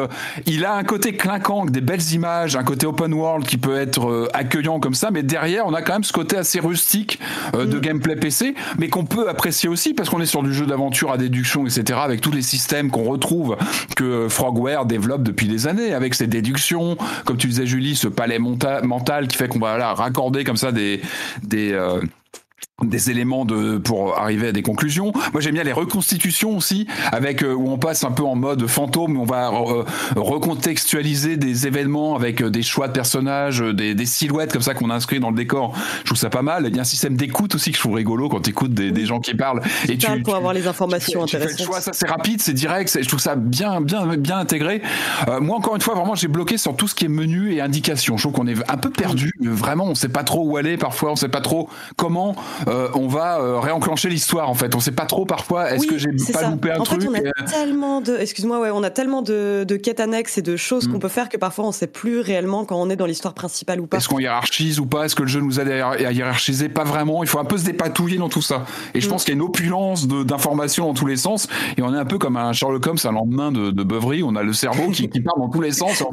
il 0.46 0.66
a 0.66 0.76
un 0.76 0.84
côté 0.84 1.16
clinquant, 1.16 1.66
des 1.66 1.82
belles 1.82 2.12
images, 2.12 2.56
un 2.56 2.64
côté 2.64 2.86
open 2.86 3.14
world 3.14 3.46
qui 3.46 3.58
peut 3.58 3.78
être 3.78 4.30
accueillant 4.34 4.80
comme 4.80 4.94
ça, 4.94 5.12
mais 5.12 5.24
derrière, 5.24 5.66
on 5.66 5.74
a 5.74 5.82
quand 5.82 5.94
même 5.94 6.04
ce 6.04 6.14
côté 6.14 6.38
assez 6.38 6.60
rustique 6.60 7.20
euh, 7.56 7.66
de 7.66 7.78
mm. 7.78 7.82
gameplay 7.82 8.16
PC, 8.16 8.56
mais 8.78 8.90
qu'on 8.90 9.06
peut 9.06 9.30
apprécier 9.30 9.70
aussi 9.70 9.94
parce 9.94 10.10
qu'on 10.10 10.22
est 10.22 10.26
sur 10.26 10.44
du 10.44 10.54
jeu 10.54 10.66
d'aventure 10.66 11.12
à 11.12 11.18
déduction, 11.18 11.66
etc. 11.66 12.00
Avec 12.04 12.22
tous 12.22 12.32
les 12.32 12.42
systèmes 12.42 12.90
qu'on 12.90 13.04
retrouve 13.04 13.58
que 13.96 14.28
Frogware 14.30 14.86
développe 14.86 15.24
depuis 15.24 15.48
des 15.48 15.68
années, 15.68 15.94
avec 15.94 16.16
ses 16.16 16.28
déductions, 16.28 16.98
comme 17.26 17.38
tu 17.38 17.48
disais 17.48 17.66
Julie, 17.66 17.96
ce 17.96 18.08
palais 18.08 18.40
mental 18.40 19.28
qui 19.28 19.38
fait 19.38 19.48
qu'on 19.48 19.60
va 19.60 19.78
là, 19.78 19.94
raccorder 19.94 20.44
comme 20.44 20.58
ça 20.58 20.72
des 20.72 21.02
des 21.44 21.72
euh, 21.74 22.02
des 22.82 23.12
éléments 23.12 23.46
de 23.46 23.78
pour 23.78 24.18
arriver 24.18 24.48
à 24.48 24.52
des 24.52 24.64
conclusions. 24.64 25.14
Moi 25.32 25.42
j'aime 25.42 25.54
bien 25.54 25.64
les 25.64 25.72
reconstitutions 25.72 26.58
aussi 26.58 26.88
avec 27.12 27.44
euh, 27.44 27.54
où 27.54 27.70
on 27.70 27.78
passe 27.78 28.04
un 28.04 28.12
peu 28.12 28.24
en 28.24 28.36
mode 28.36 28.66
fantôme, 28.66 29.16
on 29.16 29.26
va 29.26 29.50
euh, 29.50 29.84
recontextualiser 30.16 31.38
des 31.38 31.68
événements 31.68 32.16
avec 32.16 32.42
euh, 32.42 32.50
des 32.50 32.64
choix 32.64 32.88
de 32.88 32.94
personnages, 32.94 33.60
des, 33.60 33.94
des 33.94 34.06
silhouettes 34.08 34.52
comme 34.52 34.64
ça 34.64 34.74
qu'on 34.74 34.90
inscrit 34.90 35.20
dans 35.20 35.30
le 35.30 35.36
décor. 35.36 35.76
Je 36.00 36.06
trouve 36.06 36.18
ça 36.18 36.32
pas 36.32 36.42
mal. 36.42 36.66
Il 36.68 36.76
y 36.76 36.80
a 36.80 36.82
un 36.82 36.86
système 36.86 37.16
d'écoute 37.16 37.54
aussi 37.54 37.70
que 37.70 37.78
je 37.78 37.82
trouve 37.82 37.94
rigolo 37.94 38.28
quand 38.28 38.42
tu 38.42 38.50
écoutes 38.50 38.74
des, 38.74 38.92
des 38.92 39.06
gens 39.06 39.20
qui 39.20 39.36
parlent 39.36 39.62
et 39.88 39.96
tu 39.96 40.08
pour 40.24 40.36
avoir 40.36 40.54
les 40.54 40.66
informations 40.66 41.26
tu, 41.26 41.36
intéressantes. 41.36 41.60
Tu 41.60 41.66
choix, 41.66 41.80
ça 41.80 41.94
c'est 41.94 42.10
rapide, 42.10 42.42
c'est 42.42 42.54
direct, 42.54 42.98
je 43.00 43.08
trouve 43.08 43.20
ça 43.20 43.36
bien 43.36 43.82
bien 43.82 44.18
bien 44.18 44.40
intégré. 44.40 44.82
moi 45.42 45.58
encore 45.58 45.76
une 45.76 45.82
fois 45.82 45.94
vraiment 45.94 46.16
j'ai 46.16 46.28
bloqué 46.28 46.58
sur 46.58 46.76
tout 46.76 46.88
ce 46.88 46.96
qui 46.96 47.06
est 47.06 47.10
menu 47.10 47.54
et 47.54 47.62
indication. 47.62 48.18
Je 48.18 48.24
trouve 48.24 48.34
qu'on 48.34 48.48
est 48.48 48.56
un 48.70 48.78
peu 48.78 48.90
perdu, 48.90 49.32
vraiment 49.40 49.86
on 49.86 49.96
sait 49.96 50.10
pas 50.10 50.24
trop 50.24 50.44
où 50.44 50.58
aller 50.58 50.78
parfois, 50.78 51.12
on 51.12 51.16
sait 51.16 51.30
pas 51.30 51.42
trop 51.42 51.70
comment 51.98 52.36
euh, 52.68 52.90
on 52.94 53.08
va 53.08 53.40
euh, 53.40 53.60
réenclencher 53.60 54.10
l'histoire 54.10 54.50
en 54.50 54.54
fait. 54.54 54.76
On 54.76 54.80
sait 54.80 54.92
pas 54.92 55.06
trop 55.06 55.26
parfois. 55.26 55.72
Est-ce 55.72 55.88
que 55.88 55.98
j'ai 55.98 56.10
pas 56.32 56.50
loupé 56.50 56.72
un 56.72 56.80
en 56.80 56.84
truc 56.84 57.02
fait, 57.02 57.08
on 57.08 57.14
a 57.14 57.44
tellement 57.48 58.02
de, 58.02 58.18
excuse-moi, 58.18 58.60
ouais, 58.60 58.70
on 58.72 58.84
a 58.84 58.90
tellement 58.90 59.22
de, 59.22 59.66
quêtes 59.82 60.00
annexes 60.00 60.38
et 60.38 60.42
de 60.42 60.56
choses 60.56 60.88
qu'on 60.88 60.98
mm. 60.98 61.02
peut 61.02 61.08
faire 61.10 61.30
que 61.30 61.38
parfois 61.38 61.66
on 61.66 61.72
sait 61.72 61.88
plus 61.88 62.20
réellement 62.20 62.66
quand 62.66 62.82
on 62.82 62.90
est 62.90 62.96
dans 62.96 63.06
l'histoire 63.06 63.34
principale 63.34 63.80
ou 63.82 63.88
pas. 63.88 63.98
Est-ce 63.98 64.08
qu'on 64.08 64.20
hiérarchise 64.20 64.80
ou 64.80 64.86
pas? 64.86 65.06
Est-ce 65.06 65.16
que 65.16 65.24
le 65.24 65.28
jeu 65.28 65.42
nous 65.42 65.60
aide 65.60 65.70
à 65.70 66.12
hiérarchiser 66.12 66.70
Pas 66.70 66.84
vraiment. 66.84 67.24
Il 67.24 67.30
faut 67.30 67.40
un 67.40 67.46
peu 67.46 67.58
se 67.58 67.66
dépatouiller 67.66 68.18
dans 68.18 68.30
tout 68.30 68.42
ça. 68.42 68.66
Et 68.94 69.02
je 69.02 69.08
mm. 69.08 69.10
pense 69.10 69.24
qu'il 69.24 69.34
y 69.34 69.38
a 69.38 69.40
une 69.40 69.48
opulence 69.48 70.08
d'informations 70.08 70.88
dans 70.88 70.94
tous 70.94 71.08
les 71.08 71.18
sens. 71.18 71.48
Et 71.78 71.82
on 71.82 71.94
est 71.94 71.98
un 71.98 72.06
peu 72.06 72.18
comme 72.18 72.38
un 72.38 72.54
Sherlock 72.54 72.86
Holmes 72.88 72.98
un 73.04 73.12
lendemain 73.12 73.52
de, 73.52 73.72
de 73.72 73.84
beuverie. 73.84 74.24
On 74.24 74.36
a 74.36 74.44
le 74.44 74.54
cerveau 74.54 74.90
qui, 74.92 75.08
part 75.08 75.38
dans 75.38 75.50
tous 75.50 75.62
les 75.62 75.72
sens. 75.72 76.04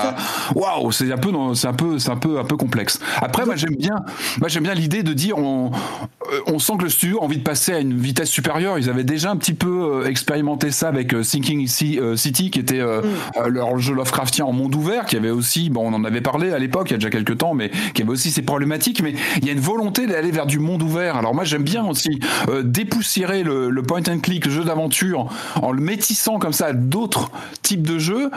Waouh, 0.54 0.92
c'est 0.92 1.12
un 1.12 1.18
peu, 1.18 1.30
c'est 1.54 1.68
un 1.68 1.72
peu, 1.72 1.98
c'est 1.98 2.10
un 2.10 2.16
peu, 2.16 2.38
un 2.38 2.44
peu 2.44 2.56
complexe. 2.56 2.98
Après, 3.20 3.44
moi 3.44 3.56
j'aime 3.56 3.76
bien, 3.76 3.96
moi 4.40 4.48
j'aime 4.48 4.62
bien 4.62 4.74
l'idée 4.74 5.02
de 5.02 5.12
dire 5.12 5.38
on, 5.38 5.70
euh, 5.70 5.99
on 6.46 6.58
sent 6.58 6.74
que 6.78 6.84
le 6.84 6.90
studio 6.90 7.18
a 7.20 7.24
envie 7.24 7.38
de 7.38 7.42
passer 7.42 7.72
à 7.72 7.80
une 7.80 7.98
vitesse 7.98 8.30
supérieure. 8.30 8.78
Ils 8.78 8.88
avaient 8.90 9.04
déjà 9.04 9.30
un 9.30 9.36
petit 9.36 9.54
peu 9.54 10.02
euh, 10.02 10.08
expérimenté 10.08 10.70
ça 10.70 10.88
avec 10.88 11.14
euh, 11.14 11.22
Thinking 11.22 11.66
City, 11.66 12.50
qui 12.50 12.58
était 12.58 12.80
mm. 12.80 13.48
leur 13.48 13.78
jeu 13.78 13.94
Lovecraftien 13.94 14.44
en 14.44 14.52
monde 14.52 14.74
ouvert, 14.74 15.06
qui 15.06 15.16
avait 15.16 15.30
aussi, 15.30 15.70
bon, 15.70 15.90
on 15.90 15.94
en 15.94 16.04
avait 16.04 16.20
parlé 16.20 16.52
à 16.52 16.58
l'époque, 16.58 16.90
il 16.90 16.92
y 16.92 16.94
a 16.94 16.98
déjà 16.98 17.10
quelques 17.10 17.38
temps, 17.38 17.54
mais 17.54 17.70
qui 17.94 18.02
avait 18.02 18.10
aussi 18.10 18.30
ses 18.30 18.42
problématiques. 18.42 19.02
Mais 19.02 19.14
il 19.38 19.46
y 19.46 19.50
a 19.50 19.52
une 19.52 19.60
volonté 19.60 20.06
d'aller 20.06 20.30
vers 20.30 20.46
du 20.46 20.58
monde 20.58 20.82
ouvert. 20.82 21.16
Alors 21.16 21.34
moi, 21.34 21.44
j'aime 21.44 21.62
bien 21.62 21.84
aussi 21.84 22.20
dépoussiérer 22.62 23.42
le, 23.42 23.82
point 23.82 24.02
and 24.08 24.20
click, 24.20 24.46
le 24.46 24.52
jeu 24.52 24.64
d'aventure, 24.64 25.28
en 25.56 25.72
le 25.72 25.80
métissant 25.80 26.38
comme 26.38 26.52
ça 26.52 26.66
à 26.66 26.72
d'autres 26.72 27.30
types 27.62 27.86
de 27.86 27.98
jeux. 27.98 28.30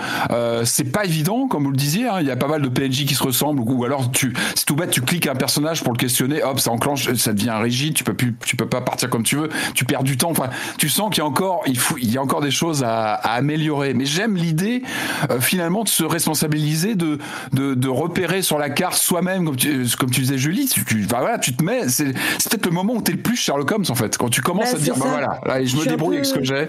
c'est 0.63 0.91
pas 0.91 1.05
évident, 1.05 1.47
comme 1.47 1.63
vous 1.63 1.71
le 1.71 1.77
disiez. 1.77 2.07
Hein. 2.07 2.17
Il 2.21 2.27
y 2.27 2.31
a 2.31 2.35
pas 2.35 2.47
mal 2.47 2.61
de 2.61 2.69
PNJ 2.69 3.05
qui 3.05 3.15
se 3.15 3.23
ressemblent, 3.23 3.61
ou 3.61 3.83
alors 3.83 4.11
tu, 4.11 4.33
c'est 4.55 4.65
tout 4.65 4.75
bête, 4.75 4.91
tu 4.91 5.01
cliques 5.01 5.27
un 5.27 5.35
personnage 5.35 5.83
pour 5.83 5.93
le 5.93 5.97
questionner, 5.97 6.43
hop, 6.43 6.59
ça 6.59 6.71
enclenche, 6.71 7.11
ça 7.13 7.33
devient 7.33 7.52
rigide, 7.59 7.93
tu 7.93 8.03
peux 8.03 8.13
plus, 8.13 8.35
tu 8.45 8.55
peux 8.55 8.67
pas 8.67 8.81
partir 8.81 9.09
comme 9.09 9.23
tu 9.23 9.35
veux, 9.35 9.49
tu 9.73 9.85
perds 9.85 10.03
du 10.03 10.17
temps. 10.17 10.31
Enfin, 10.31 10.49
tu 10.77 10.89
sens 10.89 11.09
qu'il 11.09 11.19
y 11.19 11.21
a 11.21 11.27
encore, 11.27 11.63
il 11.67 11.77
faut, 11.77 11.97
il 11.97 12.11
y 12.11 12.17
a 12.17 12.21
encore 12.21 12.41
des 12.41 12.51
choses 12.51 12.83
à, 12.83 13.13
améliorer. 13.13 13.93
Mais 13.93 14.05
j'aime 14.05 14.35
l'idée 14.35 14.83
euh, 15.29 15.39
finalement 15.39 15.83
de 15.83 15.89
se 15.89 16.03
responsabiliser, 16.03 16.95
de, 16.95 17.19
de, 17.51 17.87
repérer 17.87 18.41
sur 18.41 18.57
la 18.57 18.69
carte 18.69 18.95
soi-même, 18.95 19.45
comme 19.45 19.55
tu, 19.55 19.85
comme 19.97 20.09
tu 20.09 20.21
disais 20.21 20.37
Julie. 20.37 20.67
Tu, 20.67 20.83
tu, 20.85 21.01
voilà, 21.03 21.37
tu 21.37 21.55
te 21.55 21.63
mets. 21.63 21.87
C'est, 21.89 22.13
peut-être 22.13 22.65
le 22.65 22.71
moment 22.71 22.93
où 22.93 23.01
tu 23.01 23.11
es 23.11 23.15
le 23.15 23.21
plus 23.21 23.35
Sherlock 23.35 23.71
Holmes 23.71 23.85
en 23.89 23.95
fait, 23.95 24.17
quand 24.17 24.29
tu 24.29 24.41
commences 24.41 24.71
bah, 24.71 24.77
à 24.77 24.79
te 24.79 24.83
dire, 24.83 24.95
bah 24.95 25.05
voilà, 25.07 25.39
là, 25.45 25.63
je, 25.63 25.75
me 25.75 25.85
débrouille 25.85 26.15
avec 26.15 26.25
ce 26.25 26.33
que 26.33 26.43
j'ai. 26.43 26.67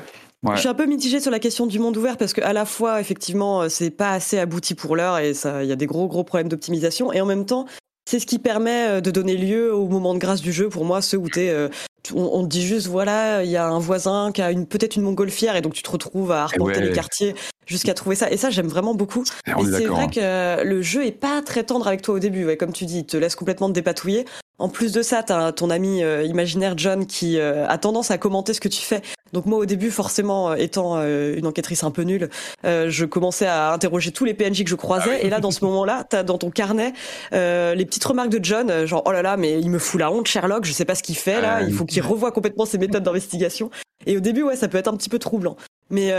Je 0.52 0.60
suis 0.60 0.68
un 0.68 0.74
peu 0.74 0.86
mitigée 0.86 1.20
sur 1.20 1.30
la 1.30 1.38
question 1.38 1.66
du 1.66 1.78
monde 1.78 1.96
ouvert 1.96 2.16
parce 2.16 2.32
que 2.32 2.42
à 2.42 2.52
la 2.52 2.66
fois 2.66 3.00
effectivement 3.00 3.62
euh, 3.62 3.68
c'est 3.68 3.90
pas 3.90 4.10
assez 4.10 4.38
abouti 4.38 4.74
pour 4.74 4.94
l'heure 4.94 5.18
et 5.18 5.32
ça 5.32 5.62
il 5.62 5.68
y 5.68 5.72
a 5.72 5.76
des 5.76 5.86
gros 5.86 6.06
gros 6.06 6.22
problèmes 6.22 6.48
d'optimisation 6.48 7.12
et 7.12 7.20
en 7.20 7.26
même 7.26 7.46
temps 7.46 7.64
c'est 8.04 8.20
ce 8.20 8.26
qui 8.26 8.38
permet 8.38 8.88
euh, 8.88 9.00
de 9.00 9.10
donner 9.10 9.36
lieu 9.36 9.74
au 9.74 9.88
moment 9.88 10.14
de 10.14 10.18
grâce 10.18 10.40
du 10.40 10.52
jeu 10.52 10.68
pour 10.68 10.84
moi, 10.84 11.02
ceux 11.02 11.16
où 11.16 11.28
t'es, 11.28 11.50
euh, 11.50 11.68
on, 12.14 12.42
te 12.42 12.48
dit 12.48 12.66
juste 12.66 12.86
voilà, 12.86 13.44
il 13.44 13.50
y 13.50 13.56
a 13.56 13.66
un 13.66 13.78
voisin 13.78 14.30
qui 14.32 14.42
a 14.42 14.50
une 14.50 14.66
peut-être 14.66 14.96
une 14.96 15.02
montgolfière 15.02 15.56
et 15.56 15.62
donc 15.62 15.74
tu 15.74 15.82
te 15.82 15.90
retrouves 15.90 16.32
à 16.32 16.44
arpenter 16.44 16.80
les 16.80 16.92
quartiers 16.92 17.34
jusqu'à 17.66 17.94
trouver 17.94 18.16
ça. 18.16 18.30
Et 18.30 18.36
ça, 18.36 18.50
j'aime 18.50 18.68
vraiment 18.68 18.94
beaucoup. 18.94 19.24
Et 19.46 19.50
Et 19.50 19.54
c'est 19.72 19.86
vrai 19.86 20.04
hein. 20.04 20.08
que 20.08 20.64
le 20.64 20.82
jeu 20.82 21.04
est 21.06 21.12
pas 21.12 21.42
très 21.42 21.64
tendre 21.64 21.86
avec 21.88 22.02
toi 22.02 22.14
au 22.14 22.18
début, 22.18 22.44
ouais, 22.44 22.56
comme 22.56 22.72
tu 22.72 22.84
dis, 22.84 22.98
il 23.00 23.06
te 23.06 23.16
laisse 23.16 23.34
complètement 23.36 23.68
te 23.68 23.72
dépatouiller. 23.74 24.24
En 24.58 24.68
plus 24.68 24.92
de 24.92 25.02
ça, 25.02 25.24
t'as 25.24 25.50
ton 25.50 25.68
ami 25.68 26.04
euh, 26.04 26.22
imaginaire 26.22 26.74
John 26.78 27.06
qui 27.06 27.38
euh, 27.40 27.66
a 27.66 27.76
tendance 27.76 28.12
à 28.12 28.18
commenter 28.18 28.54
ce 28.54 28.60
que 28.60 28.68
tu 28.68 28.82
fais. 28.82 29.02
Donc 29.32 29.46
moi 29.46 29.58
au 29.58 29.64
début, 29.66 29.90
forcément, 29.90 30.50
euh, 30.52 30.54
étant 30.54 30.94
euh, 30.96 31.34
une 31.36 31.44
enquêtrice 31.48 31.82
un 31.82 31.90
peu 31.90 32.02
nulle, 32.02 32.30
euh, 32.64 32.88
je 32.88 33.04
commençais 33.04 33.46
à 33.46 33.72
interroger 33.72 34.12
tous 34.12 34.24
les 34.24 34.32
PNJ 34.32 34.62
que 34.62 34.70
je 34.70 34.76
croisais. 34.76 35.26
Et 35.26 35.28
là, 35.28 35.40
dans 35.40 35.50
ce 35.50 35.64
moment-là, 35.64 36.04
t'as 36.08 36.22
dans 36.22 36.38
ton 36.38 36.50
carnet 36.50 36.92
euh, 37.32 37.74
les 37.74 37.84
petites 37.84 38.04
remarques 38.04 38.28
de 38.28 38.38
John, 38.44 38.70
euh, 38.70 38.86
genre 38.86 39.02
oh 39.06 39.10
là 39.12 39.22
là, 39.22 39.36
mais 39.36 39.58
il 39.60 39.70
me 39.70 39.80
fout 39.80 39.98
la 39.98 40.12
honte, 40.12 40.28
Sherlock, 40.28 40.64
je 40.66 40.72
sais 40.72 40.84
pas 40.84 40.94
ce 40.94 41.02
qu'il 41.02 41.16
fait 41.16 41.40
là, 41.40 41.58
Ouais. 41.58 41.64
il 41.66 41.74
faut 41.74 41.84
qu'il 41.84 42.02
revoie 42.02 42.30
complètement 42.30 42.64
ses 42.64 42.78
méthodes 42.78 43.02
d'investigation. 43.02 43.70
Et 44.06 44.16
au 44.16 44.20
début, 44.20 44.44
ouais, 44.44 44.54
ça 44.54 44.68
peut 44.68 44.78
être 44.78 44.86
un 44.88 44.96
petit 44.96 45.08
peu 45.08 45.18
troublant. 45.18 45.56
Mais 45.90 46.12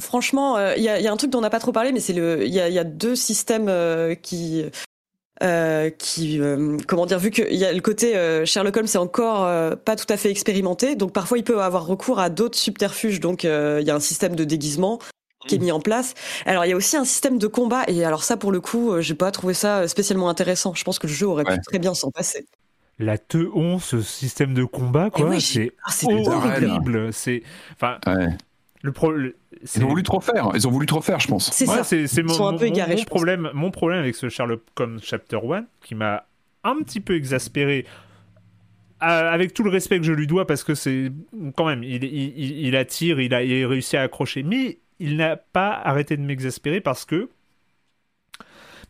franchement, 0.00 0.56
euh, 0.56 0.74
il 0.76 0.82
y, 0.82 0.88
a, 0.88 0.98
il 0.98 1.04
y 1.04 1.08
a 1.08 1.12
un 1.12 1.16
truc 1.16 1.30
dont 1.30 1.38
on 1.38 1.42
n'a 1.42 1.50
pas 1.50 1.58
trop 1.60 1.72
parlé, 1.72 1.92
mais 1.92 2.00
c'est 2.00 2.12
le, 2.12 2.44
il 2.44 2.52
y 2.52 2.60
a, 2.60 2.68
il 2.68 2.74
y 2.74 2.78
a 2.78 2.84
deux 2.84 3.14
systèmes 3.16 3.68
euh, 3.68 4.14
qui, 4.14 4.64
euh, 5.42 5.90
qui, 5.90 6.40
euh, 6.40 6.76
comment 6.86 7.06
dire, 7.06 7.18
vu 7.18 7.30
qu'il 7.30 7.54
y 7.54 7.64
a 7.64 7.72
le 7.72 7.80
côté 7.80 8.16
euh, 8.16 8.44
Sherlock 8.44 8.76
Holmes 8.76 8.86
c'est 8.86 8.98
encore 8.98 9.44
euh, 9.44 9.74
pas 9.76 9.96
tout 9.96 10.06
à 10.08 10.16
fait 10.16 10.30
expérimenté, 10.30 10.94
donc 10.96 11.12
parfois 11.12 11.38
il 11.38 11.44
peut 11.44 11.60
avoir 11.60 11.86
recours 11.86 12.18
à 12.20 12.30
d'autres 12.30 12.58
subterfuges. 12.58 13.20
Donc 13.20 13.44
euh, 13.44 13.78
il 13.80 13.86
y 13.86 13.90
a 13.90 13.94
un 13.94 14.00
système 14.00 14.36
de 14.36 14.44
déguisement 14.44 14.98
qui 15.48 15.56
est 15.56 15.58
mis 15.58 15.72
en 15.72 15.80
place. 15.80 16.14
Alors 16.46 16.64
il 16.64 16.68
y 16.68 16.72
a 16.72 16.76
aussi 16.76 16.96
un 16.96 17.04
système 17.04 17.38
de 17.38 17.48
combat 17.48 17.82
et 17.88 18.04
alors 18.04 18.22
ça 18.22 18.36
pour 18.36 18.52
le 18.52 18.60
coup, 18.60 19.00
j'ai 19.00 19.14
pas 19.16 19.32
trouvé 19.32 19.54
ça 19.54 19.88
spécialement 19.88 20.28
intéressant. 20.28 20.72
Je 20.74 20.84
pense 20.84 21.00
que 21.00 21.08
le 21.08 21.12
jeu 21.12 21.26
aurait 21.26 21.44
Ouais. 21.44 21.56
pu 21.56 21.62
très 21.62 21.78
bien 21.80 21.94
s'en 21.94 22.12
passer. 22.12 22.46
La 23.00 23.18
teon, 23.18 23.80
ce 23.80 24.00
système 24.02 24.54
de 24.54 24.62
combat, 24.64 25.10
quoi, 25.10 25.30
oui, 25.30 25.40
c'est 25.40 25.72
Ah, 25.84 25.90
c'est 25.90 26.06
horrible. 26.12 27.12
C'est, 27.12 27.42
enfin, 27.72 27.98
Ouais. 28.06 28.28
Le. 28.82 29.36
Ils 29.76 29.84
ont 29.84 29.88
voulu 29.88 30.02
trop 30.02 30.20
faire. 30.20 30.50
Ils 30.54 30.66
ont 30.66 30.70
voulu 30.70 30.86
trop 30.86 31.00
faire, 31.00 31.20
je 31.20 31.28
pense. 31.28 31.50
C'est 31.52 31.68
Ouais, 31.68 31.82
ça. 31.82 31.84
c'est 31.84 32.22
mon, 32.22 32.34
problème, 33.06 33.50
mon 33.54 33.70
problème 33.70 34.00
avec 34.00 34.14
ce 34.16 34.28
Sherlock 34.28 34.62
Holmes 34.78 34.98
Chapter 35.02 35.38
1 35.38 35.64
qui 35.82 35.94
m'a 35.94 36.26
un 36.64 36.76
petit 36.82 37.00
peu 37.00 37.14
exaspéré. 37.14 37.86
euh, 39.02 39.06
Avec 39.32 39.54
tout 39.54 39.62
le 39.62 39.70
respect 39.70 39.98
que 39.98 40.04
je 40.04 40.12
lui 40.12 40.26
dois, 40.26 40.46
parce 40.46 40.64
que 40.64 40.74
c'est 40.74 41.12
quand 41.56 41.66
même, 41.66 41.82
il, 41.82 42.04
il, 42.04 42.38
il- 42.38 42.66
il 42.66 42.76
attire, 42.76 43.20
il 43.20 43.34
a, 43.34 43.42
il 43.42 43.64
a 43.64 43.68
réussi 43.68 43.96
à 43.96 44.02
accrocher, 44.02 44.42
mais 44.42 44.78
il 44.98 45.16
n'a 45.16 45.36
pas 45.36 45.70
arrêté 45.72 46.16
de 46.16 46.22
m'exaspérer 46.22 46.80
parce 46.80 47.04
que 47.04 47.28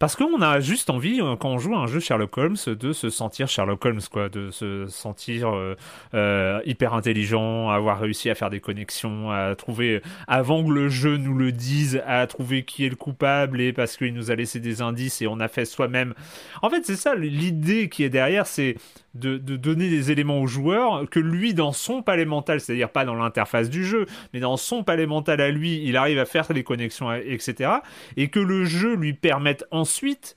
parce 0.03 0.17
qu'on 0.17 0.43
a 0.43 0.59
juste 0.59 0.91
envie, 0.91 1.21
euh, 1.21 1.37
quand 1.37 1.51
on 1.51 1.59
joue 1.59 1.77
à 1.77 1.79
un 1.79 1.87
jeu 1.87 2.01
Sherlock 2.01 2.37
Holmes, 2.37 2.57
de 2.67 2.93
se 2.93 3.09
sentir 3.09 3.47
Sherlock 3.47 3.85
Holmes, 3.85 4.01
quoi, 4.11 4.29
de 4.29 4.51
se 4.51 4.89
sentir 4.89 5.55
euh, 5.55 5.77
euh, 6.15 6.61
hyper 6.67 6.95
intelligent, 6.95 7.71
avoir 7.71 8.01
réussi 8.01 8.29
à 8.29 8.35
faire 8.35 8.51
des 8.51 8.59
connexions, 8.59 9.31
à 9.31 9.55
trouver, 9.55 10.03
avant 10.27 10.65
que 10.65 10.73
le 10.73 10.89
jeu 10.89 11.19
nous 11.19 11.39
le 11.39 11.53
dise, 11.53 12.03
à 12.05 12.27
trouver 12.27 12.65
qui 12.65 12.85
est 12.85 12.89
le 12.89 12.97
coupable, 12.97 13.61
et 13.61 13.73
parce 13.73 13.97
qu'il 13.97 14.13
nous 14.13 14.33
a 14.33 14.35
laissé 14.35 14.59
des 14.59 14.83
indices 14.83 15.23
et 15.23 15.29
on 15.29 15.39
a 15.39 15.47
fait 15.47 15.67
soi-même. 15.67 16.15
En 16.63 16.69
fait, 16.69 16.85
c'est 16.85 16.97
ça, 16.97 17.15
l'idée 17.15 17.89
qui 17.89 18.03
est 18.03 18.11
derrière, 18.11 18.49
c'est 18.49 18.75
de, 19.15 19.37
de 19.39 19.57
donner 19.57 19.91
des 19.91 20.11
éléments 20.11 20.41
au 20.41 20.47
joueur 20.47 21.09
que 21.11 21.21
lui, 21.21 21.53
dans 21.55 21.73
son 21.73 22.03
palais 22.03 22.25
mental, 22.25 22.61
c'est-à-dire 22.61 22.89
pas 22.91 23.05
dans 23.05 23.15
l'interface 23.15 23.69
du 23.71 23.85
jeu, 23.85 24.07
mais 24.33 24.41
dans 24.41 24.57
son 24.57 24.85
palais 24.85 25.07
mental 25.07 25.41
à 25.41 25.51
lui, 25.51 25.83
il 25.85 25.97
arrive 25.97 26.19
à 26.19 26.25
faire 26.25 26.51
les 26.53 26.63
connexions, 26.65 27.13
etc. 27.13 27.71
Et 28.17 28.29
que 28.29 28.41
le 28.41 28.65
jeu 28.65 28.95
lui 28.95 29.13
permette 29.13 29.65
ensuite 29.71 30.37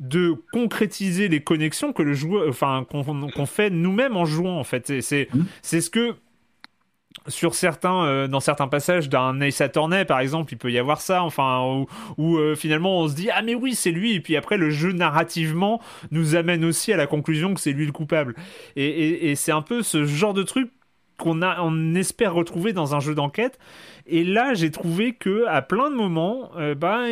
de 0.00 0.34
concrétiser 0.52 1.28
les 1.28 1.40
connexions 1.40 1.92
que 1.92 2.02
le 2.02 2.14
joueur, 2.14 2.48
enfin, 2.48 2.84
qu'on 2.90 3.46
fait 3.46 3.70
nous-mêmes 3.70 4.16
en 4.16 4.24
jouant, 4.24 4.58
en 4.58 4.64
fait. 4.64 4.86
C'est- 4.86 5.00
C'est 5.02 5.28
c'est 5.62 5.80
ce 5.80 5.90
que 5.90 6.14
sur 7.28 7.54
certains, 7.54 8.04
euh, 8.04 8.28
dans 8.28 8.40
certains 8.40 8.68
passages 8.68 9.08
d'un 9.08 9.40
Ace 9.40 9.60
Attorney, 9.60 10.04
par 10.04 10.20
exemple, 10.20 10.52
il 10.52 10.56
peut 10.56 10.70
y 10.70 10.78
avoir 10.78 11.00
ça, 11.00 11.22
enfin, 11.22 11.84
où, 12.18 12.36
euh, 12.36 12.54
finalement 12.54 13.00
on 13.00 13.08
se 13.08 13.14
dit 13.14 13.30
ah 13.30 13.42
mais 13.42 13.54
oui 13.54 13.74
c'est 13.74 13.90
lui, 13.90 14.14
et 14.14 14.20
puis 14.20 14.36
après 14.36 14.56
le 14.58 14.70
jeu 14.70 14.92
narrativement 14.92 15.80
nous 16.10 16.36
amène 16.36 16.64
aussi 16.64 16.92
à 16.92 16.96
la 16.96 17.06
conclusion 17.06 17.54
que 17.54 17.60
c'est 17.60 17.72
lui 17.72 17.86
le 17.86 17.92
coupable. 17.92 18.34
Et, 18.76 19.30
et- 19.30 19.34
c'est 19.36 19.52
un 19.52 19.62
peu 19.62 19.82
ce 19.82 20.04
genre 20.04 20.34
de 20.34 20.42
truc 20.42 20.70
qu'on 21.18 21.42
a, 21.42 21.60
on 21.62 21.94
espère 21.94 22.34
retrouver 22.34 22.72
dans 22.72 22.94
un 22.94 23.00
jeu 23.00 23.14
d'enquête. 23.14 23.58
Et 24.06 24.24
là, 24.24 24.52
j'ai 24.54 24.70
trouvé 24.70 25.12
que 25.14 25.46
à 25.46 25.62
plein 25.62 25.90
de 25.90 25.94
moments, 25.96 26.50
ben, 26.76 27.06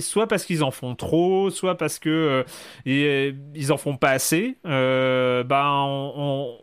soit 0.00 0.26
parce 0.28 0.44
qu'ils 0.44 0.62
en 0.62 0.70
font 0.70 0.94
trop, 0.94 1.50
soit 1.50 1.76
parce 1.76 1.98
que 1.98 2.44
ils 2.84 3.72
en 3.72 3.76
font 3.76 3.96
pas 3.96 4.10
assez, 4.10 4.56
ben, 4.64 5.42
on 5.86 6.58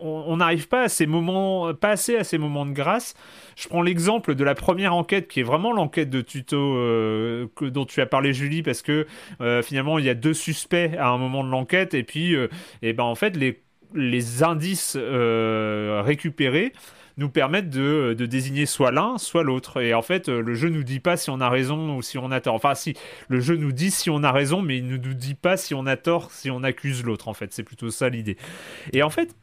on 0.00 0.36
n'arrive 0.36 0.68
pas 0.68 0.82
à 0.82 0.88
ces 0.88 1.06
moments, 1.06 1.74
pas 1.74 1.90
assez 1.90 2.16
à 2.16 2.24
ces 2.24 2.38
moments 2.38 2.66
de 2.66 2.72
grâce. 2.72 3.14
Je 3.56 3.68
prends 3.68 3.82
l'exemple 3.82 4.34
de 4.34 4.44
la 4.44 4.54
première 4.54 4.94
enquête, 4.94 5.28
qui 5.28 5.40
est 5.40 5.44
vraiment 5.44 5.72
l'enquête 5.72 6.10
de 6.10 6.20
tuto 6.20 6.56
euh, 6.56 7.48
que, 7.56 7.64
dont 7.64 7.84
tu 7.84 8.00
as 8.00 8.06
parlé, 8.06 8.32
Julie, 8.32 8.62
parce 8.62 8.82
que 8.82 9.06
euh, 9.40 9.62
finalement 9.62 9.98
il 9.98 10.04
y 10.04 10.08
a 10.08 10.14
deux 10.14 10.34
suspects 10.34 10.96
à 10.96 11.08
un 11.08 11.18
moment 11.18 11.42
de 11.42 11.50
l'enquête, 11.50 11.94
et 11.94 12.04
puis, 12.04 12.36
euh, 12.36 12.48
et 12.82 12.92
ben 12.92 13.04
en 13.04 13.14
fait 13.14 13.36
les 13.36 13.62
les 13.94 14.42
indices 14.42 14.98
récupérés 14.98 16.74
nous 17.16 17.30
permettent 17.30 17.70
de, 17.70 18.14
de 18.16 18.26
désigner 18.26 18.66
soit 18.66 18.92
l'un, 18.92 19.16
soit 19.16 19.42
l'autre. 19.42 19.80
Et 19.80 19.94
en 19.94 20.02
fait, 20.02 20.28
le 20.28 20.54
jeu 20.54 20.68
nous 20.68 20.84
dit 20.84 21.00
pas 21.00 21.16
si 21.16 21.30
on 21.30 21.40
a 21.40 21.48
raison 21.48 21.96
ou 21.96 22.02
si 22.02 22.18
on 22.18 22.30
a 22.30 22.40
tort. 22.42 22.54
Enfin, 22.54 22.74
si, 22.74 22.94
le 23.28 23.40
jeu 23.40 23.56
nous 23.56 23.72
dit 23.72 23.90
si 23.90 24.10
on 24.10 24.22
a 24.22 24.30
raison, 24.30 24.60
mais 24.60 24.76
il 24.76 24.86
ne 24.86 24.98
nous 24.98 25.14
dit 25.14 25.34
pas 25.34 25.56
si 25.56 25.72
on 25.72 25.86
a 25.86 25.96
tort, 25.96 26.30
si 26.32 26.50
on 26.50 26.62
accuse 26.62 27.02
l'autre, 27.02 27.28
en 27.28 27.34
fait. 27.34 27.54
C'est 27.54 27.62
plutôt 27.62 27.90
ça 27.90 28.10
l'idée. 28.10 28.36
Et 28.92 29.02
en 29.02 29.08
fait, 29.08 29.34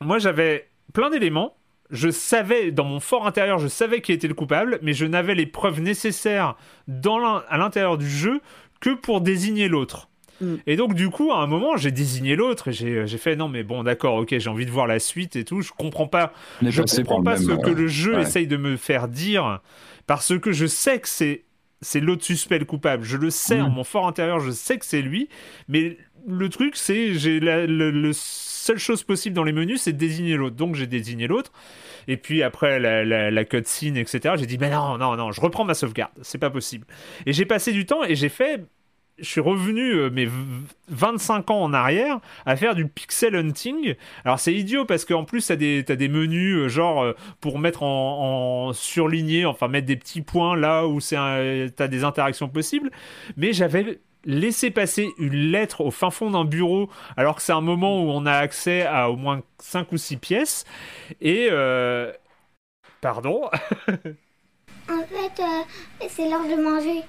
moi 0.00 0.18
j'avais 0.18 0.68
plein 0.92 1.10
d'éléments. 1.10 1.56
Je 1.90 2.08
savais, 2.08 2.70
dans 2.70 2.84
mon 2.84 3.00
fort 3.00 3.26
intérieur, 3.26 3.58
je 3.58 3.66
savais 3.66 4.00
qui 4.00 4.12
était 4.12 4.28
le 4.28 4.34
coupable, 4.34 4.78
mais 4.80 4.92
je 4.92 5.06
n'avais 5.06 5.34
les 5.34 5.46
preuves 5.46 5.80
nécessaires 5.80 6.56
dans 6.86 7.18
à 7.18 7.58
l'intérieur 7.58 7.98
du 7.98 8.08
jeu 8.08 8.40
que 8.80 8.90
pour 8.90 9.20
désigner 9.20 9.66
l'autre. 9.66 10.08
Mm. 10.40 10.54
Et 10.66 10.76
donc, 10.76 10.94
du 10.94 11.10
coup, 11.10 11.32
à 11.32 11.38
un 11.38 11.46
moment, 11.46 11.76
j'ai 11.76 11.90
désigné 11.90 12.36
l'autre 12.36 12.68
et 12.68 12.72
j'ai 12.72 13.18
fait 13.18 13.34
non, 13.36 13.48
mais 13.48 13.62
bon, 13.62 13.82
d'accord, 13.82 14.14
ok, 14.16 14.38
j'ai 14.38 14.50
envie 14.50 14.66
de 14.66 14.70
voir 14.70 14.86
la 14.86 14.98
suite 15.00 15.36
et 15.36 15.44
tout. 15.44 15.62
Je 15.62 15.72
comprends 15.76 16.06
pas 16.06 16.32
je 16.62 16.82
comprends 16.82 17.22
pas 17.22 17.36
ce 17.36 17.46
même, 17.48 17.62
que 17.62 17.70
le 17.70 17.88
jeu 17.88 18.14
ouais. 18.14 18.22
essaye 18.22 18.46
de 18.46 18.56
me 18.56 18.76
faire 18.76 19.08
dire 19.08 19.60
parce 20.06 20.38
que 20.38 20.52
je 20.52 20.66
sais 20.66 21.00
que 21.00 21.08
c'est 21.08 21.44
c'est 21.82 22.00
l'autre 22.00 22.24
suspect 22.24 22.58
le 22.58 22.66
coupable. 22.66 23.04
Je 23.04 23.16
le 23.16 23.30
sais 23.30 23.58
Mm. 23.58 23.64
en 23.64 23.70
mon 23.70 23.84
fort 23.84 24.06
intérieur, 24.06 24.38
je 24.40 24.50
sais 24.50 24.78
que 24.78 24.84
c'est 24.84 25.02
lui, 25.02 25.28
mais 25.68 25.96
le 26.30 26.48
truc 26.48 26.76
c'est 26.76 27.14
j'ai 27.14 27.40
la 27.40 27.66
le, 27.66 27.90
le 27.90 28.12
seule 28.12 28.78
chose 28.78 29.02
possible 29.04 29.34
dans 29.36 29.44
les 29.44 29.52
menus 29.52 29.82
c'est 29.82 29.92
de 29.92 29.98
désigner 29.98 30.36
l'autre. 30.36 30.56
Donc 30.56 30.74
j'ai 30.74 30.86
désigné 30.86 31.26
l'autre. 31.26 31.52
Et 32.08 32.16
puis 32.16 32.42
après 32.42 32.80
la, 32.80 33.44
cutscene, 33.44 33.96
etc., 33.96 34.34
j'ai 34.38 34.46
dit, 34.46 34.58
mais 34.58 34.70
non, 34.70 34.96
non, 34.98 35.16
non, 35.16 35.32
je 35.32 35.40
reprends 35.40 35.64
ma 35.64 35.74
sauvegarde, 35.74 36.12
c'est 36.22 36.38
pas 36.38 36.50
possible. 36.50 36.86
Et 37.26 37.32
j'ai 37.32 37.44
passé 37.44 37.72
du 37.72 37.84
temps 37.86 38.02
et 38.04 38.14
j'ai 38.16 38.30
fait, 38.30 38.64
je 39.18 39.26
suis 39.26 39.40
revenu 39.40 39.92
euh, 39.92 40.08
v- 40.08 40.28
25 40.88 41.50
ans 41.50 41.60
en 41.62 41.72
arrière 41.74 42.18
à 42.46 42.56
faire 42.56 42.74
du 42.74 42.86
pixel 42.88 43.36
hunting. 43.36 43.94
Alors 44.24 44.40
c'est 44.40 44.54
idiot 44.54 44.86
parce 44.86 45.04
qu'en 45.04 45.24
plus 45.24 45.46
t'as 45.46 45.56
des, 45.56 45.82
des 45.82 46.08
menus 46.08 46.56
euh, 46.56 46.68
genre 46.68 47.02
euh, 47.02 47.12
pour 47.40 47.58
mettre 47.58 47.82
en, 47.82 48.68
en 48.68 48.72
surligné, 48.72 49.44
enfin 49.44 49.68
mettre 49.68 49.86
des 49.86 49.96
petits 49.96 50.22
points 50.22 50.56
là 50.56 50.86
où 50.86 51.00
c'est 51.00 51.16
un- 51.16 51.68
t'as 51.68 51.86
des 51.88 52.02
interactions 52.02 52.48
possibles. 52.48 52.90
Mais 53.36 53.52
j'avais 53.52 54.00
laissé 54.24 54.70
passer 54.70 55.08
une 55.18 55.34
lettre 55.34 55.80
au 55.82 55.90
fin 55.90 56.10
fond 56.10 56.30
d'un 56.30 56.44
bureau 56.44 56.90
alors 57.16 57.36
que 57.36 57.42
c'est 57.42 57.52
un 57.52 57.60
moment 57.60 58.02
où 58.02 58.10
on 58.10 58.26
a 58.26 58.32
accès 58.32 58.84
à 58.86 59.10
au 59.10 59.16
moins 59.16 59.42
5 59.58 59.92
ou 59.92 59.96
6 59.96 60.16
pièces. 60.18 60.64
Et... 61.20 61.48
euh, 61.50 62.12
Pardon 63.00 63.48
En 64.88 65.02
fait, 65.04 65.40
euh, 65.42 66.06
c'est 66.08 66.28
l'heure 66.28 66.44
de 66.44 66.60
manger. 66.62 67.02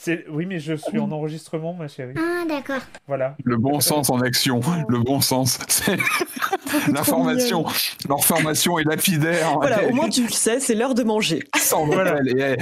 C'est- 0.00 0.24
Oui, 0.30 0.46
mais 0.46 0.60
je 0.60 0.74
suis 0.74 1.00
en 1.00 1.10
enregistrement, 1.10 1.74
ma 1.74 1.88
chérie. 1.88 2.14
Ah, 2.16 2.44
d'accord. 2.48 2.80
Voilà. 3.08 3.34
Le 3.42 3.56
bon 3.56 3.80
sens 3.80 4.10
en 4.10 4.20
action, 4.20 4.60
le 4.88 5.00
bon 5.00 5.20
sens. 5.20 5.58
C'est 5.66 5.96
l'information. 6.92 7.64
L'information 8.08 8.78
est 8.78 8.84
lapidaire. 8.84 9.56
Voilà, 9.58 9.84
au 9.88 9.92
moins 9.92 10.08
tu 10.08 10.22
le 10.22 10.28
sais, 10.30 10.60
c'est 10.60 10.76
l'heure 10.76 10.94
de 10.94 11.02
manger. 11.02 11.42
sans 11.56 11.84
Voilà. 11.86 12.16
elle, 12.20 12.38
elle, 12.38 12.56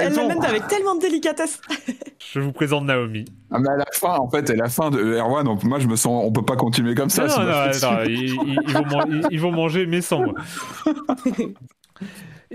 elle 0.00 0.14
l'amène 0.14 0.42
avec 0.42 0.66
tellement 0.68 0.94
de 0.94 1.00
délicatesse. 1.02 1.60
Je 2.32 2.40
vous 2.40 2.52
présente 2.52 2.84
Naomi. 2.86 3.26
Ah, 3.50 3.58
mais 3.60 3.68
à 3.68 3.76
la 3.76 3.86
fin, 3.92 4.16
en 4.16 4.30
fait, 4.30 4.48
à 4.48 4.54
la 4.56 4.70
fin 4.70 4.88
de 4.90 4.98
Erwan, 4.98 5.46
on- 5.46 5.58
moi 5.68 5.78
je 5.78 5.86
me 5.86 5.96
sens, 5.96 6.24
on 6.26 6.32
peut 6.32 6.44
pas 6.44 6.56
continuer 6.56 6.94
comme 6.94 7.10
ça. 7.10 7.26
non, 7.26 7.40
non, 7.40 7.66
non, 7.66 7.72
super- 7.74 8.04
ils, 8.06 8.24
ils- 8.30 8.58
ils 8.66 8.72
vont 8.72 8.86
man- 8.86 9.06
ils- 9.10 9.26
ils 9.32 9.40
vont 9.40 9.52
manger, 9.52 9.84
mais 9.86 10.00
sans 10.00 10.20
moi. 10.22 10.32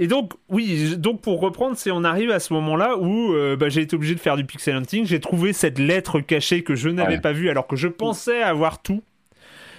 Et 0.02 0.08
donc, 0.08 0.32
oui, 0.48 0.96
donc 0.98 1.22
pour 1.22 1.42
reprendre, 1.42 1.76
c'est 1.78 1.92
on 1.92 2.06
arrive 2.06 2.32
à 2.32 2.40
ce 2.40 2.54
moment-là 2.54 2.98
où 2.98 3.34
euh, 3.34 3.58
bah, 3.58 3.68
j'ai 3.70 3.82
été 3.82 3.96
obligé 3.96 4.16
de 4.16 4.20
faire 4.22 4.38
du 4.38 4.46
pixel 4.46 4.76
hunting. 4.76 5.06
J'ai 5.06 5.20
trouvé 5.20 5.52
cette 5.52 5.78
lettre 5.78 6.22
cachée 6.22 6.64
que 6.64 6.74
je 6.74 6.88
n'avais 6.90 7.16
Ouais. 7.16 7.22
pas 7.22 7.34
vue 7.34 7.50
alors 7.50 7.68
que 7.68 7.76
je 7.76 7.90
pensais 7.90 8.42
avoir 8.42 8.82
tout. 8.82 9.04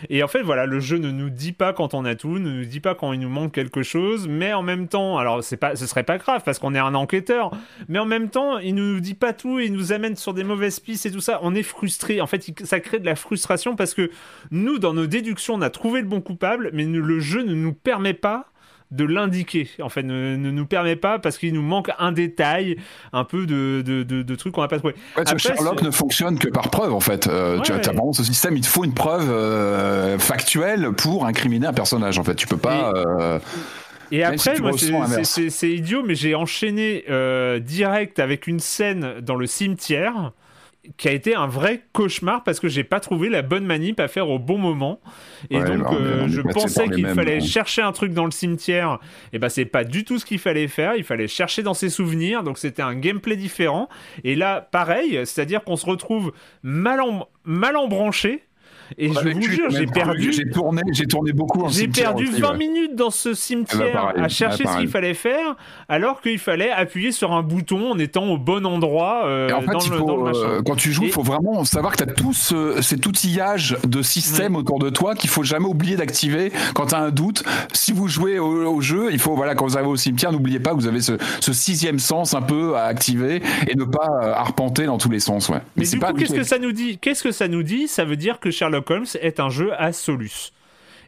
Et 0.09 0.23
en 0.23 0.29
fait, 0.29 0.41
voilà, 0.43 0.65
le 0.65 0.81
jeu 0.81 0.97
ne 0.97 1.11
nous 1.11 1.29
dit 1.29 1.53
pas 1.53 1.73
quand 1.75 1.93
on 1.93 2.07
a 2.07 2.15
tout, 2.15 2.39
ne 2.39 2.51
nous 2.51 2.65
dit 2.65 2.81
pas 2.81 2.95
quand 2.95 3.13
il 3.13 3.21
nous 3.21 3.29
manque 3.29 3.53
quelque 3.53 3.83
chose, 3.83 4.29
mais 4.29 4.53
en 4.55 4.63
même 4.63 4.89
temps, 4.89 5.19
alors 5.19 5.45
c'est 5.45 5.59
pas, 5.59 5.77
ce 5.77 5.87
serait 5.87 6.05
pas 6.05 6.17
grave 6.17 6.41
parce 6.43 6.59
qu'on 6.59 6.75
est 6.75 6.79
un 6.79 6.95
enquêteur, 6.95 7.51
mais 7.89 7.99
en 7.99 8.07
même 8.07 8.31
temps, 8.31 8.57
il 8.59 8.75
ne 8.75 8.95
nous 8.95 9.01
dit 9.01 9.13
pas 9.15 9.35
tout 9.35 9.59
et 9.59 9.67
il 9.67 9.73
nous 9.75 9.93
amène 9.93 10.17
sur 10.17 10.33
des 10.33 10.43
mauvaises 10.45 10.81
pistes 10.81 11.05
et 11.05 11.11
tout 11.11 11.21
ça. 11.21 11.39
On 11.43 11.55
est 11.55 11.63
frustré. 11.63 12.21
En 12.23 12.27
fait, 12.27 12.49
il- 12.49 12.55
ça 12.67 12.81
crée 12.81 12.99
de 12.99 13.05
la 13.07 13.15
frustration 13.15 13.77
parce 13.77 13.93
que 13.93 14.11
nous, 14.51 14.79
dans 14.79 14.95
nos 14.95 15.07
déductions, 15.07 15.55
on 15.55 15.61
a 15.63 15.69
trouvé 15.71 16.01
le 16.01 16.07
bon 16.07 16.23
coupable, 16.23 16.71
mais 16.73 16.87
nous- 16.87 17.03
le 17.03 17.21
jeu 17.21 17.43
ne 17.43 17.55
nous 17.55 17.75
permet 17.75 18.15
pas 18.15 18.47
de 18.91 19.05
l'indiquer. 19.05 19.69
En 19.83 19.89
fait, 19.89 20.03
ne, 20.03 20.37
ne 20.37 20.51
nous 20.51 20.67
permet 20.67 20.97
pas 20.97 21.19
parce 21.19 21.39
qu'il 21.39 21.53
nous 21.55 21.63
manque 21.63 21.91
un 21.99 22.13
détail, 22.13 22.77
un 23.13 23.25
peu 23.25 23.47
de, 23.47 23.83
de, 23.87 24.03
de, 24.03 24.23
de 24.23 24.35
trucs 24.35 24.53
qu'on 24.55 24.63
n'a 24.63 24.69
pas 24.69 24.79
trouvé. 24.79 24.95
Vois, 25.15 25.23
Après, 25.25 25.39
Sherlock 25.39 25.83
ne 25.83 25.91
fonctionne 25.91 26.39
que 26.39 26.49
par 26.49 26.71
preuve 26.71 26.93
en 26.93 27.01
fait. 27.01 27.27
Euh, 27.27 27.61
tu 27.61 27.73
as, 27.73 27.77
Ouais. 27.77 27.81
t'as 27.81 27.93
vraiment 27.93 28.13
ce 28.13 28.25
système, 28.25 28.57
il 28.57 28.63
te 28.63 28.67
faut 28.67 28.85
une 28.85 28.95
preuve 28.95 29.31
euh, 29.31 30.19
factuelle 30.19 30.91
pour 30.93 31.27
incriminer 31.27 31.67
un 31.69 31.73
personnage 31.73 32.19
en 32.19 32.25
fait. 32.25 32.35
Tu 32.35 32.47
peux 32.47 32.57
pas. 32.57 32.93
euh, 32.97 33.39
Et 34.13 34.19
Même 34.19 34.39
si 34.39 34.49
après, 34.49 34.61
moi, 34.61 34.73
c'est- 35.23 35.71
idiot, 35.71 36.03
mais 36.05 36.17
j'ai 36.17 36.35
enchaîné 36.35 37.05
euh, 37.09 37.61
direct 37.61 38.19
avec 38.19 38.49
une 38.49 38.59
scène 38.59 39.21
dans 39.23 39.37
le 39.37 39.47
cimetière 39.47 40.33
qui 40.97 41.09
a 41.09 41.13
été 41.13 41.35
un 41.35 41.47
vrai 41.47 41.83
cauchemar 41.93 42.45
parce 42.45 42.61
que 42.61 42.69
j'ai 42.69 42.85
pas 42.85 43.01
trouvé 43.01 43.29
la 43.29 43.43
bonne 43.43 43.65
manip 43.65 44.01
à 44.01 44.09
faire 44.09 44.29
au 44.29 44.39
bon 44.39 44.59
moment. 44.59 45.01
Et 45.51 45.59
Ouais, 45.59 45.65
donc, 45.65 45.83
bah, 45.83 45.91
euh, 45.93 46.29
je 46.29 46.41
pensais 46.41 46.89
qu'il 46.89 47.07
fallait 47.07 47.37
hein. 47.37 47.41
chercher 47.41 47.83
un 47.83 47.93
truc 47.93 48.13
dans 48.13 48.25
le 48.25 48.31
cimetière. 48.31 48.99
Et 49.33 49.39
ben, 49.39 49.49
c'est 49.49 49.65
pas 49.65 49.85
du 49.85 50.05
tout 50.05 50.19
ce 50.19 50.25
qu'il 50.25 50.39
fallait 50.39 50.69
faire. 50.69 50.95
Il 50.97 51.05
fallait 51.05 51.29
chercher 51.29 51.63
dans 51.63 51.75
ses 51.75 51.91
souvenirs. 51.91 52.43
Donc, 52.43 52.59
c'était 52.59 52.83
un 52.83 52.95
gameplay 52.95 53.37
différent. 53.37 53.89
Et 54.25 54.35
là, 54.35 54.61
pareil, 54.61 55.21
c'est-à-dire 55.25 55.65
qu'on 55.65 55.77
se 55.77 55.87
retrouve 55.87 56.33
mal, 56.63 57.01
en, 57.01 57.29
mal 57.45 57.77
embranché. 57.77 58.43
Et 58.99 59.09
je 59.13 59.29
vous 59.29 59.41
jure, 59.43 59.71
j'ai 59.71 59.87
perdu. 59.87 60.33
J'ai 60.33 60.49
tourné, 60.51 60.83
j'ai 60.93 61.07
tourné 61.07 61.33
beaucoup. 61.33 61.63
en 61.65 61.69
J'ai 61.69 61.83
cimetière 61.83 62.15
perdu 62.15 62.29
aussi, 62.29 62.41
20 62.41 62.51
ouais. 62.51 62.57
minutes 62.59 62.97
dans 62.97 63.11
ce 63.11 63.35
cimetière 63.35 63.81
ben, 63.81 63.93
pareil. 63.93 64.23
à 64.23 64.29
chercher 64.29 64.65
Ouais, 64.65 64.73
ce 64.73 64.79
qu'il 64.79 64.89
fallait 64.89 65.15
faire, 65.15 65.57
alors 65.89 66.21
qu'il 66.21 66.39
fallait 66.39 66.71
appuyer 66.71 67.13
sur 67.13 67.33
un 67.33 67.43
bouton 67.43 67.93
en 67.93 67.99
étant 67.99 68.27
au 68.29 68.39
bon 68.39 68.67
endroit 68.67 69.23
euh, 69.27 69.49
Et 69.49 69.53
en 69.53 69.61
fait, 69.61 69.67
dans, 69.73 69.79
il 69.81 69.91
le, 69.91 69.97
faut, 69.99 70.05
dans 70.07 70.17
le 70.17 70.23
machin. 70.25 70.39
euh, 70.41 70.63
quand 70.65 70.77
tu 70.77 70.93
joues, 70.93 71.05
il 71.05 71.09
Et- 71.09 71.13
faut 71.13 71.23
vraiment 71.23 71.65
savoir 71.65 71.93
que 71.93 72.03
tu 72.03 72.11
as 72.11 72.13
tout 72.13 72.33
ce- 72.33 72.81
cet 72.83 73.07
outillage 73.07 73.77
de 73.87 74.03
système 74.03 74.57
autour 74.57 74.79
de 74.79 74.91
toi 74.91 75.15
qu'il 75.15 75.31
faut 75.31 75.43
jamais 75.43 75.67
oublier 75.67 75.97
d'activer 75.97 76.53
quand 76.75 76.87
tu 76.87 76.95
as 76.95 76.99
un 77.01 77.11
doute. 77.11 77.43
Si 77.73 77.93
vous 77.93 78.09
jouez 78.09 78.39
au, 78.39 78.67
au 78.75 78.81
jeu, 78.81 79.09
il 79.13 79.19
faut, 79.19 79.35
voilà, 79.37 79.55
quand 79.55 79.67
vous 79.67 79.77
arrivez 79.77 79.91
au 79.91 79.97
cimetière, 79.97 80.33
n'oubliez 80.33 80.61
pas 80.61 80.71
que 80.71 80.77
vous 80.77 80.87
avez 80.87 81.01
ce, 81.01 81.13
ce 81.41 81.53
sixième 81.53 81.99
sens 81.99 82.35
un 82.35 82.43
peu 82.43 82.77
à 82.77 82.85
activer 82.85 83.43
et 83.69 83.75
ne 83.77 83.85
pas 83.85 84.09
euh, 84.23 84.33
arpenter 84.35 84.87
dans 84.87 84.99
tous 84.99 85.11
les 85.11 85.21
sens. 85.21 85.49
Ouais. 85.49 85.59
Mais 85.77 85.85
c'est 85.85 85.97
du 85.97 86.03
coup, 86.05 86.13
qu'est-ce 86.15 86.35
que 86.35 86.43
ça 86.43 86.59
nous 86.59 86.73
dit? 86.73 86.99
Qu'est-ce 86.99 87.23
que 87.23 87.33
ça 87.33 87.49
nous 87.49 87.63
dit? 87.63 87.89
Ça 87.89 88.05
veut 88.05 88.17
dire 88.17 88.41
que 88.41 88.51
Sherlock 88.51 88.80
Holmes 88.89 89.07
est 89.21 89.41
un 89.41 89.51
jeu 89.51 89.73
à 89.77 89.93
solus. 89.93 90.53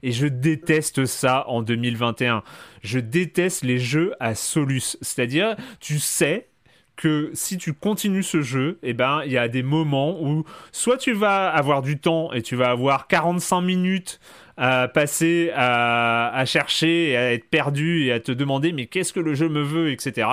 Et 0.03 0.11
je 0.11 0.27
déteste 0.27 1.07
ça 1.07 1.44
en 1.49 1.62
2021. 1.62 2.43
Je 2.82 2.99
déteste 2.99 3.62
les 3.62 3.78
jeux 3.78 4.15
à 4.19 4.35
solus. 4.35 4.97
C'est-à-dire, 5.01 5.55
tu 5.78 6.01
sais 6.01 6.49
que 6.97 7.31
si 7.35 7.57
tu 7.57 7.73
continues 7.73 8.23
ce 8.24 8.43
jeu, 8.43 8.78
eh 8.82 8.93
ben, 8.93 9.23
il 9.24 9.32
y 9.32 9.39
a 9.39 9.49
des 9.49 9.62
moments 9.62 10.20
où 10.20 10.44
soit 10.73 10.99
tu 10.99 11.12
vas 11.12 11.49
avoir 11.49 11.82
du 11.82 11.99
temps 11.99 12.32
et 12.32 12.43
tu 12.43 12.55
vas 12.57 12.70
avoir 12.70 13.07
45 13.07 13.61
minutes 13.62 14.20
à 14.59 14.89
passer 14.89 15.51
à, 15.55 16.28
à 16.36 16.44
chercher 16.44 17.11
et 17.11 17.16
à 17.16 17.32
être 17.32 17.49
perdu 17.49 18.05
et 18.05 18.12
à 18.12 18.20
te 18.20 18.31
demander 18.32 18.73
mais 18.73 18.86
qu'est-ce 18.86 19.12
que 19.15 19.20
le 19.20 19.35
jeu 19.35 19.49
me 19.49 19.62
veut, 19.62 19.90
etc. 19.90 20.28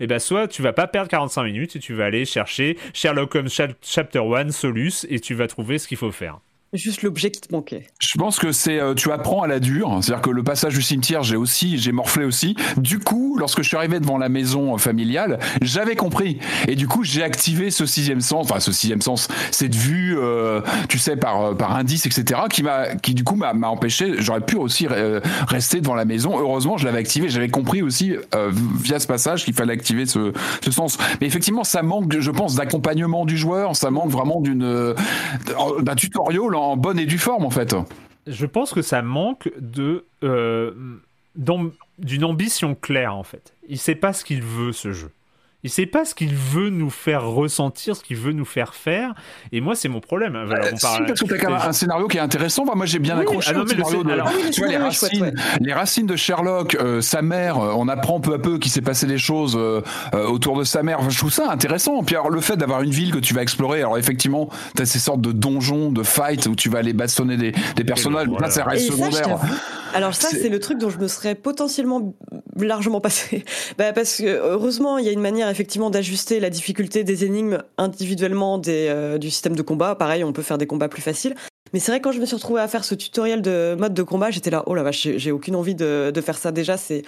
Et 0.00 0.06
ben 0.06 0.18
soit 0.18 0.48
tu 0.48 0.60
vas 0.60 0.74
pas 0.74 0.86
perdre 0.86 1.08
45 1.08 1.44
minutes 1.44 1.76
et 1.76 1.78
tu 1.78 1.94
vas 1.94 2.04
aller 2.04 2.26
chercher 2.26 2.76
Sherlock 2.92 3.34
Holmes 3.34 3.48
Chap- 3.48 3.76
Chapter 3.82 4.20
1 4.20 4.50
Solus 4.50 5.06
et 5.08 5.18
tu 5.20 5.32
vas 5.34 5.46
trouver 5.46 5.78
ce 5.78 5.88
qu'il 5.88 5.96
faut 5.96 6.12
faire. 6.12 6.40
Juste 6.74 7.02
l'objet 7.02 7.30
qui 7.30 7.42
te 7.42 7.54
manquait. 7.54 7.86
Je 7.98 8.16
pense 8.16 8.38
que 8.38 8.50
c'est 8.50 8.80
euh, 8.80 8.94
tu 8.94 9.12
apprends 9.12 9.42
à 9.42 9.46
la 9.46 9.60
dure, 9.60 9.98
c'est-à-dire 10.00 10.22
que 10.22 10.30
le 10.30 10.42
passage 10.42 10.72
du 10.72 10.80
cimetière, 10.80 11.22
j'ai 11.22 11.36
aussi 11.36 11.76
j'ai 11.76 11.92
morflé 11.92 12.24
aussi. 12.24 12.56
Du 12.78 12.98
coup, 12.98 13.36
lorsque 13.38 13.60
je 13.60 13.68
suis 13.68 13.76
arrivé 13.76 14.00
devant 14.00 14.16
la 14.16 14.30
maison 14.30 14.74
euh, 14.74 14.78
familiale, 14.78 15.38
j'avais 15.60 15.96
compris 15.96 16.38
et 16.66 16.74
du 16.74 16.88
coup, 16.88 17.04
j'ai 17.04 17.22
activé 17.22 17.70
ce 17.70 17.84
sixième 17.84 18.22
sens, 18.22 18.50
enfin 18.50 18.58
ce 18.58 18.72
sixième 18.72 19.02
sens, 19.02 19.28
cette 19.50 19.74
vue 19.74 20.16
euh, 20.18 20.62
tu 20.88 20.96
sais 20.96 21.14
par 21.14 21.54
par 21.58 21.76
indice 21.76 22.06
etc. 22.06 22.40
qui 22.50 22.62
m'a 22.62 22.96
qui 22.96 23.12
du 23.12 23.22
coup 23.22 23.36
m'a 23.36 23.52
empêché, 23.68 24.14
j'aurais 24.20 24.40
pu 24.40 24.56
aussi 24.56 24.86
rester 25.46 25.82
devant 25.82 25.94
la 25.94 26.06
maison. 26.06 26.38
Heureusement, 26.38 26.78
je 26.78 26.86
l'avais 26.86 27.00
activé, 27.00 27.28
j'avais 27.28 27.50
compris 27.50 27.82
aussi 27.82 28.14
via 28.82 28.98
ce 28.98 29.06
passage 29.06 29.44
qu'il 29.44 29.52
fallait 29.52 29.74
activer 29.74 30.06
ce 30.06 30.32
ce 30.64 30.70
sens. 30.70 30.96
Mais 31.20 31.26
effectivement, 31.26 31.64
ça 31.64 31.82
manque 31.82 32.18
je 32.18 32.30
pense 32.30 32.54
d'accompagnement 32.54 33.26
du 33.26 33.36
joueur, 33.36 33.76
ça 33.76 33.90
manque 33.90 34.10
vraiment 34.10 34.40
d'une 34.40 34.94
d'un 35.82 35.94
tutoriel 35.94 36.40
en 36.70 36.76
bonne 36.76 36.98
et 36.98 37.06
due 37.06 37.18
forme 37.18 37.44
en 37.44 37.50
fait. 37.50 37.74
Je 38.26 38.46
pense 38.46 38.72
que 38.72 38.82
ça 38.82 39.02
manque 39.02 39.50
de 39.58 40.04
euh, 40.22 40.72
d'une 41.98 42.24
ambition 42.24 42.74
claire 42.74 43.16
en 43.16 43.24
fait. 43.24 43.54
Il 43.68 43.78
sait 43.78 43.94
pas 43.94 44.12
ce 44.12 44.24
qu'il 44.24 44.42
veut 44.42 44.72
ce 44.72 44.92
jeu. 44.92 45.10
Il 45.64 45.70
sait 45.70 45.86
pas 45.86 46.04
ce 46.04 46.14
qu'il 46.16 46.34
veut 46.34 46.70
nous 46.70 46.90
faire 46.90 47.24
ressentir, 47.24 47.94
ce 47.94 48.02
qu'il 48.02 48.16
veut 48.16 48.32
nous 48.32 48.44
faire 48.44 48.74
faire. 48.74 49.14
Et 49.52 49.60
moi, 49.60 49.76
c'est 49.76 49.88
mon 49.88 50.00
problème. 50.00 50.34
Alors, 50.34 50.48
on 50.60 50.66
Euh, 50.66 50.70
si, 50.74 50.80
parle- 50.82 51.06
parce 51.06 51.20
que 51.20 51.24
t'as 51.26 51.38
quand 51.38 51.50
même 51.52 51.60
un 51.64 51.72
scénario 51.72 52.08
qui 52.08 52.16
est 52.16 52.20
intéressant. 52.20 52.64
Enfin, 52.64 52.74
moi, 52.74 52.84
j'ai 52.86 52.98
bien 52.98 53.14
Oui, 53.16 53.22
accroché 53.22 53.50
ah 53.50 53.58
non, 53.58 53.60
au 53.60 53.64
mais 53.66 53.74
le 53.74 53.84
scénario 53.84 54.02
scén- 54.02 54.06
de, 54.06 54.10
alors- 54.12 54.30
oui, 54.34 54.50
tu 54.50 54.60
vois, 54.60 54.68
les 54.70 54.74
chouette, 54.90 55.12
racines, 55.12 55.34
les 55.60 55.72
racines 55.72 56.06
de 56.06 56.16
Sherlock, 56.16 56.74
euh, 56.80 57.00
sa 57.00 57.22
mère. 57.22 57.58
euh, 57.58 57.72
On 57.76 57.86
apprend 57.88 58.18
peu 58.20 58.34
à 58.34 58.38
peu 58.40 58.58
qu'il 58.58 58.72
s'est 58.72 58.80
passé 58.82 59.06
des 59.06 59.18
choses 59.18 59.54
euh, 59.56 59.82
euh, 60.14 60.26
autour 60.26 60.58
de 60.58 60.64
sa 60.64 60.82
mère. 60.82 60.98
Enfin, 60.98 61.10
je 61.10 61.18
trouve 61.18 61.32
ça 61.32 61.50
intéressant. 61.50 62.02
Puis 62.02 62.16
alors, 62.16 62.30
le 62.30 62.40
fait 62.40 62.56
d'avoir 62.56 62.82
une 62.82 62.90
ville 62.90 63.12
que 63.12 63.18
tu 63.20 63.32
vas 63.32 63.42
explorer. 63.42 63.78
Alors, 63.80 63.96
effectivement, 63.98 64.48
t'as 64.74 64.84
ces 64.84 64.98
sortes 64.98 65.20
de 65.20 65.30
donjons, 65.30 65.92
de 65.92 66.02
fights 66.02 66.46
où 66.46 66.56
tu 66.56 66.70
vas 66.70 66.80
aller 66.80 66.92
bastonner 66.92 67.36
des, 67.36 67.52
des 67.76 67.84
personnages. 67.84 68.26
voilà. 68.26 68.46
Là, 68.48 68.52
ça 68.52 68.64
reste 68.64 68.86
Et 68.88 68.90
ça, 68.90 68.96
je 69.10 69.12
secondaire. 69.16 69.38
Alors 69.94 70.14
ça, 70.14 70.28
C'est- 70.30 70.40
c'est 70.40 70.48
le 70.48 70.58
truc 70.58 70.78
dont 70.78 70.88
je 70.90 70.98
me 70.98 71.06
serais 71.06 71.34
potentiellement 71.34 72.14
largement 72.58 73.00
passé. 73.00 73.44
Bah, 73.78 73.92
parce 73.92 74.16
que 74.18 74.24
heureusement, 74.26 74.98
il 74.98 75.04
y 75.04 75.08
a 75.08 75.12
une 75.12 75.20
manière 75.20 75.48
effectivement 75.52 75.90
d'ajuster 75.90 76.40
la 76.40 76.50
difficulté 76.50 77.04
des 77.04 77.24
énigmes 77.24 77.62
individuellement 77.78 78.60
euh, 78.66 79.18
du 79.18 79.30
système 79.30 79.54
de 79.54 79.62
combat. 79.62 79.94
Pareil, 79.94 80.24
on 80.24 80.32
peut 80.32 80.42
faire 80.42 80.58
des 80.58 80.66
combats 80.66 80.88
plus 80.88 81.02
faciles. 81.02 81.36
Mais 81.72 81.78
c'est 81.78 81.92
vrai, 81.92 82.00
quand 82.00 82.10
je 82.12 82.18
me 82.20 82.26
suis 82.26 82.34
retrouvée 82.36 82.60
à 82.60 82.66
faire 82.68 82.84
ce 82.84 82.94
tutoriel 82.94 83.40
de 83.40 83.76
mode 83.78 83.94
de 83.94 84.02
combat, 84.02 84.30
j'étais 84.30 84.50
là, 84.50 84.62
oh 84.66 84.74
la 84.74 84.82
vache, 84.82 85.02
j'ai- 85.02 85.18
j'ai 85.18 85.30
aucune 85.32 85.54
envie 85.54 85.74
de, 85.74 86.10
de 86.12 86.20
faire 86.20 86.36
ça. 86.36 86.50
Déjà, 86.52 86.76
c'est... 86.76 87.02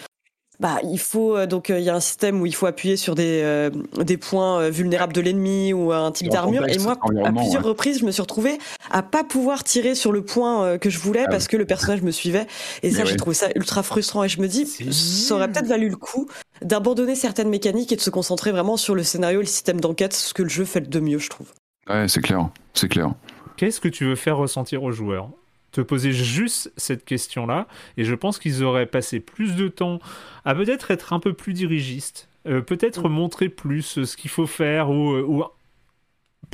Bah, 0.60 0.78
il 0.85 1.01
faut 1.01 1.36
euh, 1.36 1.47
donc 1.47 1.68
euh, 1.68 1.81
il 1.81 1.85
y 1.85 1.90
a 1.90 1.94
un 1.94 2.01
système 2.01 2.40
où 2.40 2.47
il 2.47 2.55
faut 2.55 2.66
appuyer 2.66 2.97
sur 2.97 3.16
des 3.16 3.40
euh, 3.43 3.70
des 3.98 4.16
points 4.16 4.60
euh, 4.60 4.70
vulnérables 4.70 5.12
de 5.12 5.20
l'ennemi 5.20 5.72
ou 5.72 5.93
un 5.93 6.12
type 6.12 6.28
d'armure. 6.28 6.68
et 6.68 6.78
moi 6.78 6.97
à 7.24 7.32
plusieurs 7.32 7.62
ouais. 7.62 7.68
reprises 7.68 7.98
je 7.98 8.05
me 8.05 8.12
suis 8.12 8.22
retrouvée 8.22 8.59
à 8.90 9.02
pas 9.02 9.24
pouvoir 9.24 9.64
tirer 9.64 9.97
sur 9.97 10.12
le 10.12 10.24
point 10.24 10.64
euh, 10.64 10.78
que 10.78 10.90
je 10.90 11.01
voulais 11.01 11.24
Ah 11.26 11.31
parce 11.31 11.48
que 11.48 11.56
le 11.56 11.64
personnage 11.64 12.02
me 12.02 12.12
suivait. 12.12 12.47
Et 12.85 12.93
ça 12.93 13.05
j'ai 13.05 13.16
trouvé 13.16 13.35
ça 13.35 13.48
ultra 13.56 13.82
frustrant 13.82 14.22
et 14.22 14.28
je 14.28 14.40
me 14.40 14.47
dis 14.47 14.64
C'est 14.66 14.93
ça 14.93 15.35
aurait 15.35 15.51
peut-être 15.51 15.66
valu 15.66 15.89
le 15.89 15.97
coup 15.97 16.28
d'abandonner 16.62 17.16
certaines 17.16 17.48
mécaniques 17.48 17.90
et 17.90 17.97
de 17.97 18.01
se 18.01 18.10
concentrer 18.10 18.52
vraiment 18.52 18.76
sur 18.76 18.94
le 18.94 19.02
scénario 19.02 19.40
et 19.40 19.43
le 19.43 19.48
système 19.48 19.81
d'enquête 19.81 20.12
ce 20.12 20.32
que 20.35 20.44
le 20.44 20.48
jeu 20.48 20.64
fait 20.64 20.89
de 20.89 21.01
mieux 21.01 21.18
je 21.18 21.31
trouve. 21.31 21.48
Ouais, 21.89 22.06
c'est 22.06 22.20
clair. 22.20 22.48
C'est 22.74 22.89
clair. 22.89 23.12
Qu'est-ce 23.56 23.81
que 23.81 23.89
tu 23.89 24.05
veux 24.05 24.16
faire 24.16 24.36
ressentir 24.36 24.85
aux 24.85 24.93
joueurs 24.93 25.31
Te 25.75 25.81
poser 25.81 26.13
juste 26.13 26.73
cette 26.77 27.05
question-là, 27.05 27.67
et 27.97 28.05
je 28.05 28.15
pense 28.15 28.39
qu'ils 28.39 28.63
auraient 28.63 28.87
passé 28.87 29.19
plus 29.19 29.57
de 29.57 29.67
temps 29.67 29.99
à 30.45 30.55
peut-être 30.55 30.93
être 30.93 31.13
un 31.13 31.19
peu 31.19 31.33
plus 31.33 31.53
dirigistes, 31.53 32.29
euh, 32.47 32.61
peut-être 32.61 33.09
montrer 33.09 33.49
plus 33.49 34.05
ce 34.05 34.17
qu'il 34.17 34.31
faut 34.31 34.47
faire 34.47 34.91
ou, 34.91 35.15
euh, 35.15 35.25
ou 35.27 35.43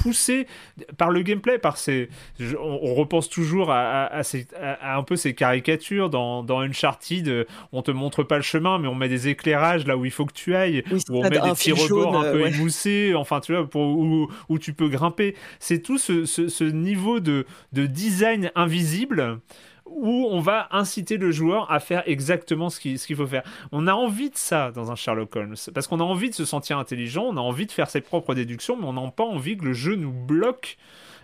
pousser 0.01 0.47
par 0.97 1.11
le 1.11 1.23
gameplay, 1.23 1.59
par 1.59 1.77
je- 2.39 2.57
on, 2.57 2.81
on 2.83 2.95
repense 2.95 3.29
toujours 3.29 3.71
à, 3.71 4.05
à- 4.05 4.17
à 4.19 4.23
ces- 4.23 4.47
à- 4.61 4.95
à 4.95 4.97
un 4.99 5.03
peu 5.03 5.17
ces 5.17 5.35
caricatures 5.35 6.11
dans, 6.11 6.43
dans 6.43 6.61
Uncharted. 6.61 7.47
On 7.73 7.83
te 7.83 7.91
montre 7.91 8.23
pas 8.23 8.37
le 8.37 8.43
chemin, 8.43 8.79
mais 8.79 8.89
on 8.89 8.95
met 8.95 9.09
des 9.09 9.29
éclairages 9.29 9.87
là 9.87 9.97
où 9.97 10.05
il 10.05 10.11
faut 10.11 10.25
que 10.27 10.33
tu 10.33 10.55
ailles, 10.55 10.83
Oui, 10.91 11.01
où 11.11 11.19
on 11.19 11.23
met 11.23 11.31
des 11.31 11.39
petits 11.41 11.73
rebords 11.73 12.13
jaune, 12.13 12.17
un 12.17 12.33
peu 12.33 12.39
euh, 12.41 12.43
ouais. 12.45 12.55
émoussés, 12.55 13.13
enfin 13.15 13.41
tu 13.41 13.53
vois, 13.55 13.69
pour, 13.69 13.83
où, 13.83 14.29
où 14.49 14.59
tu 14.59 14.73
peux 14.73 14.89
grimper. 14.89 15.35
C'est 15.59 15.81
tout 15.83 15.99
ce, 15.99 16.25
ce- 16.25 16.49
ce 16.49 16.65
niveau 16.65 17.21
de, 17.21 17.47
de 17.73 17.87
design 17.87 18.51
invisible 18.55 19.39
où 19.91 20.27
on 20.31 20.41
va 20.41 20.69
inciter 20.71 21.17
le 21.17 21.31
joueur 21.33 21.71
à 21.71 21.81
faire 21.81 22.03
exactement 22.07 22.71
ce 22.71 22.81
qu'il 22.81 23.17
faut 23.17 23.27
faire. 23.27 23.43
On 23.73 23.87
a 23.87 23.93
envie 23.93 24.31
de 24.31 24.37
ça 24.37 24.71
dans 24.73 24.91
un 24.91 24.95
Sherlock 24.95 25.35
Holmes, 25.37 25.57
parce 25.75 25.87
qu'on 25.87 26.01
a 26.01 26.05
envie 26.05 26.31
de 26.31 26.35
se 26.35 26.45
sentir 26.45 26.79
intelligent, 26.79 27.25
on 27.25 27.37
a 27.37 27.41
envie 27.41 27.67
de 27.67 27.73
faire 27.73 27.91
ses 27.91 28.01
propres 28.01 28.35
déductions, 28.35 28.77
mais 28.77 28.87
on 28.87 28.93
n'a 28.93 29.11
pas 29.11 29.25
envie 29.25 29.57
que 29.57 29.65
le 29.65 29.73
jeu 29.73 29.97
nous 29.97 30.13
bloque 30.13 30.77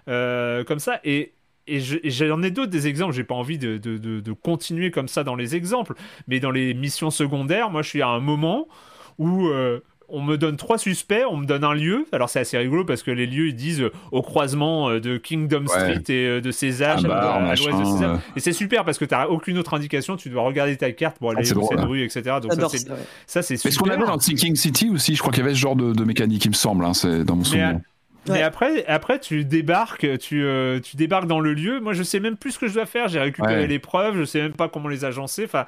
euh, 0.09 0.65
comme 0.65 0.79
ça. 0.79 1.01
Et 1.05 1.33
et 1.69 1.81
je- 1.81 1.99
et 2.05 2.11
j'en 2.11 2.43
ai 2.45 2.53
d'autres 2.53 2.71
des 2.71 2.87
exemples, 2.87 3.13
j'ai 3.13 3.25
pas 3.25 3.35
envie 3.35 3.59
de 3.59 4.33
continuer 4.33 4.93
comme 4.93 5.09
ça 5.09 5.25
dans 5.25 5.35
les 5.35 5.57
exemples, 5.57 5.95
mais 6.29 6.39
dans 6.39 6.53
les 6.53 6.75
missions 6.75 7.11
secondaires, 7.11 7.71
moi 7.71 7.83
je 7.83 7.89
suis 7.89 8.03
à 8.03 8.09
un 8.09 8.21
moment 8.21 8.69
où 9.19 9.49
euh, 9.49 9.81
on 10.09 10.23
me 10.23 10.37
donne 10.37 10.57
trois 10.57 10.79
suspects, 10.79 11.25
on 11.31 11.37
me 11.37 11.47
donne 11.47 11.65
un 11.65 11.75
lieu. 11.75 12.07
Alors 12.13 12.29
c'est 12.29 12.41
assez 12.41 12.57
rigolo 12.59 12.85
parce 12.85 13.03
que 13.03 13.11
les 13.11 13.27
lieux 13.27 13.49
ils 13.49 13.55
disent 13.57 13.83
euh, 13.83 13.93
au 14.13 14.23
croisement 14.23 14.89
euh, 14.91 15.01
de 15.01 15.17
Kingdom 15.17 15.67
Street 15.67 16.03
et 16.09 16.27
euh, 16.27 16.41
de 16.41 16.51
César, 16.51 16.99
à 17.05 17.55
l'ouest 17.55 17.65
de 17.79 17.85
César. 17.85 18.15
euh. 18.15 18.17
Et 18.37 18.41
c'est 18.41 18.53
super 18.53 18.85
parce 18.85 18.99
que 18.99 19.05
t'as 19.05 19.27
aucune 19.27 19.59
autre 19.59 19.75
indication, 19.75 20.17
tu 20.17 20.29
dois 20.31 20.43
regarder 20.43 20.77
ta 20.77 20.93
carte 20.93 21.19
pour 21.19 21.31
aller 21.31 21.43
Ah, 21.51 21.53
où 21.57 21.61
drôle, 21.61 21.77
cette 21.79 21.87
rue, 21.87 22.03
etc. 22.05 22.23
Donc 22.43 22.53
ça 22.53 22.57
j'adore 22.57 22.71
c'est 22.71 22.79
ça 22.79 22.93
ouais. 22.95 22.99
ça 23.27 23.43
c'est 23.43 23.55
Mais 23.55 23.59
super. 23.59 23.73
ce 23.73 23.79
qu'on 23.79 23.91
avait 23.91 24.07
dans 24.07 24.19
Sinking 24.19 24.55
City 24.57 24.91
aussi, 24.91 25.15
je 25.15 25.21
crois 25.21 25.33
qu'il 25.33 25.43
y 25.43 25.47
avait 25.47 25.55
ce 25.55 25.61
genre 25.61 25.77
de, 25.77 25.93
de 25.93 26.05
mécanique, 26.05 26.45
il 26.45 26.51
me 26.51 26.55
semble. 26.55 26.85
hein, 26.85 26.95
c'est 26.95 27.25
dans 27.25 27.37
mon 27.37 27.45
souvenir. 27.45 27.75
mais 27.75 27.81
Ouais. 28.33 28.43
après, 28.43 28.85
après, 28.87 29.19
tu 29.21 29.45
débarques, 29.45 30.19
tu, 30.19 30.45
euh, 30.45 30.81
tu 30.81 30.97
débarques 30.97 31.27
dans 31.27 31.41
le 31.41 31.53
lieu. 31.55 31.81
Moi, 31.81 31.93
je 31.93 32.03
sais 32.03 32.21
même 32.21 32.37
plus 32.37 32.53
ce 32.53 32.59
que 32.59 32.67
je 32.69 32.75
dois 32.75 32.87
faire. 32.87 33.09
J'ai 33.09 33.21
récupéré 33.21 33.61
Ouais. 33.63 33.67
les 33.67 33.79
preuves, 33.79 34.19
je 34.19 34.25
sais 34.25 34.41
même 34.43 34.53
pas 34.55 34.69
comment 34.69 34.89
les 34.89 35.05
agencer. 35.05 35.45
Enfin, 35.45 35.67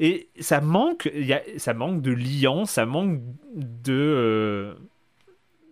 et 0.00 0.28
ça 0.40 0.60
manque, 0.60 1.10
il 1.14 1.26
y 1.26 1.32
a, 1.32 1.40
ça 1.56 1.74
manque 1.74 2.02
de 2.02 2.12
liant, 2.12 2.64
ça 2.64 2.86
manque 2.86 3.20
de, 3.54 3.92
euh, 3.92 4.74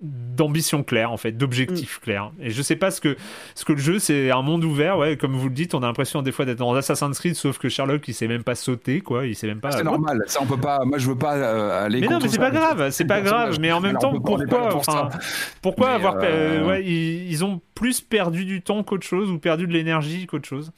d'ambition 0.04 0.82
claire 0.82 1.10
en 1.10 1.16
fait, 1.16 1.32
Mm. 1.32 1.36
d'objectif 1.38 2.00
clair. 2.00 2.30
Et 2.40 2.50
je 2.50 2.62
sais 2.62 2.76
pas 2.76 2.90
ce 2.90 3.00
que 3.00 3.16
ce 3.54 3.64
que 3.64 3.72
le 3.72 3.78
jeu, 3.78 3.98
c'est 3.98 4.30
un 4.30 4.42
monde 4.42 4.64
ouvert, 4.64 4.98
ouais, 4.98 5.16
comme 5.16 5.34
vous 5.34 5.48
le 5.48 5.54
dites, 5.54 5.74
on 5.74 5.82
a 5.82 5.86
l'impression 5.86 6.22
des 6.22 6.32
fois 6.32 6.44
d'être 6.44 6.58
dans 6.58 6.74
Assassin's 6.74 7.18
Creed, 7.18 7.34
sauf 7.34 7.58
que 7.58 7.68
Sherlock, 7.68 8.06
il 8.08 8.14
sait 8.14 8.28
même 8.28 8.42
pas 8.44 8.54
sauter, 8.54 9.00
quoi, 9.00 9.26
il 9.26 9.34
sait 9.34 9.46
même 9.46 9.60
pas. 9.60 9.70
C'est 9.72 9.84
normal, 9.84 10.22
ça 10.26 10.40
on 10.42 10.46
peut 10.46 10.60
pas. 10.60 10.84
Moi 10.84 10.98
je 10.98 11.08
veux 11.08 11.18
pas 11.18 11.36
euh, 11.36 11.86
aller. 11.86 12.00
Mais 12.00 12.08
non, 12.08 12.18
mais 12.22 12.28
c'est 12.28 12.38
pas 12.38 12.50
grave, 12.50 12.90
c'est 12.90 13.04
pas 13.06 13.20
grave. 13.20 13.58
Mais 13.60 13.72
en 13.72 13.80
même 13.80 13.98
temps, 13.98 14.12
pourquoi, 14.20 14.68
pour 14.68 14.80
enfin, 14.80 15.08
ça. 15.10 15.18
pourquoi 15.62 15.88
Mais, 15.88 15.94
avoir, 15.94 16.16
euh, 16.16 16.22
euh, 16.24 16.66
ouais, 16.68 16.84
ils, 16.84 17.30
ils 17.30 17.44
ont 17.44 17.60
plus 17.74 18.00
perdu 18.00 18.44
du 18.44 18.62
temps 18.62 18.82
qu'autre 18.82 19.06
chose 19.06 19.30
ou 19.30 19.38
perdu 19.38 19.66
de 19.66 19.72
l'énergie 19.72 20.26
qu'autre 20.26 20.48
chose. 20.48 20.72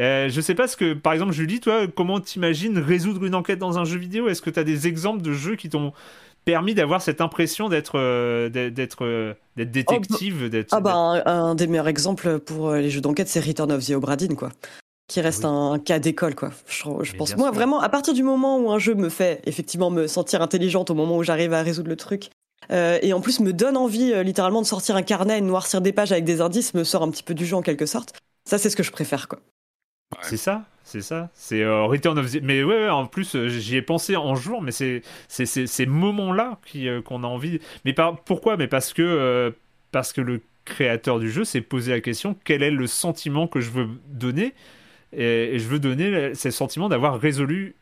Euh, 0.00 0.28
je 0.28 0.40
sais 0.40 0.56
pas 0.56 0.66
ce 0.66 0.76
que, 0.76 0.92
par 0.92 1.12
exemple, 1.12 1.32
Julie, 1.32 1.60
toi, 1.60 1.86
comment 1.86 2.18
t'imagines 2.18 2.78
résoudre 2.78 3.24
une 3.24 3.34
enquête 3.36 3.60
dans 3.60 3.78
un 3.78 3.84
jeu 3.84 3.96
vidéo? 3.98 4.28
Est-ce 4.28 4.42
que 4.42 4.50
tu 4.50 4.58
as 4.58 4.64
des 4.64 4.88
exemples 4.88 5.22
de 5.22 5.32
jeux 5.32 5.54
qui 5.54 5.68
t'ont 5.68 5.92
permis 6.44 6.74
d'avoir 6.74 7.02
cette 7.02 7.20
impression 7.20 7.68
d'être 7.68 7.98
euh, 7.98 8.48
d'être 8.48 8.74
d'être 8.74 9.04
euh, 9.04 9.34
d'être 9.56 9.70
détective, 9.70 10.48
d'être 10.48 10.72
Ah 10.72 10.80
bah 10.80 10.94
un, 10.94 11.22
un 11.26 11.54
des 11.54 11.66
meilleurs 11.66 11.88
exemples 11.88 12.38
pour 12.38 12.70
euh, 12.70 12.80
les 12.80 12.90
jeux 12.90 13.00
d'enquête, 13.00 13.28
c'est 13.28 13.40
Return 13.40 13.72
of 13.72 13.84
the 13.84 13.90
Obra 13.90 14.16
Dinn, 14.16 14.36
quoi. 14.36 14.50
Qui 15.06 15.20
reste 15.20 15.44
un 15.44 15.78
cas 15.78 15.98
d'école, 15.98 16.34
quoi. 16.34 16.50
Je, 16.66 17.14
pense. 17.14 17.36
Moi, 17.36 17.48
sûr. 17.48 17.54
vraiment, 17.54 17.80
à 17.80 17.90
partir 17.90 18.14
du 18.14 18.22
moment 18.22 18.58
où 18.58 18.70
un 18.70 18.78
jeu 18.78 18.94
me 18.94 19.10
fait 19.10 19.42
effectivement 19.44 19.90
me 19.90 20.06
sentir 20.06 20.40
intelligente, 20.40 20.90
au 20.90 20.94
moment 20.94 21.18
où 21.18 21.22
j'arrive 21.22 21.52
à 21.52 21.62
résoudre 21.62 21.90
le 21.90 21.96
truc, 21.96 22.30
euh, 22.72 22.98
et 23.02 23.12
en 23.12 23.20
plus 23.20 23.40
me 23.40 23.52
donne 23.52 23.76
envie 23.76 24.14
littéralement 24.24 24.62
de 24.62 24.66
sortir 24.66 24.96
un 24.96 25.02
carnet 25.02 25.38
et 25.38 25.40
de 25.42 25.46
noircir 25.46 25.82
des 25.82 25.92
pages 25.92 26.10
avec 26.10 26.24
des 26.24 26.40
indices, 26.40 26.72
me 26.72 26.84
sort 26.84 27.02
un 27.02 27.10
petit 27.10 27.22
peu 27.22 27.34
du 27.34 27.44
jeu 27.44 27.54
en 27.54 27.60
quelque 27.60 27.84
sorte. 27.84 28.14
Ça, 28.48 28.56
c'est 28.56 28.70
ce 28.70 28.76
que 28.76 28.82
je 28.82 28.92
préfère, 28.92 29.28
quoi. 29.28 29.40
C'est 30.22 30.38
ça, 30.38 30.64
c'est 30.84 31.00
ça. 31.00 31.30
C'est 31.34 31.62
euh, 31.62 31.84
Return 31.84 32.18
of 32.18 32.30
the... 32.30 32.40
Mais 32.42 32.62
ouais, 32.62 32.88
en 32.90 33.06
plus, 33.06 33.34
euh, 33.34 33.48
j'y 33.48 33.76
ai 33.76 33.82
pensé 33.82 34.16
en 34.16 34.34
jour, 34.34 34.62
mais 34.62 34.70
c'est 34.70 35.02
ces 35.28 35.86
moments-là 35.86 36.60
euh, 36.76 37.02
qu'on 37.02 37.24
a 37.24 37.26
envie. 37.26 37.58
Mais 37.84 37.94
par... 37.94 38.22
pourquoi? 38.22 38.56
Mais 38.58 38.68
parce 38.68 38.92
que, 38.92 39.02
euh, 39.02 39.50
parce 39.92 40.12
que 40.12 40.20
le 40.20 40.42
créateur 40.66 41.18
du 41.18 41.30
jeu 41.30 41.44
s'est 41.44 41.62
posé 41.62 41.92
la 41.92 42.00
question 42.00 42.36
quel 42.44 42.62
est 42.62 42.70
le 42.70 42.86
sentiment 42.86 43.48
que 43.48 43.60
je 43.60 43.70
veux 43.70 43.88
donner? 44.08 44.52
Et, 45.16 45.58
je 45.58 45.66
veux 45.68 45.78
donner 45.78 46.10
le 46.10 46.34
sentiment 46.34 46.88
d'avoir 46.88 47.18
résolu 47.18 47.74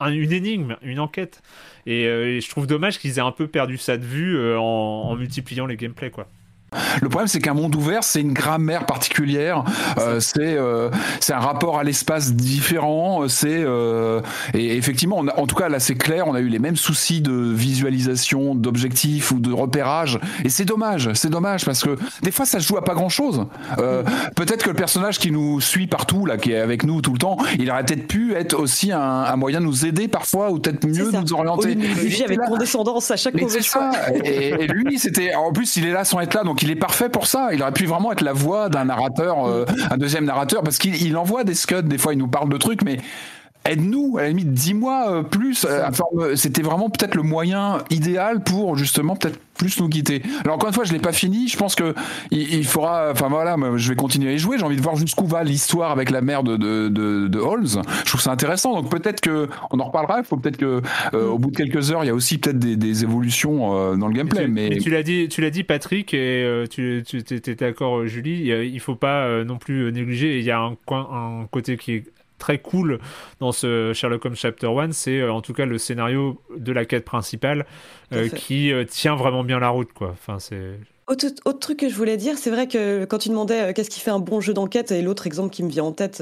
un- 0.00 0.12
une 0.12 0.32
énigme, 0.32 0.76
une 0.82 1.00
enquête. 1.00 1.42
Et, 1.86 2.40
je 2.40 2.48
trouve 2.50 2.66
dommage 2.68 2.98
qu'ils 2.98 3.18
aient 3.18 3.22
un 3.22 3.32
peu 3.32 3.48
perdu 3.48 3.78
ça 3.78 3.96
de 3.96 4.04
vue 4.04 4.56
en, 4.56 4.62
en 4.62 5.16
multipliant 5.16 5.66
les 5.66 5.76
gameplays, 5.76 6.10
quoi. 6.10 6.28
Le 7.00 7.08
problème, 7.08 7.28
c'est 7.28 7.40
qu'un 7.40 7.54
monde 7.54 7.74
ouvert, 7.76 8.04
c'est 8.04 8.20
une 8.20 8.32
grammaire 8.32 8.86
particulière. 8.86 9.64
Euh, 9.98 10.20
c'est 10.20 10.40
euh, 10.56 10.90
c'est 11.20 11.32
un 11.32 11.38
rapport 11.38 11.78
à 11.78 11.84
l'espace 11.84 12.32
différent. 12.32 13.28
C'est 13.28 13.48
euh, 13.64 14.20
et 14.54 14.76
effectivement, 14.76 15.16
on 15.18 15.28
a- 15.28 15.38
en 15.38 15.46
tout 15.46 15.56
cas 15.56 15.68
là, 15.68 15.80
c'est 15.80 15.94
clair. 15.94 16.26
On 16.28 16.34
a 16.34 16.40
eu 16.40 16.48
les 16.48 16.58
mêmes 16.58 16.76
soucis 16.76 17.20
de 17.20 17.32
visualisation, 17.32 18.54
d'objectifs 18.54 19.30
ou 19.32 19.38
de 19.40 19.52
repérage. 19.52 20.18
Et 20.44 20.48
c'est 20.48 20.64
dommage. 20.64 21.10
C'est 21.14 21.30
dommage 21.30 21.64
parce 21.64 21.82
que 21.82 21.96
des 22.22 22.30
fois, 22.30 22.46
ça 22.46 22.60
se 22.60 22.66
joue 22.66 22.76
à 22.76 22.84
pas 22.84 22.94
grand 22.94 23.08
chose. 23.08 23.46
Peut-être 24.34 24.62
que 24.64 24.70
le 24.70 24.74
personnage 24.76 25.18
qui 25.18 25.30
nous 25.30 25.60
suit 25.60 25.86
partout 25.86 26.26
là, 26.26 26.36
qui 26.36 26.52
est 26.52 26.58
avec 26.60 26.84
nous 26.84 27.00
tout 27.02 27.12
le 27.12 27.18
temps, 27.18 27.36
il 27.58 27.70
aurait 27.70 27.84
peut-être 27.84 28.06
pu 28.06 28.34
être 28.34 28.54
aussi 28.54 28.92
un, 28.92 29.00
un 29.00 29.36
moyen 29.36 29.60
de 29.60 29.66
nous 29.66 29.86
aider 29.86 30.08
parfois 30.08 30.50
ou 30.50 30.58
peut-être 30.58 30.84
mieux 30.86 31.10
C'est 31.10 31.20
nous 31.20 31.32
Au 31.32 31.38
orienter. 31.38 31.74
lieu 31.74 31.82
de 31.82 31.86
nous 31.88 31.94
juger 31.96 32.24
avec 32.24 32.40
condescendance 32.40 33.10
à 33.10 33.16
chaque 33.16 33.34
Mais 33.34 33.42
mauvais 33.42 33.58
c'est 33.60 33.64
choix. 33.64 33.90
ça. 33.92 34.12
Et, 34.24 34.48
et 34.50 34.66
lui, 34.66 34.98
c'était. 34.98 35.34
En 35.34 35.52
plus, 35.52 35.76
il 35.76 35.86
est 35.86 35.92
là 35.92 36.04
sans 36.04 36.20
être 36.20 36.34
là, 36.34 36.44
donc 36.44 36.62
il 36.62 36.65
est 36.70 36.76
parfait 36.76 37.08
pour 37.08 37.26
ça. 37.26 37.50
Il 37.52 37.62
aurait 37.62 37.72
pu 37.72 37.86
vraiment 37.86 38.12
être 38.12 38.22
la 38.22 38.32
voix 38.32 38.68
d'un 38.68 38.86
narrateur, 38.86 39.46
euh, 39.46 39.64
un 39.90 39.96
deuxième 39.96 40.24
narrateur, 40.24 40.62
parce 40.62 40.78
qu'il 40.78 41.00
il 41.00 41.16
envoie 41.16 41.44
des 41.44 41.54
scuds. 41.54 41.82
Des 41.82 41.98
fois, 41.98 42.12
il 42.12 42.18
nous 42.18 42.28
parle 42.28 42.48
de 42.48 42.56
trucs, 42.56 42.82
mais. 42.82 42.98
Aide-nous, 43.68 44.16
à 44.18 44.22
la 44.22 44.28
limite, 44.28 44.52
dis-moi 44.52 45.06
euh, 45.10 45.22
plus. 45.22 45.64
euh, 45.64 45.82
enfin, 45.88 46.04
euh, 46.18 46.36
C'était 46.36 46.62
vraiment 46.62 46.88
peut-être 46.90 47.14
le 47.14 47.22
moyen 47.22 47.78
idéal 47.90 48.42
pour 48.42 48.76
justement 48.76 49.16
peut-être 49.16 49.38
plus 49.58 49.80
nous 49.80 49.88
quitter. 49.88 50.22
Alors 50.44 50.56
encore 50.56 50.68
une 50.68 50.74
fois, 50.74 50.84
je 50.84 50.92
l'ai 50.92 50.98
pas 50.98 51.12
fini. 51.12 51.48
Je 51.48 51.56
pense 51.56 51.74
que 51.74 51.94
il, 52.30 52.54
il 52.54 52.64
faudra. 52.66 53.08
Enfin 53.10 53.28
voilà, 53.28 53.56
je 53.76 53.88
vais 53.88 53.96
continuer 53.96 54.30
à 54.30 54.32
y 54.34 54.38
jouer. 54.38 54.58
J'ai 54.58 54.64
envie 54.64 54.76
de 54.76 54.82
voir 54.82 54.96
jusqu'où 54.96 55.26
va 55.26 55.42
l'histoire 55.44 55.90
avec 55.92 56.10
la 56.10 56.20
mère 56.20 56.42
de 56.42 56.56
de, 56.56 56.88
de, 56.88 57.26
de 57.26 57.40
Halls. 57.40 57.82
Je 58.04 58.08
trouve 58.10 58.20
ça 58.20 58.30
intéressant. 58.32 58.74
Donc 58.80 58.90
peut-être 58.90 59.20
que 59.20 59.48
on 59.70 59.80
en 59.80 59.84
reparlera. 59.84 60.18
Il 60.18 60.24
faut 60.24 60.36
peut-être 60.36 60.58
que 60.58 60.82
euh, 61.14 61.28
au 61.28 61.38
bout 61.38 61.50
de 61.50 61.56
quelques 61.56 61.90
heures, 61.90 62.04
il 62.04 62.08
y 62.08 62.10
a 62.10 62.14
aussi 62.14 62.38
peut-être 62.38 62.58
des, 62.58 62.76
des 62.76 63.02
évolutions 63.02 63.74
euh, 63.76 63.96
dans 63.96 64.08
le 64.08 64.14
gameplay. 64.14 64.44
tu, 64.44 64.50
mais 64.50 64.68
mais 64.68 64.76
tu 64.78 64.90
l'as 64.90 65.02
dit, 65.02 65.28
tu 65.28 65.40
l'as 65.40 65.50
dit, 65.50 65.64
Patrick, 65.64 66.12
et 66.12 66.44
euh, 66.44 66.66
tu, 66.66 67.02
tu 67.06 67.18
étais 67.18 67.54
d'accord, 67.54 68.06
Julie. 68.06 68.50
Il 68.50 68.80
faut 68.80 68.94
pas 68.96 69.24
euh, 69.24 69.44
non 69.44 69.56
plus 69.56 69.90
négliger. 69.90 70.38
Il 70.38 70.44
y 70.44 70.50
a 70.50 70.60
un 70.60 70.76
coin, 70.84 71.08
un 71.10 71.46
côté 71.46 71.78
qui 71.78 71.92
est 71.94 72.04
très 72.38 72.58
cool 72.58 72.98
dans 73.40 73.52
ce 73.52 73.92
Sherlock 73.92 74.24
Holmes 74.24 74.36
Chapter 74.36 74.66
1, 74.66 74.92
c'est 74.92 75.20
euh, 75.20 75.32
en 75.32 75.40
tout 75.40 75.52
cas 75.52 75.66
le 75.66 75.78
scénario 75.78 76.40
de 76.56 76.72
la 76.72 76.84
quête 76.84 77.04
principale 77.04 77.66
euh, 78.12 78.28
qui 78.28 78.72
euh, 78.72 78.84
tient 78.84 79.16
vraiment 79.16 79.44
bien 79.44 79.58
la 79.58 79.68
route, 79.68 79.92
quoi. 79.92 80.10
Enfin, 80.12 80.38
c'est 80.38 80.78
Autre, 81.08 81.26
autre 81.44 81.60
truc 81.60 81.78
que 81.78 81.88
je 81.88 81.94
voulais 81.94 82.16
dire, 82.16 82.36
c'est 82.36 82.50
vrai 82.50 82.66
que 82.66 83.04
quand 83.04 83.18
tu 83.18 83.28
demandais 83.28 83.72
qu'est-ce 83.74 83.90
qui 83.90 84.00
fait 84.00 84.10
un 84.10 84.18
bon 84.18 84.40
jeu 84.40 84.52
d'enquête, 84.52 84.90
et 84.90 85.02
l'autre 85.02 85.28
exemple 85.28 85.50
qui 85.50 85.62
me 85.62 85.70
vient 85.70 85.84
en 85.84 85.92
tête, 85.92 86.20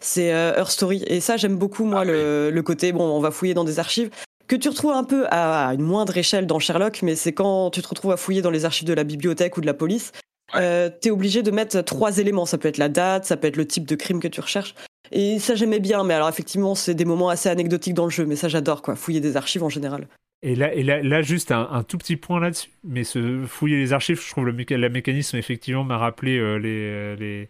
c'est 0.00 0.26
Her 0.26 0.68
Story. 0.68 1.04
Et 1.06 1.20
ça, 1.20 1.36
j'aime 1.36 1.56
beaucoup, 1.56 1.84
moi, 1.84 2.04
le, 2.04 2.50
le 2.50 2.62
côté, 2.62 2.90
bon, 2.90 3.04
on 3.04 3.20
va 3.20 3.30
fouiller 3.30 3.54
dans 3.54 3.62
des 3.62 3.78
archives, 3.78 4.10
que 4.50 4.56
tu 4.56 4.68
retrouves 4.68 4.90
un 4.90 5.04
peu 5.04 5.26
à, 5.30 5.72
une 5.74 5.82
moindre 5.82 6.16
échelle 6.16 6.48
dans 6.48 6.58
Sherlock, 6.58 7.02
mais 7.02 7.14
c'est 7.14 7.32
quand 7.32 7.70
tu 7.70 7.82
te 7.82 7.88
retrouves 7.88 8.10
à 8.10 8.16
fouiller 8.16 8.42
dans 8.42 8.50
les 8.50 8.64
archives 8.64 8.88
de 8.88 8.92
la 8.92 9.04
bibliothèque 9.04 9.56
ou 9.56 9.60
de 9.60 9.66
la 9.66 9.74
police, 9.74 10.10
euh, 10.56 10.90
t'es 10.90 11.10
obligé 11.10 11.44
de 11.44 11.52
mettre 11.52 11.80
trois 11.82 12.18
éléments. 12.18 12.46
Ça 12.46 12.58
peut 12.58 12.66
être 12.66 12.78
la 12.78 12.88
date, 12.88 13.24
ça 13.24 13.36
peut 13.36 13.46
être 13.46 13.56
le 13.56 13.66
type 13.66 13.86
de 13.86 13.94
crime 13.94 14.18
que 14.18 14.26
tu 14.26 14.40
recherches. 14.40 14.74
Et 15.12 15.38
ça, 15.38 15.54
j'aimais 15.54 15.80
bien, 15.80 16.04
mais 16.04 16.14
alors 16.14 16.28
effectivement, 16.28 16.74
c'est 16.74 16.94
des 16.94 17.04
moments 17.04 17.28
assez 17.30 17.48
anecdotiques 17.48 17.94
dans 17.94 18.04
le 18.04 18.10
jeu, 18.10 18.26
mais 18.26 18.36
ça, 18.36 18.48
j'adore, 18.48 18.82
quoi, 18.82 18.94
fouiller 18.94 19.20
des 19.20 19.36
archives 19.36 19.64
en 19.64 19.68
général. 19.68 20.06
Et 20.42 20.54
là, 20.54 20.72
et 20.72 20.82
là, 20.82 21.02
là 21.02 21.20
juste 21.20 21.52
un, 21.52 21.68
un 21.70 21.82
tout 21.82 21.98
petit 21.98 22.16
point 22.16 22.40
là-dessus. 22.40 22.70
Mais 22.84 23.04
ce 23.04 23.44
fouiller 23.46 23.76
les 23.76 23.92
archives, 23.92 24.22
je 24.22 24.30
trouve 24.30 24.46
le 24.46 24.52
méca- 24.52 24.76
la 24.76 24.88
mécanisme 24.88 25.36
effectivement 25.36 25.84
m'a 25.84 25.98
rappelé 25.98 26.38
euh, 26.38 26.56
les, 26.56 26.68
euh, 26.70 27.16
les, 27.16 27.48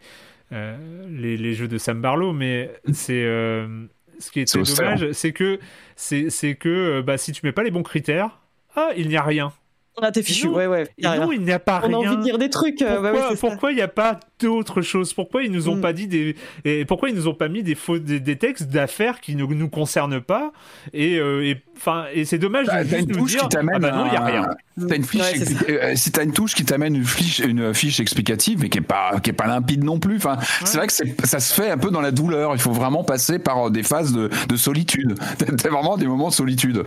euh, 0.52 1.06
les 1.08 1.36
les 1.36 1.54
jeux 1.54 1.68
de 1.68 1.78
Sam 1.78 2.00
Barlow. 2.00 2.32
Mais 2.32 2.72
c'est 2.92 3.22
euh, 3.24 3.86
ce 4.18 4.32
qui 4.32 4.40
est 4.40 4.48
C'est 4.48 4.62
dommage, 4.62 5.12
c'est 5.12 5.32
que 5.32 5.60
c'est 5.94 6.30
c'est 6.30 6.56
que 6.56 7.00
bah, 7.02 7.16
si 7.16 7.30
tu 7.30 7.46
mets 7.46 7.52
pas 7.52 7.62
les 7.62 7.70
bons 7.70 7.84
critères, 7.84 8.40
ah 8.74 8.90
il 8.96 9.06
n'y 9.08 9.16
a 9.16 9.22
rien. 9.22 9.52
Ah, 10.02 10.10
t'es 10.12 10.22
fichu, 10.22 10.46
Non. 10.48 10.54
ouais, 10.54 10.86
a 11.04 11.18
non, 11.18 11.32
il 11.32 11.40
n'y 11.42 11.52
a 11.52 11.58
pas 11.58 11.80
On 11.84 11.88
rien. 11.88 11.96
a 11.96 12.00
envie 12.12 12.16
de 12.16 12.22
dire 12.22 12.38
des 12.38 12.50
trucs. 12.50 12.82
euh, 12.82 13.00
bah 13.00 13.12
Pourquoi 13.38 13.72
il 13.72 13.76
n'y 13.76 13.82
a 13.82 13.88
pas 13.88 14.18
d'autres 14.40 14.80
choses? 14.82 15.12
Pourquoi 15.14 15.42
ils 15.42 15.50
nous 15.52 15.68
ont 15.68 15.76
Mm. 15.76 15.80
pas 15.80 15.92
dit 15.92 16.06
des 16.06 16.36
et 16.64 16.84
pourquoi 16.84 17.10
ils 17.10 17.14
nous 17.14 17.28
ont 17.28 17.34
pas 17.34 17.48
mis 17.48 17.62
des 17.62 17.74
faux 17.74 17.98
des, 17.98 18.20
des 18.20 18.36
textes 18.36 18.68
d'affaires 18.68 19.20
qui 19.20 19.36
ne 19.36 19.44
nous 19.44 19.68
concernent 19.68 20.20
pas? 20.20 20.52
Et 20.92 21.18
euh, 21.18 21.44
et 21.44 21.62
enfin 21.76 22.04
et 22.14 22.24
c'est 22.24 22.38
dommage 22.38 22.66
T'as 22.66 22.84
de 22.84 22.88
t'as 22.90 22.96
juste 22.96 23.08
une 23.10 23.16
nous 23.16 23.22
touche 23.22 23.30
dire 23.32 23.42
qui 23.42 23.48
t'amène 23.48 23.74
ah 23.76 23.78
bah 23.78 23.90
non 23.92 24.06
il 24.06 24.12
y 24.14 24.16
a 24.16 24.24
rien. 24.24 24.48
T'as 24.88 24.96
une 24.96 25.04
fiche 25.04 25.20
Ouais, 25.20 25.32
expli- 25.38 25.70
euh, 25.70 25.92
si 25.94 26.10
t'as 26.10 26.24
une 26.24 26.32
touche 26.32 26.54
qui 26.54 26.64
t'amène 26.64 26.96
une 26.96 27.04
fiche 27.04 27.40
une 27.40 27.74
fiche 27.74 28.00
explicative 28.00 28.60
mais 28.62 28.68
qui 28.70 28.78
est 28.78 28.82
pas 28.82 29.20
qui 29.22 29.30
est 29.30 29.34
pas 29.34 29.46
limpide 29.46 29.84
non 29.84 29.98
plus. 29.98 30.16
Enfin 30.16 30.38
c'est 30.64 30.78
vrai 30.78 30.86
que 30.86 30.92
ça 31.26 31.40
se 31.40 31.52
fait 31.54 31.70
un 31.70 31.76
peu 31.78 31.90
dans 31.90 32.00
la 32.00 32.10
douleur. 32.12 32.52
Il 32.54 32.60
faut 32.60 32.72
vraiment 32.72 33.04
passer 33.04 33.38
par 33.38 33.70
des 33.70 33.82
phases 33.82 34.12
de, 34.12 34.30
de 34.48 34.56
solitude. 34.56 35.18
T'as 35.38 35.68
vraiment 35.68 35.96
des 35.98 36.06
moments 36.06 36.28
de 36.28 36.34
solitude. 36.34 36.84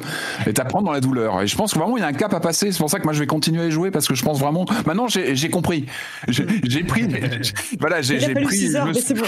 Et 0.48 0.53
t'apprends 0.53 0.81
dans 0.81 0.91
la 0.91 1.02
douleur. 1.02 1.41
Et 1.41 1.48
je 1.48 1.56
pense 1.56 1.73
que 1.73 1.80
vraiment 1.80 1.98
il 1.98 2.02
y 2.02 2.03
a 2.03 2.07
un 2.07 2.14
cap 2.14 2.34
à 2.34 2.40
passer. 2.40 2.72
C'est 2.72 2.80
pour 2.80 2.90
ça 2.90 2.99
que 2.99 3.03
moi 3.04 3.14
je 3.14 3.20
vais 3.20 3.28
continuer 3.28 3.62
à 3.64 3.68
y 3.68 3.72
jouer 3.72 3.92
parce 3.92 4.08
que 4.08 4.16
je 4.16 4.24
pense 4.24 4.40
vraiment 4.40 4.66
maintenant 4.86 5.08
j'ai 5.08 5.50
compris 5.50 5.86
j'ai 6.28 6.84
pris 6.84 7.08
voilà 7.80 8.02
j'ai 8.02 8.18
pris 8.34 8.56
6 8.58 8.72
je 8.74 8.88
me 8.88 8.94
suis- 8.94 9.02
c'est 9.04 9.14
bon. 9.14 9.26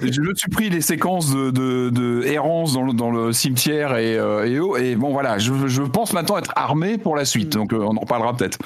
je 0.10 0.20
me 0.20 0.34
suis 0.34 0.48
pris 0.50 0.70
les 0.70 0.80
séquences 0.80 1.30
de, 1.34 1.50
de, 1.50 1.90
de 1.90 2.22
errance 2.26 2.72
dans 2.72 2.82
le, 2.82 2.92
dans 2.92 3.10
le 3.10 3.32
cimetière 3.32 3.96
et, 3.96 4.16
euh, 4.16 4.76
et, 4.78 4.90
et 4.92 4.96
bon 4.96 5.10
voilà, 5.12 5.38
je, 5.38 5.52
je 5.66 5.82
pense 5.82 6.12
maintenant 6.12 6.38
être 6.38 6.52
armé 6.56 6.98
pour 6.98 7.16
la 7.16 7.24
suite, 7.24 7.50
donc 7.52 7.72
euh, 7.72 7.78
on 7.80 7.96
en 7.96 8.00
reparlera 8.00 8.36
peut-être. 8.36 8.58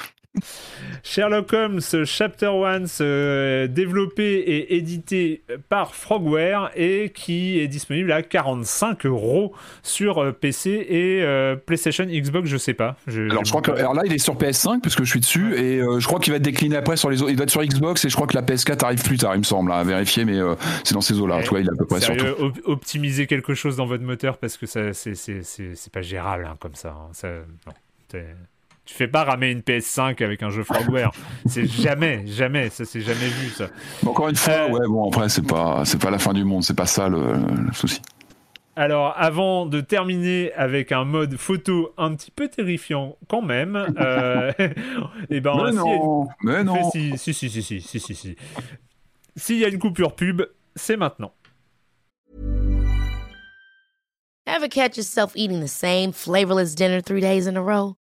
Sherlock 1.03 1.53
Holmes 1.53 1.81
Chapter 2.05 2.47
1 2.47 3.01
euh, 3.01 3.67
développé 3.67 4.23
et 4.39 4.75
édité 4.75 5.43
par 5.69 5.95
Frogware 5.95 6.71
et 6.75 7.11
qui 7.13 7.59
est 7.59 7.67
disponible 7.67 8.11
à 8.11 8.21
45 8.23 9.05
euros 9.05 9.53
sur 9.83 10.17
euh, 10.23 10.31
PC 10.31 10.69
et 10.89 11.21
euh, 11.23 11.55
PlayStation, 11.55 12.05
Xbox, 12.05 12.49
je 12.49 12.57
sais 12.57 12.73
pas. 12.73 12.95
Je, 13.07 13.29
Alors 13.29 13.45
je 13.45 13.49
crois 13.51 13.61
que 13.61 13.71
alors 13.71 13.93
là 13.93 14.03
il 14.05 14.13
est 14.13 14.17
sur 14.17 14.35
PS5 14.35 14.81
parce 14.81 14.95
que 14.95 15.03
je 15.03 15.09
suis 15.09 15.19
dessus 15.19 15.55
et 15.55 15.79
euh, 15.79 15.99
je 15.99 16.07
crois 16.07 16.19
qu'il 16.19 16.31
va 16.31 16.37
être 16.37 16.43
décliné 16.43 16.75
après 16.77 16.97
sur 16.97 17.09
les 17.09 17.21
autres. 17.21 17.31
Il 17.31 17.35
doit 17.35 17.43
être 17.43 17.49
sur 17.51 17.63
Xbox 17.63 18.03
et 18.05 18.09
je 18.09 18.15
crois 18.15 18.27
que 18.27 18.35
la 18.35 18.41
PS4 18.41 18.83
arrive 18.85 19.03
plus 19.03 19.17
tard, 19.17 19.35
il 19.35 19.39
me 19.39 19.43
semble, 19.43 19.71
à 19.71 19.83
vérifier, 19.83 20.25
mais 20.25 20.39
c'est 20.83 20.93
dans 20.93 21.01
ces 21.01 21.19
eaux-là. 21.19 21.37
Ouais. 21.37 21.43
Tu 21.43 21.49
vois, 21.49 21.59
il 21.59 21.67
est 21.67 21.71
à 21.71 21.75
peu 21.77 21.85
près 21.85 22.01
sur 22.01 22.15
op- 22.41 22.59
optimiser 22.65 23.27
quelque 23.27 23.53
chose 23.53 23.75
dans 23.77 23.85
votre 23.85 24.03
moteur 24.03 24.37
parce 24.37 24.57
que 24.57 24.65
ça 24.65 24.93
c'est 24.93 25.91
pas 25.91 26.01
gérable 26.01 26.47
hein, 26.49 26.55
comme 26.59 26.75
ça. 26.75 26.89
hein. 26.89 27.09
Ça- 27.13 27.27
non. 27.67 27.73
Tu 28.85 28.93
fais 28.93 29.07
pas 29.07 29.23
ramer 29.23 29.49
une 29.51 29.61
PS5 29.61 30.21
avec 30.23 30.43
un 30.43 30.49
jeu 30.49 30.63
Frogware. 30.63 31.11
c'est 31.45 31.65
jamais, 31.65 32.27
jamais, 32.27 32.69
ça 32.69 32.83
c'est 32.85 33.01
jamais 33.01 33.27
vu 33.27 33.49
ça. 33.49 33.67
Encore 34.05 34.27
une 34.29 34.35
fois, 34.35 34.53
Euh, 34.53 34.69
ouais, 34.69 34.87
bon 34.87 35.07
après 35.09 35.29
c'est 35.29 35.45
pas 35.47 35.83
c'est 35.85 36.01
pas 36.01 36.11
la 36.11 36.19
fin 36.19 36.33
du 36.33 36.43
monde, 36.43 36.63
c'est 36.63 36.75
pas 36.75 36.85
ça 36.85 37.07
le, 37.07 37.33
le 37.67 37.73
souci. 37.73 38.01
Alors, 38.75 39.13
avant 39.17 39.67
de 39.67 39.81
terminer 39.81 40.51
avec 40.53 40.91
un 40.91 41.05
mode 41.05 41.37
photo 41.37 41.93
un 41.95 42.15
petit 42.15 42.31
peu 42.31 42.47
terrifiant 42.47 43.17
quand 43.29 43.43
même, 43.43 43.75
euh, 43.99 44.51
et 45.29 45.41
ben, 45.41 45.53
mais 45.65 45.71
non, 45.73 46.27
mais 46.41 46.63
non. 46.63 46.89
Si, 46.89 47.15
si, 47.19 47.35
si, 47.35 47.49
si, 47.51 47.61
si, 47.61 47.81
si, 47.81 47.99
si, 47.99 48.15
si. 48.15 48.35
S'il 49.35 49.57
y 49.59 49.65
a 49.65 49.67
une 49.67 49.77
coupure 49.77 50.15
pub, 50.15 50.41
c'est 50.75 50.97
maintenant. 50.97 51.33
Ever 54.47 54.67
catch 54.67 54.97
yourself 54.97 55.33
eating 55.35 55.61
the 55.61 55.69
same 55.69 56.11
flavorless 56.11 56.73
dinner 56.75 56.99
three 56.99 57.21
days 57.21 57.47
in 57.47 57.55
a 57.55 57.61
row? 57.61 57.95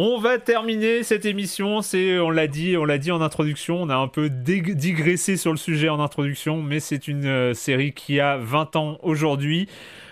On 0.00 0.20
va 0.20 0.38
terminer 0.38 1.02
cette 1.02 1.24
émission. 1.24 1.82
C'est, 1.82 2.20
on 2.20 2.30
l'a 2.30 2.46
dit, 2.46 2.76
on 2.76 2.84
l'a 2.84 2.98
dit 2.98 3.10
en 3.10 3.20
introduction. 3.20 3.82
On 3.82 3.88
a 3.90 3.96
un 3.96 4.06
peu 4.06 4.28
dig- 4.30 4.76
digressé 4.76 5.36
sur 5.36 5.50
le 5.50 5.56
sujet 5.56 5.88
en 5.88 5.98
introduction, 5.98 6.62
mais 6.62 6.78
c'est 6.78 7.08
une 7.08 7.26
euh, 7.26 7.52
série 7.52 7.92
qui 7.92 8.20
a 8.20 8.36
20 8.36 8.76
ans 8.76 8.98
aujourd'hui. 9.02 9.66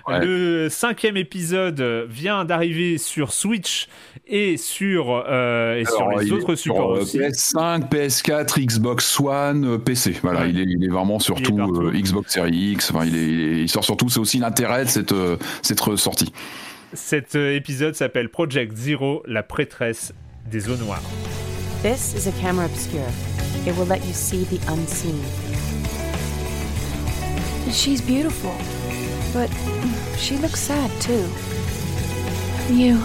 Ouais. 0.08 0.24
Le 0.24 0.68
cinquième 0.70 1.16
épisode 1.16 1.80
vient 2.08 2.44
d'arriver 2.44 2.98
sur 2.98 3.32
Switch 3.32 3.86
et 4.26 4.56
sur, 4.56 5.22
euh, 5.28 5.78
et 5.78 5.84
sur 5.84 6.08
Alors, 6.08 6.18
les 6.20 6.32
autres 6.32 6.56
supports 6.56 6.94
euh, 6.96 7.02
aussi. 7.02 7.18
PS5, 7.20 7.88
PS4, 7.88 8.60
Xbox 8.66 9.20
One, 9.20 9.64
euh, 9.74 9.78
PC. 9.78 10.16
Voilà, 10.20 10.40
Ouais. 10.42 10.50
il, 10.50 10.58
est, 10.60 10.64
il 10.64 10.84
est 10.84 10.88
vraiment 10.88 11.20
surtout 11.20 11.58
euh, 11.60 11.92
Xbox 11.92 12.32
Series 12.34 12.72
X. 12.72 12.90
Enfin, 12.92 13.04
il, 13.06 13.16
est, 13.16 13.22
il 13.24 13.40
est- 13.40 13.62
il 13.62 13.68
sort 13.68 13.84
surtout. 13.84 14.08
C'est 14.08 14.18
aussi 14.20 14.38
l'intérêt 14.38 14.84
de 14.84 14.90
cette, 14.90 15.12
euh, 15.12 15.36
cette 15.62 15.80
ressortie. 15.80 16.32
Cet 16.92 17.34
euh, 17.34 17.54
épisode 17.54 17.94
s'appelle 17.94 18.28
Project 18.28 18.76
Zero, 18.76 19.22
la 19.26 19.42
prêtresse 19.42 20.12
des 20.50 20.68
eaux 20.68 20.76
noires. 20.76 21.02
This 21.82 22.14
is 22.14 22.28
a 22.28 22.32
camera 22.40 22.66
obscura. 22.66 23.08
It 23.66 23.76
will 23.76 23.86
let 23.86 24.04
you 24.06 24.12
see 24.12 24.44
the 24.44 24.60
unseen. 24.70 25.20
She's 27.72 28.00
beautiful, 28.00 28.52
but 29.32 29.50
she 30.16 30.36
looks 30.38 30.60
sad 30.60 30.90
too. 31.00 31.26
You. 32.72 32.98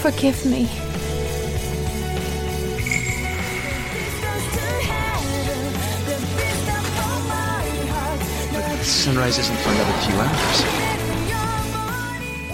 Forgive 0.00 0.44
me. 0.44 0.68
Sunrise 8.82 9.38
isn't 9.38 9.56
for 9.58 9.70
another 9.70 9.92
few 10.04 10.14
hours. 10.16 11.05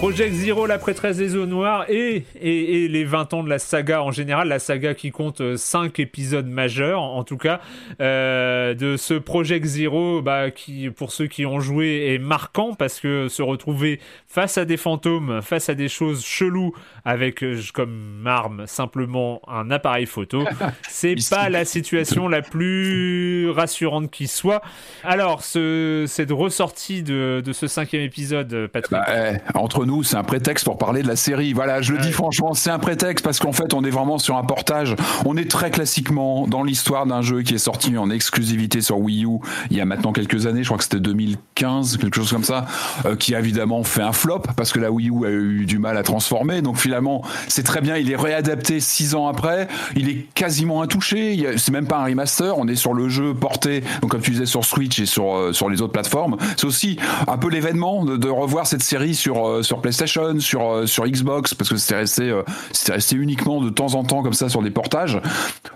Project 0.03 0.33
Zero, 0.33 0.65
la 0.65 0.79
prêtresse 0.79 1.15
des 1.15 1.37
eaux 1.37 1.45
noires 1.45 1.85
et, 1.89 2.25
et, 2.35 2.83
et 2.83 2.87
les 2.89 3.05
20 3.05 3.33
ans 3.35 3.41
de 3.41 3.47
la 3.47 3.57
saga 3.57 4.03
en 4.03 4.11
général, 4.11 4.49
la 4.49 4.59
saga 4.59 4.93
qui 4.93 5.11
compte 5.11 5.55
5 5.55 5.97
épisodes 5.97 6.45
majeurs 6.45 7.01
en, 7.01 7.23
tout 7.23 7.37
cas, 7.37 7.61
euh, 8.01 8.73
de 8.73 8.97
ce 8.97 9.13
Project 9.13 9.65
Zero 9.65 10.21
bah, 10.21 10.51
qui 10.51 10.89
pour 10.89 11.13
ceux 11.13 11.27
qui 11.27 11.45
ont 11.45 11.61
joué 11.61 12.13
est 12.13 12.17
marquant 12.17 12.73
parce 12.73 12.99
que 12.99 13.29
se 13.29 13.41
retrouver 13.41 14.01
face 14.27 14.57
à 14.57 14.65
des 14.65 14.75
fantômes, 14.75 15.41
face 15.41 15.69
à 15.69 15.73
des 15.73 15.87
choses 15.87 16.25
cheloues 16.25 16.73
avec 17.05 17.41
euh, 17.41 17.61
comme 17.73 18.25
arme 18.27 18.67
simplement 18.67 19.41
un 19.47 19.71
appareil 19.71 20.05
photo, 20.05 20.43
c'est 20.89 21.15
pas 21.29 21.47
la 21.47 21.63
situation 21.63 22.27
la 22.27 22.41
plus 22.41 23.49
rassurante 23.51 24.11
qui 24.11 24.27
soit. 24.27 24.61
Alors 25.05 25.43
ce, 25.43 26.03
cette 26.09 26.31
ressortie 26.31 27.03
de, 27.03 27.41
de 27.43 27.53
ce 27.53 27.67
cinquième 27.67 28.01
épisode, 28.01 28.67
Patrick? 28.67 28.91
Bah, 28.91 29.05
eh, 29.07 29.37
entre 29.57 29.85
nous, 29.85 29.92
c'est 30.01 30.15
un 30.15 30.23
prétexte 30.23 30.65
pour 30.65 30.77
parler 30.77 31.03
de 31.03 31.07
la 31.07 31.15
série. 31.15 31.53
Voilà, 31.53 31.81
je 31.81 31.93
le 31.93 31.99
dis 31.99 32.11
franchement, 32.11 32.53
c'est 32.53 32.71
un 32.71 32.79
prétexte 32.79 33.23
parce 33.23 33.39
qu'en 33.39 33.51
fait, 33.51 33.73
on 33.73 33.83
est 33.83 33.91
vraiment 33.91 34.17
sur 34.17 34.37
un 34.37 34.43
portage. 34.43 34.95
On 35.25 35.37
est 35.37 35.49
très 35.49 35.69
classiquement 35.69 36.47
dans 36.47 36.63
l'histoire 36.63 37.05
d'un 37.05 37.21
jeu 37.21 37.43
qui 37.43 37.53
est 37.53 37.59
sorti 37.59 37.97
en 37.97 38.09
exclusivité 38.09 38.81
sur 38.81 38.99
Wii 38.99 39.25
U 39.25 39.39
il 39.69 39.77
y 39.77 39.81
a 39.81 39.85
maintenant 39.85 40.13
quelques 40.13 40.45
années, 40.45 40.63
je 40.63 40.67
crois 40.67 40.77
que 40.77 40.83
c'était 40.83 40.99
2015, 40.99 41.97
quelque 41.97 42.15
chose 42.15 42.31
comme 42.31 42.43
ça, 42.43 42.65
euh, 43.05 43.15
qui 43.15 43.35
a 43.35 43.39
évidemment 43.39 43.83
fait 43.83 44.01
un 44.01 44.11
flop 44.11 44.43
parce 44.55 44.71
que 44.71 44.79
la 44.79 44.91
Wii 44.91 45.09
U 45.09 45.25
a 45.25 45.29
eu 45.29 45.65
du 45.65 45.79
mal 45.79 45.97
à 45.97 46.03
transformer. 46.03 46.61
Donc 46.61 46.77
finalement, 46.77 47.23
c'est 47.47 47.63
très 47.63 47.81
bien, 47.81 47.97
il 47.97 48.11
est 48.11 48.15
réadapté 48.15 48.79
six 48.79 49.15
ans 49.15 49.27
après, 49.27 49.67
il 49.95 50.09
est 50.09 50.27
quasiment 50.33 50.81
intouché, 50.81 51.45
c'est 51.57 51.71
même 51.71 51.87
pas 51.87 51.97
un 51.97 52.05
remaster, 52.05 52.57
on 52.57 52.67
est 52.67 52.75
sur 52.75 52.93
le 52.93 53.09
jeu 53.09 53.33
porté, 53.33 53.83
donc 54.01 54.11
comme 54.11 54.21
tu 54.21 54.31
disais, 54.31 54.45
sur 54.45 54.65
Switch 54.65 54.99
et 54.99 55.05
sur, 55.05 55.35
euh, 55.35 55.53
sur 55.53 55.69
les 55.69 55.81
autres 55.81 55.93
plateformes. 55.93 56.37
C'est 56.57 56.65
aussi 56.65 56.97
un 57.27 57.37
peu 57.37 57.49
l'événement 57.49 58.05
de, 58.05 58.17
de 58.17 58.29
revoir 58.29 58.67
cette 58.67 58.83
série 58.83 59.15
sur, 59.15 59.47
euh, 59.47 59.63
sur 59.63 59.81
PlayStation, 59.83 60.39
sur, 60.39 60.71
euh, 60.71 60.85
sur 60.87 61.05
Xbox, 61.05 61.53
parce 61.53 61.69
que 61.69 61.75
c'était 61.75 61.97
resté, 61.97 62.29
euh, 62.29 62.41
c'était 62.71 62.93
resté 62.93 63.15
uniquement 63.15 63.61
de 63.61 63.69
temps 63.69 63.93
en 63.93 64.03
temps 64.03 64.23
comme 64.23 64.33
ça 64.33 64.49
sur 64.49 64.63
des 64.63 64.71
portages. 64.71 65.21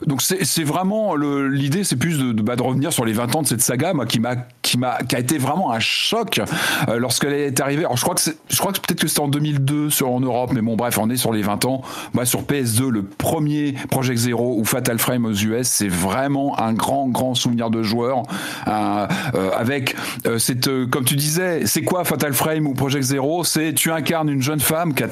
Donc 0.07 0.21
c'est 0.21 0.63
vraiment 0.63 1.15
l'idée, 1.15 1.84
c'est 1.84 1.95
plus 1.95 2.17
de, 2.17 2.31
de, 2.31 2.41
bah, 2.41 2.55
de 2.55 2.63
revenir 2.63 2.91
sur 2.91 3.05
les 3.05 3.13
20 3.13 3.35
ans 3.35 3.41
de 3.43 3.47
cette 3.47 3.61
saga, 3.61 3.93
moi 3.93 4.05
qui 4.05 4.19
m'a 4.19 4.35
qui 4.78 4.80
m'a 4.80 4.98
qui 5.08 5.16
a 5.16 5.20
été 5.20 5.38
vraiment 5.38 5.72
un 5.72 5.80
choc 5.80 6.40
euh, 6.88 6.98
lorsqu'elle 6.98 7.34
est 7.34 7.60
arrivée. 7.60 7.86
Alors 7.86 7.98
je 7.98 8.04
crois 8.04 8.16
que 8.16 8.22
je 8.22 8.58
crois 8.58 8.72
que 8.72 8.80
peut-être 8.80 9.02
que 9.02 9.08
c'était 9.08 9.20
en 9.20 9.28
2002 9.28 9.90
sur 9.90 10.10
en 10.10 10.20
Europe, 10.20 10.52
mais 10.54 10.62
bon 10.62 10.76
bref, 10.76 10.98
on 10.98 11.10
est 11.10 11.18
sur 11.18 11.34
les 11.34 11.41
20 11.41 11.66
ans. 11.66 11.82
Moi 12.14 12.26
sur 12.26 12.44
PS2, 12.44 12.90
le 12.90 13.04
premier 13.04 13.74
Project 13.90 14.20
Zero 14.20 14.58
ou 14.58 14.66
Fatal 14.66 14.99
Frame 14.99 15.26
aux 15.26 15.34
US, 15.34 15.68
c'est 15.68 15.88
vraiment 15.88 16.60
un 16.60 16.74
grand 16.74 17.08
grand 17.08 17.34
souvenir 17.34 17.70
de 17.70 17.84
joueur 17.84 18.24
Un, 18.66 19.08
euh, 19.36 19.52
avec 19.56 19.95
euh, 20.26 20.38
cette 20.38 20.68
euh, 20.68 20.86
comme 20.88 21.06
tu 21.06 21.16
disais, 21.16 21.66
c'est 21.66 21.84
quoi 21.84 22.04
Fatal 22.04 22.34
Frame 22.34 22.68
ou 22.68 22.74
Project 22.74 23.04
Zero? 23.04 23.44
C'est 23.44 23.74
tu 23.74 23.91
incarnes 23.91 24.30
une 24.30 24.41
jeune 24.41 24.60
femme 24.60 24.94
qui 24.94 25.04
a 25.04 25.08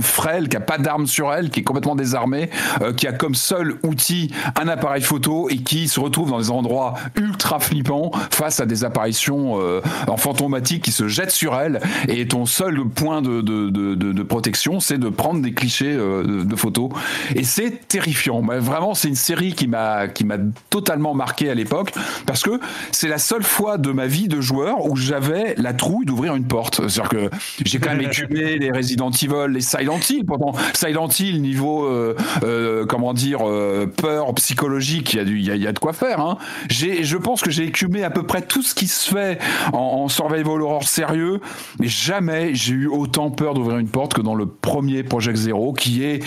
frêle, 0.00 0.48
qui 0.48 0.56
a 0.56 0.60
pas 0.60 0.78
d'armes 0.78 1.06
sur 1.06 1.32
elle, 1.32 1.50
qui 1.50 1.60
est 1.60 1.64
complètement 1.64 1.96
désarmée, 1.96 2.50
euh, 2.82 2.92
qui 2.92 3.06
a 3.06 3.12
comme 3.12 3.34
seul 3.34 3.76
outil 3.82 4.30
un 4.60 4.68
appareil 4.68 5.02
photo 5.02 5.48
et 5.50 5.58
qui 5.58 5.88
se 5.88 6.00
retrouve 6.00 6.30
dans 6.30 6.38
des 6.38 6.50
endroits 6.50 6.94
ultra 7.16 7.58
flippants 7.60 8.10
face 8.30 8.60
à 8.60 8.66
des 8.66 8.84
apparitions 8.84 9.60
euh, 9.60 9.80
en 10.06 10.16
fantomatiques 10.16 10.84
qui 10.84 10.92
se 10.92 11.08
jettent 11.08 11.30
sur 11.30 11.54
elle. 11.58 11.80
Et 12.08 12.26
ton 12.28 12.46
seul 12.46 12.84
point 12.88 13.22
de, 13.22 13.40
de, 13.40 13.70
de, 13.70 13.94
de- 13.94 14.22
protection, 14.22 14.80
c'est 14.80 14.98
de 14.98 15.08
prendre 15.08 15.40
des 15.42 15.52
clichés 15.52 15.92
euh, 15.92 16.22
de, 16.22 16.42
de 16.44 16.56
photos. 16.56 16.90
Et 17.34 17.42
c'est 17.44 17.88
terrifiant. 17.88 18.42
Mais 18.42 18.58
vraiment, 18.58 18.94
c'est 18.94 19.08
une 19.08 19.14
série 19.14 19.54
qui 19.54 19.66
m'a 19.66 20.08
qui 20.08 20.24
m'a 20.24 20.36
totalement 20.68 21.14
marqué 21.14 21.50
à 21.50 21.54
l'époque 21.54 21.92
parce 22.26 22.42
que 22.42 22.60
c'est 22.92 23.08
la 23.08 23.18
seule 23.18 23.42
fois 23.42 23.78
de 23.78 23.90
ma 23.92 24.06
vie 24.06 24.28
de 24.28 24.40
joueur 24.40 24.86
où 24.86 24.96
j'avais 24.96 25.54
la 25.56 25.72
trouille 25.72 26.04
d'ouvrir 26.06 26.34
une 26.34 26.44
porte. 26.44 26.76
C'est-à-dire 26.88 27.08
que 27.08 27.30
j'ai 27.64 27.78
quand 27.78 27.90
même 27.90 28.00
écumé 28.10 28.58
les 28.58 28.70
Resident 28.70 29.10
Evil, 29.10 29.39
les 29.48 29.60
Silent 29.60 30.00
Hill. 30.08 30.24
Pourtant, 30.26 30.52
Silent 30.74 31.08
Hill 31.18 31.40
niveau 31.40 31.84
euh, 31.84 32.16
euh, 32.42 32.86
comment 32.86 33.12
dire 33.14 33.40
euh, 33.42 33.86
peur 33.86 34.34
psychologique, 34.34 35.14
il 35.14 35.38
y 35.38 35.46
y 35.46 35.50
a, 35.50 35.56
y 35.56 35.66
a 35.66 35.72
de 35.72 35.78
quoi 35.78 35.92
faire. 35.92 36.20
Hein. 36.20 36.38
Je 36.68 37.16
pense 37.16 37.40
que 37.40 37.50
j'ai 37.50 37.64
écumé 37.64 38.04
à 38.04 38.10
peu 38.10 38.22
près 38.22 38.42
tout 38.42 38.62
ce 38.62 38.74
qui 38.74 38.86
se 38.86 39.10
fait 39.12 39.38
en, 39.72 39.78
en 39.78 40.08
survival 40.08 40.62
horror 40.62 40.84
sérieux, 40.84 41.40
mais 41.78 41.88
jamais 41.88 42.54
j'ai 42.54 42.74
eu 42.74 42.86
autant 42.86 43.30
peur 43.30 43.54
d'ouvrir 43.54 43.78
une 43.78 43.88
porte 43.88 44.14
que 44.14 44.20
dans 44.20 44.34
le 44.34 44.46
premier 44.46 45.02
Project 45.02 45.36
Zero, 45.36 45.72
qui 45.72 46.04
est 46.04 46.22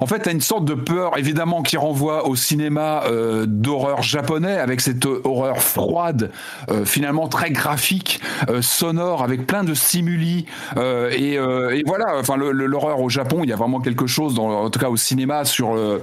en 0.00 0.06
fait 0.06 0.26
à 0.26 0.30
une 0.30 0.40
sorte 0.40 0.64
de 0.64 0.74
peur 0.74 1.18
évidemment 1.18 1.62
qui 1.62 1.76
renvoie 1.76 2.28
au 2.28 2.36
cinéma 2.36 3.02
d'horreur 3.46 4.02
japonais 4.02 4.58
avec 4.58 4.80
cette 4.80 5.04
horreur 5.06 5.58
froide, 5.58 6.30
finalement 6.84 7.28
très 7.28 7.50
graphique, 7.50 8.20
sonore, 8.60 9.22
avec 9.22 9.46
plein 9.46 9.64
de 9.64 9.74
stimuli 9.74 10.46
et, 10.76 11.34
et 11.34 11.82
voilà. 11.86 12.09
L'horreur 12.52 13.00
au 13.00 13.08
Japon, 13.08 13.40
il 13.42 13.50
y 13.50 13.52
a 13.52 13.56
vraiment 13.56 13.80
quelque 13.80 14.06
chose, 14.06 14.34
dans, 14.34 14.48
en 14.48 14.70
tout 14.70 14.78
cas 14.78 14.88
au 14.88 14.96
cinéma, 14.96 15.44
sur 15.44 15.74
le 15.74 16.02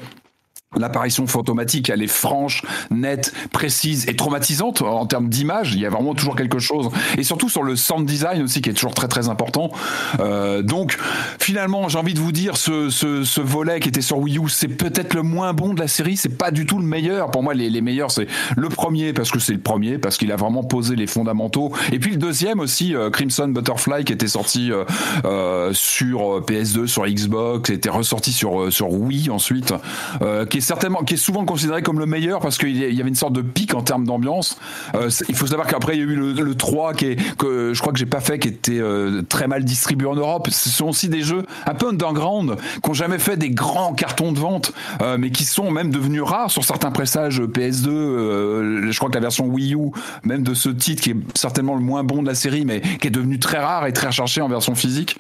L'apparition 0.76 1.28
fantomatique, 1.28 1.90
elle 1.90 2.04
est 2.04 2.08
franche, 2.08 2.62
nette, 2.92 3.34
précise 3.54 4.06
et 4.10 4.18
traumatisante 4.18 4.82
en 4.82 5.06
termes 5.06 5.30
d'image. 5.30 5.74
Il 5.74 5.80
y 5.80 5.86
a 5.86 5.90
vraiment 5.90 6.14
toujours 6.14 6.36
quelque 6.36 6.60
chose. 6.60 6.90
Et 7.18 7.24
surtout 7.24 7.48
sur 7.48 7.64
le 7.64 7.78
sound 7.78 8.06
design 8.06 8.42
aussi, 8.42 8.62
qui 8.62 8.70
est 8.70 8.74
toujours 8.74 8.94
très 8.94 9.08
très 9.08 9.30
important. 9.30 9.72
Euh, 10.20 10.62
donc, 10.62 10.98
finalement, 11.40 11.88
j'ai 11.88 11.98
envie 11.98 12.14
de 12.14 12.20
vous 12.20 12.34
dire, 12.34 12.58
ce, 12.58 12.90
ce, 12.90 13.24
ce 13.24 13.40
volet 13.40 13.80
qui 13.80 13.88
était 13.88 14.02
sur 14.02 14.20
Wii 14.20 14.40
U, 14.40 14.50
c'est 14.50 14.68
peut-être 14.68 15.14
le 15.14 15.24
moins 15.24 15.54
bon 15.54 15.74
de 15.74 15.80
la 15.80 15.88
série. 15.88 16.18
C'est 16.18 16.38
pas 16.38 16.52
du 16.52 16.66
tout 16.66 16.80
le 16.80 16.86
meilleur. 16.86 17.32
Pour 17.32 17.44
moi, 17.44 17.54
les, 17.54 17.70
les 17.70 17.82
meilleurs, 17.82 18.12
c'est 18.12 18.28
le 18.58 18.68
premier 18.68 19.14
parce 19.14 19.32
que 19.32 19.40
c'est 19.40 19.54
le 19.54 19.62
premier, 19.62 19.98
parce 19.98 20.18
qu'il 20.18 20.34
a 20.34 20.36
vraiment 20.36 20.66
posé 20.66 20.98
les 20.98 21.08
fondamentaux. 21.08 21.72
Et 21.94 22.00
puis 22.00 22.12
le 22.12 22.18
deuxième 22.18 22.60
aussi, 22.60 22.94
euh, 22.94 23.10
Crimson 23.10 23.48
Butterfly, 23.48 24.04
qui 24.04 24.12
était 24.12 24.28
sorti 24.28 24.74
euh, 24.74 24.84
euh, 25.24 25.72
sur 25.74 26.42
PS2, 26.42 26.88
sur 26.88 27.08
Xbox, 27.08 27.70
était 27.70 27.90
ressorti 27.90 28.34
sur 28.34 28.64
euh, 28.64 28.70
sur 28.70 28.92
Wii 28.92 29.30
ensuite, 29.30 29.74
euh, 30.22 30.46
qui 30.58 30.64
est 30.64 30.66
certainement, 30.66 31.04
qui 31.04 31.14
est 31.14 31.18
souvent 31.18 31.46
considéré 31.46 31.84
comme 31.84 32.00
le 32.00 32.08
meilleur 32.08 32.40
parce 32.40 32.58
qu'il 32.58 32.76
y 32.76 33.00
avait 33.00 33.10
une 33.10 33.16
sorte 33.16 33.34
de 33.34 33.44
pic 33.44 33.76
en 33.76 33.84
termes 33.84 34.06
d'ambiance. 34.06 34.58
Euh, 34.96 35.12
il 35.30 35.36
faut 35.36 35.46
savoir 35.46 35.68
qu'après 35.68 35.96
il 35.96 36.00
y 36.00 36.02
a 36.02 36.06
eu 36.06 36.16
le, 36.16 36.32
le 36.32 36.56
3 36.56 36.96
qui 36.96 37.06
est, 37.06 37.36
que 37.38 37.74
je 37.76 37.80
crois 37.80 37.94
que 37.94 38.00
j'ai 38.00 38.08
pas 38.08 38.22
fait, 38.22 38.40
qui 38.40 38.48
était 38.48 38.80
euh, 38.80 39.22
très 39.22 39.48
mal 39.48 39.64
distribué 39.64 40.08
en 40.08 40.16
Europe. 40.16 40.48
Ce 40.50 40.70
sont 40.70 40.88
aussi 40.88 41.10
des 41.10 41.22
jeux 41.22 41.46
un 41.68 41.76
peu 41.76 41.90
underground, 41.90 42.56
qui 42.84 42.90
ont 42.90 42.94
jamais 42.96 43.20
fait 43.20 43.38
des 43.38 43.52
grands 43.52 43.94
cartons 43.94 44.32
de 44.32 44.40
vente, 44.40 44.74
euh, 45.02 45.18
mais 45.20 45.30
qui 45.30 45.46
sont 45.46 45.70
même 45.70 45.92
devenus 45.92 46.24
rares 46.24 46.50
sur 46.50 46.66
certains 46.66 46.90
pressages 46.90 47.40
PS2. 47.40 47.90
Euh, 47.90 48.92
je 48.92 48.98
crois 48.98 49.10
que 49.10 49.16
la 49.16 49.22
version 49.22 49.46
Wii 49.46 49.76
U, 49.76 49.92
même 50.24 50.42
de 50.42 50.56
ce 50.56 50.70
titre 50.70 51.04
qui 51.04 51.12
est 51.12 51.18
certainement 51.36 51.76
le 51.76 51.82
moins 51.82 52.04
bon 52.04 52.24
de 52.24 52.28
la 52.28 52.36
série, 52.36 52.66
mais 52.66 52.82
qui 52.82 53.08
est 53.08 53.12
devenu 53.12 53.38
très 53.38 53.60
rare 53.60 53.86
et 53.86 53.94
très 53.94 54.08
recherché 54.08 54.42
en 54.42 54.48
version 54.48 54.74
physique. 54.74 55.20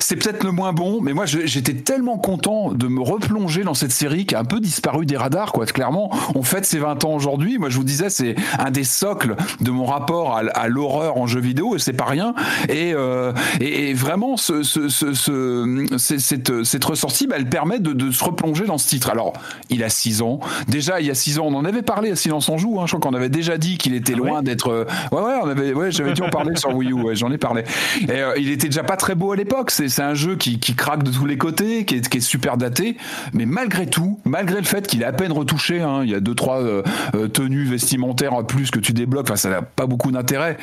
C'est 0.00 0.16
peut-être 0.16 0.44
le 0.44 0.52
moins 0.52 0.74
bon, 0.74 1.00
mais 1.00 1.14
moi 1.14 1.24
j'étais 1.24 1.74
tellement 1.74 2.18
content 2.18 2.72
de 2.72 2.88
me 2.88 3.00
replonger 3.00 3.62
dans 3.62 3.74
cette 3.74 3.92
série 3.92 4.17
qui 4.26 4.34
a 4.34 4.40
un 4.40 4.44
peu 4.44 4.60
disparu 4.60 5.06
des 5.06 5.16
radars, 5.16 5.52
quoi. 5.52 5.66
Clairement, 5.66 6.10
on 6.34 6.42
fête 6.42 6.64
ses 6.64 6.78
20 6.78 7.04
ans 7.04 7.14
aujourd'hui. 7.14 7.58
Moi, 7.58 7.68
je 7.68 7.76
vous 7.76 7.84
disais, 7.84 8.10
c'est 8.10 8.34
un 8.58 8.70
des 8.70 8.84
socles 8.84 9.36
de 9.60 9.70
mon 9.70 9.84
rapport 9.84 10.36
à, 10.36 10.40
à 10.40 10.68
l'horreur 10.68 11.16
en 11.16 11.26
jeu 11.26 11.40
vidéo, 11.40 11.76
et 11.76 11.78
c'est 11.78 11.92
pas 11.92 12.04
rien. 12.04 12.34
Et, 12.68 12.92
euh, 12.94 13.32
et, 13.60 13.90
et, 13.90 13.94
vraiment, 13.94 14.36
ce, 14.36 14.62
ce, 14.62 14.88
ce, 14.88 15.96
cette, 15.98 16.64
cette 16.64 16.84
ressortie, 16.84 17.26
bah, 17.26 17.36
elle 17.38 17.48
permet 17.48 17.78
de, 17.78 17.92
de, 17.92 18.10
se 18.10 18.24
replonger 18.24 18.64
dans 18.64 18.78
ce 18.78 18.88
titre. 18.88 19.10
Alors, 19.10 19.32
il 19.70 19.84
a 19.84 19.88
6 19.88 20.22
ans. 20.22 20.40
Déjà, 20.68 21.00
il 21.00 21.06
y 21.06 21.10
a 21.10 21.14
6 21.14 21.38
ans, 21.38 21.46
on 21.46 21.54
en 21.54 21.64
avait 21.64 21.82
parlé 21.82 22.10
à 22.10 22.16
Silence 22.16 22.48
en 22.48 22.56
joue. 22.56 22.80
Hein. 22.80 22.86
Je 22.86 22.96
crois 22.96 23.10
qu'on 23.10 23.16
avait 23.16 23.28
déjà 23.28 23.58
dit 23.58 23.78
qu'il 23.78 23.94
était 23.94 24.14
ah 24.14 24.18
loin 24.18 24.38
ouais 24.38 24.42
d'être. 24.42 24.68
Euh, 24.68 24.84
ouais, 25.12 25.20
ouais, 25.20 25.34
on 25.42 25.48
avait, 25.48 25.72
ouais, 25.72 25.90
j'avais 25.90 26.14
dû 26.14 26.22
en 26.22 26.30
parler 26.30 26.56
sur 26.56 26.74
Wii 26.74 26.90
U. 26.90 26.94
Ouais, 26.94 27.14
j'en 27.14 27.30
ai 27.30 27.38
parlé. 27.38 27.64
Et 28.02 28.10
euh, 28.10 28.34
il 28.38 28.50
était 28.50 28.68
déjà 28.68 28.84
pas 28.84 28.96
très 28.96 29.14
beau 29.14 29.32
à 29.32 29.36
l'époque. 29.36 29.70
C'est 29.70 30.00
un 30.00 30.14
jeu 30.14 30.36
qui, 30.36 30.58
qui 30.58 30.74
craque 30.74 31.02
de 31.02 31.10
tous 31.10 31.26
les 31.26 31.38
côtés, 31.38 31.84
qui 31.84 31.96
est, 31.96 32.08
qui 32.08 32.18
est 32.18 32.22
super 32.22 32.56
daté. 32.56 32.96
Mais 33.32 33.46
malgré 33.46 33.86
tout, 33.86 34.07
malgré 34.24 34.58
le 34.58 34.66
fait 34.66 34.86
qu'il 34.86 35.02
est 35.02 35.06
à 35.06 35.12
peine 35.12 35.32
retouché, 35.32 35.80
hein, 35.80 36.00
il 36.02 36.10
y 36.10 36.14
a 36.14 36.20
deux 36.20 36.34
trois 36.34 36.62
euh, 36.62 36.82
euh, 37.14 37.28
tenues 37.28 37.64
vestimentaires 37.64 38.34
en 38.34 38.44
plus 38.44 38.70
que 38.70 38.78
tu 38.78 38.92
débloques. 38.92 39.28
Ça 39.36 39.50
n'a 39.50 39.62
pas 39.62 39.86
beaucoup 39.86 40.10
d'intérêt. 40.10 40.56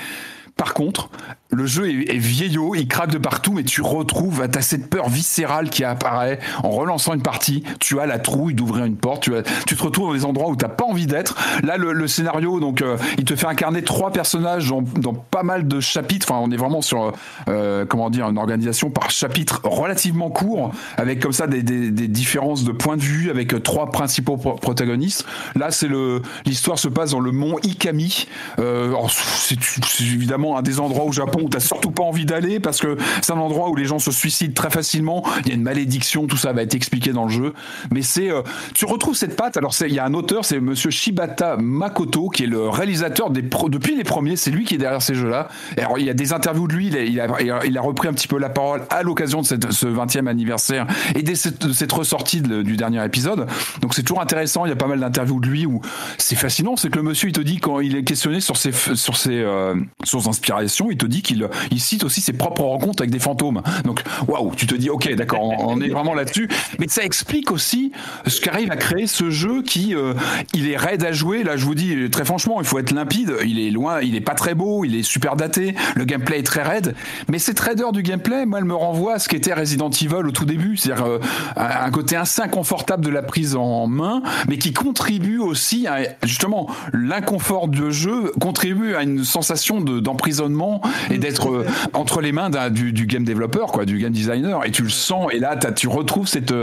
Par 0.58 0.74
contre, 0.74 1.10
le 1.56 1.66
jeu 1.66 1.90
est, 1.90 2.18
vieillot, 2.18 2.76
il 2.76 2.88
craque 2.88 3.12
de 3.12 3.18
partout, 3.18 3.54
mais 3.54 3.64
tu 3.64 3.82
retrouves, 3.82 4.48
t'as 4.50 4.62
cette 4.62 4.90
peur 4.90 5.10
viscérale 5.10 5.70
qui 5.70 5.84
apparaît 5.84 6.40
en 6.64 6.70
relançant 6.70 7.14
une 7.14 7.22
partie. 7.22 7.64
Tu 7.80 8.00
as 8.00 8.06
la 8.06 8.20
trouille 8.20 8.54
d'ouvrir 8.54 8.86
une 8.86 8.98
porte. 8.98 9.24
Tu, 9.24 9.32
tu, 9.66 9.76
te 9.76 9.84
retrouves 9.84 10.08
dans 10.08 10.14
des 10.14 10.26
endroits 10.26 10.50
où 10.50 10.56
t'as 10.56 10.68
pas 10.68 10.86
envie 10.86 11.08
d'être. 11.08 11.36
Là, 11.64 11.78
le, 11.78 12.08
scénario, 12.08 12.60
donc, 12.60 12.82
euh, 12.82 12.98
il 13.18 13.26
te 13.26 13.36
fait 13.36 13.48
incarner 13.48 13.84
trois 13.84 14.12
personnages 14.12 14.70
dans, 14.70 14.82
dans, 14.82 15.14
pas 15.14 15.44
mal 15.44 15.68
de 15.68 15.80
chapitres. 15.80 16.28
Enfin, 16.30 16.42
on 16.44 16.52
est 16.52 16.58
vraiment 16.58 16.82
sur, 16.82 17.14
euh, 17.48 17.86
comment 17.86 18.10
dire, 18.10 18.30
une 18.30 18.38
organisation 18.38 18.90
par 18.90 19.10
chapitre 19.10 19.62
relativement 19.64 20.30
court, 20.30 20.72
avec 20.98 21.20
comme 21.20 21.34
ça 21.34 21.48
des, 21.48 21.64
des, 21.64 22.08
différences 22.08 22.64
de 22.64 22.72
point 22.72 22.98
de 22.98 23.02
vue, 23.02 23.30
avec 23.30 23.54
euh, 23.54 23.60
trois 23.60 23.92
principaux 23.92 24.38
pro 24.38 24.54
protagonistes. 24.54 25.26
Là, 25.56 25.72
c'est 25.72 25.88
le, 25.88 26.22
l'histoire 26.46 26.80
se 26.80 26.88
passe 26.88 27.12
dans 27.12 27.20
le 27.20 27.32
mont 27.32 27.58
Ikami. 27.64 28.28
Euh, 28.60 28.94
c'est 29.10 29.58
évidemment 30.02 30.58
un 30.58 30.62
des 30.62 30.80
endroits 30.80 31.06
au 31.06 31.12
Japon 31.12 31.45
où 31.46 31.50
t'as 31.50 31.60
surtout 31.60 31.92
pas 31.92 32.04
envie 32.04 32.26
d'aller 32.26 32.60
parce 32.60 32.80
que 32.80 32.98
c'est 33.22 33.32
un 33.32 33.38
endroit 33.38 33.70
où 33.70 33.76
les 33.76 33.86
gens 33.86 34.00
se 34.00 34.12
suicident 34.12 34.54
très 34.54 34.70
facilement. 34.70 35.24
Il 35.42 35.50
y 35.50 35.52
a 35.52 35.56
une 35.56 35.64
malédiction, 35.64 36.28
tout 36.28 36.38
ça 36.38 36.54
va 36.54 36.62
être 36.62 36.76
expliqué 36.76 37.12
dans 37.12 37.26
le 37.26 37.32
jeu. 37.32 37.54
Mais 37.92 38.02
c'est, 38.02 38.32
euh, 38.32 38.42
tu 38.74 38.86
retrouves 38.86 39.16
cette 39.16 39.36
patte. 39.36 39.58
Alors 39.58 39.74
il 39.82 39.94
y 39.94 40.00
a 40.00 40.06
un 40.06 40.14
auteur, 40.14 40.46
c'est 40.46 40.60
Monsieur 40.60 40.90
Shibata 40.90 41.58
Makoto 41.58 42.30
qui 42.30 42.44
est 42.44 42.48
le 42.48 42.70
réalisateur 42.70 43.30
depuis 43.30 43.96
les 43.96 44.04
premiers. 44.04 44.36
C'est 44.36 44.52
lui 44.52 44.66
qui 44.66 44.76
est 44.76 44.78
derrière 44.78 45.02
ces 45.02 45.16
jeux-là. 45.16 45.48
Alors 45.78 45.98
il 45.98 46.06
y 46.06 46.10
a 46.10 46.14
des 46.14 46.34
interviews 46.34 46.68
de 46.68 46.74
lui. 46.74 46.88
Il 46.88 47.20
a, 47.20 47.64
il 47.66 47.78
a, 47.78 47.82
repris 47.82 48.08
un 48.08 48.14
petit 48.14 48.28
peu 48.28 48.40
la 48.40 48.50
parole 48.50 48.82
à 48.90 49.04
l'occasion 49.04 49.42
de 49.42 49.46
ce 49.46 49.86
20e 49.86 50.28
anniversaire 50.28 50.88
et 51.14 51.22
de 51.22 51.34
cette, 51.36 51.92
ressortie 51.92 52.42
du 52.42 52.78
dernier 52.78 53.04
épisode. 53.06 53.48
Donc 53.82 53.94
c'est 53.94 54.04
toujours 54.04 54.22
intéressant. 54.22 54.66
Il 54.66 54.70
y 54.70 54.72
a 54.74 54.76
pas 54.76 54.88
mal 54.88 55.00
d'interviews 55.00 55.40
de 55.40 55.48
lui 55.48 55.66
où 55.66 55.82
c'est 56.18 56.36
fascinant. 56.36 56.76
C'est 56.76 56.90
que 56.90 56.98
le 56.98 57.04
monsieur 57.04 57.30
il 57.30 57.34
te 57.34 57.42
dit 57.42 57.60
quand 57.60 57.80
il 57.80 57.96
est 57.96 58.04
questionné 58.04 58.40
sur 58.40 58.58
ses 58.58 58.72
sur 58.72 59.16
ses 59.16 59.40
euh, 59.40 59.76
sur 60.04 60.22
ses 60.22 60.28
inspiration, 60.28 60.92
il 60.92 60.98
te 60.98 61.06
dit 61.06 61.22
qu'il 61.22 61.35
il 61.72 61.80
cite 61.80 62.04
aussi 62.04 62.22
ses 62.22 62.34
propres 62.34 62.64
rencontres 62.64 63.02
avec 63.02 63.12
des 63.12 63.20
fantômes. 63.20 63.62
Donc, 63.84 64.02
waouh, 64.28 64.54
tu 64.56 64.68
te 64.68 64.76
dis, 64.76 64.90
ok, 64.90 65.14
d'accord, 65.16 65.42
on, 65.42 65.80
est 65.82 65.90
vraiment 65.90 66.14
là-dessus. 66.14 66.48
Mais 66.80 66.88
ça 66.88 67.04
explique 67.04 67.52
aussi 67.52 67.92
ce 68.26 68.42
qu'arrive 68.42 68.72
à 68.72 68.78
créer 68.78 69.08
ce 69.08 69.30
jeu 69.30 69.62
qui, 69.62 69.96
euh, 69.96 70.14
il 70.54 70.70
est 70.70 70.78
raide 70.78 71.04
à 71.04 71.12
jouer. 71.12 71.44
Là, 71.44 71.58
je 71.58 71.66
vous 71.66 71.76
dis 71.76 72.10
très 72.10 72.26
franchement, 72.26 72.60
il 72.60 72.66
faut 72.66 72.80
être 72.80 72.92
limpide. 72.92 73.34
Il 73.46 73.60
est 73.60 73.72
loin, 73.72 74.02
il 74.02 74.16
est 74.16 74.22
pas 74.22 74.36
très 74.36 74.56
beau, 74.56 74.84
il 74.86 74.96
est 74.96 75.04
super 75.04 75.36
daté. 75.36 75.76
Le 75.96 76.06
gameplay 76.06 76.40
est 76.40 76.44
très 76.44 76.64
raide. 76.64 76.96
Mais 77.30 77.40
cette 77.40 77.60
raideur 77.60 77.92
du 77.92 78.04
gameplay, 78.04 78.46
moi, 78.46 78.60
elle 78.60 78.66
me 78.66 78.76
renvoie 78.76 79.16
à 79.16 79.20
ce 79.20 79.30
qu'était 79.30 79.54
Resident 79.54 79.90
Evil 79.90 80.28
au 80.28 80.32
tout 80.32 80.46
début. 80.46 80.78
C'est-à-dire 80.78 81.06
euh, 81.06 81.20
un 81.56 81.92
côté 81.92 82.16
assez 82.16 82.42
inconfortable 82.42 83.04
de 83.04 83.10
la 83.10 83.22
prise 83.22 83.56
en 83.56 83.88
main, 83.88 84.22
mais 84.48 84.58
qui 84.58 84.74
contribue 84.74 85.40
aussi 85.40 85.88
à, 85.88 86.00
justement, 86.24 86.70
l'inconfort 86.94 87.68
du 87.68 87.92
jeu 87.92 88.32
contribue 88.40 88.96
à 88.96 89.04
une 89.04 89.24
sensation 89.24 89.82
d'emprisonnement 89.82 90.16
d'emprisonnement 90.16 90.82
et 91.12 91.18
d'être 91.26 91.50
euh, 91.50 91.66
entre 91.94 92.22
les 92.22 92.32
mains 92.32 92.50
du, 92.70 92.94
du, 92.94 93.06
game 93.06 93.24
développeur, 93.24 93.72
quoi, 93.72 93.86
du 93.86 93.98
game 93.98 94.12
designer. 94.12 94.66
Et 94.66 94.72
tu 94.72 94.84
le 94.84 94.90
sens. 94.90 95.32
Et 95.34 95.40
là, 95.40 95.56
tu 95.56 95.88
retrouves 95.88 96.28
cette 96.28 96.54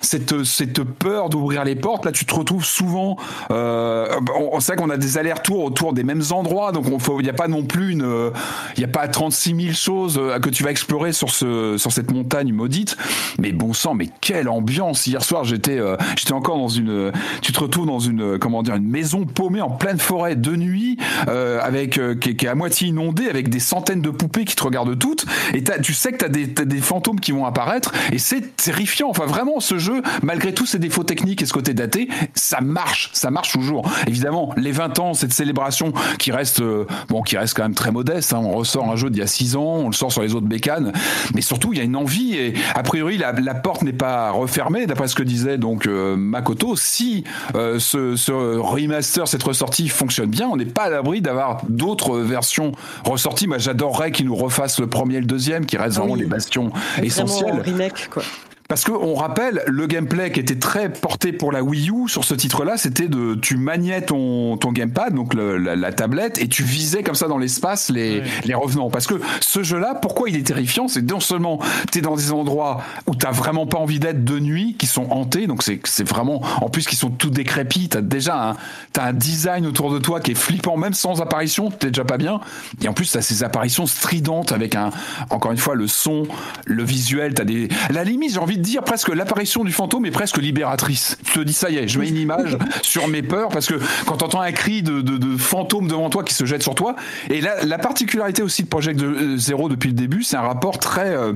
cette, 0.00 0.44
cette 0.44 0.82
peur 0.82 1.28
d'ouvrir 1.28 1.64
les 1.64 1.76
portes. 1.76 2.04
Là, 2.04 2.12
tu 2.12 2.24
te 2.24 2.34
retrouves 2.34 2.64
souvent. 2.64 3.16
Euh, 3.50 4.08
on, 4.52 4.60
sait 4.60 4.76
qu'on 4.76 4.90
a 4.90 4.96
des 4.96 5.18
allers-retours 5.18 5.64
autour 5.64 5.92
des 5.92 6.04
mêmes 6.04 6.22
endroits, 6.30 6.72
donc 6.72 6.86
il 7.18 7.22
n'y 7.22 7.30
a 7.30 7.34
pas 7.34 7.48
non 7.48 7.64
plus 7.64 7.92
une. 7.92 8.30
Il 8.76 8.80
n'y 8.80 8.84
a 8.84 8.88
pas 8.88 9.08
36 9.08 9.54
000 9.54 9.74
choses 9.74 10.18
euh, 10.18 10.38
que 10.38 10.50
tu 10.50 10.62
vas 10.62 10.70
explorer 10.70 11.12
sur, 11.12 11.30
ce, 11.30 11.76
sur 11.78 11.92
cette 11.92 12.10
montagne 12.10 12.52
maudite. 12.52 12.96
Mais 13.38 13.52
bon 13.52 13.72
sang, 13.72 13.94
mais 13.94 14.08
quelle 14.20 14.48
ambiance 14.48 15.06
Hier 15.06 15.22
soir, 15.22 15.44
j'étais 15.44 15.78
euh, 15.78 15.96
j'étais 16.16 16.32
encore 16.32 16.58
dans 16.58 16.68
une. 16.68 17.12
Tu 17.42 17.52
te 17.52 17.60
retrouves 17.60 17.86
dans 17.86 17.98
une 17.98 18.38
comment 18.38 18.62
dire 18.62 18.76
une 18.76 18.88
maison 18.88 19.24
paumée 19.24 19.60
en 19.60 19.70
pleine 19.70 19.98
forêt 19.98 20.36
de 20.36 20.56
nuit, 20.56 20.98
euh, 21.28 21.60
avec 21.62 21.98
euh, 21.98 22.14
qui, 22.14 22.30
est 22.30 22.48
à 22.48 22.54
moitié 22.54 22.88
inondée, 22.88 23.28
avec 23.28 23.48
des 23.48 23.60
centaines 23.60 24.00
de 24.00 24.10
poupées 24.10 24.44
qui 24.44 24.56
te 24.56 24.64
regardent 24.64 24.98
toutes. 24.98 25.26
Et 25.54 25.62
tu 25.82 25.94
sais 25.94 26.12
que 26.12 26.18
tu 26.18 26.24
as 26.24 26.28
des, 26.28 26.46
des 26.46 26.80
fantômes 26.80 27.20
qui 27.20 27.32
vont 27.32 27.46
apparaître, 27.46 27.92
et 28.12 28.18
c'est 28.18 28.56
terrifiant. 28.56 29.08
Enfin, 29.08 29.26
vraiment, 29.26 29.60
ce 29.60 29.78
jeu, 29.78 29.87
malgré 30.22 30.52
tous 30.52 30.66
ses 30.66 30.78
défauts 30.78 31.04
techniques 31.04 31.42
et 31.42 31.46
ce 31.46 31.52
côté 31.52 31.74
daté, 31.74 32.08
ça 32.34 32.60
marche, 32.60 33.10
ça 33.12 33.30
marche 33.30 33.52
toujours. 33.52 33.90
Évidemment, 34.06 34.52
les 34.56 34.72
20 34.72 34.98
ans, 34.98 35.14
cette 35.14 35.32
célébration 35.32 35.92
qui 36.18 36.32
reste, 36.32 36.60
euh, 36.60 36.86
bon, 37.08 37.22
qui 37.22 37.36
reste 37.36 37.54
quand 37.54 37.62
même 37.62 37.74
très 37.74 37.90
modeste. 37.90 38.32
Hein. 38.32 38.40
On 38.42 38.52
ressort 38.52 38.90
un 38.90 38.96
jeu 38.96 39.10
d'il 39.10 39.20
y 39.20 39.22
a 39.22 39.26
6 39.26 39.56
ans, 39.56 39.62
on 39.62 39.86
le 39.88 39.94
sort 39.94 40.12
sur 40.12 40.22
les 40.22 40.34
autres 40.34 40.46
bécanes, 40.46 40.92
mais 41.34 41.40
surtout 41.40 41.72
il 41.72 41.78
y 41.78 41.80
a 41.80 41.84
une 41.84 41.96
envie 41.96 42.36
et 42.36 42.54
a 42.74 42.82
priori 42.82 43.18
la, 43.18 43.32
la 43.32 43.54
porte 43.54 43.82
n'est 43.82 43.92
pas 43.92 44.30
refermée, 44.30 44.86
d'après 44.86 45.08
ce 45.08 45.14
que 45.14 45.22
disait 45.22 45.58
donc 45.58 45.86
euh, 45.86 46.16
Makoto. 46.16 46.76
Si 46.76 47.24
euh, 47.54 47.78
ce, 47.78 48.16
ce, 48.16 48.32
remaster, 48.32 49.26
cette 49.28 49.42
ressortie 49.42 49.88
fonctionne 49.88 50.30
bien, 50.30 50.48
on 50.48 50.56
n'est 50.56 50.64
pas 50.64 50.84
à 50.84 50.90
l'abri 50.90 51.20
d'avoir 51.20 51.62
d'autres 51.68 52.18
versions 52.18 52.72
ressorties. 53.04 53.46
Moi, 53.46 53.58
j'adorerais 53.58 54.12
qu'ils 54.12 54.26
nous 54.26 54.36
refassent 54.36 54.80
le 54.80 54.86
premier 54.86 55.16
et 55.16 55.20
le 55.20 55.26
deuxième, 55.26 55.66
qui 55.66 55.76
restent 55.76 55.98
ah 55.98 56.02
oui. 56.02 56.08
vraiment 56.08 56.22
les 56.22 56.28
bastions 56.28 56.72
essentiels. 57.02 57.60
remake, 57.60 58.08
quoi. 58.10 58.22
Parce 58.68 58.84
que 58.84 58.92
on 58.92 59.14
rappelle 59.14 59.62
le 59.66 59.86
gameplay 59.86 60.30
qui 60.30 60.40
était 60.40 60.58
très 60.58 60.92
porté 60.92 61.32
pour 61.32 61.52
la 61.52 61.62
Wii 61.62 61.88
U 61.88 62.06
sur 62.06 62.24
ce 62.24 62.34
titre-là, 62.34 62.76
c'était 62.76 63.08
de 63.08 63.34
tu 63.34 63.56
maniais 63.56 64.02
ton 64.02 64.58
ton 64.58 64.72
gamepad, 64.72 65.14
donc 65.14 65.32
le, 65.32 65.56
la, 65.56 65.74
la, 65.74 65.90
tablette, 65.90 66.38
et 66.38 66.48
tu 66.48 66.64
visais 66.64 67.02
comme 67.02 67.14
ça 67.14 67.28
dans 67.28 67.38
l'espace 67.38 67.88
les 67.88 68.22
les 68.44 68.54
revenants. 68.54 68.90
Parce 68.90 69.06
que 69.06 69.14
ce 69.40 69.62
jeu-là, 69.62 69.94
pourquoi 69.94 70.28
il 70.28 70.36
est 70.36 70.46
terrifiant, 70.46 70.86
c'est 70.86 71.00
non 71.00 71.18
seulement 71.18 71.60
t'es 71.90 72.02
dans 72.02 72.14
des 72.14 72.30
endroits 72.30 72.82
où 73.06 73.14
t'as 73.14 73.30
vraiment 73.30 73.66
pas 73.66 73.78
envie 73.78 74.00
d'être 74.00 74.22
de 74.22 74.38
nuit, 74.38 74.76
qui 74.78 74.86
sont 74.86 75.10
hantés, 75.12 75.46
donc 75.46 75.62
c'est 75.62 76.06
vraiment 76.06 76.42
en 76.60 76.68
plus 76.68 76.86
qui 76.86 76.96
sont 76.96 77.08
tout 77.08 77.30
décrépits. 77.30 77.88
T'as 77.88 78.02
déjà 78.02 78.50
un 78.50 78.56
t'as 78.92 79.04
un 79.04 79.12
design 79.14 79.64
autour 79.64 79.90
de 79.90 79.98
toi 79.98 80.20
qui 80.20 80.32
est 80.32 80.38
flippant, 80.38 80.76
même 80.76 80.92
sans 80.92 81.22
apparition, 81.22 81.70
t'es 81.70 81.86
déjà 81.86 82.04
pas 82.04 82.18
bien. 82.18 82.40
Et 82.82 82.88
en 82.88 82.92
plus 82.92 83.10
t'as 83.10 83.22
ces 83.22 83.42
apparitions 83.42 83.86
stridentes 83.86 84.52
avec 84.52 84.74
un 84.74 84.90
encore 85.30 85.52
une 85.52 85.58
fois 85.58 85.74
le 85.74 85.86
son, 85.86 86.24
le 86.66 86.84
visuel. 86.84 87.32
T'as 87.32 87.44
des 87.44 87.68
la 87.88 88.04
limite 88.04 88.34
j'ai 88.34 88.38
envie 88.38 88.57
de 88.58 88.62
dire 88.62 88.82
presque 88.82 89.08
l'apparition 89.08 89.64
du 89.64 89.72
fantôme 89.72 90.06
est 90.06 90.10
presque 90.10 90.38
libératrice. 90.38 91.18
Tu 91.24 91.32
te 91.32 91.40
dis 91.40 91.52
ça 91.52 91.70
y 91.70 91.76
est, 91.76 91.88
je 91.88 91.98
mets 91.98 92.08
une 92.08 92.16
image 92.16 92.56
sur 92.82 93.08
mes 93.08 93.22
peurs 93.22 93.48
parce 93.48 93.66
que 93.66 93.74
quand 94.06 94.18
t'entends 94.18 94.40
un 94.40 94.52
cri 94.52 94.82
de, 94.82 95.00
de, 95.00 95.16
de, 95.16 95.36
fantôme 95.36 95.88
devant 95.88 96.10
toi 96.10 96.24
qui 96.24 96.34
se 96.34 96.44
jette 96.44 96.62
sur 96.62 96.74
toi, 96.74 96.96
et 97.30 97.40
là, 97.40 97.64
la 97.64 97.78
particularité 97.78 98.42
aussi 98.42 98.62
de 98.62 98.68
Project 98.68 99.00
Zero 99.36 99.68
depuis 99.68 99.88
le 99.88 99.94
début, 99.94 100.22
c'est 100.22 100.36
un 100.36 100.42
rapport 100.42 100.78
très 100.78 101.14
euh, 101.14 101.32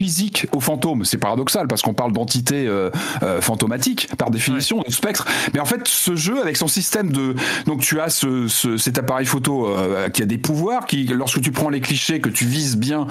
physique 0.00 0.46
au 0.52 0.60
fantôme. 0.60 1.04
C'est 1.04 1.18
paradoxal 1.18 1.66
parce 1.66 1.82
qu'on 1.82 1.94
parle 1.94 2.12
d'entité 2.12 2.66
euh, 2.66 2.90
euh, 3.22 3.40
fantomatique 3.40 4.08
par 4.18 4.30
définition, 4.30 4.78
ouais. 4.78 4.84
de 4.86 4.92
spectre. 4.92 5.26
Mais 5.54 5.60
en 5.60 5.64
fait, 5.64 5.86
ce 5.86 6.14
jeu 6.16 6.40
avec 6.40 6.56
son 6.56 6.68
système 6.68 7.10
de 7.10 7.34
donc 7.66 7.80
tu 7.80 8.00
as 8.00 8.10
ce, 8.10 8.48
ce 8.48 8.76
cet 8.76 8.98
appareil 8.98 9.26
photo 9.26 9.66
euh, 9.66 10.08
qui 10.10 10.22
a 10.22 10.26
des 10.26 10.38
pouvoirs 10.38 10.86
qui 10.86 11.04
lorsque 11.04 11.40
tu 11.40 11.52
prends 11.52 11.70
les 11.70 11.80
clichés 11.80 12.20
que 12.20 12.28
tu 12.28 12.44
vises 12.44 12.76
bien 12.76 13.06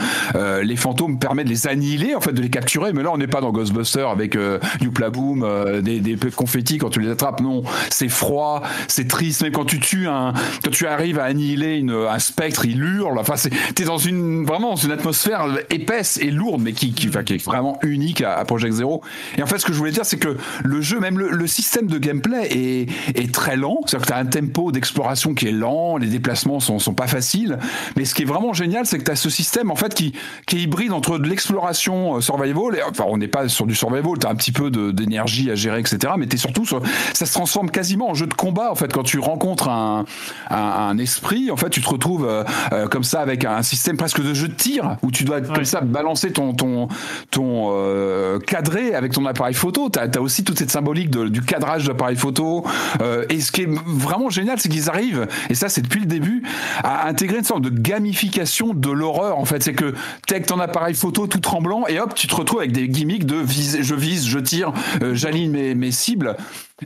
les 0.61 0.75
fantômes 0.75 1.19
permet 1.19 1.43
de 1.43 1.49
les 1.49 1.67
annihiler 1.67 2.15
en 2.15 2.21
fait 2.21 2.31
de 2.31 2.41
les 2.41 2.49
capturer. 2.49 2.93
Mais 2.93 3.03
là, 3.03 3.11
on 3.11 3.17
n'est 3.17 3.27
pas 3.27 3.41
dans 3.41 3.51
Ghostbusters 3.53 4.09
avec 4.09 4.35
euh, 4.35 4.59
Youpla 4.81 5.09
Boom, 5.09 5.43
euh, 5.43 5.81
des, 5.81 5.99
des 5.99 6.17
confettis 6.31 6.77
quand 6.77 6.89
tu 6.89 6.99
les 6.99 7.09
attrapes. 7.09 7.41
Non, 7.41 7.63
c'est 7.89 8.09
froid, 8.09 8.63
c'est 8.87 9.07
triste. 9.07 9.43
Même 9.43 9.51
quand 9.51 9.65
tu 9.65 9.79
tues 9.79 10.07
un, 10.07 10.33
quand 10.63 10.71
tu 10.71 10.87
arrives 10.87 11.19
à 11.19 11.23
annihiler 11.23 11.85
un 11.89 12.19
spectre, 12.19 12.65
il 12.65 12.83
hurle. 12.83 13.17
Enfin, 13.19 13.35
t'es 13.75 13.85
dans 13.85 13.97
une 13.97 14.45
vraiment 14.45 14.71
dans 14.71 14.75
une 14.75 14.91
atmosphère 14.91 15.45
épaisse 15.69 16.17
et 16.21 16.31
lourde, 16.31 16.61
mais 16.61 16.73
qui, 16.73 16.93
qui, 16.93 17.09
qui 17.09 17.33
est 17.33 17.43
vraiment 17.43 17.79
unique 17.83 18.21
à, 18.21 18.43
Project 18.45 18.73
Zero. 18.73 19.01
Et 19.37 19.43
en 19.43 19.45
fait, 19.45 19.59
ce 19.59 19.65
que 19.65 19.73
je 19.73 19.77
voulais 19.77 19.91
dire, 19.91 20.05
c'est 20.05 20.17
que 20.17 20.37
le 20.63 20.81
jeu, 20.81 20.99
même 20.99 21.19
le, 21.19 21.47
système 21.47 21.87
de 21.87 21.97
gameplay 21.97 22.85
est, 23.15 23.33
très 23.33 23.57
lent. 23.57 23.79
C'est-à-dire 23.85 24.05
que 24.05 24.11
t'as 24.11 24.19
un 24.19 24.25
tempo 24.25 24.71
d'exploration 24.71 25.33
qui 25.33 25.47
est 25.47 25.51
lent, 25.51 25.97
les 25.97 26.07
déplacements 26.07 26.59
sont, 26.59 26.79
sont 26.79 26.93
pas 26.93 27.07
faciles. 27.07 27.57
Mais 27.95 28.05
ce 28.05 28.15
qui 28.15 28.23
est 28.23 28.25
vraiment 28.25 28.53
génial, 28.53 28.85
c'est 28.85 28.97
que 28.97 29.03
t'as 29.03 29.15
ce 29.15 29.29
système 29.29 29.71
en 29.71 29.75
fait 29.75 29.93
qui, 29.93 30.13
qui 30.47 30.57
est 30.57 30.61
hybride 30.61 30.91
entre 30.91 31.17
de 31.17 31.27
l'exploration 31.27 32.17
euh, 32.17 32.21
survival. 32.21 32.75
Et, 32.75 32.83
enfin, 32.83 33.05
on 33.07 33.17
n'est 33.17 33.27
pas 33.27 33.42
sur 33.47 33.65
du 33.65 33.75
survival. 33.75 34.17
T'as 34.19 34.29
un 34.29 34.35
petit 34.35 34.51
peu 34.51 34.69
d'énergie 34.71 35.51
à 35.51 35.55
gérer, 35.55 35.79
etc. 35.79 36.13
Mais 36.17 36.27
t'es 36.27 36.37
surtout 36.37 36.65
sur, 36.65 36.81
ça 37.13 37.25
se 37.25 37.33
transforme 37.33 37.69
quasiment 37.69 38.09
en 38.09 38.13
jeu 38.13 38.27
de 38.27 38.33
combat 38.33 38.71
en 38.71 38.75
fait 38.75 38.91
quand 38.91 39.03
tu 39.03 39.19
rencontres 39.19 39.69
un, 39.69 40.05
un, 40.49 40.57
un 40.57 40.97
esprit. 40.97 41.51
En 41.51 41.57
fait, 41.57 41.69
tu 41.69 41.81
te 41.81 41.89
retrouves 41.89 42.25
euh, 42.27 42.43
euh, 42.71 42.87
comme 42.87 43.03
ça 43.03 43.21
avec 43.21 43.45
un 43.45 43.61
système 43.61 43.97
presque 43.97 44.21
de 44.21 44.33
jeu 44.33 44.47
de 44.47 44.53
tir 44.53 44.97
où 45.01 45.11
tu 45.11 45.23
dois 45.23 45.41
comme 45.41 45.65
ça 45.65 45.81
balancer 45.81 46.31
ton 46.31 46.53
ton 46.53 46.87
ton 47.31 47.69
euh, 47.71 48.39
cadré 48.39 48.93
avec 48.95 49.11
ton 49.11 49.25
appareil 49.25 49.53
photo. 49.53 49.89
T'as 49.89 50.07
as 50.13 50.21
aussi 50.21 50.43
toute 50.43 50.59
cette 50.59 50.71
symbolique 50.71 51.09
de, 51.09 51.27
du 51.27 51.41
cadrage 51.41 51.85
d'appareil 51.85 52.15
photo. 52.15 52.65
Euh, 53.01 53.25
et 53.29 53.39
ce 53.39 53.51
qui 53.51 53.63
est 53.63 53.69
vraiment 53.85 54.29
génial, 54.29 54.59
c'est 54.59 54.69
qu'ils 54.69 54.89
arrivent 54.89 55.27
et 55.49 55.55
ça 55.55 55.69
c'est 55.69 55.81
depuis 55.81 55.99
le 55.99 56.05
début 56.05 56.43
à 56.83 57.07
intégrer 57.07 57.39
une 57.39 57.43
sorte 57.43 57.61
de 57.61 57.69
gamification 57.69 58.73
de 58.73 58.91
l'horreur. 58.91 59.39
En 59.39 59.45
fait, 59.45 59.63
c'est 59.63 59.73
que 59.73 59.93
t'es 60.27 60.35
avec 60.35 60.47
ton 60.47 60.59
appareil 60.59 60.95
photo 60.95 61.27
tout 61.27 61.39
tremblant 61.39 61.85
et 61.87 61.99
hop, 61.99 62.13
tu 62.15 62.27
te 62.27 62.35
retrouves 62.35 62.59
avec 62.59 62.71
des 62.71 62.87
gimmicks 62.87 63.25
de 63.25 63.32
je 63.41 63.95
vise, 63.95 64.27
je 64.27 64.39
tire, 64.39 64.73
euh, 65.01 65.13
j'aligne 65.13 65.51
mes, 65.75 65.91
cibles. 65.91 66.35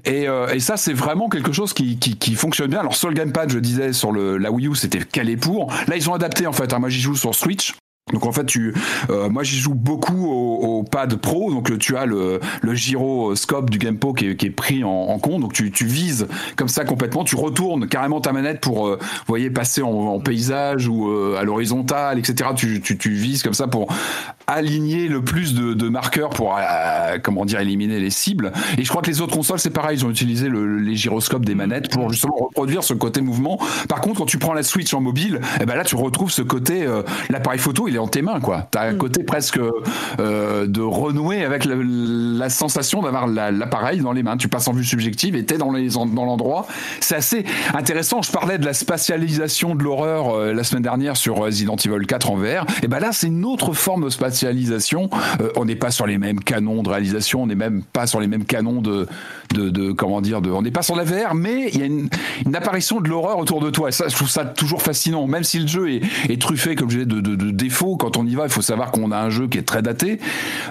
Et, 0.05 0.27
euh, 0.27 0.53
et, 0.53 0.59
ça, 0.59 0.77
c'est 0.77 0.93
vraiment 0.93 1.29
quelque 1.29 1.51
chose 1.51 1.73
qui, 1.73 2.35
fonctionne 2.35 2.69
bien. 2.69 2.79
Alors 2.79 2.95
sur 2.95 3.09
le 3.09 3.15
gamepad, 3.15 3.51
je 3.51 3.59
disais 3.59 3.93
sur 3.93 4.11
le, 4.11 4.37
la 4.37 4.51
Wii 4.51 4.67
U, 4.67 4.75
c'était 4.75 4.99
calé 4.99 5.37
pour. 5.37 5.71
Là, 5.87 5.95
ils 5.95 6.09
ont 6.09 6.13
adapté 6.13 6.47
en 6.47 6.53
fait. 6.53 6.73
Hein. 6.73 6.79
Moi, 6.79 6.89
j'y 6.89 6.99
joue 6.99 7.15
sur 7.15 7.33
Switch. 7.33 7.73
Donc 8.13 8.25
en 8.25 8.31
fait, 8.31 8.45
tu, 8.45 8.73
euh, 9.09 9.29
moi 9.29 9.43
j'y 9.43 9.57
joue 9.57 9.73
beaucoup 9.73 10.27
au, 10.27 10.79
au, 10.79 10.83
pad 10.83 11.15
pro, 11.15 11.51
donc 11.51 11.77
tu 11.77 11.97
as 11.97 12.05
le, 12.05 12.39
le 12.61 12.73
gyroscope 12.73 13.69
du 13.69 13.77
Gamepad 13.77 14.15
qui 14.15 14.27
est, 14.29 14.35
qui 14.35 14.45
est 14.45 14.51
pris 14.51 14.83
en, 14.83 14.89
en, 14.89 15.19
compte, 15.19 15.41
donc 15.41 15.53
tu, 15.53 15.71
tu 15.71 15.85
vises 15.85 16.27
comme 16.55 16.69
ça 16.69 16.85
complètement, 16.85 17.23
tu 17.23 17.35
retournes 17.35 17.87
carrément 17.87 18.21
ta 18.21 18.31
manette 18.31 18.61
pour, 18.61 18.87
euh, 18.87 18.99
voyez, 19.27 19.49
passer 19.49 19.81
en, 19.81 19.89
en 19.89 20.19
paysage 20.19 20.87
ou 20.87 21.09
euh, 21.09 21.37
à 21.37 21.43
l'horizontale, 21.43 22.19
etc. 22.19 22.51
Tu, 22.55 22.81
tu, 22.81 22.97
tu, 22.97 23.09
vises 23.09 23.43
comme 23.43 23.53
ça 23.53 23.67
pour 23.67 23.87
aligner 24.47 25.07
le 25.07 25.21
plus 25.21 25.53
de, 25.53 25.73
de 25.73 25.89
marqueurs 25.89 26.29
pour, 26.29 26.55
euh, 26.57 27.17
comment 27.21 27.45
dire, 27.45 27.59
éliminer 27.59 27.99
les 27.99 28.09
cibles. 28.09 28.53
Et 28.77 28.83
je 28.83 28.89
crois 28.89 29.01
que 29.01 29.07
les 29.07 29.21
autres 29.21 29.33
consoles 29.33 29.59
c'est 29.59 29.69
pareil, 29.69 29.97
ils 29.97 30.05
ont 30.05 30.09
utilisé 30.09 30.47
le, 30.47 30.77
les 30.77 30.95
gyroscopes 30.95 31.45
des 31.45 31.55
manettes 31.55 31.89
pour 31.89 32.09
justement 32.11 32.35
reproduire 32.35 32.83
ce 32.83 32.93
côté 32.93 33.21
mouvement. 33.21 33.59
Par 33.89 34.01
contre, 34.01 34.19
quand 34.19 34.25
tu 34.25 34.37
prends 34.37 34.53
la 34.53 34.63
Switch 34.63 34.93
en 34.93 35.01
mobile, 35.01 35.41
eh 35.61 35.65
ben 35.65 35.75
là 35.75 35.83
tu 35.83 35.95
retrouves 35.95 36.31
ce 36.31 36.41
côté, 36.41 36.87
l'appareil 37.29 37.59
photo, 37.59 37.87
il 37.87 37.96
est 37.97 37.99
en 37.99 38.07
tes 38.07 38.21
mains, 38.21 38.39
quoi. 38.39 38.67
T'as 38.71 38.87
un 38.89 38.93
mm. 38.93 38.97
côté 38.97 39.23
presque 39.23 39.59
euh, 40.19 40.67
de 40.67 40.81
renouer 40.81 41.43
avec 41.43 41.65
la, 41.65 41.75
la 41.77 42.49
sensation 42.49 43.01
d'avoir 43.01 43.27
l'appareil 43.27 43.99
dans 43.99 44.13
les 44.13 44.23
mains. 44.23 44.37
Tu 44.37 44.47
passes 44.47 44.67
en 44.67 44.73
vue 44.73 44.83
subjective 44.83 45.35
et 45.35 45.45
t'es 45.45 45.57
dans 45.57 45.71
les 45.71 45.89
dans 45.89 46.25
l'endroit. 46.25 46.67
C'est 46.99 47.15
assez 47.15 47.45
intéressant. 47.73 48.21
Je 48.21 48.31
parlais 48.31 48.57
de 48.57 48.65
la 48.65 48.73
spatialisation 48.73 49.75
de 49.75 49.83
l'horreur 49.83 50.29
euh, 50.35 50.53
la 50.53 50.63
semaine 50.63 50.83
dernière 50.83 51.17
sur 51.17 51.37
Resident 51.37 51.75
Evil 51.75 52.05
4 52.05 52.31
en 52.31 52.35
VR. 52.35 52.65
Et 52.83 52.87
ben 52.87 52.99
là, 52.99 53.09
c'est 53.11 53.27
une 53.27 53.45
autre 53.45 53.73
forme 53.73 54.05
de 54.05 54.09
spatialisation. 54.09 55.09
Euh, 55.41 55.49
on 55.55 55.65
n'est 55.65 55.75
pas 55.75 55.91
sur 55.91 56.07
les 56.07 56.17
mêmes 56.17 56.39
canons 56.39 56.83
de 56.83 56.89
réalisation. 56.89 57.43
On 57.43 57.47
n'est 57.47 57.55
même 57.55 57.83
pas 57.83 58.07
sur 58.07 58.19
les 58.19 58.27
mêmes 58.27 58.45
canons 58.45 58.81
de 58.81 59.07
de, 59.53 59.69
de 59.69 59.91
comment 59.91 60.21
dire. 60.21 60.41
De, 60.41 60.51
on 60.51 60.61
n'est 60.61 60.71
pas 60.71 60.83
sur 60.83 60.95
la 60.95 61.03
VR, 61.03 61.33
mais 61.35 61.69
il 61.73 61.79
y 61.79 61.83
a 61.83 61.85
une, 61.85 62.09
une 62.45 62.55
apparition 62.55 63.01
de 63.01 63.09
l'horreur 63.09 63.39
autour 63.39 63.61
de 63.61 63.69
toi. 63.69 63.89
Et 63.89 63.91
ça, 63.91 64.07
je 64.07 64.15
trouve 64.15 64.29
ça 64.29 64.45
toujours 64.45 64.81
fascinant. 64.81 65.27
Même 65.27 65.43
si 65.43 65.59
le 65.59 65.67
jeu 65.67 65.91
est, 65.91 66.01
est 66.29 66.41
truffé, 66.41 66.75
comme 66.75 66.89
je 66.89 66.99
disais, 66.99 67.05
de, 67.05 67.21
de, 67.21 67.35
de 67.35 67.51
défauts 67.51 67.86
quand 67.95 68.17
on 68.17 68.25
y 68.25 68.35
va, 68.35 68.43
il 68.43 68.51
faut 68.51 68.61
savoir 68.61 68.91
qu'on 68.91 69.11
a 69.11 69.17
un 69.17 69.29
jeu 69.29 69.47
qui 69.47 69.57
est 69.57 69.67
très 69.67 69.81
daté. 69.81 70.19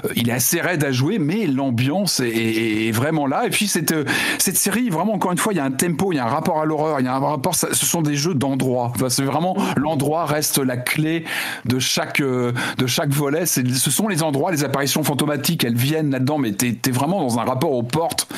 Euh, 0.05 0.09
il 0.17 0.29
est 0.29 0.33
assez 0.33 0.61
raide 0.61 0.85
à 0.85 0.93
jouer, 0.93 1.19
mais 1.19 1.47
l'ambiance 1.47 2.21
est, 2.21 2.91
vraiment 2.93 3.27
là. 3.27 3.47
Et 3.47 3.51
puis 3.51 3.67
cette, 3.67 3.93
euh, 3.93 4.05
cette 4.39 4.57
série, 4.57 4.91
vraiment, 4.91 5.15
encore 5.15 5.33
une 5.33 5.39
fois, 5.39 5.53
il 5.53 5.57
y 5.57 5.61
a 5.61 5.65
un 5.65 5.71
tempo, 5.71 6.13
il 6.13 6.17
y 6.17 6.19
a 6.19 6.25
un 6.25 6.29
rapport 6.29 6.61
à 6.61 6.65
l'horreur, 6.65 7.01
il 7.01 7.07
y 7.07 7.09
a 7.09 7.15
un 7.15 7.19
rapport. 7.19 7.55
Ce 7.55 7.75
sont 7.75 8.03
des 8.03 8.15
jeux 8.15 8.35
d'endroit. 8.35 8.93
C'est 9.09 9.25
vraiment 9.25 9.57
l'endroit 9.77 10.27
reste 10.27 10.59
la 10.59 10.77
clé 10.77 11.25
de 11.65 11.79
chaque 11.79 12.21
euh, 12.21 12.53
de 12.79 12.87
chaque 12.87 13.11
volet. 13.11 13.47
Ce 13.47 13.91
sont 13.91 14.09
les 14.09 14.23
endroits, 14.23 14.51
les 14.51 14.65
apparitions 14.65 15.03
fantomatiques, 15.03 15.65
elles 15.65 15.77
viennent 15.77 16.11
là-dedans, 16.11 16.39
mais 16.39 16.53
t'es 16.53 16.77
es 16.87 16.91
vraiment 16.91 17.21
dans 17.21 17.39
un 17.39 17.45
rapport 17.45 17.73
aux 17.73 17.83
portes, 17.83 18.29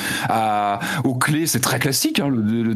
aux 1.03 1.15
clés. 1.15 1.47
C'est 1.47 1.59
très 1.59 1.79
classique 1.79 2.19
hein, 2.19 2.29
le 2.29 2.73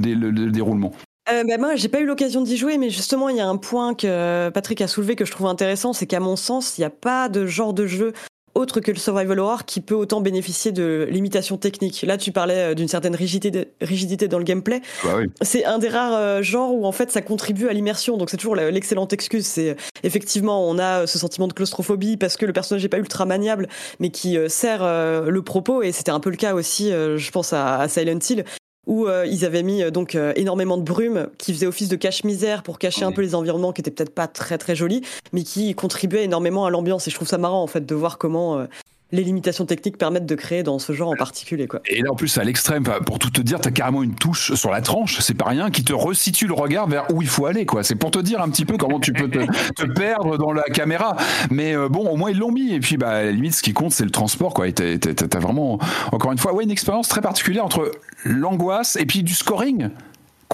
déroulement. 0.52 0.92
Euh, 1.32 1.44
bah 1.46 1.58
moi, 1.58 1.76
j'ai 1.76 1.88
pas 1.88 2.00
eu 2.00 2.06
l'occasion 2.06 2.42
d'y 2.42 2.58
jouer, 2.58 2.78
mais 2.78 2.90
justement, 2.90 3.30
il 3.30 3.38
y 3.38 3.42
a 3.42 3.48
un 3.48 3.58
point 3.58 3.94
que 3.94 4.50
Patrick 4.50 4.82
a 4.82 4.88
soulevé 4.88 5.16
que 5.16 5.26
je 5.26 5.32
trouve 5.32 5.48
intéressant, 5.48 5.94
c'est 5.94 6.08
qu'à 6.08 6.20
mon 6.20 6.36
sens, 6.36 6.78
il 6.78 6.82
n'y 6.82 6.86
a 6.86 6.90
pas 6.90 7.30
de 7.30 7.46
genre 7.46 7.74
de 7.74 7.88
jeu 7.88 8.14
autre 8.56 8.80
que 8.80 8.92
le 8.92 8.98
survival 8.98 9.40
horror 9.40 9.66
qui 9.66 9.82
peut 9.82 9.96
autant 9.96 10.22
bénéficier 10.22 10.72
de 10.72 11.08
limitations 11.10 11.58
techniques. 11.58 12.04
Là, 12.04 12.18
tu 12.18 12.32
parlais 12.32 12.72
euh, 12.72 12.74
d'une 12.74 12.88
certaine 12.88 13.16
rigidité, 13.16 13.70
rigidité 13.82 14.28
dans 14.28 14.38
le 14.38 14.44
gameplay. 14.44 14.82
Bah 15.04 15.16
oui. 15.18 15.26
C'est 15.42 15.66
un 15.66 15.80
des 15.80 15.90
rares 15.90 16.16
euh, 16.16 16.42
genres 16.42 16.74
où 16.74 16.86
en 16.86 16.92
fait 16.92 17.12
ça 17.12 17.22
contribue 17.22 17.68
à 17.68 17.74
l'immersion. 17.74 18.18
Donc 18.18 18.30
c'est 18.30 18.38
toujours 18.38 18.56
l'excellente 18.56 19.14
excuse. 19.14 19.46
C'est 19.46 19.72
euh, 19.72 19.76
effectivement 20.04 20.70
on 20.70 20.78
a 20.78 21.08
ce 21.08 21.18
sentiment 21.18 21.48
de 21.48 21.54
claustrophobie 21.54 22.18
parce 22.18 22.38
que 22.38 22.46
le 22.46 22.54
personnage 22.54 22.84
n'est 22.84 22.90
pas 22.90 22.98
ultra 22.98 23.26
maniable, 23.26 23.68
mais 24.00 24.10
qui 24.10 24.38
sert 24.48 24.84
le 24.84 25.42
propos. 25.42 25.82
Et 25.82 25.92
c'était 25.92 26.12
un 26.12 26.20
peu 26.20 26.30
le 26.30 26.36
cas 26.36 26.54
aussi, 26.54 26.90
je 26.90 27.32
pense 27.32 27.54
à, 27.54 27.80
à 27.80 27.88
Silent 27.88 28.20
Hill, 28.30 28.44
où 28.86 29.08
euh, 29.08 29.26
ils 29.26 29.46
avaient 29.46 29.64
mis 29.64 29.84
euh, 29.84 29.92
donc 29.92 30.16
euh, 30.16 30.34
énormément 30.36 30.78
de 30.78 30.84
brume 30.84 31.28
qui 31.38 31.54
faisait 31.54 31.66
office 31.66 31.90
de 31.90 31.96
cache-misère 31.96 32.64
pour 32.64 32.80
cacher 32.80 33.06
oui. 33.06 33.12
un 33.12 33.12
peu 33.12 33.22
les 33.22 33.36
environnements 33.36 33.72
qui 33.72 33.82
étaient 33.82 33.92
peut-être 33.92 34.14
pas 34.14 34.28
très 34.28 34.58
très 34.58 34.76
jolis, 34.76 35.02
mais 35.32 35.44
qui 35.44 35.74
contribuaient 35.76 36.24
énormément 36.24 36.66
à 36.66 36.70
l'ambiance. 36.70 37.08
Et 37.08 37.12
je 37.12 37.16
trouve 37.16 37.28
ça 37.28 37.38
marrant 37.38 37.64
en 37.64 37.68
fait 37.68 37.86
de 37.86 37.96
voir 37.96 38.18
comment 38.18 38.66
les 39.14 39.24
limitations 39.24 39.68
techniques 39.68 40.00
permettent 40.00 40.26
de 40.26 40.34
créer 40.34 40.64
dans 40.64 40.80
ce 40.80 40.92
genre 40.92 41.10
en 41.12 41.16
particulier. 41.16 41.68
Quoi. 41.68 41.82
Et 41.86 42.02
là, 42.02 42.12
en 42.12 42.16
plus, 42.16 42.36
à 42.40 42.44
l'extrême, 42.44 42.84
pour 43.06 43.20
tout 43.20 43.30
te 43.30 43.42
dire, 43.42 43.62
t'as 43.62 43.70
carrément 43.70 44.02
une 44.02 44.16
touche 44.16 44.56
sur 44.56 44.72
la 44.72 44.82
tranche, 44.82 45.20
c'est 45.20 45.36
pas 45.36 45.46
rien, 45.46 45.70
qui 45.70 45.84
te 45.84 45.94
resitue 45.94 46.48
le 46.48 46.56
regard 46.56 46.88
vers 46.88 47.06
où 47.14 47.22
il 47.22 47.28
faut 47.28 47.46
aller. 47.46 47.68
quoi. 47.68 47.84
C'est 47.84 47.96
pour 47.96 48.10
te 48.10 48.18
dire 48.18 48.42
un 48.42 48.50
petit 48.50 48.66
peu 48.66 48.76
comment 48.76 49.00
tu 49.00 49.14
peux 49.14 49.30
te, 49.30 49.46
te 49.76 49.86
perdre 49.86 50.40
dans 50.40 50.52
la 50.52 50.64
caméra. 50.64 51.16
Mais 51.52 51.76
euh, 51.76 51.90
bon, 51.90 52.10
au 52.10 52.18
moins, 52.18 52.32
ils 52.32 52.40
l'ont 52.40 52.52
mis. 52.52 52.74
Et 52.74 52.80
puis, 52.80 52.98
bah, 52.98 53.10
à 53.10 53.24
la 53.24 53.32
limite, 53.32 53.54
ce 53.54 53.62
qui 53.62 53.74
compte, 53.74 53.92
c'est 53.92 54.04
le 54.04 54.10
transport. 54.10 54.56
quoi. 54.56 54.68
Et 54.68 54.74
t'as 54.74 55.40
vraiment, 55.40 55.78
encore 56.12 56.32
une 56.32 56.40
fois, 56.40 56.52
ouais, 56.54 56.64
une 56.64 56.72
expérience 56.72 57.08
très 57.08 57.22
particulière 57.22 57.66
entre 57.66 57.92
l'angoisse 58.26 58.96
et 58.96 59.06
puis 59.06 59.22
du 59.22 59.36
scoring 59.36 59.90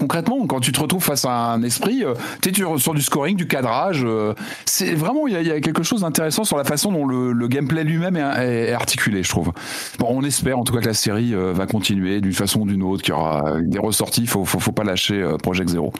concrètement, 0.00 0.46
quand 0.46 0.60
tu 0.60 0.72
te 0.72 0.80
retrouves 0.80 1.04
face 1.04 1.26
à 1.26 1.52
un 1.52 1.62
esprit, 1.62 2.04
euh, 2.04 2.14
tu 2.40 2.48
es 2.48 2.78
sur 2.78 2.94
du 2.94 3.02
scoring, 3.02 3.36
du 3.36 3.46
cadrage. 3.46 4.02
Euh, 4.02 4.32
c'est 4.64 4.94
vraiment, 4.94 5.26
il 5.26 5.38
y, 5.38 5.44
y, 5.46 5.52
a 5.52 5.60
quelque 5.60 5.82
chose 5.82 6.00
d'intéressant 6.00 6.44
sur 6.44 6.56
la 6.56 6.64
façon 6.64 6.90
dont 6.90 7.06
le, 7.06 7.32
le 7.32 7.48
gameplay 7.48 7.84
lui-même 7.84 8.16
est, 8.16 8.70
est, 8.70 8.72
articulé, 8.72 9.22
je 9.22 9.28
trouve. 9.28 9.52
Bon, 9.98 10.06
on 10.08 10.22
espère 10.22 10.58
en 10.58 10.64
tout 10.64 10.72
cas 10.72 10.80
que 10.80 10.86
la 10.86 10.94
série 10.94 11.34
euh, 11.34 11.52
va 11.52 11.66
continuer 11.66 12.22
d'une 12.22 12.32
façon 12.32 12.60
ou 12.60 12.66
d'une 12.66 12.82
autre, 12.82 13.02
qu'il 13.02 13.12
y 13.12 13.16
aura 13.16 13.60
des 13.60 13.78
ressorties. 13.78 14.26
Faut, 14.26 14.46
faut, 14.46 14.58
faut 14.58 14.72
pas 14.72 14.84
lâcher 14.84 15.22
Project 15.42 15.68
Zero. 15.68 15.92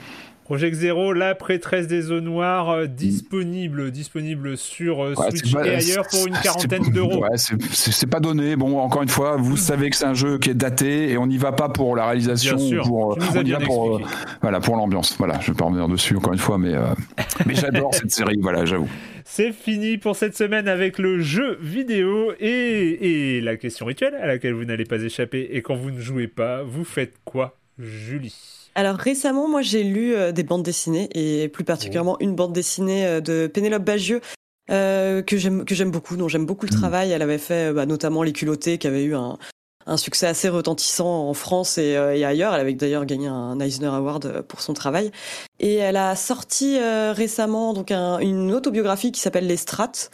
Project 0.50 0.74
Zero, 0.74 1.12
la 1.12 1.36
prêtresse 1.36 1.86
des 1.86 2.10
eaux 2.10 2.20
noires, 2.20 2.70
euh, 2.70 2.86
disponible, 2.88 3.92
disponible 3.92 4.56
sur 4.56 5.00
euh, 5.00 5.14
ouais, 5.14 5.30
Switch 5.30 5.52
pas, 5.52 5.64
et 5.64 5.76
ailleurs 5.76 6.08
pour 6.08 6.26
une 6.26 6.34
quarantaine 6.34 6.90
d'euros. 6.90 7.22
Ouais, 7.22 7.36
c'est 7.36 8.10
pas 8.10 8.18
donné. 8.18 8.56
Bon, 8.56 8.80
encore 8.80 9.02
une 9.04 9.08
fois, 9.08 9.36
vous 9.36 9.56
savez 9.56 9.90
que 9.90 9.96
c'est 9.96 10.06
un 10.06 10.14
jeu 10.14 10.38
qui 10.38 10.50
est 10.50 10.54
daté 10.54 11.10
et 11.10 11.18
on 11.18 11.28
n'y 11.28 11.38
va 11.38 11.52
pas 11.52 11.68
pour 11.68 11.94
la 11.94 12.06
réalisation, 12.06 12.56
pour, 12.82 13.16
on 13.16 13.44
y 13.44 13.52
va 13.52 13.60
pour, 13.60 13.98
euh, 13.98 14.00
voilà, 14.42 14.58
pour 14.58 14.74
l'ambiance. 14.74 15.14
Voilà, 15.18 15.38
je 15.40 15.52
vais 15.52 15.56
pas 15.56 15.66
revenir 15.66 15.86
dessus 15.86 16.16
encore 16.16 16.32
une 16.32 16.40
fois, 16.40 16.58
mais, 16.58 16.74
euh, 16.74 16.94
mais 17.46 17.54
j'adore 17.54 17.94
cette 17.94 18.10
série, 18.10 18.40
voilà, 18.42 18.64
j'avoue. 18.64 18.90
C'est 19.24 19.52
fini 19.52 19.98
pour 19.98 20.16
cette 20.16 20.36
semaine 20.36 20.66
avec 20.66 20.98
le 20.98 21.20
jeu 21.20 21.58
vidéo 21.62 22.32
et, 22.40 23.36
et 23.36 23.40
la 23.40 23.56
question 23.56 23.86
rituelle 23.86 24.16
à 24.16 24.26
laquelle 24.26 24.54
vous 24.54 24.64
n'allez 24.64 24.84
pas 24.84 25.00
échapper. 25.00 25.50
Et 25.52 25.62
quand 25.62 25.76
vous 25.76 25.92
ne 25.92 26.00
jouez 26.00 26.26
pas, 26.26 26.64
vous 26.64 26.82
faites 26.82 27.14
quoi, 27.24 27.56
Julie? 27.78 28.59
Alors 28.74 28.96
récemment, 28.96 29.48
moi 29.48 29.62
j'ai 29.62 29.82
lu 29.82 30.14
euh, 30.14 30.32
des 30.32 30.42
bandes 30.42 30.62
dessinées 30.62 31.08
et 31.14 31.48
plus 31.48 31.64
particulièrement 31.64 32.16
oh. 32.20 32.24
une 32.24 32.34
bande 32.34 32.52
dessinée 32.52 33.06
euh, 33.06 33.20
de 33.20 33.46
Pénélope 33.46 33.84
Bagieux 33.84 34.20
euh, 34.70 35.22
que 35.22 35.36
j'aime 35.36 35.64
que 35.64 35.74
j'aime 35.74 35.90
beaucoup, 35.90 36.16
dont 36.16 36.28
j'aime 36.28 36.46
beaucoup 36.46 36.66
le 36.66 36.74
mmh. 36.74 36.78
travail. 36.78 37.10
Elle 37.10 37.22
avait 37.22 37.38
fait 37.38 37.72
bah, 37.72 37.86
notamment 37.86 38.22
Les 38.22 38.32
Culottés, 38.32 38.78
qui 38.78 38.86
avait 38.86 39.02
eu 39.02 39.14
un, 39.14 39.38
un 39.86 39.96
succès 39.96 40.26
assez 40.26 40.48
retentissant 40.48 41.28
en 41.28 41.34
France 41.34 41.78
et, 41.78 41.96
euh, 41.96 42.14
et 42.14 42.24
ailleurs. 42.24 42.54
Elle 42.54 42.60
avait 42.60 42.74
d'ailleurs 42.74 43.06
gagné 43.06 43.26
un 43.26 43.58
Eisner 43.58 43.88
Award 43.88 44.42
pour 44.42 44.60
son 44.60 44.74
travail. 44.74 45.10
Et 45.58 45.74
elle 45.74 45.96
a 45.96 46.14
sorti 46.16 46.78
euh, 46.78 47.12
récemment 47.12 47.72
donc 47.74 47.90
un, 47.90 48.18
une 48.18 48.52
autobiographie 48.52 49.12
qui 49.12 49.20
s'appelle 49.20 49.46
Les 49.46 49.56
Strates 49.56 50.10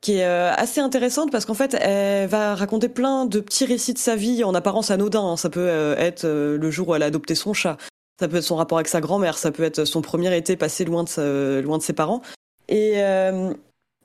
qui 0.00 0.14
est 0.14 0.24
euh, 0.24 0.52
assez 0.54 0.80
intéressante 0.80 1.32
parce 1.32 1.44
qu'en 1.44 1.54
fait, 1.54 1.74
elle 1.74 2.28
va 2.28 2.54
raconter 2.54 2.88
plein 2.88 3.26
de 3.26 3.40
petits 3.40 3.64
récits 3.64 3.94
de 3.94 3.98
sa 3.98 4.16
vie 4.16 4.44
en 4.44 4.54
apparence 4.54 4.90
anodins. 4.90 5.32
Hein. 5.32 5.36
Ça 5.36 5.50
peut 5.50 5.68
euh, 5.68 5.96
être 5.96 6.24
euh, 6.24 6.56
le 6.56 6.70
jour 6.70 6.88
où 6.88 6.94
elle 6.94 7.02
a 7.02 7.06
adopté 7.06 7.34
son 7.34 7.52
chat, 7.52 7.76
ça 8.18 8.28
peut 8.28 8.36
être 8.36 8.44
son 8.44 8.56
rapport 8.56 8.78
avec 8.78 8.88
sa 8.88 9.00
grand-mère, 9.00 9.38
ça 9.38 9.50
peut 9.50 9.62
être 9.62 9.84
son 9.84 10.02
premier 10.02 10.36
été 10.36 10.56
passé 10.56 10.84
loin 10.84 11.04
de, 11.04 11.08
sa, 11.08 11.60
loin 11.60 11.78
de 11.78 11.82
ses 11.82 11.92
parents. 11.92 12.22
Et, 12.68 13.02
euh, 13.02 13.52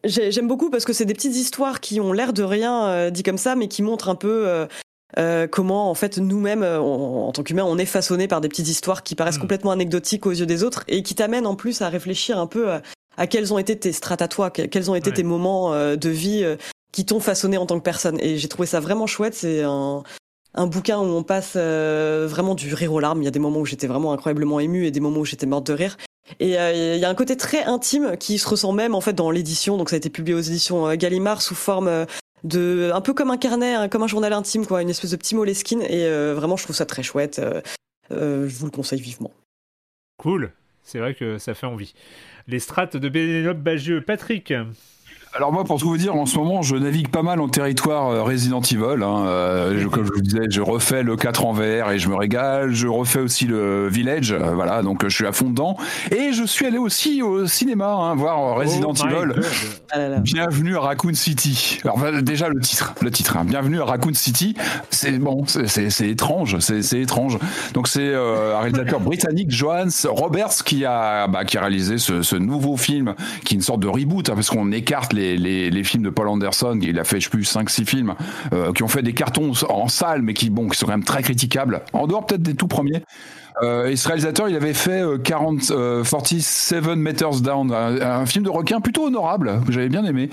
J'aime 0.06 0.48
beaucoup 0.50 0.70
parce 0.70 0.84
que 0.84 0.92
c'est 0.92 1.06
des 1.06 1.14
petites 1.14 1.36
histoires 1.36 1.80
qui 1.80 2.02
ont 2.02 2.12
l'air 2.12 2.34
de 2.34 2.44
rien 2.44 2.88
euh, 2.88 3.10
dit 3.10 3.24
comme 3.24 3.38
ça, 3.38 3.56
mais 3.56 3.70
qui 3.70 3.82
montrent 3.82 4.10
un 4.10 4.16
peu 4.16 4.48
euh, 4.48 4.66
euh, 5.18 5.48
comment 5.48 5.90
en 5.90 5.94
fait 5.94 6.18
nous-mêmes, 6.18 6.64
en 6.64 7.32
tant 7.32 7.42
qu'humains, 7.42 7.64
on 7.64 7.78
est 7.78 7.86
façonnés 7.86 8.28
par 8.28 8.42
des 8.42 8.50
petites 8.50 8.68
histoires 8.68 9.04
qui 9.04 9.16
paraissent 9.16 9.38
complètement 9.38 9.72
anecdotiques 9.72 10.26
aux 10.26 10.32
yeux 10.32 10.46
des 10.46 10.64
autres 10.64 10.84
et 10.90 11.04
qui 11.04 11.16
t'amènent 11.16 11.48
en 11.48 11.56
plus 11.56 11.82
à 11.82 11.88
réfléchir 11.88 12.38
un 12.38 12.48
peu 12.48 12.70
à, 13.16 13.28
quels 13.28 13.54
ont 13.54 13.58
été 13.58 13.80
tes 13.80 13.94
strates 13.94 14.22
à 14.22 14.28
toi, 14.28 14.52
quels 14.52 14.92
ont 14.92 14.96
été 14.96 15.14
tes 15.14 15.24
moments 15.24 15.72
de 15.72 16.10
vie 16.10 16.44
qui 16.92 17.06
t'ont 17.06 17.22
façonné 17.22 17.58
en 17.58 17.66
tant 17.66 17.78
que 17.78 17.84
personne. 17.84 18.20
Et 18.20 18.38
j'ai 18.38 18.50
trouvé 18.50 18.68
ça 18.68 18.82
vraiment 18.82 19.08
chouette. 19.08 19.36
C'est 19.36 19.62
un, 19.62 20.04
un 20.54 20.68
bouquin 20.68 21.00
où 21.00 21.06
on 21.06 21.24
passe 21.24 21.56
vraiment 21.56 22.56
du 22.56 22.74
rire 22.74 22.94
aux 22.94 23.00
larmes. 23.00 23.22
Il 23.22 23.26
y 23.26 23.28
a 23.28 23.32
des 23.32 23.40
moments 23.40 23.60
où 23.60 23.66
j'étais 23.66 23.88
vraiment 23.88 24.14
incroyablement 24.14 24.60
ému 24.60 24.86
et 24.86 24.92
des 24.92 25.00
moments 25.00 25.20
où 25.20 25.26
j'étais 25.26 25.46
morte 25.46 25.68
de 25.68 25.74
rire. 25.74 25.98
Et 26.40 26.58
euh, 26.58 26.96
il 26.96 27.00
y 27.00 27.06
a 27.06 27.10
un 27.10 27.16
côté 27.16 27.38
très 27.38 27.64
intime 27.64 28.18
qui 28.18 28.38
se 28.38 28.48
ressent 28.48 28.72
même 28.72 28.96
en 28.96 29.02
fait 29.02 29.14
dans 29.14 29.32
l'édition. 29.32 29.78
Donc 29.78 29.90
ça 29.90 29.96
a 29.96 29.98
été 29.98 30.10
publié 30.10 30.36
aux 30.36 30.42
éditions 30.42 30.88
euh, 30.88 30.96
Gallimard 30.96 31.42
sous 31.42 31.56
forme 31.56 31.88
euh, 31.88 32.06
de 32.44 32.92
un 32.94 33.02
peu 33.02 33.14
comme 33.14 33.32
un 33.32 33.38
carnet, 33.38 33.74
hein, 33.74 33.90
comme 33.90 34.04
un 34.04 34.08
journal 34.08 34.34
intime, 34.34 34.66
quoi, 34.66 34.82
une 34.82 34.90
espèce 34.90 35.12
de 35.12 35.16
petit 35.16 35.36
moleskine. 35.36 35.82
Et 35.82 36.06
vraiment, 36.34 36.58
je 36.58 36.64
trouve 36.64 36.76
ça 36.76 36.86
très 36.86 37.02
chouette. 37.02 37.42
je 38.10 38.56
vous 38.58 38.66
le 38.66 38.72
conseille 38.72 39.00
vivement. 39.00 39.32
Cool. 40.18 40.52
C'est 40.84 41.00
vrai 41.00 41.14
que 41.14 41.38
ça 41.38 41.54
fait 41.54 41.68
envie. 41.68 41.94
Les 42.48 42.60
strates 42.60 42.98
de 42.98 43.08
Bénélope 43.08 43.60
Bagieux. 43.60 44.02
Patrick 44.02 44.54
alors 45.36 45.52
moi, 45.52 45.64
pour 45.64 45.80
tout 45.80 45.88
vous 45.88 45.98
dire, 45.98 46.16
en 46.16 46.28
ce 46.28 46.38
moment, 46.38 46.62
je 46.62 46.76
navigue 46.76 47.08
pas 47.08 47.24
mal 47.24 47.42
en 47.42 47.48
territoire 47.48 48.10
euh, 48.10 48.22
Resident 48.22 48.62
Evil. 48.62 49.02
Hein. 49.02 49.26
Euh, 49.26 49.90
comme 49.90 50.06
je 50.06 50.12
vous 50.14 50.22
disais, 50.22 50.46
je 50.48 50.62
refais 50.62 51.02
le 51.02 51.16
4 51.16 51.46
en 51.46 51.54
VR 51.54 51.90
et 51.90 51.98
je 51.98 52.08
me 52.08 52.16
régale. 52.16 52.72
Je 52.72 52.88
refais 52.88 53.20
aussi 53.20 53.46
le 53.46 53.88
Village, 53.88 54.32
euh, 54.32 54.52
voilà, 54.54 54.84
donc 54.84 55.04
je 55.04 55.10
suis 55.10 55.26
à 55.26 55.32
fond 55.32 55.50
dedans. 55.50 55.76
Et 56.12 56.34
je 56.34 56.44
suis 56.44 56.68
allé 56.68 56.78
aussi 56.78 57.24
au 57.24 57.48
cinéma 57.48 57.94
hein, 57.94 58.14
voir 58.14 58.58
Resident 58.58 58.94
oh 58.94 59.08
Evil. 59.08 59.42
Ah 59.92 60.20
Bienvenue 60.20 60.78
à 60.78 60.82
Raccoon 60.82 61.16
City. 61.16 61.80
Alors 61.84 62.00
déjà 62.22 62.48
le 62.48 62.60
titre, 62.60 62.94
le 63.02 63.10
titre. 63.10 63.36
Hein. 63.36 63.46
Bienvenue 63.46 63.82
à 63.82 63.86
Raccoon 63.86 64.14
City. 64.14 64.56
C'est 64.92 65.18
bon, 65.18 65.46
c'est 65.48 66.08
étrange, 66.08 66.60
c'est 66.60 67.00
étrange. 67.00 67.40
Donc 67.74 67.88
c'est 67.88 68.14
un 68.14 68.60
réalisateur 68.60 69.00
britannique, 69.00 69.50
Johannes 69.50 69.92
Roberts, 70.06 70.64
qui 70.64 70.86
a 70.86 71.28
bah, 71.28 71.44
qui 71.44 71.58
a 71.58 71.62
réalisé 71.62 71.98
ce, 71.98 72.22
ce, 72.22 72.36
nouveau 72.36 72.78
film, 72.78 73.16
qui 73.46 73.56
est 73.56 73.58
une 73.58 73.64
sorte 73.64 73.80
de 73.80 73.88
reboot, 73.88 74.30
hein, 74.30 74.36
parce 74.36 74.50
qu'on 74.50 74.72
écarte 74.72 75.14
les 75.14 75.23
les, 75.38 75.84
films 75.84 76.04
de 76.04 76.10
Paul 76.10 76.28
Anderson, 76.28 76.78
il 76.82 77.00
a 77.00 77.04
fait, 77.04 77.20
je 77.20 77.26
sais 77.26 77.30
plus, 77.30 77.44
5-6 77.44 77.86
films, 77.86 78.16
euh, 78.54 78.72
qui 78.74 78.84
ont 78.84 78.88
fait 78.88 79.02
des 79.02 79.14
cartons 79.14 79.52
en 79.70 79.88
salle, 79.88 80.22
mais 80.22 80.34
qui, 80.34 80.50
bon, 80.50 80.68
qui 80.68 80.78
sont 80.78 80.86
quand 80.86 80.94
même 80.94 81.04
très 81.04 81.24
critiquables, 81.24 81.82
en 81.94 82.08
dehors 82.08 82.26
peut-être 82.26 82.42
des 82.42 82.56
tout 82.56 82.68
premiers. 82.68 83.04
Euh, 83.62 83.88
et 83.88 83.96
ce 83.96 84.08
réalisateur, 84.08 84.50
il 84.50 84.56
avait 84.56 84.74
fait 84.74 85.04
40, 85.24 85.72
euh, 85.72 86.04
47 86.04 86.86
Meters 86.96 87.42
Down, 87.42 87.72
un, 87.72 88.26
film 88.26 88.46
de 88.46 88.50
requin 88.50 88.82
plutôt 88.82 89.08
honorable, 89.08 89.62
que 89.66 89.72
j'avais 89.72 89.90
bien 89.90 90.06
aimé. 90.06 90.30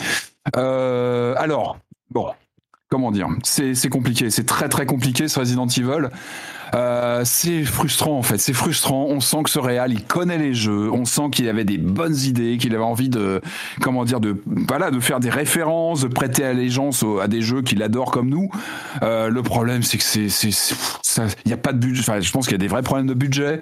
alors, 0.55 1.79
bon, 2.11 2.27
comment 2.91 3.13
dire, 3.13 3.29
c'est 3.45 3.89
compliqué, 3.89 4.31
c'est 4.31 4.45
très 4.45 4.69
très 4.69 4.85
compliqué 4.85 5.29
ce 5.29 5.39
Resident 5.39 5.69
Evil. 5.69 6.09
Euh, 6.75 7.23
c'est 7.25 7.63
frustrant 7.63 8.19
en 8.19 8.23
fait, 8.23 8.39
c'est 8.39 8.53
frustrant. 8.53 9.07
On 9.09 9.21
sent 9.21 9.45
que 9.45 9.51
ce 9.51 9.61
réal, 9.61 9.93
il 9.93 10.05
connaît 10.05 10.39
les 10.39 10.55
jeux, 10.55 10.91
on 10.91 11.05
sent 11.05 11.31
qu'il 11.31 11.49
avait 11.49 11.65
des 11.65 11.79
bonnes 11.79 12.17
idées, 12.17 12.59
qu'il 12.59 12.75
avait 12.75 12.83
envie 12.83 13.09
de, 13.09 13.41
comment 13.81 14.05
dire, 14.05 14.19
de, 14.19 14.43
voilà, 14.69 14.91
de 14.91 14.99
faire 14.99 15.21
des 15.21 15.31
références, 15.31 16.01
de 16.01 16.09
prêter 16.09 16.45
allégeance 16.45 17.05
à 17.23 17.29
des 17.29 17.43
jeux 17.43 17.63
qu'il 17.63 17.81
adore 17.85 18.11
comme 18.11 18.29
nous. 18.29 18.51
Euh, 19.03 19.29
le 19.29 19.43
problème, 19.45 19.85
c'est 19.85 19.99
que 19.99 20.05
c'est, 20.05 20.49
il 21.45 21.49
n'y 21.49 21.53
a 21.53 21.57
pas 21.57 21.73
de 21.73 21.79
budget. 21.79 22.01
Enfin, 22.01 22.21
je 22.21 22.33
pense 22.33 22.47
qu'il 22.47 22.55
y 22.55 22.57
a 22.57 22.59
des 22.59 22.69
vrais 22.69 22.83
problèmes 22.83 23.07
de 23.07 23.15
budget. 23.15 23.61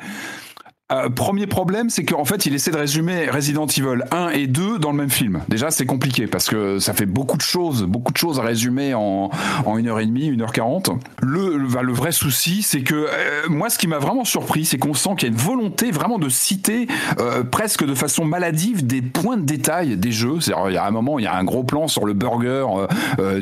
Euh, 0.91 1.11
premier 1.11 1.47
problème, 1.47 1.91
c'est 1.91 2.07
qu'en 2.07 2.25
fait, 2.25 2.47
il 2.47 2.55
essaie 2.55 2.71
de 2.71 2.79
résumer 2.79 3.29
Resident 3.29 3.67
Evil 3.67 4.05
1 4.11 4.31
et 4.31 4.47
2 4.47 4.79
dans 4.79 4.91
le 4.91 4.97
même 4.97 5.11
film. 5.11 5.43
Déjà, 5.47 5.71
c'est 5.71 5.85
compliqué 5.85 6.27
parce 6.27 6.49
que 6.49 6.79
ça 6.79 6.95
fait 6.95 7.05
beaucoup 7.05 7.37
de 7.37 7.43
choses, 7.43 7.83
beaucoup 7.83 8.11
de 8.11 8.17
choses 8.17 8.41
à 8.41 8.43
résumer 8.43 8.95
en, 8.95 9.31
en 9.67 9.79
1h30, 9.79 10.39
1h40. 10.39 10.99
Le, 11.21 11.59
le 11.59 11.93
vrai 11.93 12.11
souci, 12.11 12.63
c'est 12.63 12.81
que 12.81 12.95
euh, 12.95 13.49
moi, 13.51 13.69
ce 13.69 13.77
qui 13.77 13.87
m'a 13.87 13.99
vraiment 13.99 14.25
surpris, 14.25 14.65
c'est 14.65 14.79
qu'on 14.79 14.95
sent 14.95 15.11
qu'il 15.19 15.29
y 15.29 15.31
a 15.31 15.35
une 15.35 15.39
volonté 15.39 15.91
vraiment 15.91 16.19
de 16.19 16.31
citer 16.31 16.87
euh, 17.21 17.45
presque 17.45 17.85
de 17.85 17.95
façon 17.95 18.25
maladive 18.25 18.87
des 18.87 19.03
points 19.03 19.37
de 19.37 19.45
détail 19.45 19.99
des 19.99 20.13
jeux. 20.13 20.41
C'est-à-dire, 20.41 20.71
il 20.71 20.75
y 20.75 20.79
a 20.79 20.87
un 20.87 20.91
moment, 20.91 21.19
il 21.19 21.25
y 21.25 21.29
a 21.29 21.37
un 21.37 21.45
gros 21.45 21.65
plan 21.65 21.87
sur 21.89 22.07
le 22.07 22.15
burger 22.15 22.67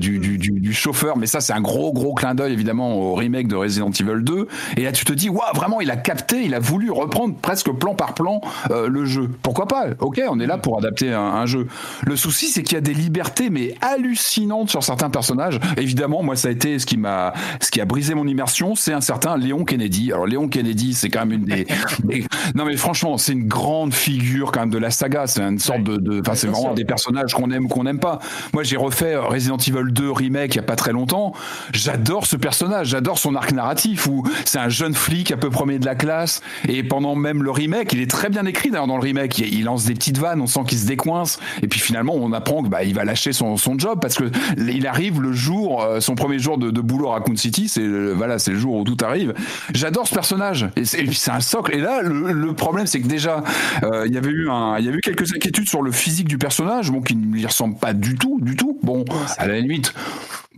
du, 0.01 0.19
du, 0.19 0.39
du, 0.39 0.51
du, 0.51 0.75
chauffeur, 0.75 1.17
mais 1.17 1.27
ça, 1.27 1.41
c'est 1.41 1.53
un 1.53 1.61
gros, 1.61 1.93
gros 1.93 2.15
clin 2.15 2.35
d'œil 2.35 2.53
évidemment 2.53 2.97
au 2.97 3.15
remake 3.15 3.47
de 3.47 3.55
Resident 3.55 3.91
Evil 3.91 4.25
2. 4.25 4.49
Et 4.79 4.83
là, 4.83 4.91
tu 4.91 5.05
te 5.05 5.13
dis, 5.13 5.29
waouh, 5.29 5.55
vraiment, 5.55 5.81
il 5.81 5.93
a 5.93 5.97
capté, 5.97 6.43
il 6.43 6.53
a 6.53 6.59
voulu 6.59 6.91
reprendre 6.91 7.36
presque 7.43 7.71
plan 7.73 7.95
par 7.95 8.15
plan 8.15 8.41
euh, 8.71 8.89
le 8.89 9.05
jeu. 9.05 9.31
Pourquoi 9.43 9.67
pas? 9.67 9.87
Ok, 10.01 10.21
on 10.29 10.41
est 10.41 10.47
là 10.47 10.59
pour 10.59 10.79
adapter 10.79 11.13
un, 11.13 11.47
jeu. 11.47 11.67
Le 12.05 12.17
souci, 12.17 12.49
c'est 12.49 12.63
qu'il 12.63 12.75
y 12.75 12.79
a 12.79 12.83
des 12.83 12.95
libertés, 12.95 13.51
mais 13.51 13.75
hallucinantes 13.81 14.71
sur 14.71 14.83
certains 14.83 15.11
personnages. 15.11 15.61
Évidemment, 15.77 16.23
moi, 16.23 16.37
ça 16.37 16.49
a 16.49 16.51
été 16.51 16.79
ce 16.79 16.87
qui 16.87 16.97
m'a, 16.97 17.33
ce 17.61 17.71
qui 17.71 17.81
a 17.81 17.85
brisé 17.85 18.15
mon 18.15 18.27
immersion, 18.27 18.75
c'est 18.75 18.93
un 18.93 19.01
certain 19.01 19.37
Léon 19.37 19.65
Kennedy. 19.65 20.13
Alors, 20.13 20.27
Léon 20.27 20.49
Kennedy, 20.49 20.95
c'est 20.95 21.09
quand 21.09 21.27
même 21.27 21.33
une 21.33 21.45
des, 21.45 21.67
non 22.55 22.65
mais 22.65 22.77
franchement, 22.77 23.19
c'est 23.19 23.33
une 23.33 23.47
grande 23.47 23.95
figure 23.95 24.53
quand 24.53 24.61
même 24.61 24.71
de 24.71 24.79
la 24.79 24.91
saga. 24.91 25.27
C'est 25.27 25.43
une 25.43 25.59
sorte 25.59 25.83
de, 25.83 26.21
enfin, 26.21 26.35
c'est 26.35 26.49
vraiment 26.49 26.75
des 26.75 26.85
personnages 26.85 27.35
qu'on 27.35 27.51
aime 27.51 27.67
ou 27.67 27.69
qu'on 27.69 27.85
n'aime 27.85 28.01
pas. 28.01 28.19
Moi, 28.53 28.63
j'ai 28.63 28.77
refait 28.77 29.17
Resident 29.17 29.59
Evil 29.59 29.93
2 29.93 30.11
remake 30.11 30.55
il 30.55 30.57
y 30.57 30.61
a 30.61 30.65
pas 30.65 30.77
très 30.77 30.93
longtemps. 30.93 31.33
J'adore 31.73 32.27
ce 32.27 32.37
personnage, 32.37 32.89
j'adore 32.89 33.19
son 33.19 33.35
arc 33.35 33.53
narratif 33.53 34.07
où 34.07 34.25
c'est 34.45 34.59
un 34.59 34.69
jeune 34.69 34.95
flic 34.95 35.31
un 35.33 35.37
peu 35.37 35.51
premier 35.51 35.79
de 35.79 35.87
la 35.87 35.95
classe 35.95 36.41
et 36.69 36.83
pendant 36.83 37.15
même 37.27 37.43
le 37.43 37.51
remake, 37.51 37.93
il 37.93 38.01
est 38.01 38.11
très 38.11 38.29
bien 38.29 38.47
écrit 38.47 38.71
d'ailleurs 38.71 38.87
dans 38.87 38.97
le 38.97 39.03
remake. 39.03 39.39
Il, 39.39 39.65
lance 39.65 39.85
des 39.85 39.95
petites 39.95 40.19
vannes, 40.19 40.41
on 40.41 40.47
sent 40.47 40.61
qu'il 40.67 40.79
se 40.79 40.87
décoince. 40.87 41.39
Et 41.63 41.69
puis 41.69 41.81
finalement, 41.81 42.15
on 42.15 42.33
apprend 42.33 42.63
que 42.63 42.69
bah, 42.69 42.85
il 42.85 42.95
va 42.95 43.05
lâcher 43.05 43.33
son, 43.33 43.57
son 43.57 43.79
job 43.79 43.99
parce 44.01 44.15
que 44.15 44.31
il 44.57 44.87
arrive 44.87 45.21
le 45.21 45.33
jour, 45.33 45.83
euh, 45.83 46.01
son 46.01 46.15
premier 46.15 46.39
jour 46.39 46.59
de, 46.59 46.71
de 46.71 46.81
boulot 46.81 47.09
à 47.09 47.15
Raccoon 47.15 47.37
City, 47.37 47.69
c'est 47.69 47.87
voilà, 47.87 48.39
c'est 48.39 48.53
le 48.53 48.59
jour 48.59 48.77
où 48.77 48.85
tout 48.85 48.97
arrive. 49.05 49.35
J'adore 49.75 50.07
ce 50.07 50.15
personnage. 50.15 50.69
Et, 50.77 50.83
puis 50.83 51.15
c'est 51.15 51.31
un 51.31 51.41
socle. 51.41 51.75
Et 51.75 51.81
là, 51.81 52.03
le, 52.03 52.53
problème, 52.55 52.87
c'est 52.87 53.01
que 53.01 53.09
déjà, 53.09 53.43
euh, 53.83 54.05
il 54.07 54.15
y 54.15 54.19
avait 54.19 54.31
eu 54.31 54.49
un, 54.49 54.79
il 54.79 54.85
y 54.85 54.89
avait 54.89 54.99
eu 54.99 55.03
quelques 55.03 55.35
inquiétudes 55.35 55.69
sur 55.69 55.83
le 55.83 55.93
physique 55.93 56.29
du 56.29 56.39
personnage, 56.39 56.91
bon, 56.91 57.01
qui 57.01 57.17
ne 57.17 57.33
lui 57.33 57.45
ressemble 57.45 57.77
pas 57.77 57.93
du 57.93 58.17
tout, 58.17 58.39
du 58.41 58.57
tout. 58.57 58.79
Bon, 58.83 59.05
à 59.39 59.47
la 59.47 59.59
limite 59.59 59.93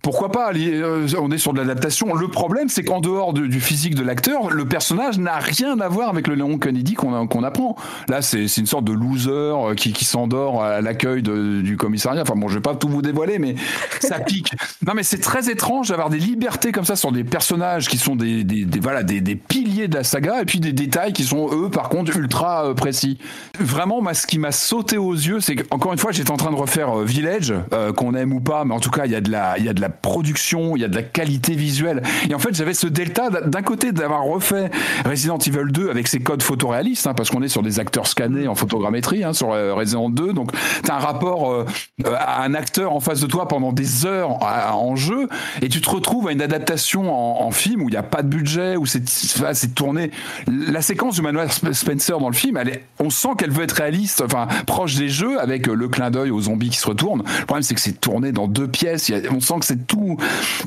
pourquoi 0.08 0.30
pas 0.30 0.52
euh, 0.56 1.06
On 1.20 1.30
est 1.30 1.36
sur 1.36 1.52
de 1.52 1.58
l'adaptation. 1.58 2.14
Le 2.14 2.28
problème, 2.28 2.70
c'est 2.70 2.82
qu'en 2.82 2.98
dehors 2.98 3.34
du 3.34 3.60
physique 3.60 3.94
de 3.94 4.02
l'acteur, 4.02 4.48
le 4.48 4.64
personnage 4.64 5.18
n'a 5.18 5.36
rien 5.36 5.78
à 5.80 5.88
voir 5.88 6.08
avec 6.08 6.28
le 6.28 6.34
Léon 6.34 6.56
Kennedy 6.56 6.94
qu'on 6.94 7.44
apprend. 7.44 7.76
Là, 8.08 8.22
c'est 8.22 8.46
une 8.56 8.64
sorte 8.64 8.84
de 8.84 8.92
loser 8.92 9.30
euh, 9.30 9.74
qui, 9.74 10.06
s'endort 10.06 10.64
à 10.64 10.80
l'accueil 10.80 11.20
du 11.20 11.76
commissariat. 11.76 12.22
Enfin 12.22 12.36
bon, 12.36 12.48
je 12.48 12.54
vais 12.54 12.62
pas 12.62 12.74
tout 12.74 12.88
vous 12.88 13.02
dévoiler, 13.02 13.38
mais 13.38 13.56
ça 14.00 14.18
pique. 14.26 14.54
Non, 14.86 14.94
mais 14.96 15.02
c'est 15.02 15.20
très 15.20 15.50
étrange 15.50 15.90
d'avoir 15.90 16.08
des 16.08 16.16
libertés 16.16 16.72
comme 16.72 16.86
ça 16.86 16.96
sur 16.96 17.12
des 17.12 17.24
personnages 17.24 17.86
qui 17.86 17.98
sont 17.98 18.16
des, 18.16 18.46
voilà 18.80 19.02
des, 19.02 19.20
piliers 19.36 19.88
de 19.88 19.96
la 19.96 20.04
saga 20.04 20.40
et 20.40 20.46
puis 20.46 20.58
des 20.58 20.72
détails 20.72 21.12
qui 21.12 21.24
sont 21.24 21.50
eux, 21.52 21.68
par 21.68 21.90
contre, 21.90 22.16
ultra 22.16 22.64
euh, 22.64 22.72
précis. 22.72 23.18
Vraiment, 23.60 24.00
moi, 24.00 24.14
ce 24.14 24.26
qui 24.26 24.38
m'a 24.38 24.52
sauté 24.52 24.96
aux 24.96 25.12
yeux, 25.12 25.40
c'est 25.40 25.56
qu'encore 25.56 25.92
une 25.92 25.98
fois, 25.98 26.12
j'étais 26.12 26.30
en 26.30 26.38
train 26.38 26.50
de 26.50 26.56
refaire 26.56 26.96
Village, 27.00 27.52
qu'on 27.94 28.14
aime 28.14 28.32
ou 28.32 28.40
pas, 28.40 28.64
mais 28.64 28.72
en 28.72 28.80
tout 28.80 28.90
cas, 28.90 29.04
il 29.04 29.12
y 29.12 29.14
a 29.14 29.20
de 29.20 29.30
la, 29.30 29.58
il 29.58 29.66
y 29.66 29.68
a 29.68 29.74
de 29.74 29.82
la 29.82 29.90
production, 30.00 30.76
il 30.76 30.82
y 30.82 30.84
a 30.84 30.88
de 30.88 30.94
la 30.94 31.02
qualité 31.02 31.54
visuelle. 31.54 32.02
Et 32.28 32.34
en 32.34 32.38
fait, 32.38 32.54
j'avais 32.54 32.74
ce 32.74 32.86
delta 32.86 33.30
d'un 33.30 33.62
côté 33.62 33.92
d'avoir 33.92 34.24
refait 34.24 34.70
Resident 35.04 35.38
Evil 35.38 35.70
2 35.70 35.90
avec 35.90 36.08
ses 36.08 36.20
codes 36.20 36.42
photoréalistes, 36.42 37.06
hein, 37.06 37.14
parce 37.14 37.30
qu'on 37.30 37.42
est 37.42 37.48
sur 37.48 37.62
des 37.62 37.80
acteurs 37.80 38.06
scannés 38.06 38.48
en 38.48 38.54
photogrammétrie 38.54 39.24
hein, 39.24 39.32
sur 39.32 39.52
euh, 39.52 39.74
Resident 39.74 40.10
2. 40.10 40.32
Donc, 40.32 40.52
tu 40.84 40.90
as 40.90 40.94
un 40.94 40.98
rapport 40.98 41.52
euh, 41.52 41.66
à 42.06 42.42
un 42.42 42.54
acteur 42.54 42.92
en 42.92 43.00
face 43.00 43.20
de 43.20 43.26
toi 43.26 43.48
pendant 43.48 43.72
des 43.72 44.06
heures 44.06 44.42
en 44.42 44.96
jeu, 44.96 45.28
et 45.62 45.68
tu 45.68 45.80
te 45.80 45.90
retrouves 45.90 46.28
à 46.28 46.32
une 46.32 46.42
adaptation 46.42 47.12
en, 47.12 47.50
film 47.50 47.82
où 47.82 47.88
il 47.88 47.92
n'y 47.92 47.98
a 47.98 48.02
pas 48.02 48.22
de 48.22 48.28
budget, 48.28 48.76
où 48.76 48.86
c'est 48.86 49.74
tourné. 49.74 50.10
La 50.46 50.82
séquence 50.82 51.16
de 51.16 51.22
Manuel 51.22 51.48
Spencer 51.50 52.18
dans 52.18 52.28
le 52.28 52.34
film, 52.34 52.60
on 52.98 53.10
sent 53.10 53.30
qu'elle 53.38 53.50
veut 53.50 53.64
être 53.64 53.72
réaliste, 53.72 54.22
enfin 54.24 54.46
proche 54.66 54.96
des 54.96 55.08
jeux, 55.08 55.40
avec 55.40 55.66
le 55.66 55.88
clin 55.88 56.10
d'œil 56.10 56.30
aux 56.30 56.42
zombies 56.42 56.70
qui 56.70 56.78
se 56.78 56.86
retournent. 56.86 57.22
Le 57.40 57.46
problème, 57.46 57.62
c'est 57.62 57.74
que 57.74 57.80
c'est 57.80 58.00
tourné 58.00 58.32
dans 58.32 58.48
deux 58.48 58.68
pièces. 58.68 59.10
on 59.30 59.40
sent 59.40 59.54
que 59.60 59.66
c'est 59.66 59.77
tout, 59.86 60.16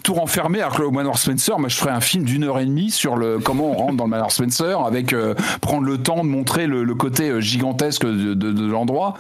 tout 0.04 0.14
renfermé. 0.14 0.62
Alors 0.62 0.76
que 0.76 0.84
au 0.84 0.92
Manor 0.92 1.18
Spencer, 1.18 1.58
moi, 1.60 1.70
je 1.70 1.76
ferais 1.76 1.92
un 1.92 2.02
film 2.02 2.24
d'une 2.24 2.44
heure 2.44 2.60
et 2.60 2.66
demie 2.66 2.92
sur 2.92 3.16
le 3.16 3.40
comment 3.40 3.72
on 3.72 3.74
rentre 3.74 3.98
dans 3.98 4.06
le 4.06 4.10
Manor 4.10 4.32
Spencer, 4.32 4.80
avec 4.86 5.14
euh, 5.14 5.36
prendre 5.62 5.84
le 5.84 5.98
temps 5.98 6.24
de 6.24 6.30
montrer 6.30 6.68
le, 6.68 6.86
côté 6.96 7.30
euh, 7.30 7.42
gigantesque 7.42 8.06
de, 8.06 8.34
de, 8.34 8.66
l'endroit. 8.66 9.16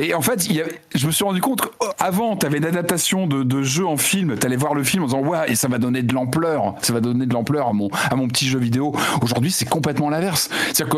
Et 0.00 0.14
en 0.14 0.20
fait, 0.22 0.46
il 0.48 0.64
je 0.94 1.06
me 1.06 1.12
suis 1.12 1.24
rendu 1.24 1.40
compte 1.40 1.62
avant, 1.98 2.36
tu 2.36 2.46
avais 2.46 2.58
une 2.58 2.64
adaptation 2.64 3.26
de, 3.26 3.42
de 3.42 3.62
jeu 3.62 3.86
en 3.86 3.96
film, 3.96 4.36
tu 4.38 4.46
allais 4.46 4.56
voir 4.56 4.74
le 4.74 4.82
film 4.84 5.02
en 5.02 5.06
disant 5.06 5.20
ouais, 5.20 5.50
et 5.50 5.54
ça 5.54 5.68
va 5.68 5.78
donner 5.78 6.02
de 6.02 6.12
l'ampleur, 6.14 6.74
ça 6.82 6.92
va 6.92 7.00
donner 7.00 7.26
de 7.26 7.32
l'ampleur 7.34 7.68
à 7.68 7.72
mon, 7.72 7.88
à 8.10 8.16
mon 8.16 8.26
petit 8.28 8.46
jeu 8.48 8.58
vidéo. 8.58 8.94
Aujourd'hui, 9.22 9.50
c'est 9.50 9.68
complètement 9.68 10.08
l'inverse. 10.10 10.50
C'est-à-dire 10.72 10.88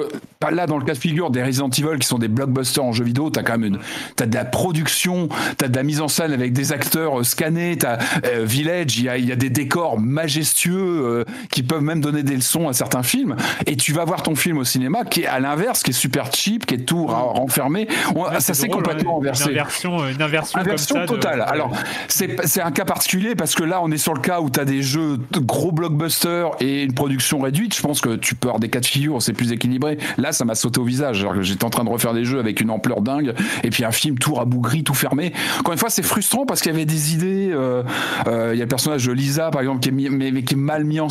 que 0.40 0.54
là, 0.54 0.66
dans 0.66 0.78
le 0.78 0.84
cas 0.84 0.92
de 0.94 0.98
figure 0.98 1.30
des 1.30 1.42
Resident 1.42 1.68
Evil 1.70 1.98
qui 1.98 2.06
sont 2.06 2.18
des 2.18 2.28
blockbusters 2.28 2.84
en 2.84 2.92
jeu 2.92 3.04
vidéo, 3.04 3.30
t'as 3.30 3.42
quand 3.42 3.58
même 3.58 3.74
une, 3.74 3.78
t'as 4.16 4.26
de 4.26 4.34
la 4.34 4.44
production, 4.44 5.28
t'as 5.56 5.68
de 5.68 5.76
la 5.76 5.82
mise 5.82 6.00
en 6.00 6.08
scène 6.08 6.32
avec 6.32 6.52
des 6.52 6.72
acteurs 6.72 7.20
euh, 7.20 7.24
scannés, 7.24 7.76
t'as 7.78 7.98
euh, 8.24 8.44
Village, 8.44 8.98
il 8.98 9.04
y 9.04 9.08
a, 9.08 9.18
y 9.18 9.32
a 9.32 9.36
des 9.36 9.50
décors 9.50 9.98
majestueux 10.00 11.02
euh, 11.04 11.24
qui 11.50 11.62
peuvent 11.62 11.82
même 11.82 12.00
donner 12.00 12.22
des 12.22 12.36
leçons 12.36 12.68
à 12.68 12.72
certains 12.72 13.02
films. 13.02 13.36
Et 13.66 13.76
tu 13.76 13.92
vas 13.92 14.04
voir 14.04 14.22
ton 14.22 14.34
film 14.34 14.58
au 14.58 14.64
cinéma 14.64 15.04
qui 15.04 15.22
est 15.22 15.26
à 15.26 15.40
l'inverse, 15.40 15.82
qui 15.82 15.90
est 15.90 15.94
super 15.94 16.32
cheap, 16.32 16.66
qui 16.66 16.74
est 16.74 16.86
tout 16.86 17.06
renfermé. 17.06 17.88
On- 18.14 18.20
Ouais, 18.20 18.38
ça 18.40 18.52
s'est 18.52 18.66
drôle, 18.68 18.82
complètement 18.90 19.18
ouais. 19.18 19.28
inversé. 19.28 19.44
Une 19.44 19.50
inversion, 19.50 20.08
une 20.08 20.22
inversion, 20.22 20.58
comme 20.62 21.02
de- 21.02 21.06
totale. 21.06 21.44
Alors, 21.48 21.70
c'est 22.08 22.60
un 22.60 22.70
cas 22.70 22.84
particulier 22.84 23.34
parce 23.34 23.54
que 23.54 23.62
là, 23.64 23.80
on 23.82 23.90
est 23.90 23.98
sur 23.98 24.14
le 24.14 24.20
cas 24.20 24.40
où 24.40 24.50
tu 24.50 24.60
as 24.60 24.64
des 24.64 24.82
jeux 24.82 25.18
de 25.30 25.38
gros 25.38 25.72
blockbusters 25.72 26.50
et 26.60 26.82
une 26.84 26.94
production 26.94 27.38
réduite. 27.40 27.74
Je 27.74 27.82
pense 27.82 28.00
que 28.00 28.16
tu 28.16 28.34
peux 28.34 28.48
avoir 28.48 28.60
des 28.60 28.68
cas 28.68 28.80
de 28.80 28.86
figure, 28.86 29.20
c'est 29.22 29.32
plus 29.32 29.52
équilibré. 29.52 29.98
Là, 30.18 30.32
ça 30.32 30.44
m'a 30.44 30.54
sauté 30.54 30.80
au 30.80 30.84
visage. 30.84 31.20
Alors 31.20 31.34
que 31.34 31.42
j'étais 31.42 31.64
en 31.64 31.70
train 31.70 31.84
de 31.84 31.90
refaire 31.90 32.14
des 32.14 32.24
jeux 32.24 32.38
avec 32.38 32.60
une 32.60 32.70
ampleur 32.70 33.00
dingue 33.00 33.34
et 33.62 33.70
puis 33.70 33.84
un 33.84 33.90
film 33.92 34.18
tout 34.18 34.34
rabougri, 34.34 34.84
tout 34.84 34.94
fermé. 34.94 35.32
Encore 35.58 35.72
une 35.72 35.78
fois, 35.78 35.90
c'est 35.90 36.02
frustrant 36.02 36.46
parce 36.46 36.60
qu'il 36.60 36.72
y 36.72 36.74
avait 36.74 36.84
des 36.84 37.14
idées. 37.14 37.50
euh, 37.52 37.82
euh, 38.26 38.50
Il 38.54 38.58
y 38.58 38.62
a 38.62 38.64
le 38.64 38.68
personnage 38.68 39.06
de 39.06 39.12
Lisa, 39.12 39.50
par 39.50 39.60
exemple, 39.60 39.80
qui 39.80 39.88
est, 39.90 39.92
mis- 39.92 40.08
mais, 40.10 40.30
mais 40.30 40.42
qui 40.42 40.54
est 40.54 40.56
mal 40.56 40.84
mis 40.84 41.00
en 41.00 41.08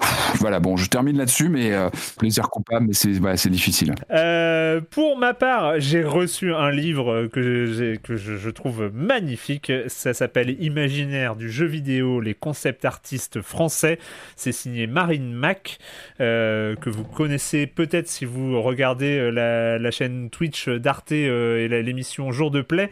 Voilà, 0.40 0.60
bon, 0.60 0.76
je 0.76 0.88
termine 0.88 1.18
là-dessus, 1.18 1.48
mais 1.48 1.72
euh, 1.72 1.90
plaisir 2.18 2.48
coupable, 2.48 2.86
mais 2.86 2.94
c'est 2.94 3.10
c'est 3.36 3.50
difficile. 3.50 3.94
Euh, 4.10 4.80
pour 4.90 5.18
ma 5.18 5.34
part, 5.34 5.78
j'ai 5.78 6.02
reçu 6.02 6.54
un 6.54 6.70
livre 6.70 7.26
que, 7.26 7.96
que 7.96 8.16
je, 8.16 8.50
trouve 8.50 8.90
magnifique. 8.92 9.72
Ça 9.88 10.14
s'appelle 10.14 10.56
Imaginaire 10.62 11.36
du 11.36 11.50
jeu 11.50 11.66
vidéo, 11.66 12.20
les 12.20 12.34
concepts 12.34 12.84
artistes 12.84 13.40
français. 13.42 13.98
C'est 14.36 14.52
signé 14.52 14.86
Marine 14.86 15.32
Mac, 15.32 15.78
euh, 16.20 16.74
que 16.76 16.90
vous 16.90 17.04
connaissez 17.04 17.66
peut-être 17.66 18.08
si 18.08 18.24
vous 18.24 18.60
regardez 18.62 19.18
euh, 19.18 19.30
la, 19.30 19.78
la 19.78 19.90
chaîne 19.90 20.30
Twitch 20.30 20.68
d'Arte 20.68 21.12
et 21.12 21.68
l'émission 21.68 22.32
Jour 22.32 22.50
de 22.50 22.62
Play, 22.62 22.90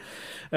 qui 0.51 0.57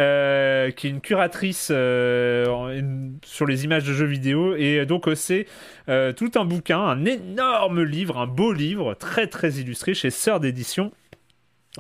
est 0.88 0.90
une 0.90 1.02
curatrice 1.02 1.68
sur 1.68 3.46
les 3.48 3.64
images 3.64 3.84
de 3.84 3.94
jeux 3.94 4.06
vidéo. 4.06 4.56
Et 4.56 4.86
donc, 4.86 5.08
c'est 5.16 5.46
tout 5.88 6.32
un 6.36 6.41
bouquin, 6.46 6.80
un 6.80 7.06
énorme 7.06 7.84
livre, 7.84 8.18
un 8.18 8.28
beau 8.28 8.54
livre, 8.54 8.94
très 8.94 9.28
très 9.28 9.54
illustré 9.54 9.94
chez 9.94 10.10
Sœur 10.10 10.40
d'édition. 10.40 10.92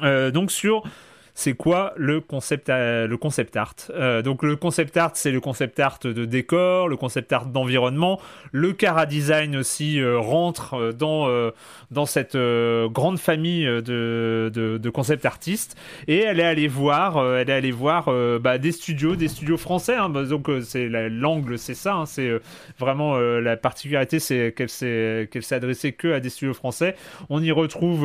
Euh, 0.03 0.31
donc 0.31 0.51
sur 0.51 0.83
c'est 1.33 1.53
quoi 1.53 1.93
le 1.97 2.21
concept, 2.21 2.69
euh, 2.69 3.07
le 3.07 3.17
concept 3.17 3.55
art? 3.57 3.75
Euh, 3.91 4.21
Donc 4.21 4.43
le 4.43 4.55
concept 4.55 4.97
art, 4.97 5.11
c'est 5.15 5.31
le 5.31 5.39
concept 5.39 5.79
art 5.79 5.99
de 6.03 6.25
décor, 6.25 6.87
le 6.87 6.97
concept 6.97 7.31
art 7.33 7.45
d'environnement. 7.45 8.19
Le 8.51 8.73
Cara 8.73 9.05
Design 9.05 9.55
aussi 9.55 9.99
euh, 9.99 10.19
rentre 10.19 10.93
dans, 10.93 11.27
dans 11.91 12.05
cette 12.05 12.35
grande 12.35 13.17
famille 13.19 13.65
de, 13.65 14.51
de, 14.53 14.89
concept 14.89 15.25
artistes. 15.25 15.77
Et 16.07 16.19
elle 16.19 16.39
est 16.39 16.43
allée 16.43 16.67
voir, 16.67 17.23
elle 17.37 17.49
est 17.49 17.53
allée 17.53 17.71
voir 17.71 18.09
bah, 18.39 18.57
des 18.57 18.71
studios, 18.71 19.15
des 19.15 19.27
studios 19.27 19.57
français. 19.57 19.95
hein. 19.95 20.09
Bah, 20.09 20.23
donc 20.23 20.49
c'est 20.63 20.89
la- 20.89 21.09
l'angle, 21.09 21.57
c'est 21.57 21.73
ça. 21.73 21.93
hein. 21.95 22.05
c'est 22.05 22.31
vraiment 22.79 23.17
la 23.17 23.57
particularité, 23.57 24.19
c'est 24.19 24.53
qu'elle 24.55 24.69
s'est 24.69 25.29
qu'elle 25.31 25.43
s'est 25.43 25.55
adressée 25.55 25.93
que 25.93 26.11
à 26.13 26.19
des 26.19 26.29
studios 26.29 26.53
français. 26.53 26.95
On 27.29 27.41
y 27.41 27.51
retrouve 27.51 28.01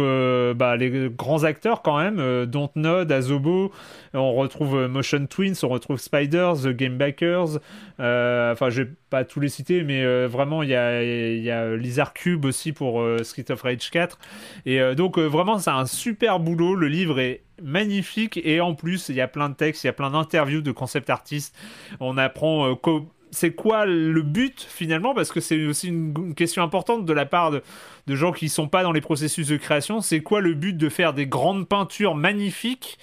bah, 0.54 0.76
les 0.76 1.08
grands 1.10 1.44
acteurs 1.44 1.82
quand 1.82 1.98
même, 1.98 2.18
euh, 2.18 2.46
Dontnod, 2.46 3.10
Azobo. 3.16 3.72
On 4.14 4.34
retrouve 4.34 4.76
euh, 4.76 4.88
Motion 4.88 5.26
Twins, 5.26 5.54
on 5.62 5.68
retrouve 5.68 5.98
Spiders, 5.98 6.62
The 6.62 6.68
Game 6.68 6.96
Backers. 6.96 7.58
Euh, 8.00 8.52
enfin, 8.52 8.70
je 8.70 8.82
vais 8.82 8.90
pas 9.10 9.24
tous 9.24 9.40
les 9.40 9.48
citer, 9.48 9.82
mais 9.82 10.04
euh, 10.04 10.26
vraiment, 10.30 10.62
il 10.62 10.68
y 10.70 10.74
a, 10.74 11.02
y 11.02 11.50
a 11.50 11.74
Lizard 11.76 12.12
Cube 12.14 12.44
aussi 12.44 12.72
pour 12.72 13.02
Street 13.22 13.44
of 13.50 13.62
Rage 13.62 13.90
4. 13.90 14.18
Et 14.66 14.94
donc, 14.94 15.18
vraiment, 15.18 15.58
c'est 15.58 15.70
un 15.70 15.86
super 15.86 16.38
boulot. 16.40 16.74
Le 16.74 16.88
livre 16.88 17.18
est 17.18 17.42
magnifique 17.62 18.38
et 18.44 18.60
en 18.60 18.74
plus, 18.74 19.08
il 19.08 19.14
y 19.16 19.20
a 19.20 19.28
plein 19.28 19.48
de 19.48 19.54
textes, 19.54 19.84
il 19.84 19.86
y 19.86 19.90
a 19.90 19.94
plein 19.94 20.10
d'interviews 20.10 20.60
de 20.62 20.72
concept 20.72 21.10
artistes. 21.10 21.54
On 22.00 22.16
apprend. 22.18 22.74
co- 22.76 23.08
c'est 23.36 23.52
quoi 23.52 23.84
le 23.84 24.22
but 24.22 24.66
finalement 24.68 25.14
Parce 25.14 25.30
que 25.30 25.40
c'est 25.40 25.66
aussi 25.66 25.88
une, 25.88 26.34
question 26.34 26.62
importante 26.62 27.04
de 27.04 27.12
la 27.12 27.26
part 27.26 27.50
de, 27.50 27.62
gens 28.08 28.32
qui 28.32 28.48
sont 28.48 28.66
pas 28.66 28.82
dans 28.82 28.92
les 28.92 29.02
processus 29.02 29.48
de 29.48 29.56
création. 29.58 30.00
C'est 30.00 30.20
quoi 30.20 30.40
le 30.40 30.54
but 30.54 30.76
de 30.76 30.88
faire 30.88 31.12
des 31.12 31.26
grandes 31.26 31.68
peintures 31.68 32.14
magnifiques 32.14 32.98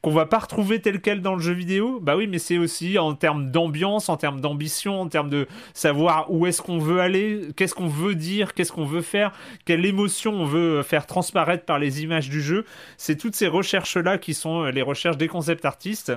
qu'on 0.00 0.10
va 0.10 0.26
pas 0.26 0.38
retrouver 0.38 0.80
tel 0.80 1.00
quel 1.02 1.20
dans 1.20 1.34
le 1.34 1.42
jeu 1.42 1.52
vidéo? 1.52 1.98
Bah 2.00 2.16
oui, 2.16 2.26
mais 2.28 2.38
c'est 2.38 2.56
aussi 2.56 2.98
en 2.98 3.14
termes 3.14 3.50
d'ambiance, 3.50 4.08
en 4.08 4.16
termes 4.16 4.40
d'ambition, 4.40 5.02
en 5.02 5.08
termes 5.08 5.28
de 5.28 5.46
savoir 5.74 6.32
où 6.32 6.46
est-ce 6.46 6.62
qu'on 6.62 6.78
veut 6.78 7.00
aller, 7.00 7.48
qu'est-ce 7.56 7.74
qu'on 7.74 7.88
veut 7.88 8.14
dire, 8.14 8.54
qu'est-ce 8.54 8.72
qu'on 8.72 8.86
veut 8.86 9.02
faire, 9.02 9.32
quelle 9.66 9.84
émotion 9.84 10.32
on 10.32 10.44
veut 10.46 10.82
faire 10.82 11.06
transparaître 11.06 11.66
par 11.66 11.78
les 11.78 12.02
images 12.02 12.30
du 12.30 12.40
jeu. 12.40 12.64
C'est 12.96 13.16
toutes 13.16 13.34
ces 13.34 13.48
recherches-là 13.48 14.16
qui 14.16 14.32
sont 14.32 14.62
euh, 14.62 14.70
les 14.70 14.82
recherches 14.82 15.18
des 15.18 15.28
concept 15.28 15.64
artistes. 15.66 16.12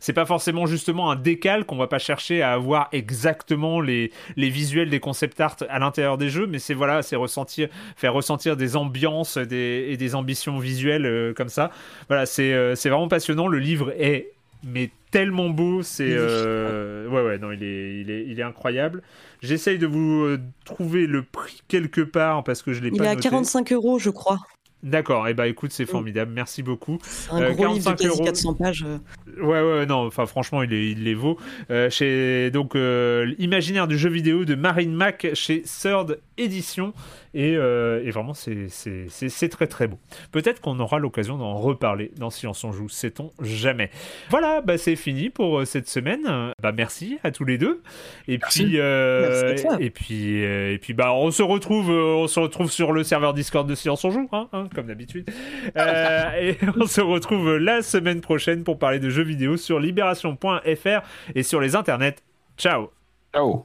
C'est 0.00 0.12
pas 0.12 0.26
forcément 0.26 0.66
justement 0.66 1.10
un 1.10 1.16
décalque, 1.16 1.70
on 1.72 1.76
va 1.76 1.86
pas 1.86 1.98
chercher 1.98 2.42
à 2.42 2.52
avoir 2.52 2.88
exactement 2.92 3.80
les, 3.80 4.12
les 4.36 4.50
visuels 4.50 4.90
des 4.90 5.00
concept 5.00 5.40
art 5.40 5.56
à 5.68 5.78
l'intérieur 5.78 6.18
des 6.18 6.30
jeux, 6.30 6.46
mais 6.46 6.58
c'est 6.58 6.74
voilà, 6.74 7.02
c'est 7.02 7.16
ressentir, 7.16 7.68
faire 7.96 8.12
ressentir 8.12 8.56
des 8.56 8.76
ambiances 8.76 9.38
des, 9.38 9.86
et 9.88 9.96
des 9.96 10.14
ambitions 10.14 10.58
visuelles 10.58 11.06
euh, 11.06 11.32
comme 11.34 11.48
ça. 11.48 11.70
Voilà, 12.08 12.26
c'est 12.26 12.52
euh, 12.52 12.74
c'est 12.74 12.88
vraiment 12.88 13.08
passionnant. 13.08 13.48
Le 13.48 13.58
livre 13.58 13.92
est 13.98 14.32
mais 14.66 14.90
tellement 15.12 15.50
beau, 15.50 15.82
c'est 15.82 16.08
euh, 16.10 17.06
ouais 17.08 17.22
ouais 17.22 17.38
non 17.38 17.52
il 17.52 17.62
est 17.62 18.00
il 18.00 18.10
est 18.10 18.24
il 18.26 18.40
est 18.40 18.42
incroyable. 18.42 19.02
J'essaye 19.40 19.78
de 19.78 19.86
vous 19.86 20.36
trouver 20.64 21.06
le 21.06 21.22
prix 21.22 21.62
quelque 21.68 22.00
part 22.00 22.42
parce 22.42 22.62
que 22.62 22.72
je 22.72 22.80
l'ai 22.82 22.88
Il 22.88 22.98
pas 22.98 23.04
est 23.04 23.08
à 23.08 23.14
noté. 23.14 23.28
45 23.28 23.72
euros, 23.72 23.98
je 24.00 24.10
crois. 24.10 24.38
D'accord, 24.84 25.26
et 25.26 25.32
eh 25.32 25.34
bah 25.34 25.48
écoute, 25.48 25.72
c'est 25.72 25.86
formidable, 25.86 26.30
merci 26.32 26.62
beaucoup. 26.62 26.98
Un 27.32 27.42
Euh, 27.42 27.52
gros 27.52 27.66
livre 27.74 27.78
de 27.78 27.82
45 27.84 27.96
quasi 27.96 28.06
euros. 28.08 28.24
400 28.24 28.54
pages. 28.54 28.84
euh. 28.86 28.98
Ouais, 29.42 29.60
ouais, 29.60 29.86
non, 29.86 30.06
enfin, 30.06 30.24
franchement, 30.26 30.62
il, 30.62 30.72
est, 30.72 30.90
il 30.92 31.02
les 31.02 31.14
vaut. 31.14 31.36
Euh, 31.70 31.90
chez, 31.90 32.50
donc, 32.52 32.76
euh, 32.76 33.24
l'imaginaire 33.38 33.88
du 33.88 33.98
jeu 33.98 34.08
vidéo 34.08 34.44
de 34.44 34.54
Marine 34.54 34.92
Mac 34.94 35.26
chez 35.34 35.62
Third 35.62 36.20
Edition. 36.36 36.92
Et, 37.34 37.56
euh, 37.56 38.02
et 38.04 38.10
vraiment, 38.10 38.34
c'est 38.34 38.68
très, 39.50 39.66
très 39.66 39.86
beau. 39.86 39.98
Peut-être 40.32 40.60
qu'on 40.60 40.78
aura 40.80 40.98
l'occasion 40.98 41.38
d'en 41.38 41.54
reparler 41.54 42.12
dans 42.16 42.30
Silence 42.30 42.64
on 42.64 42.72
Joue, 42.72 42.88
sait-on 42.88 43.32
jamais. 43.40 43.90
Voilà, 44.30 44.60
bah, 44.60 44.78
c'est 44.78 44.96
fini 44.96 45.30
pour 45.30 45.60
euh, 45.60 45.64
cette 45.64 45.88
semaine. 45.88 46.52
Bah, 46.62 46.72
merci 46.72 47.18
à 47.22 47.30
tous 47.30 47.44
les 47.44 47.58
deux. 47.58 47.82
Et 48.26 48.38
puis, 48.38 48.74
euh, 48.76 49.54
et 49.78 49.90
puis, 49.90 50.44
euh, 50.44 50.72
et 50.72 50.78
puis, 50.78 50.92
bah, 50.92 51.12
on 51.12 51.30
se 51.30 51.42
retrouve, 51.42 51.90
on 51.90 52.26
se 52.26 52.40
retrouve 52.40 52.70
sur 52.70 52.92
le 52.92 53.04
serveur 53.04 53.34
Discord 53.34 53.68
de 53.68 53.74
Silence 53.74 54.04
on 54.04 54.10
Joue, 54.10 54.28
hein, 54.32 54.48
hein, 54.52 54.68
comme 54.74 54.86
d'habitude. 54.86 55.30
Euh, 55.76 56.30
et 56.40 56.58
on 56.76 56.86
se 56.86 57.00
retrouve 57.00 57.56
la 57.56 57.82
semaine 57.82 58.20
prochaine 58.20 58.64
pour 58.64 58.78
parler 58.78 58.98
de 58.98 59.10
jeux 59.10 59.22
vidéo 59.22 59.56
sur 59.56 59.80
libération.fr 59.80 61.00
et 61.34 61.42
sur 61.42 61.60
les 61.60 61.76
internets. 61.76 62.16
Ciao. 62.56 62.90
Ciao. 63.32 63.64